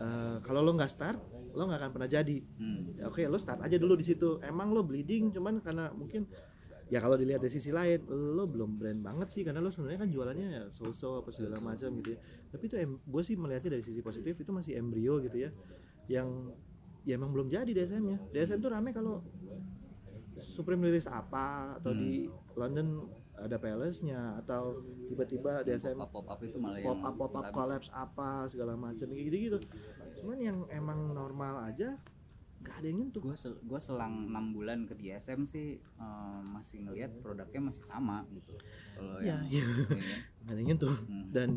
Eh, 0.01 0.37
kalau 0.45 0.61
lo 0.61 0.77
nggak 0.77 0.91
start 0.93 1.17
lo 1.57 1.65
nggak 1.65 1.79
akan 1.81 1.91
pernah 1.97 2.09
jadi. 2.09 2.37
Hmm. 2.61 3.09
Oke 3.09 3.25
lo 3.25 3.41
start 3.41 3.65
aja 3.65 3.77
dulu 3.81 3.97
di 3.97 4.05
situ. 4.05 4.37
Emang 4.45 4.69
lo 4.69 4.85
bleeding 4.85 5.33
cuman 5.33 5.61
karena 5.65 5.89
mungkin 5.93 6.29
ya 6.93 7.01
kalau 7.01 7.17
dilihat 7.17 7.41
dari 7.41 7.53
sisi 7.53 7.73
lain 7.73 8.05
lo 8.09 8.45
belum 8.45 8.77
brand 8.77 9.01
banget 9.01 9.27
sih 9.33 9.41
karena 9.41 9.63
lo 9.63 9.73
sebenarnya 9.73 10.05
kan 10.05 10.09
jualannya 10.13 10.47
ya 10.51 10.63
so-so 10.69 11.25
apa 11.25 11.33
segala 11.33 11.57
macam 11.57 11.89
gitu 12.01 12.13
ya. 12.13 12.19
Tapi 12.53 12.63
itu 12.69 12.75
gue 12.85 13.23
sih 13.25 13.35
melihatnya 13.37 13.77
dari 13.77 13.83
sisi 13.85 14.01
positif 14.05 14.37
itu 14.37 14.51
masih 14.53 14.77
embrio 14.77 15.17
gitu 15.25 15.37
ya. 15.37 15.49
Yang 16.05 16.53
ya 17.01 17.17
emang 17.17 17.33
belum 17.33 17.49
jadi 17.49 17.69
DSM 17.73 18.03
nya 18.05 18.17
DSM 18.29 18.61
tuh 18.61 18.71
rame 18.73 18.93
kalau 18.93 19.25
Supreme 20.41 20.89
rilis 20.89 21.05
apa 21.05 21.77
atau 21.77 21.93
di 21.93 22.25
London 22.57 23.05
ada 23.41 23.57
palace-nya 23.57 24.37
atau 24.39 24.79
tiba-tiba 25.09 25.65
pop 25.65 25.97
up 25.97 26.11
pop 26.13 26.27
up 26.29 26.39
itu 26.45 26.57
malah 26.61 26.77
pop 26.79 27.01
up 27.01 27.15
pop 27.17 27.33
up 27.35 27.45
collapse 27.49 27.89
apa 27.91 28.45
segala 28.47 28.77
macam 28.77 29.09
gitu 29.09 29.35
gitu 29.35 29.57
cuman 30.21 30.37
yang 30.37 30.57
emang 30.69 31.11
normal 31.11 31.65
aja 31.65 31.97
gak 32.61 32.77
ada 32.77 32.93
yang 32.93 33.09
nyentuh 33.09 33.21
gue 33.25 33.33
gue 33.41 33.79
selang 33.81 34.29
enam 34.29 34.53
bulan 34.53 34.85
ke 34.85 34.93
DSM 34.93 35.49
sih 35.49 35.81
eh, 35.81 36.39
masih 36.45 36.85
ngelihat 36.85 37.09
produknya 37.25 37.73
masih 37.73 37.81
sama 37.81 38.21
gitu 38.37 38.53
kalau 38.93 39.17
ya, 39.25 39.41
yang 39.41 39.49
ya. 39.49 39.65
gak 40.45 40.53
ada 40.53 40.59
yang 40.61 40.69
nyentuh 40.77 40.93
Hmm. 41.09 41.25
dan 41.33 41.49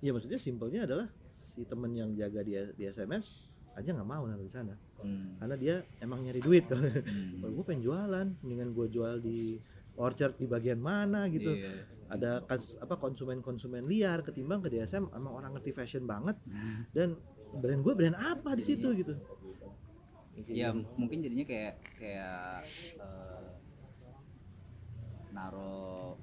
ya 0.00 0.16
maksudnya 0.16 0.40
simpelnya 0.40 0.88
adalah 0.88 1.06
si 1.28 1.68
temen 1.68 1.92
yang 1.92 2.16
jaga 2.16 2.40
dia 2.40 2.72
di 2.72 2.88
SMS 2.88 3.52
aja 3.76 3.92
nggak 3.92 4.08
mau 4.08 4.24
naruh 4.24 4.44
di 4.44 4.52
sana 4.52 4.72
Hmm. 4.96 5.36
karena 5.36 5.56
dia 5.60 5.74
emang 6.00 6.24
nyari 6.24 6.40
duit 6.40 6.64
kalau 6.64 6.88
Hmm. 7.04 7.44
kalau 7.44 7.52
gue 7.52 7.64
pengen 7.68 7.82
jualan 7.84 8.26
mendingan 8.40 8.72
gue 8.72 8.86
jual 8.88 9.20
di 9.20 9.60
orchard 9.96 10.36
di 10.36 10.46
bagian 10.46 10.80
mana 10.80 11.26
gitu. 11.32 11.52
Iya. 11.56 11.96
ada 12.06 12.38
kas, 12.46 12.78
apa 12.78 13.02
konsumen-konsumen 13.02 13.82
liar 13.82 14.22
ketimbang 14.22 14.62
ke 14.62 14.70
DSM 14.70 15.10
emang 15.10 15.42
orang 15.42 15.58
ngerti 15.58 15.74
fashion 15.74 16.06
banget. 16.06 16.38
Dan 16.94 17.18
brand 17.58 17.82
gue 17.82 17.94
brand 17.98 18.14
apa 18.14 18.54
di 18.54 18.62
situ 18.62 18.94
gitu. 18.94 19.18
Ya 20.52 20.70
mungkin 20.70 21.24
jadinya 21.24 21.42
kayak 21.42 21.74
kayak 21.98 22.62
eh, 23.00 23.46
naro 25.34 26.14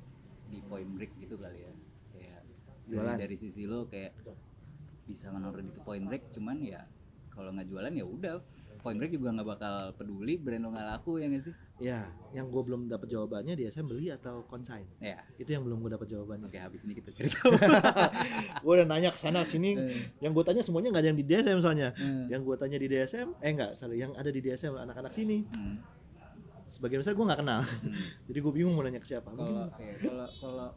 di 0.47 0.63
point 0.63 0.87
break 0.87 1.19
gitu 1.19 1.35
kali 1.35 1.67
ya. 1.67 1.73
Kayak 2.15 2.41
dari, 2.87 2.95
Jualan. 2.95 3.17
dari 3.19 3.35
sisi 3.35 3.67
lo 3.67 3.83
kayak 3.91 4.15
bisa 5.03 5.27
menaruh 5.35 5.59
di 5.59 5.71
point 5.83 6.07
break 6.07 6.31
cuman 6.31 6.63
ya 6.63 6.87
kalau 7.27 7.51
nggak 7.51 7.67
jualan 7.67 7.91
ya 7.91 8.05
udah 8.07 8.39
point 8.83 8.99
break 8.99 9.15
juga 9.15 9.31
nggak 9.31 9.47
bakal 9.47 9.75
peduli 9.95 10.35
brand 10.35 10.67
lo 10.67 10.75
nggak 10.75 10.87
laku 10.91 11.23
ya 11.23 11.31
nggak 11.31 11.43
sih? 11.47 11.55
Ya 11.79 12.11
yang 12.35 12.51
gue 12.51 12.61
belum 12.61 12.91
dapat 12.91 13.07
jawabannya 13.07 13.55
DSM 13.55 13.87
beli 13.87 14.11
atau 14.11 14.43
consign. 14.51 14.83
Ya. 14.99 15.23
Itu 15.39 15.55
yang 15.55 15.63
belum 15.63 15.79
gue 15.79 15.95
dapat 15.95 16.11
jawabannya. 16.11 16.51
Oke 16.51 16.59
habis 16.59 16.83
ini 16.83 16.99
kita 16.99 17.15
cerita. 17.15 17.39
Gue 18.63 18.73
udah 18.75 18.87
nanya 18.89 19.15
ke 19.15 19.19
sana 19.23 19.47
sini. 19.47 19.79
Yang 20.19 20.31
gue 20.35 20.43
tanya 20.43 20.61
semuanya 20.67 20.91
nggak 20.91 21.03
ada 21.07 21.09
yang 21.15 21.19
di 21.19 21.25
DSM 21.25 21.57
soalnya. 21.63 21.89
Hmm. 21.95 22.27
yang 22.27 22.43
gue 22.43 22.55
tanya 22.59 22.77
di 22.77 22.87
DSM 22.91 23.27
eh 23.39 23.51
enggak 23.55 23.71
salah 23.79 23.95
yang 23.95 24.11
ada 24.19 24.27
di 24.27 24.39
DSM 24.43 24.75
anak-anak 24.75 25.15
sini. 25.15 25.47
Hmm. 25.47 25.79
sebagian 26.67 27.05
besar 27.05 27.13
gue 27.15 27.23
nggak 27.23 27.39
kenal. 27.39 27.61
Hmm. 27.63 27.95
jadi 28.27 28.37
gue 28.43 28.51
bingung 28.51 28.75
mau 28.75 28.83
nanya 28.83 28.99
ke 28.99 29.07
siapa. 29.07 29.31
Kalau 29.31 29.71
kalau 29.71 30.27
kalau 30.41 30.67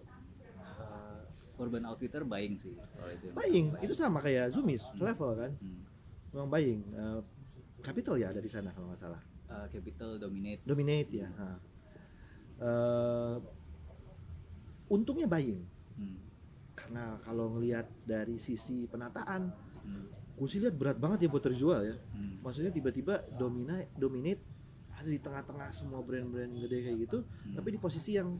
eh, 0.78 1.20
urban 1.58 1.82
outfitter 1.90 2.22
buying 2.22 2.54
sih 2.54 2.78
kalau 2.94 3.10
itu. 3.10 3.26
Buying 3.34 3.66
itu 3.82 3.94
sama 3.98 4.22
kayak 4.22 4.54
Zumis 4.54 4.86
selevel 4.94 5.34
kan. 5.34 5.52
Hmm. 5.58 5.82
memang 6.30 6.48
buying. 6.52 6.80
Eh, 6.94 7.20
capital 7.80 8.14
ya 8.16 8.30
ada 8.30 8.38
di 8.38 8.48
sana 8.48 8.70
kalau 8.70 8.88
nggak 8.88 9.00
salah 9.00 9.22
Eh, 9.46 9.66
capital 9.70 10.18
dominate 10.18 10.58
dominate 10.62 11.10
ya 11.12 11.28
ha. 11.30 11.48
Eh, 12.58 13.36
untungnya 14.88 15.26
buying 15.26 15.62
Hmm. 15.94 16.18
karena 16.74 17.16
kalau 17.20 17.54
ngelihat 17.54 17.88
dari 18.02 18.36
sisi 18.36 18.84
penataan 18.84 19.48
Hmm. 19.80 20.06
gue 20.36 20.44
sih 20.46 20.58
lihat 20.58 20.74
berat 20.74 20.98
banget 20.98 21.24
ya 21.24 21.28
buat 21.28 21.40
terjual 21.42 21.80
ya 21.80 21.96
Hmm. 22.10 22.42
maksudnya 22.42 22.68
tiba-tiba 22.68 23.24
domina 23.32 23.80
dominate 23.94 24.42
ada 24.90 25.06
di 25.06 25.16
tengah-tengah 25.16 25.70
semua 25.70 26.00
brand-brand 26.00 26.52
gede 26.58 26.78
kayak 26.82 26.98
gitu 27.02 27.18
tapi 27.54 27.68
di 27.70 27.78
posisi 27.78 28.12
yang 28.12 28.36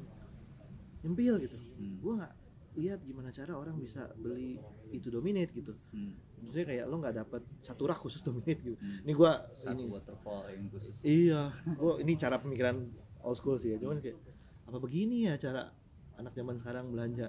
nyempil 1.00 1.38
gitu 1.40 1.56
Hmm. 1.56 1.96
gue 1.96 2.12
nggak 2.14 2.34
lihat 2.76 3.00
gimana 3.00 3.30
cara 3.30 3.54
orang 3.54 3.78
bisa 3.78 4.10
beli 4.16 4.60
itu 4.90 5.08
dominate 5.08 5.54
gitu 5.54 5.72
Hmm. 5.88 6.12
Maksudnya 6.47 6.66
kayak 6.68 6.85
lo 6.86 6.97
nggak 6.97 7.16
dapat 7.18 7.43
satu 7.60 7.82
rak 7.85 7.98
khusus 7.98 8.23
dominate 8.23 8.62
gitu 8.62 8.77
Hmm. 8.77 9.02
ini 9.02 9.12
gue 9.12 9.32
ini 9.66 9.82
waterfall 9.85 10.47
yang 10.47 10.70
khusus 10.70 10.97
iya 11.02 11.51
gue 11.66 11.93
ini 12.01 12.12
cara 12.14 12.39
pemikiran 12.39 12.86
old 13.20 13.35
school 13.35 13.59
sih 13.59 13.74
ya 13.74 13.78
cuman 13.78 13.98
kayak 13.98 14.14
apa 14.62 14.78
begini 14.78 15.27
ya 15.27 15.35
cara 15.36 15.74
anak 16.14 16.32
zaman 16.32 16.55
sekarang 16.55 16.89
belanja 16.89 17.28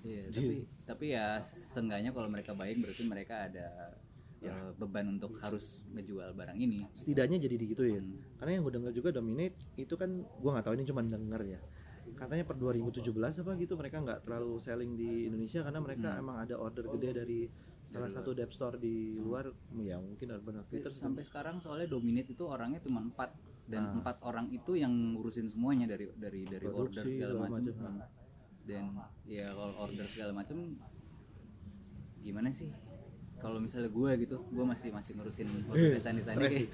Iya, 0.00 0.28
Di- 0.28 0.36
tapi 0.36 0.56
tapi 0.84 1.04
ya 1.10 1.40
seenggaknya 1.40 2.12
kalau 2.12 2.28
mereka 2.28 2.52
baik 2.52 2.76
berarti 2.78 3.04
mereka 3.04 3.34
ada 3.42 3.68
Ya. 4.36 4.52
eh, 4.52 4.70
beban 4.76 5.08
untuk 5.10 5.40
harus 5.40 5.80
ngejual 5.88 6.32
barang 6.34 6.52
ini. 6.54 6.84
setidaknya 6.90 7.40
jadi 7.40 7.56
digituin 7.56 8.04
Hmm. 8.04 8.20
karena 8.36 8.50
yang 8.54 8.62
gue 8.62 8.74
dengar 8.74 8.92
juga 8.92 9.08
dominate 9.10 9.56
itu 9.74 9.94
kan 9.94 10.08
gue 10.20 10.50
nggak 10.50 10.60
tahu 10.62 10.74
ini 10.74 10.84
cuma 10.84 11.00
denger 11.00 11.42
ya 11.46 11.60
katanya 12.14 12.44
per 12.44 12.56
2017 12.58 13.16
apa 13.40 13.56
gitu 13.56 13.72
mereka 13.74 13.96
nggak 13.98 14.20
terlalu 14.22 14.52
selling 14.58 14.92
di 14.92 15.24
Indonesia 15.24 15.64
karena 15.64 15.80
mereka 15.80 16.08
Hmm. 16.10 16.20
emang 16.20 16.36
ada 16.38 16.54
order 16.54 16.84
gede 16.90 17.10
dari 17.14 17.40
salah 17.84 18.06
luar. 18.06 18.16
satu 18.16 18.30
dep 18.32 18.50
store 18.50 18.76
di 18.76 19.16
luar 19.16 19.52
ya 19.76 19.96
mungkin 19.96 20.26
Urban 20.30 20.54
Outfitters 20.60 20.96
sampai 20.96 21.22
sekarang 21.22 21.58
soalnya 21.58 21.86
dominate 21.86 22.30
itu 22.30 22.44
orangnya 22.44 22.80
cuma 22.80 23.00
empat 23.00 23.30
dan 23.64 23.82
Ah. 23.82 23.94
empat 23.96 24.16
orang 24.20 24.48
itu 24.50 24.74
yang 24.74 24.92
ngurusin 25.14 25.46
semuanya 25.46 25.86
dari 25.86 26.08
dari 26.14 26.44
dari 26.44 26.64
order 26.64 26.92
Produksi, 26.92 27.16
segala 27.16 27.32
segala 27.32 27.40
macam. 27.44 27.62
macam. 27.64 27.92
Dan 28.64 28.84
ya 29.24 29.46
kalau 29.50 29.74
order 29.78 30.04
segala 30.04 30.32
macam 30.32 30.56
gimana 32.20 32.48
sih? 32.48 32.72
Kalau 33.34 33.60
misalnya 33.60 33.92
gue 33.92 34.10
gitu, 34.24 34.40
gue 34.40 34.64
masih 34.64 34.88
masih 34.88 35.12
ngurusin 35.14 35.48
order 35.68 35.92
desain 35.92 36.16
desain 36.16 36.32
kayak 36.34 36.64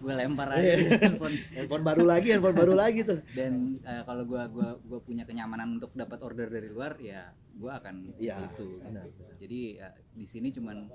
gue 0.00 0.12
lempar 0.14 0.48
aja 0.48 0.72
handphone 1.04 1.36
handphone 1.52 1.84
baru 1.84 2.04
lagi 2.08 2.28
handphone 2.32 2.56
baru 2.56 2.72
lagi 2.72 3.04
tuh 3.04 3.20
dan 3.36 3.76
eh, 3.84 4.00
kalau 4.02 4.24
gua 4.24 4.48
gua 4.48 4.80
gua 4.80 5.00
punya 5.04 5.28
kenyamanan 5.28 5.76
untuk 5.76 5.92
dapat 5.92 6.16
order 6.24 6.48
dari 6.48 6.72
luar 6.72 6.96
ya 6.96 7.28
gua 7.54 7.78
akan 7.78 8.12
ke 8.14 8.26
Iya, 8.26 8.36
situ 8.40 8.66
gitu. 8.66 8.82
benar. 8.82 9.06
jadi 9.38 9.60
ya, 9.76 9.88
di 10.10 10.26
sini 10.26 10.48
cuman 10.50 10.90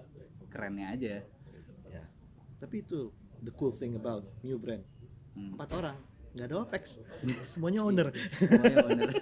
kerennya 0.47 0.87
aja. 0.91 1.23
Ya. 1.87 2.03
Tapi 2.59 2.83
itu 2.83 3.09
the 3.39 3.53
cool 3.53 3.71
thing 3.71 3.95
about 3.95 4.27
new 4.41 4.59
brand. 4.59 4.83
Hmm. 5.33 5.55
empat 5.55 5.69
orang 5.71 5.97
nggak 6.29 6.45
ada 6.45 6.55
opex. 6.59 6.83
Semuanya 7.51 7.81
owner. 7.81 8.07
Semuanya 8.37 8.77
owner. 8.85 9.09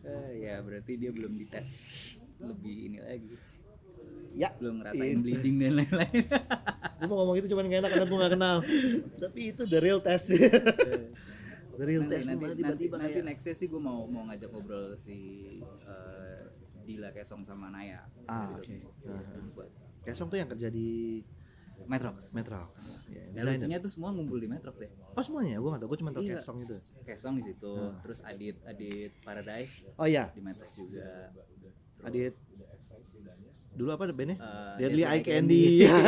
Eh, 0.00 0.42
ya 0.42 0.58
berarti 0.64 0.96
dia 0.96 1.12
belum 1.12 1.38
dites 1.38 1.70
lebih 2.40 2.90
ini 2.90 2.98
lagi. 2.98 3.34
Ya 4.34 4.50
belum 4.56 4.80
ngerasain 4.80 5.18
bleeding 5.22 5.60
dan 5.60 5.72
lain-lain. 5.78 6.24
Gue 6.98 7.06
mau 7.06 7.16
ngomong 7.22 7.36
itu 7.38 7.46
cuman 7.46 7.68
gak 7.68 7.80
enak 7.84 7.90
karena 7.94 8.06
gue 8.08 8.18
gak 8.18 8.32
kenal. 8.34 8.56
Tapi 9.20 9.40
itu 9.54 9.62
the 9.66 9.78
real 9.78 10.00
test. 10.02 10.32
The 10.32 11.12
real 11.86 12.02
nanti, 12.04 12.14
test 12.16 12.28
nanti, 12.28 12.44
nanti, 12.44 12.58
tiba-tiba 12.60 12.96
nanti 13.00 13.12
kayak 13.18 13.26
nextnya 13.30 13.54
sih 13.56 13.66
gue 13.68 13.80
mau 13.80 14.04
mau 14.06 14.22
ngajak 14.28 14.48
ngobrol 14.52 14.94
si 14.96 15.16
eh, 15.64 16.42
Dila 16.84 17.10
Kesong 17.14 17.42
sama 17.46 17.70
Naya. 17.70 18.02
Ah, 18.26 18.56
oke. 18.56 18.66
Dotnet. 18.66 18.82
Nah, 19.06 19.22
Buat. 19.54 19.68
Kesong 20.02 20.28
tuh 20.32 20.38
yang 20.40 20.48
kerja 20.50 20.68
di 20.72 21.20
Metrox. 21.86 22.34
Metrox. 22.36 22.72
Ya, 23.08 23.20
Ya, 23.20 23.22
desainer. 23.32 23.52
lucunya 23.56 23.78
tuh 23.80 23.90
semua 23.92 24.10
ngumpul 24.12 24.38
di 24.40 24.48
Metrox 24.50 24.76
ya? 24.84 24.90
Oh 25.16 25.22
semuanya? 25.24 25.56
Gue 25.60 25.70
gak 25.72 25.80
tau 25.80 25.88
gue 25.88 25.98
cuma 26.00 26.10
tau 26.12 26.22
Iya. 26.24 26.36
Kesong 26.40 26.58
itu. 26.60 26.76
Kesong 27.04 27.34
di 27.38 27.44
situ, 27.46 27.74
terus 28.04 28.18
Adit 28.26 28.56
Adit 28.66 29.12
Paradise 29.22 29.88
oh 29.96 30.06
iya. 30.08 30.28
di 30.34 30.40
Metrox 30.44 30.70
juga. 30.76 31.32
Adit. 32.04 32.34
Dulu 33.70 33.90
apa 33.94 34.10
bandnya? 34.12 34.36
Eh, 34.36 34.74
Deadly 34.82 35.04
Eye 35.06 35.22
Candy. 35.24 35.64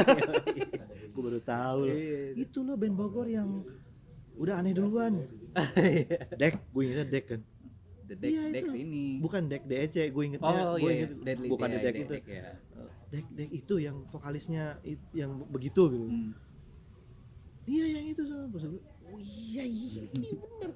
Gue 1.12 1.22
baru 1.22 1.40
tahu 1.44 1.78
loh. 1.88 1.96
Iya. 1.96 2.20
itu 2.40 2.58
loh 2.64 2.74
band 2.76 2.96
Bogor 2.96 3.28
yang 3.28 3.64
udah 4.38 4.54
aneh 4.60 4.72
duluan. 4.72 5.24
Dek 6.40 6.54
gue 6.72 6.82
ingetnya 6.84 7.06
Dek 7.08 7.24
kan. 7.28 7.40
The 8.02 8.14
Deck 8.18 8.32
Iya, 8.34 8.42
Dex 8.52 8.66
itu. 8.72 8.82
ini. 8.84 9.04
bukan 9.22 9.42
Dek 9.48 9.62
DEC 9.64 9.96
gue 10.12 10.22
ingetnya 10.26 10.52
Oh 10.52 10.76
gue 10.76 10.84
iya, 10.84 10.92
inget, 11.06 11.10
Deadly 11.24 11.48
bukan 11.48 11.68
The 11.70 11.78
Day, 11.80 11.92
itu. 11.96 12.12
Deck, 12.12 12.24
ya. 12.28 12.50
Dek 13.08 13.26
Dek 13.32 13.50
itu 13.52 13.74
yang 13.80 13.96
vokalisnya 14.10 14.64
yang 15.16 15.30
begitu 15.48 15.82
gitu. 15.88 16.06
Hmm. 16.08 16.32
Iya 17.62 17.84
yang 18.00 18.04
itu 18.10 18.22
sama 18.26 18.50
Pas 18.50 18.64
gue, 18.66 18.82
oh 19.06 19.20
iya 19.22 19.64
iya 19.64 20.02
ini 20.18 20.28
bener. 20.34 20.70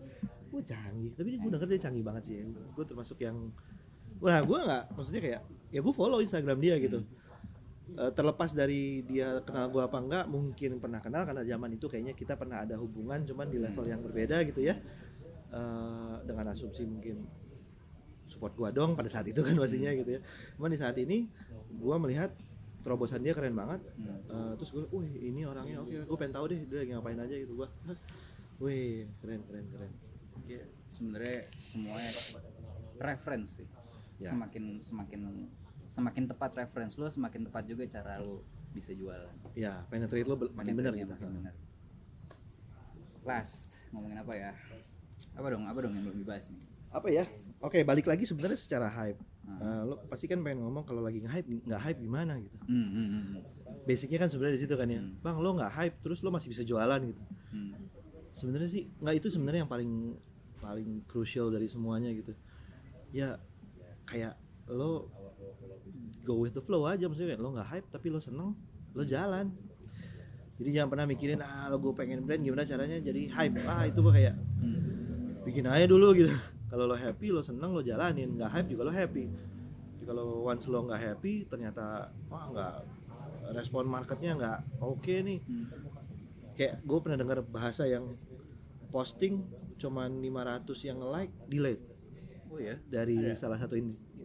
Gue 0.46 0.62
canggih, 0.62 1.10
tapi 1.18 1.28
gue 1.36 1.50
denger 1.50 1.68
dia 1.68 1.80
canggih 1.82 2.04
banget 2.06 2.22
sih. 2.30 2.36
Gue 2.72 2.84
termasuk 2.86 3.18
yang 3.20 3.36
Wah 4.16 4.40
gue 4.40 4.58
gak, 4.64 4.96
maksudnya 4.96 5.20
kayak 5.20 5.40
Ya 5.68 5.84
gue 5.84 5.92
follow 5.92 6.24
Instagram 6.24 6.56
dia 6.56 6.80
gitu 6.80 7.04
Eh, 7.86 8.10
Terlepas 8.10 8.50
dari 8.50 9.06
dia 9.06 9.38
kenal 9.46 9.70
gue 9.70 9.78
apa 9.78 9.98
enggak 10.02 10.24
Mungkin 10.26 10.82
pernah 10.82 10.98
kenal 10.98 11.22
karena 11.22 11.46
zaman 11.46 11.70
itu 11.78 11.86
kayaknya 11.86 12.18
kita 12.18 12.34
pernah 12.34 12.66
ada 12.66 12.74
hubungan 12.82 13.22
Cuman 13.22 13.46
di 13.46 13.62
level 13.62 13.86
yang 13.86 14.02
berbeda 14.02 14.42
gitu 14.42 14.58
ya 14.66 14.74
Eh, 15.54 16.16
Dengan 16.26 16.50
asumsi 16.50 16.82
mungkin 16.82 17.22
Support 18.26 18.58
gue 18.58 18.70
dong 18.74 18.98
pada 18.98 19.06
saat 19.06 19.30
itu 19.30 19.38
kan 19.38 19.54
pastinya 19.54 19.94
gitu 19.94 20.18
ya 20.18 20.20
Cuman 20.58 20.74
di 20.74 20.78
saat 20.82 20.98
ini 20.98 21.30
Gue 21.78 21.94
melihat 22.02 22.34
terobosan 22.86 23.18
dia 23.18 23.34
keren 23.34 23.58
banget. 23.58 23.82
Eh, 24.30 24.52
terus 24.54 24.70
gue, 24.70 24.86
wih 24.94 25.10
ini 25.26 25.42
orangnya 25.42 25.82
oke, 25.82 26.06
gue 26.06 26.16
pengen 26.22 26.38
tahu 26.38 26.54
deh 26.54 26.60
dia 26.70 26.78
lagi 26.86 26.90
ngapain 26.94 27.18
aja 27.18 27.34
gitu 27.34 27.58
gue. 27.58 27.68
Wih 28.62 29.10
keren 29.18 29.42
keren 29.42 29.66
keren. 29.74 29.92
Ya, 30.46 30.62
sebenarnya 30.86 31.50
semuanya 31.58 32.10
reference 33.02 33.58
sih. 33.58 33.66
Ya. 34.22 34.30
Semakin 34.30 34.78
semakin 34.86 35.50
semakin 35.86 36.26
tepat 36.26 36.50
reference 36.56 36.94
lo, 36.94 37.06
semakin 37.06 37.46
tepat 37.46 37.64
juga 37.64 37.82
cara 37.86 38.18
lo 38.18 38.42
bisa 38.70 38.90
jualan. 38.90 39.32
Ya 39.54 39.82
penetrate 39.86 40.24
lo 40.24 40.36
makin 40.52 40.74
Penetrate-nya 40.74 41.02
gitu. 41.02 41.14
makin 41.14 41.28
bener. 41.32 41.54
Last, 43.22 43.74
ngomongin 43.90 44.18
apa 44.18 44.32
ya? 44.32 44.52
Apa 45.34 45.46
dong? 45.48 45.64
Apa 45.66 45.78
dong 45.80 45.92
yang 45.92 46.04
belum 46.04 46.18
dibahas 46.20 46.50
nih? 46.50 46.62
apa 46.86 47.12
ya 47.12 47.28
oke 47.60 47.76
balik 47.84 48.08
lagi 48.08 48.24
sebenarnya 48.24 48.56
secara 48.56 48.88
hype 48.88 49.18
Hmm. 49.46 49.62
Eh, 49.62 49.82
lo 49.84 49.94
pasti 50.10 50.26
kan 50.26 50.42
pengen 50.42 50.58
ngomong 50.58 50.82
kalau 50.82 50.98
lagi 50.98 51.22
nge-hype 51.22 51.46
nggak 51.62 51.78
hype 51.78 52.00
gimana 52.02 52.34
gitu 52.40 52.56
Hmm, 52.66 52.88
hmm, 52.90 53.38
basicnya 53.84 54.18
kan 54.18 54.26
sebenarnya 54.26 54.58
di 54.58 54.62
situ 54.64 54.74
kan 54.74 54.88
ya 54.88 54.98
Hmm. 54.98 55.14
bang 55.20 55.36
lo 55.38 55.54
nggak 55.54 55.70
hype 55.70 55.96
terus 56.02 56.18
lo 56.24 56.34
masih 56.34 56.50
bisa 56.50 56.64
jualan 56.64 56.98
gitu 57.04 57.22
Hmm. 57.52 57.78
sebenarnya 58.32 58.66
sih 58.66 58.90
nggak 58.96 59.14
itu 59.18 59.28
sebenarnya 59.28 59.62
yang 59.62 59.70
paling 59.70 59.92
paling 60.58 60.90
crucial 61.06 61.46
dari 61.46 61.68
semuanya 61.68 62.10
gitu 62.10 62.32
ya 63.12 63.38
kayak 64.02 64.34
lo 64.66 65.14
go 66.26 66.36
with 66.36 66.50
the 66.50 66.60
flow 66.60 66.82
aja 66.84 67.06
maksudnya 67.06 67.38
lo 67.38 67.50
nggak 67.50 67.68
hype 67.68 67.88
tapi 67.88 68.10
lo 68.10 68.18
seneng 68.18 68.52
lo 68.92 69.02
jalan 69.02 69.54
jadi 70.56 70.70
jangan 70.74 70.88
pernah 70.90 71.06
mikirin 71.06 71.38
ah 71.38 71.68
lo 71.68 71.78
gue 71.78 71.92
pengen 71.92 72.20
brand 72.20 72.40
gimana 72.40 72.64
caranya 72.64 72.98
jadi 72.98 73.22
hype 73.30 73.56
ah 73.64 73.84
itu 73.84 74.00
mah 74.00 74.10
kayak 74.10 74.34
Hmm. 74.56 75.44
bikin 75.44 75.62
aja 75.64 75.84
dulu 75.84 76.10
gitu 76.12 76.32
kalau 76.70 76.84
lo 76.84 76.96
happy 76.96 77.28
lo 77.28 77.38
seneng 77.40 77.70
lo 77.70 77.80
jalanin 77.80 78.34
nggak 78.34 78.50
hype 78.50 78.68
juga 78.68 78.82
lo 78.82 78.90
happy 78.90 79.30
Jadi 79.94 80.04
kalau 80.04 80.24
once 80.42 80.66
lo 80.66 80.82
nggak 80.82 80.98
happy 80.98 81.44
ternyata 81.44 82.10
wah 82.26 82.44
nggak 82.48 82.74
respon 83.52 83.86
marketnya 83.86 84.34
nggak 84.34 84.58
oke 84.80 85.14
nih 85.22 85.38
Hmm. 85.40 85.70
kayak 86.52 86.80
gue 86.80 86.98
pernah 86.98 87.14
dengar 87.16 87.38
bahasa 87.42 87.84
yang 87.84 88.16
posting 88.88 89.44
cuman 89.76 90.08
500 90.16 90.72
yang 90.82 90.98
like 91.04 91.30
delete 91.46 91.84
Oh 92.48 92.56
ya. 92.56 92.80
dari 92.82 93.20
Ada. 93.20 93.36
salah 93.36 93.58
satu 93.60 93.76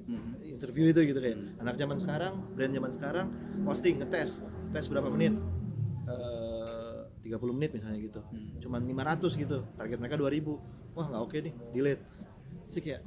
Hmm. 0.06 0.38
interview 0.41 0.90
itu 0.90 0.99
gitu 1.07 1.19
kayak 1.19 1.38
anak 1.60 1.76
zaman 1.78 1.98
sekarang 1.98 2.34
brand 2.53 2.73
zaman 2.73 2.91
sekarang 2.94 3.28
posting 3.64 3.99
ngetes. 4.02 4.41
Tes 4.72 4.86
berapa 4.88 5.07
menit? 5.11 5.36
Eh, 6.07 6.99
30 7.22 7.53
menit 7.53 7.72
misalnya 7.78 7.99
gitu. 8.02 8.22
Hmm. 8.22 8.57
cuman 8.60 8.82
500 8.86 9.34
gitu. 9.38 9.57
Target 9.78 9.98
mereka 10.02 10.15
2000 10.18 10.57
wah 10.98 11.06
nggak 11.07 11.22
oke 11.22 11.38
nih 11.40 11.53
delete. 11.72 12.03
Sih 12.68 12.82
kayak 12.82 13.02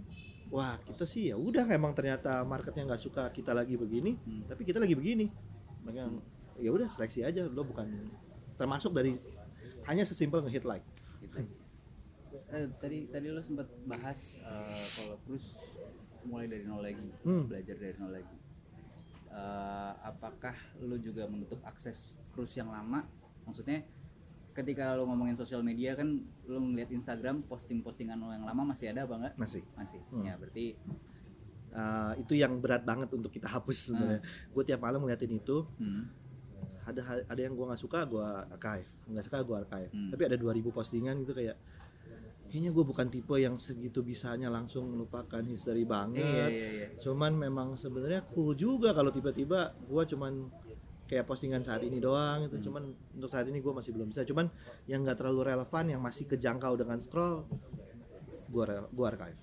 wah 0.52 0.78
kita 0.82 1.04
sih 1.04 1.32
ya 1.32 1.36
udah 1.36 1.66
emang 1.72 1.92
ternyata 1.96 2.44
marketnya 2.46 2.86
nggak 2.94 3.02
suka 3.02 3.26
kita 3.34 3.50
lagi 3.50 3.74
begini 3.74 4.14
Hmm. 4.22 4.46
tapi 4.46 4.62
kita 4.62 4.78
lagi 4.78 4.94
begini. 4.94 5.26
Mereka 5.84 6.02
ya 6.62 6.70
udah 6.70 6.88
seleksi 6.88 7.26
aja. 7.26 7.44
Lo 7.50 7.66
bukan 7.66 7.86
termasuk 8.54 8.94
dari 8.94 9.18
hanya 9.84 10.06
sesimpel 10.06 10.40
ngehit 10.46 10.64
like. 10.64 10.86
Gitu. 11.20 11.44
Eh, 12.54 12.66
tadi 12.78 13.10
tadi 13.10 13.26
lo 13.30 13.42
sempat 13.42 13.66
bahas 13.86 14.38
eh, 14.38 14.86
kalau 14.98 15.16
terus 15.26 15.76
mulai 16.24 16.46
dari 16.46 16.64
nol 16.64 16.80
lagi, 16.80 17.08
Hmm. 17.22 17.44
belajar 17.46 17.76
dari 17.76 17.94
nol 17.96 18.12
lagi. 18.12 18.36
Eh, 19.28 19.92
apakah 20.04 20.54
lo 20.80 20.94
juga 20.96 21.26
menutup 21.26 21.58
akses 21.62 22.14
cruise 22.30 22.54
yang 22.54 22.68
lama? 22.68 23.02
Maksudnya 23.42 23.82
ketika 24.52 24.94
lo 24.94 25.04
ngomongin 25.04 25.34
sosial 25.34 25.60
media 25.60 25.92
kan 25.92 26.06
lo 26.46 26.58
ngeliat 26.60 26.88
Instagram 26.88 27.42
posting-postingan 27.44 28.14
lo 28.14 28.30
yang 28.30 28.44
lama 28.44 28.70
masih 28.70 28.88
ada 28.88 29.02
apa 29.02 29.14
enggak? 29.16 29.34
masih 29.34 29.62
Masih. 29.74 30.00
Hmm. 30.08 30.24
Ya 30.24 30.34
berarti 30.34 30.78
Uh, 31.74 32.14
itu 32.14 32.38
yang 32.38 32.62
berat 32.62 32.86
banget 32.86 33.10
untuk 33.10 33.34
kita 33.34 33.50
hapus 33.50 33.90
sebenarnya 33.90 34.22
gue 34.22 34.62
tiap 34.62 34.78
malam 34.78 35.02
ngeliatin 35.02 35.34
itu 35.34 35.66
hmm, 35.74 36.06
ada 36.86 37.02
ada 37.26 37.40
yang 37.42 37.50
gue 37.50 37.66
nggak 37.66 37.82
suka 37.82 38.06
gue 38.06 38.22
archive 38.54 38.86
nggak 39.10 39.24
suka 39.26 39.42
gue 39.42 39.56
archive 39.58 39.90
Hmm. 39.90 40.10
tapi 40.14 40.22
ada 40.22 40.38
2000 40.38 40.70
postingan 40.70 41.18
gitu 41.18 41.34
kayak 41.34 41.58
kayaknya 42.54 42.70
gue 42.70 42.84
bukan 42.84 43.10
tipe 43.10 43.34
yang 43.34 43.58
segitu 43.58 43.98
bisanya 44.00 44.46
langsung 44.46 44.86
melupakan 44.86 45.42
history 45.42 45.82
banget 45.82 46.22
iya 46.22 46.46
iya 46.46 46.68
iya. 46.70 46.86
cuman 46.96 47.34
memang 47.34 47.74
sebenarnya 47.74 48.22
cool 48.30 48.54
juga 48.54 48.94
kalau 48.94 49.10
tiba-tiba 49.10 49.58
gue 49.74 50.02
cuman 50.06 50.54
kayak 51.04 51.26
postingan 51.26 51.60
saat 51.60 51.82
ini 51.82 51.98
doang 51.98 52.40
Hmm. 52.40 52.48
itu 52.48 52.62
cuman 52.64 52.82
untuk 53.12 53.26
saat 53.26 53.44
ini 53.44 53.58
gue 53.58 53.68
masih 53.68 53.90
belum 53.90 54.08
bisa 54.08 54.22
cuman 54.22 54.46
yang 54.86 55.02
nggak 55.02 55.18
terlalu 55.18 55.50
relevan 55.50 55.84
yang 55.88 55.98
masih 55.98 56.24
kejangkau 56.24 56.78
dengan 56.78 56.96
scroll 56.96 57.42
gue 58.46 58.64
gue 58.88 59.04
archive 59.04 59.40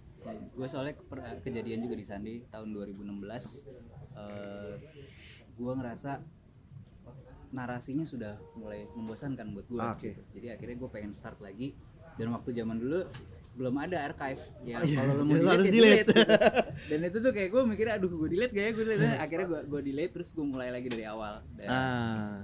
gue 0.50 0.68
soalnya 0.70 0.96
kejadian 1.38 1.84
juga 1.84 2.00
di 2.00 2.06
Sandi 2.08 2.34
tahun 2.48 2.72
2016 2.72 3.28
eh 4.16 4.74
gue 5.52 5.74
ngerasa 5.76 6.12
narasinya 7.52 8.08
sudah 8.08 8.40
mulai 8.56 8.88
membosankan 8.88 9.52
buat 9.52 9.68
gue 9.68 9.76
Ah, 9.78 9.92
oke. 9.92 10.08
gitu. 10.08 10.22
jadi 10.32 10.56
akhirnya 10.56 10.80
gue 10.80 10.90
pengen 10.90 11.12
start 11.12 11.44
lagi 11.44 11.76
dan 12.16 12.28
waktu 12.32 12.50
zaman 12.52 12.78
dulu 12.78 13.00
belum 13.52 13.76
ada 13.78 13.98
archive 14.08 14.40
ya 14.64 14.80
Oh, 14.80 14.88
iya. 14.88 14.96
kalau 14.96 15.14
lo 15.20 15.24
mau 15.24 15.36
delete, 15.36 15.52
harus 15.52 15.66
ya 15.68 15.72
delete. 15.72 15.84
delete, 15.84 16.08
gitu. 16.08 16.16
dan 16.90 17.00
itu 17.04 17.18
tuh 17.20 17.32
kayak 17.32 17.50
gue 17.52 17.62
mikirnya 17.68 17.94
aduh 18.00 18.10
gue 18.10 18.30
delete 18.32 18.52
gak 18.52 18.64
ya 18.64 18.72
gue 18.72 18.84
delete 18.86 19.08
akhirnya 19.20 19.48
gue 19.48 19.60
gue 19.68 19.82
delete 19.84 20.12
terus 20.16 20.30
gue 20.32 20.46
mulai 20.46 20.70
lagi 20.72 20.88
dari 20.88 21.06
awal 21.06 21.34
dan 21.54 21.68
ah 21.68 22.36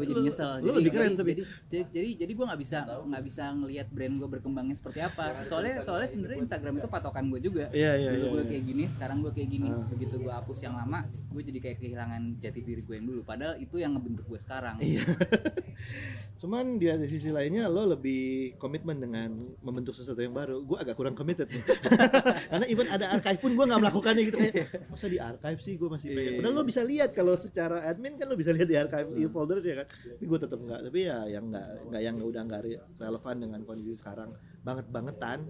gue 0.00 0.08
jadi 0.08 0.22
nyesel 0.24 0.50
lu 0.50 0.64
jadi 0.64 0.76
lebih 0.80 0.92
keren 0.96 1.06
jadi, 1.06 1.18
tapi. 1.20 1.30
jadi 1.30 1.42
jadi 1.68 1.84
jadi, 1.92 2.08
jadi 2.24 2.32
gue 2.32 2.46
nggak 2.48 2.60
bisa 2.64 2.78
nggak 2.88 3.22
bisa 3.28 3.44
ngelihat 3.52 3.86
brand 3.92 4.14
gue 4.16 4.28
berkembangnya 4.32 4.76
seperti 4.76 5.00
apa 5.04 5.24
soalnya 5.44 5.84
soalnya 5.84 6.08
sebenarnya 6.08 6.38
Instagram 6.40 6.74
itu 6.80 6.88
patokan 6.88 7.24
gue 7.28 7.40
juga 7.40 7.64
Iya, 7.70 7.92
iya, 8.00 8.10
dulu 8.16 8.24
iya, 8.24 8.30
gue 8.32 8.40
iya. 8.40 8.50
kayak 8.56 8.64
gini 8.64 8.84
sekarang 8.88 9.18
gue 9.20 9.32
kayak 9.36 9.50
gini 9.52 9.68
Ah. 9.70 9.84
begitu 9.86 10.16
gue 10.16 10.32
hapus 10.32 10.58
yang 10.64 10.74
lama 10.74 11.04
gue 11.06 11.42
jadi 11.44 11.58
kayak 11.60 11.76
kehilangan 11.78 12.22
jati 12.40 12.60
diri 12.64 12.80
gue 12.82 12.94
yang 12.96 13.06
dulu 13.06 13.20
padahal 13.22 13.54
itu 13.60 13.76
yang 13.76 13.92
ngebentuk 13.94 14.24
gue 14.26 14.40
sekarang 14.40 14.80
Iya. 14.80 15.04
Cuman 16.40 16.80
di 16.80 16.88
di 16.88 17.04
sisi 17.04 17.28
lainnya 17.28 17.68
lo 17.68 17.84
lebih 17.84 18.56
komitmen 18.56 18.96
dengan 18.96 19.28
membentuk 19.60 19.92
sesuatu 19.92 20.24
yang 20.24 20.32
baru. 20.32 20.64
Gue 20.64 20.80
agak 20.80 20.96
kurang 20.96 21.12
committed. 21.12 21.44
sih. 21.52 21.60
Karena 22.50 22.64
even 22.64 22.88
ada 22.88 23.12
archive 23.12 23.36
pun 23.36 23.52
gue 23.52 23.64
nggak 23.68 23.76
melakukannya 23.76 24.22
gitu 24.24 24.38
kayak 24.40 24.88
masa 24.88 25.06
di 25.12 25.20
archive 25.20 25.60
sih 25.60 25.76
gue 25.76 25.88
masih 25.92 26.08
pengen. 26.16 26.32
Padahal 26.40 26.54
lo 26.56 26.64
bisa 26.64 26.80
lihat 26.80 27.12
kalau 27.12 27.36
secara 27.36 27.84
admin 27.84 28.16
kan 28.16 28.24
lo 28.24 28.40
bisa 28.40 28.56
lihat 28.56 28.68
di 28.68 28.76
archive 28.80 29.08
di 29.12 29.28
folders 29.28 29.64
ya 29.68 29.84
kan. 29.84 29.86
Tapi 29.90 30.24
gue 30.24 30.38
tetap 30.38 30.58
nggak. 30.60 30.80
Tapi 30.86 30.98
ya 31.04 31.18
yang 31.26 31.50
nggak 31.50 31.68
nggak 31.90 32.02
yang 32.02 32.16
udah 32.18 32.42
nggak 32.46 32.60
re- 32.64 32.82
relevan 32.98 33.36
dengan 33.40 33.60
kondisi 33.64 33.94
sekarang 33.96 34.30
banget 34.60 34.86
bangetan 34.88 35.44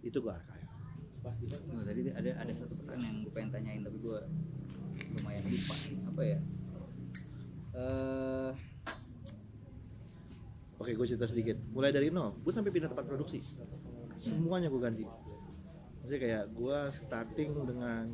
itu 0.00 0.18
gue 0.20 0.32
archive. 0.32 0.68
Oh, 1.24 1.80
tadi 1.80 2.12
ada 2.12 2.30
ada 2.36 2.52
satu 2.52 2.76
pertanyaan 2.84 3.16
yang 3.16 3.16
gue 3.24 3.32
pengen 3.32 3.50
tanyain 3.52 3.80
tapi 3.80 3.96
gue 3.96 4.18
lumayan 4.94 5.44
lupa 5.48 5.74
nih. 5.80 5.96
apa 6.04 6.22
ya 6.22 6.38
eh 7.74 8.52
Oke, 10.74 10.92
gue 10.92 11.06
cerita 11.06 11.24
sedikit. 11.24 11.56
Mulai 11.72 11.96
dari 11.96 12.12
nol, 12.12 12.36
gue 12.44 12.52
sampai 12.52 12.68
pindah 12.68 12.92
tempat 12.92 13.08
produksi. 13.08 13.40
Semuanya 14.20 14.68
gue 14.68 14.76
ganti. 14.76 15.06
Maksudnya 16.04 16.20
kayak 16.20 16.44
gue 16.52 16.78
starting 16.92 17.50
dengan 17.64 18.04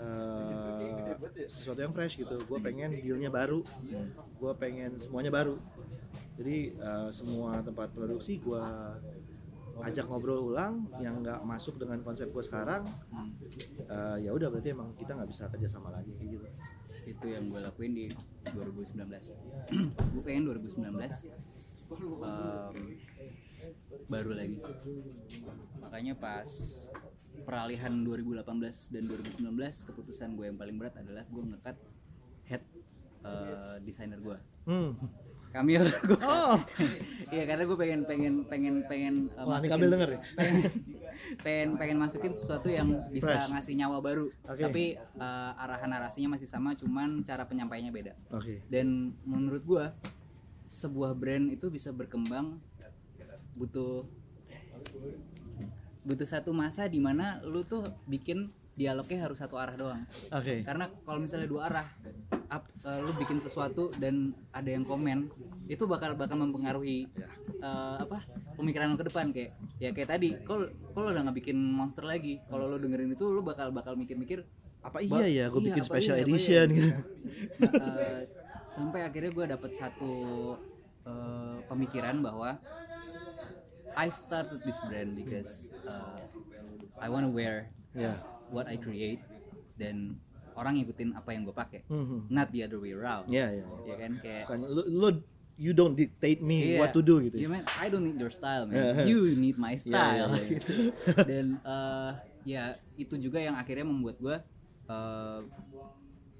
eh, 0.00 1.14
sesuatu 1.46 1.80
yang 1.80 1.92
fresh 1.92 2.18
gitu. 2.18 2.36
Gue 2.44 2.58
pengen 2.58 2.90
dealnya 2.94 3.30
baru. 3.30 3.62
Gue 4.36 4.52
pengen 4.56 4.98
semuanya 4.98 5.30
baru. 5.30 5.56
Jadi 6.34 6.74
eh, 6.74 7.08
semua 7.10 7.60
tempat 7.60 7.90
produksi 7.90 8.38
gue 8.38 8.62
ajak 9.74 10.06
ngobrol 10.06 10.54
ulang 10.54 10.86
yang 11.02 11.18
nggak 11.18 11.42
masuk 11.42 11.74
dengan 11.76 11.98
konsep 12.00 12.30
gue 12.30 12.42
sekarang. 12.42 12.86
eh, 13.86 14.16
ya 14.22 14.30
udah 14.30 14.46
berarti 14.48 14.70
emang 14.70 14.94
kita 14.94 15.14
nggak 15.14 15.30
bisa 15.30 15.50
kerja 15.50 15.68
sama 15.68 15.90
lagi 15.90 16.14
kayak 16.14 16.30
gitu. 16.38 16.48
itu 17.04 17.26
yang 17.28 17.52
gue 17.52 17.60
lakuin 17.60 17.92
di 17.92 18.06
2019 18.56 18.96
gue 20.16 20.22
pengen 20.24 20.48
2019 20.48 20.88
em, 20.88 22.76
baru 24.08 24.32
lagi 24.32 24.56
makanya 25.78 26.16
pas 26.16 26.48
peralihan 27.40 27.92
2018 27.98 28.46
dan 28.88 29.02
2019 29.04 29.50
keputusan 29.84 30.28
gue 30.32 30.46
yang 30.46 30.54
paling 30.54 30.76
berat 30.76 30.94
adalah 30.96 31.24
gue 31.24 31.42
ngekat 31.44 31.76
head 32.44 32.62
eh, 33.22 33.76
designer 33.80 34.18
gue 34.18 34.38
Hmm. 34.64 34.96
Kamil 35.50 35.84
gue 36.08 36.18
Oh, 36.20 36.56
iya 37.28 37.44
karena 37.44 37.62
gue 37.62 37.76
pengen 37.76 38.00
pengen 38.02 38.34
pengen 38.44 38.74
pengen 38.84 39.14
Wah, 39.30 39.44
ini 39.54 39.68
masukin- 39.68 39.72
Kamil 39.76 39.90
denger 39.92 40.08
ya? 40.08 40.20
pengen, 40.34 40.60
pengen 41.38 41.68
pengen 41.76 41.96
masukin 41.96 42.32
sesuatu 42.32 42.66
yang 42.66 42.88
bisa 43.08 43.28
Fresh. 43.28 43.50
ngasih 43.50 43.74
nyawa 43.76 43.98
baru 44.00 44.26
Oke. 44.42 44.58
tapi 44.58 44.84
eh, 44.96 45.52
arahan 45.58 45.90
narasinya 45.90 46.32
masih 46.32 46.46
sama 46.46 46.72
cuman 46.72 47.20
cara 47.20 47.44
penyampaiannya 47.44 47.92
beda 47.92 48.12
oke. 48.30 48.66
dan 48.66 49.12
menurut 49.22 49.62
gua 49.62 49.92
sebuah 50.64 51.12
brand 51.12 51.50
itu 51.50 51.68
bisa 51.68 51.92
berkembang 51.92 52.56
butuh 53.54 54.08
butuh 56.04 56.28
satu 56.28 56.52
masa 56.52 56.86
di 56.86 57.00
mana 57.00 57.40
lu 57.44 57.64
tuh 57.64 57.82
bikin 58.04 58.52
dialognya 58.74 59.22
harus 59.24 59.38
satu 59.38 59.54
arah 59.54 59.74
doang 59.78 60.02
Oke. 60.34 60.66
karena 60.66 60.90
kalau 61.06 61.22
misalnya 61.22 61.46
dua 61.46 61.70
arah 61.70 61.86
up, 62.50 62.66
eh, 62.82 62.98
lu 63.00 63.14
bikin 63.14 63.38
sesuatu 63.38 63.86
dan 64.02 64.34
ada 64.50 64.66
yang 64.66 64.82
komen 64.82 65.30
itu 65.70 65.86
bakal 65.86 66.18
bakal 66.18 66.34
mempengaruhi 66.42 67.06
eh, 67.62 67.96
apa 68.02 68.26
pemikiran 68.58 68.90
lu 68.90 68.98
ke 68.98 69.06
depan 69.06 69.30
kayak 69.30 69.54
ya 69.78 69.94
kayak 69.94 70.08
tadi 70.10 70.34
kalau 70.42 70.66
kalau 70.90 71.14
udah 71.14 71.22
nggak 71.22 71.38
bikin 71.38 71.56
monster 71.56 72.02
lagi 72.02 72.42
kalau 72.50 72.66
lu 72.66 72.76
dengerin 72.82 73.14
itu 73.14 73.24
lu 73.30 73.40
bakal 73.46 73.70
bakal 73.70 73.94
mikir-mikir 73.94 74.42
Apa 74.84 75.00
iya 75.00 75.24
ya 75.24 75.44
gue 75.48 75.64
iya, 75.64 75.68
bikin 75.72 75.84
special 75.88 76.20
iya, 76.20 76.24
edition 76.28 76.66
iya. 76.68 76.76
gitu. 76.76 76.90
Nah, 77.72 77.96
eh, 78.04 78.20
sampai 78.68 79.00
akhirnya 79.08 79.32
gue 79.32 79.46
dapet 79.56 79.70
satu 79.72 80.12
eh, 81.08 81.56
pemikiran 81.64 82.20
bahwa 82.20 82.60
I 83.94 84.10
started 84.10 84.60
this 84.62 84.78
brand 84.82 85.14
because 85.14 85.70
uh, 85.82 86.18
I 86.98 87.06
wanna 87.06 87.30
wear 87.30 87.70
Ya. 87.94 88.18
what 88.50 88.66
I 88.66 88.74
create 88.74 89.22
dan 89.74 90.18
orang 90.54 90.78
ngikutin 90.78 91.14
apa 91.14 91.30
yang 91.30 91.42
gue 91.42 91.54
pakai 91.54 91.86
Mhm. 91.86 92.26
not 92.26 92.50
the 92.50 92.62
other 92.62 92.78
way 92.78 92.90
around 92.90 93.26
Ya, 93.26 93.50
ya. 93.50 93.62
ya 93.86 93.94
kan 93.94 94.12
kayak 94.18 94.44
Kan 94.46 94.66
lu, 94.66 94.82
lu 94.86 95.08
you 95.54 95.70
don't 95.70 95.94
dictate 95.94 96.42
me 96.42 96.74
Iya. 96.74 96.82
what 96.82 96.90
to 96.90 96.98
do 97.00 97.22
gitu 97.22 97.38
Yeah, 97.38 97.50
man, 97.50 97.62
I 97.78 97.86
don't 97.86 98.02
need 98.02 98.18
your 98.18 98.34
style, 98.34 98.66
man. 98.66 98.74
Yeah. 98.74 99.06
You 99.06 99.38
need 99.38 99.54
my 99.54 99.78
style. 99.82 100.34
iya, 100.34 100.42
iya. 100.42 100.50
gitu. 100.58 100.72
Dan 101.30 101.46
eh, 101.62 102.10
ya 102.44 102.62
itu 102.94 103.14
juga 103.16 103.38
yang 103.38 103.54
akhirnya 103.54 103.86
membuat 103.86 104.18
gue 104.18 104.36
eh, 104.84 105.40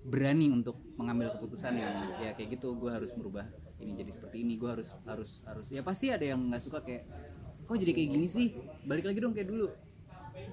berani 0.04 0.52
untuk 0.52 0.76
mengambil 0.94 1.32
keputusan 1.32 1.72
yang 1.74 1.94
ya 2.18 2.34
kayak 2.34 2.58
gitu. 2.58 2.74
Gue 2.74 2.90
harus 2.90 3.14
merubah 3.14 3.46
ini 3.78 3.94
jadi 3.94 4.10
seperti 4.10 4.42
ini. 4.42 4.58
Gue 4.58 4.74
harus 4.74 4.90
harus 5.06 5.40
harus 5.46 5.70
ya 5.70 5.80
pasti 5.80 6.10
ada 6.10 6.26
yang 6.26 6.50
nggak 6.50 6.60
suka 6.60 6.82
kayak 6.82 7.06
kok 7.64 7.76
jadi 7.80 7.92
kayak 7.92 8.08
gini 8.14 8.26
sih. 8.28 8.54
Balik 8.84 9.08
lagi 9.08 9.18
dong 9.20 9.32
kayak 9.32 9.48
dulu. 9.48 9.68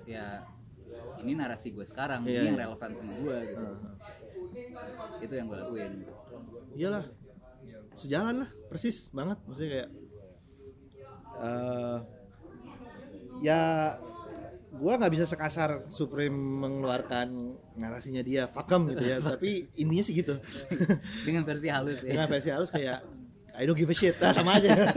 Ya 0.08 0.48
ini 1.22 1.38
narasi 1.38 1.72
gue 1.72 1.86
sekarang. 1.86 2.26
Iya, 2.26 2.42
ini 2.42 2.48
yang 2.54 2.58
iya. 2.58 2.66
relevan 2.68 2.92
sama 2.98 3.14
gue 3.16 3.38
gitu. 3.52 3.66
Itu 5.22 5.34
yang 5.36 5.48
gue 5.48 5.58
lakuin. 5.60 5.92
Gitu. 6.02 6.14
iyalah 6.72 7.04
sejalan 8.00 8.48
lah 8.48 8.50
persis 8.72 9.12
banget 9.12 9.38
maksudnya 9.44 9.70
kayak 9.76 9.90
eh 11.42 11.98
ya 13.42 13.62
gua 14.72 14.96
nggak 14.96 15.14
bisa 15.14 15.26
sekasar 15.28 15.84
Supreme 15.92 16.34
mengeluarkan 16.34 17.58
narasinya 17.76 18.24
dia 18.24 18.48
fakam 18.48 18.88
gitu 18.94 19.04
ya 19.04 19.20
tapi 19.36 19.68
intinya 19.76 20.04
sih 20.06 20.16
gitu 20.16 20.40
Dengan 21.28 21.44
versi 21.44 21.68
halus 21.68 22.00
ya. 22.06 22.16
dengan 22.16 22.28
versi 22.32 22.50
halus 22.54 22.72
kayak 22.72 23.04
I 23.52 23.68
don't 23.68 23.76
give 23.76 23.92
a 23.92 23.98
shit 23.98 24.16
nah, 24.22 24.32
sama 24.32 24.58
aja 24.64 24.72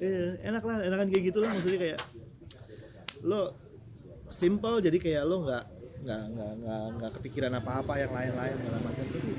Iya, 0.00 0.40
enak 0.42 0.62
lah 0.64 0.76
enakan 0.80 1.06
kayak 1.08 1.24
gitu 1.28 1.38
lah 1.38 1.48
maksudnya 1.52 1.78
kayak 1.78 1.98
lo 3.20 3.52
simple 4.32 4.80
jadi 4.80 4.96
kayak 4.96 5.22
lo 5.22 5.44
nggak 5.44 5.64
nggak 6.00 6.22
nggak 6.26 6.50
nggak 6.56 6.82
nggak 6.96 7.10
kepikiran 7.20 7.52
apa-apa 7.54 7.92
yang 7.98 8.08
lain-lain 8.10 8.54
segala 8.56 8.78
macam 8.80 9.04
Tapi 9.04 9.32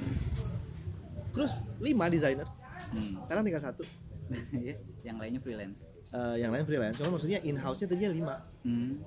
terus 1.31 1.51
lima 1.77 2.05
desainer 2.07 2.47
Hmm. 2.81 3.13
sekarang 3.25 3.43
tinggal 3.45 3.61
satu 3.61 3.83
Iya, 4.57 4.79
yang 5.03 5.19
lainnya 5.19 5.37
freelance. 5.37 5.85
Eh, 6.09 6.35
yang 6.39 6.49
lain 6.49 6.63
freelance 6.63 6.97
cuma 6.97 7.13
maksudnya 7.13 7.37
in 7.41 7.53
house 7.55 7.77
nya 7.77 7.87
tadinya 7.87 8.09
lima 8.09 8.35
Hmm. 8.61 8.97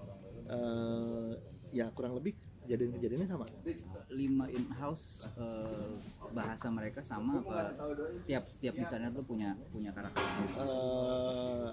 Eh, 0.44 1.30
ya 1.72 1.90
kurang 1.90 2.14
lebih 2.14 2.36
kejadian-kejadiannya 2.64 3.28
sama 3.28 3.46
lima 4.10 4.44
in 4.48 4.64
house 4.72 5.28
bahasa 6.30 6.66
mereka 6.68 7.00
sama 7.00 7.38
apa 7.38 7.76
tiap 8.24 8.44
setiap 8.48 8.74
desainer 8.74 9.12
tuh 9.12 9.22
punya 9.22 9.52
punya 9.68 9.92
karakter 9.92 10.24
Eh, 10.24 11.68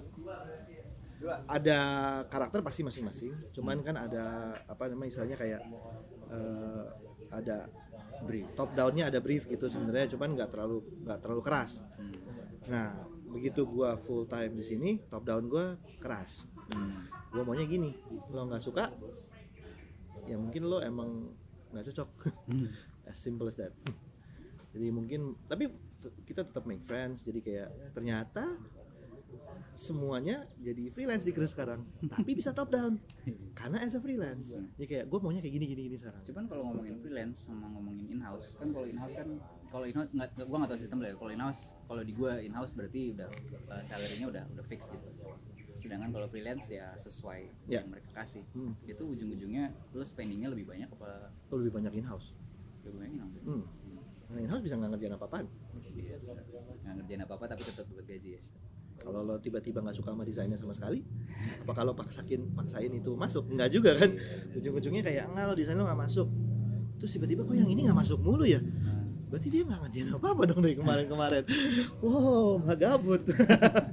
ada 1.45 1.80
karakter 2.26 2.65
pasti 2.65 2.81
masing-masing 2.81 3.53
cuman 3.53 3.85
kan 3.85 3.93
ada 3.95 4.26
apa 4.65 4.89
namanya 4.89 5.09
istilahnya 5.13 5.38
kayak 5.38 5.61
eh, 6.27 6.84
ada 7.30 7.69
brief 8.26 8.49
top 8.53 8.73
downnya 8.73 9.05
ada 9.05 9.22
brief 9.22 9.45
gitu 9.45 9.69
sebenarnya 9.69 10.09
cuman 10.09 10.34
nggak 10.34 10.49
terlalu 10.49 10.81
nggak 11.05 11.19
terlalu 11.22 11.41
keras 11.41 11.85
Hmm. 11.93 12.18
nah 12.65 12.89
begitu 13.30 13.61
gua 13.63 13.93
full 13.95 14.26
time 14.26 14.57
di 14.57 14.65
sini 14.65 14.91
top 15.07 15.22
down 15.22 15.45
gua 15.45 15.77
keras 16.01 16.49
Hmm. 16.73 17.05
gua 17.30 17.43
maunya 17.45 17.69
gini 17.69 17.93
lo 18.34 18.49
nggak 18.49 18.63
suka 18.63 18.89
ya 20.32 20.40
mungkin 20.40 20.64
lo 20.64 20.80
emang 20.80 21.28
nggak 21.76 21.91
cocok. 21.91 22.10
As 23.12 23.20
simple 23.20 23.52
as 23.52 23.60
that. 23.60 23.76
Jadi 24.72 24.88
mungkin 24.88 25.36
tapi 25.52 25.68
kita 26.24 26.48
tetap 26.48 26.64
make 26.64 26.80
friends. 26.88 27.28
Jadi 27.28 27.44
kayak 27.44 27.91
ternyata 27.91 28.56
semuanya 29.76 30.48
jadi 30.60 30.91
freelance 30.95 31.28
di 31.28 31.36
Cruise 31.36 31.52
sekarang. 31.52 31.84
Tapi 32.08 32.32
bisa 32.32 32.56
top 32.56 32.72
down. 32.72 32.95
Karena 33.60 33.84
as 33.84 33.98
a 33.98 33.99
freelance. 33.99 34.56
Jadi 34.56 34.86
kayak 34.88 35.06
gue 35.12 35.20
maunya 35.20 35.41
kayak 35.44 35.60
gini 35.60 35.66
gini 35.68 35.82
gini 35.91 35.98
sekarang. 35.99 36.22
Cuman 36.24 36.44
kalau 36.48 36.64
ngomongin 36.72 36.95
freelance 37.03 37.52
sama 37.52 37.68
ngomongin 37.68 38.06
in 38.08 38.22
house 38.24 38.56
kan 38.56 38.72
kalau 38.72 38.88
in 38.88 38.95
house 38.95 39.16
kan 39.18 39.30
kalau 39.72 39.86
in 39.88 39.95
house 39.95 40.10
nggak 40.12 40.30
gua 40.48 40.58
nggak 40.64 40.72
tahu 40.72 40.80
sistem 40.80 40.99
lah 41.03 41.10
ya. 41.12 41.16
Kalau 41.20 41.32
in 41.36 41.41
house 41.41 41.62
kalau 41.90 42.03
di 42.08 42.14
gua 42.16 42.32
in 42.40 42.53
house 42.56 42.72
berarti 42.72 43.02
udah 43.18 43.28
uh, 43.68 43.84
salary-nya 43.84 44.28
udah 44.32 44.44
udah 44.56 44.66
fix 44.72 44.88
gitu 44.88 45.10
sedangkan 45.82 46.10
kalau 46.10 46.28
freelance 46.28 46.70
ya 46.70 46.94
sesuai 46.95 47.41
Ya. 47.66 47.82
yang 47.82 47.90
mereka 47.90 48.14
kasih. 48.14 48.45
Hmm. 48.52 48.78
itu 48.84 49.02
ujung-ujungnya 49.02 49.64
lo 49.91 50.03
spendingnya 50.03 50.48
lebih 50.48 50.66
banyak 50.66 50.86
apa? 50.88 51.34
Lo 51.49 51.58
lebih 51.58 51.74
banyak 51.74 51.94
in 51.95 52.06
house 52.06 52.38
lebih 52.82 52.98
banyak 52.98 53.12
in 53.12 53.22
house 53.22 53.36
hmm. 53.41 53.64
Karena 54.24 54.40
in 54.40 54.49
house 54.49 54.62
bisa 54.62 54.76
nggak 54.76 54.90
ngerjain 54.91 55.14
apa 55.14 55.26
apaan 55.26 55.48
Iya. 55.91 56.16
nggak 56.82 56.94
ngerjain 56.98 57.22
apa 57.22 57.34
apa 57.36 57.45
tapi 57.48 57.62
tetap 57.62 57.86
dapat 57.86 58.06
gaji 58.08 58.30
ya? 58.32 58.41
Kalau 58.98 59.22
lo 59.22 59.36
tiba-tiba 59.36 59.82
nggak 59.82 59.98
suka 59.98 60.14
sama 60.14 60.22
desainnya 60.22 60.56
sama 60.56 60.72
sekali 60.72 61.02
apa 61.60 61.74
kalau 61.74 61.91
paksakin 61.91 62.53
paksain 62.53 62.91
itu 62.91 63.12
masuk? 63.14 63.49
Nggak 63.49 63.70
juga 63.72 63.98
kan? 63.98 64.14
Ujung-ujungnya 64.53 65.02
kayak 65.02 65.26
enggak 65.28 65.45
lo 65.45 65.53
desain 65.53 65.74
lo 65.74 65.84
nggak 65.84 65.99
masuk. 65.99 66.30
Terus 67.02 67.12
tiba-tiba 67.12 67.41
kok 67.41 67.58
yang 67.58 67.66
ini 67.66 67.90
nggak 67.90 67.98
masuk 67.98 68.22
mulu 68.22 68.45
ya? 68.45 68.62
Nah, 68.62 69.02
berarti 69.28 69.49
dia 69.49 69.66
nggak 69.66 69.80
ngerjain 69.84 70.08
apa 70.14 70.28
apa 70.32 70.41
dong 70.45 70.62
dari 70.62 70.76
kemarin-kemarin. 70.78 71.44
Wow 71.98 72.62
nggak 72.62 72.78
gabut 72.78 73.22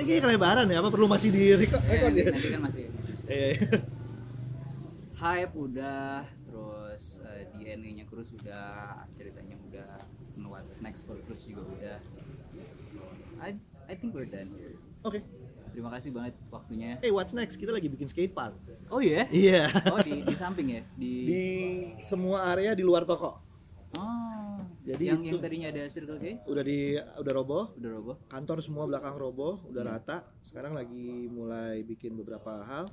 ini 0.00 0.08
kayaknya 0.08 0.24
kelebaran 0.24 0.66
ya 0.66 0.76
apa 0.80 0.88
perlu 0.88 1.06
masih 1.06 1.28
di 1.28 1.42
record, 1.52 1.82
Ya, 1.84 1.98
nanti, 2.00 2.20
ya? 2.24 2.32
nanti 2.32 2.48
kan 2.48 2.60
masih, 2.64 2.82
Iya, 3.28 3.46
iya. 3.52 3.60
hype 5.14 5.54
udah 5.54 6.24
terus 6.48 7.04
eh, 7.22 7.44
DNA-nya 7.52 8.08
Cruz 8.08 8.32
udah 8.32 9.04
ceritanya 9.12 9.60
udah 9.60 10.00
what's 10.48 10.80
next 10.80 11.04
for 11.04 11.20
Cruz 11.22 11.44
juga 11.44 11.62
udah. 11.68 11.98
I 13.44 13.60
I 13.86 13.94
think 13.94 14.16
we're 14.16 14.24
done 14.26 14.48
here. 14.56 14.74
Oke. 15.04 15.20
Terima 15.70 15.86
kasih 15.92 16.10
banget 16.10 16.34
waktunya. 16.50 16.98
Eh 16.98 17.12
what's 17.12 17.30
next 17.30 17.54
kita 17.54 17.70
lagi 17.70 17.86
bikin 17.86 18.08
skate 18.08 18.32
park. 18.32 18.56
Oh 18.90 18.98
iya? 18.98 19.28
Iya. 19.30 19.68
Oh 19.92 20.00
di 20.00 20.24
di 20.24 20.34
samping 20.34 20.66
ya? 20.74 20.82
Di, 20.98 21.12
di 21.28 21.42
semua 22.02 22.50
area 22.50 22.74
di 22.74 22.82
luar 22.82 23.04
toko. 23.04 23.36
Oh 23.94 24.39
Jadi 24.82 25.04
yang 25.04 25.20
itu- 25.20 25.30
yang 25.30 25.40
tadinya 25.40 25.68
ada 25.68 25.82
Circle 25.86 26.18
K? 26.18 26.26
udah 26.44 26.62
di 26.62 26.78
udah 26.96 27.32
roboh. 27.32 27.64
Udah 27.74 27.90
roboh. 27.92 28.16
Kantor 28.26 28.58
semua 28.60 28.84
belakang 28.84 29.14
roboh 29.14 29.62
udah 29.64 29.82
rata. 29.82 30.16
Sekarang 30.40 30.72
lagi 30.72 31.26
mulai 31.26 31.80
bikin 31.80 32.14
beberapa 32.14 32.60
hal. 32.60 32.88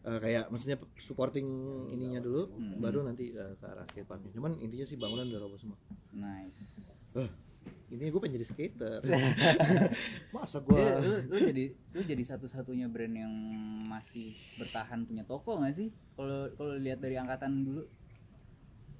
Eh, 0.00 0.16
kayak 0.18 0.48
maksudnya 0.48 0.80
supporting 0.96 1.44
ininya 1.88 2.18
dulu 2.18 2.48
Hmm. 2.50 2.80
baru 2.80 3.02
nanti 3.02 3.30
eh, 3.30 3.52
ke 3.54 3.64
arah 3.64 3.84
skateparknya 3.84 4.32
cuman 4.32 4.56
intinya 4.56 4.84
sih 4.84 4.96
bangunan 4.96 5.26
udah 5.26 5.40
roboh 5.40 5.56
semua. 5.56 5.76
Nice. 6.10 6.80
Eh, 7.12 7.28
ini 7.90 8.08
gue 8.08 8.16
pengen 8.16 8.34
jadi 8.34 8.46
skater. 8.46 9.00
Masa 10.32 10.58
gue 10.58 10.72
lu, 10.72 11.12
lu 11.26 11.36
jadi 11.38 11.64
lu 11.92 12.00
jadi 12.02 12.22
satu-satunya 12.24 12.86
brand 12.86 13.12
yang 13.12 13.32
masih 13.84 14.32
bertahan 14.56 15.04
punya 15.04 15.20
toko 15.22 15.58
nggak 15.58 15.74
sih? 15.74 15.88
Kalau 16.14 16.48
kalau 16.54 16.74
lihat 16.76 16.96
dari 16.98 17.16
angkatan 17.16 17.60
dulu 17.60 17.82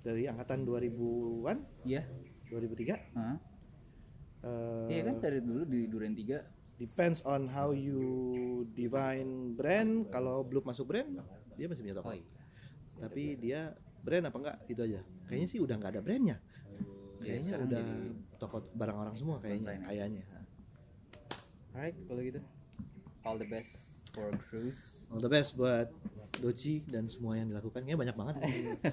dari 0.01 0.25
angkatan 0.25 0.65
2000-an 0.65 1.57
iya. 1.85 2.09
2003 2.49 3.17
Hah? 3.17 3.37
eh, 4.45 4.87
iya 4.97 5.03
kan 5.05 5.21
dari 5.21 5.45
dulu 5.45 5.63
di 5.69 5.87
Duren 5.87 6.17
3 6.17 6.61
depends 6.81 7.21
on 7.29 7.45
how 7.45 7.77
you 7.77 8.65
define 8.73 9.53
brand. 9.53 10.09
Kalau 10.09 10.41
belum 10.41 10.65
masuk 10.65 10.89
brand 10.89 11.21
dia 11.61 11.69
masih 11.69 11.85
punya 11.85 11.97
toko. 12.01 12.09
Oh 12.09 12.17
iya. 12.17 12.29
Tapi 12.97 13.37
dia 13.37 13.61
brand 14.01 14.25
apa 14.25 14.37
enggak 14.41 14.57
itu 14.73 14.81
aja. 14.81 15.01
Kayaknya 15.29 15.49
sih 15.53 15.61
udah 15.61 15.75
nggak 15.77 15.93
ada 15.93 16.01
brandnya. 16.01 16.37
Iya, 17.21 17.21
kayaknya 17.21 17.45
sekarang 17.45 17.67
udah 17.69 17.81
jadi 17.85 18.07
toko 18.41 18.57
barang 18.73 18.97
orang 18.97 19.15
semua 19.21 19.37
kayaknya 19.45 19.77
ya. 19.77 19.81
kayaknya. 19.85 20.25
Alright 21.77 21.97
kalau 22.09 22.21
gitu. 22.25 22.41
All 23.29 23.37
the 23.37 23.45
best 23.45 24.00
for 24.11 24.31
cruise. 24.51 25.07
All 25.15 25.23
the 25.23 25.31
best 25.31 25.55
buat 25.55 25.91
Doci 26.41 26.83
dan 26.87 27.07
semua 27.07 27.39
yang 27.39 27.51
dilakukan. 27.51 27.85
Kayaknya 27.85 27.99
banyak 27.99 28.17
banget 28.17 28.35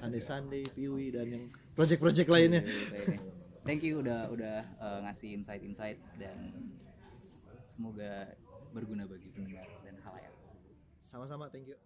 Sunday 0.00 0.22
Sunday 0.22 0.62
Piwi 0.66 1.14
dan 1.14 1.26
yang 1.30 1.44
project-project 1.74 2.28
lainnya. 2.30 2.62
Thank 3.66 3.84
you 3.84 4.00
udah 4.00 4.30
udah 4.32 4.56
uh, 4.80 4.98
ngasih 5.04 5.36
insight-insight 5.36 6.00
dan 6.16 6.54
semoga 7.68 8.32
berguna 8.72 9.04
bagi 9.04 9.28
pendengar 9.34 9.66
dan 9.84 9.98
halayak. 10.02 10.34
Sama-sama 11.04 11.48
thank 11.48 11.68
you 11.68 11.78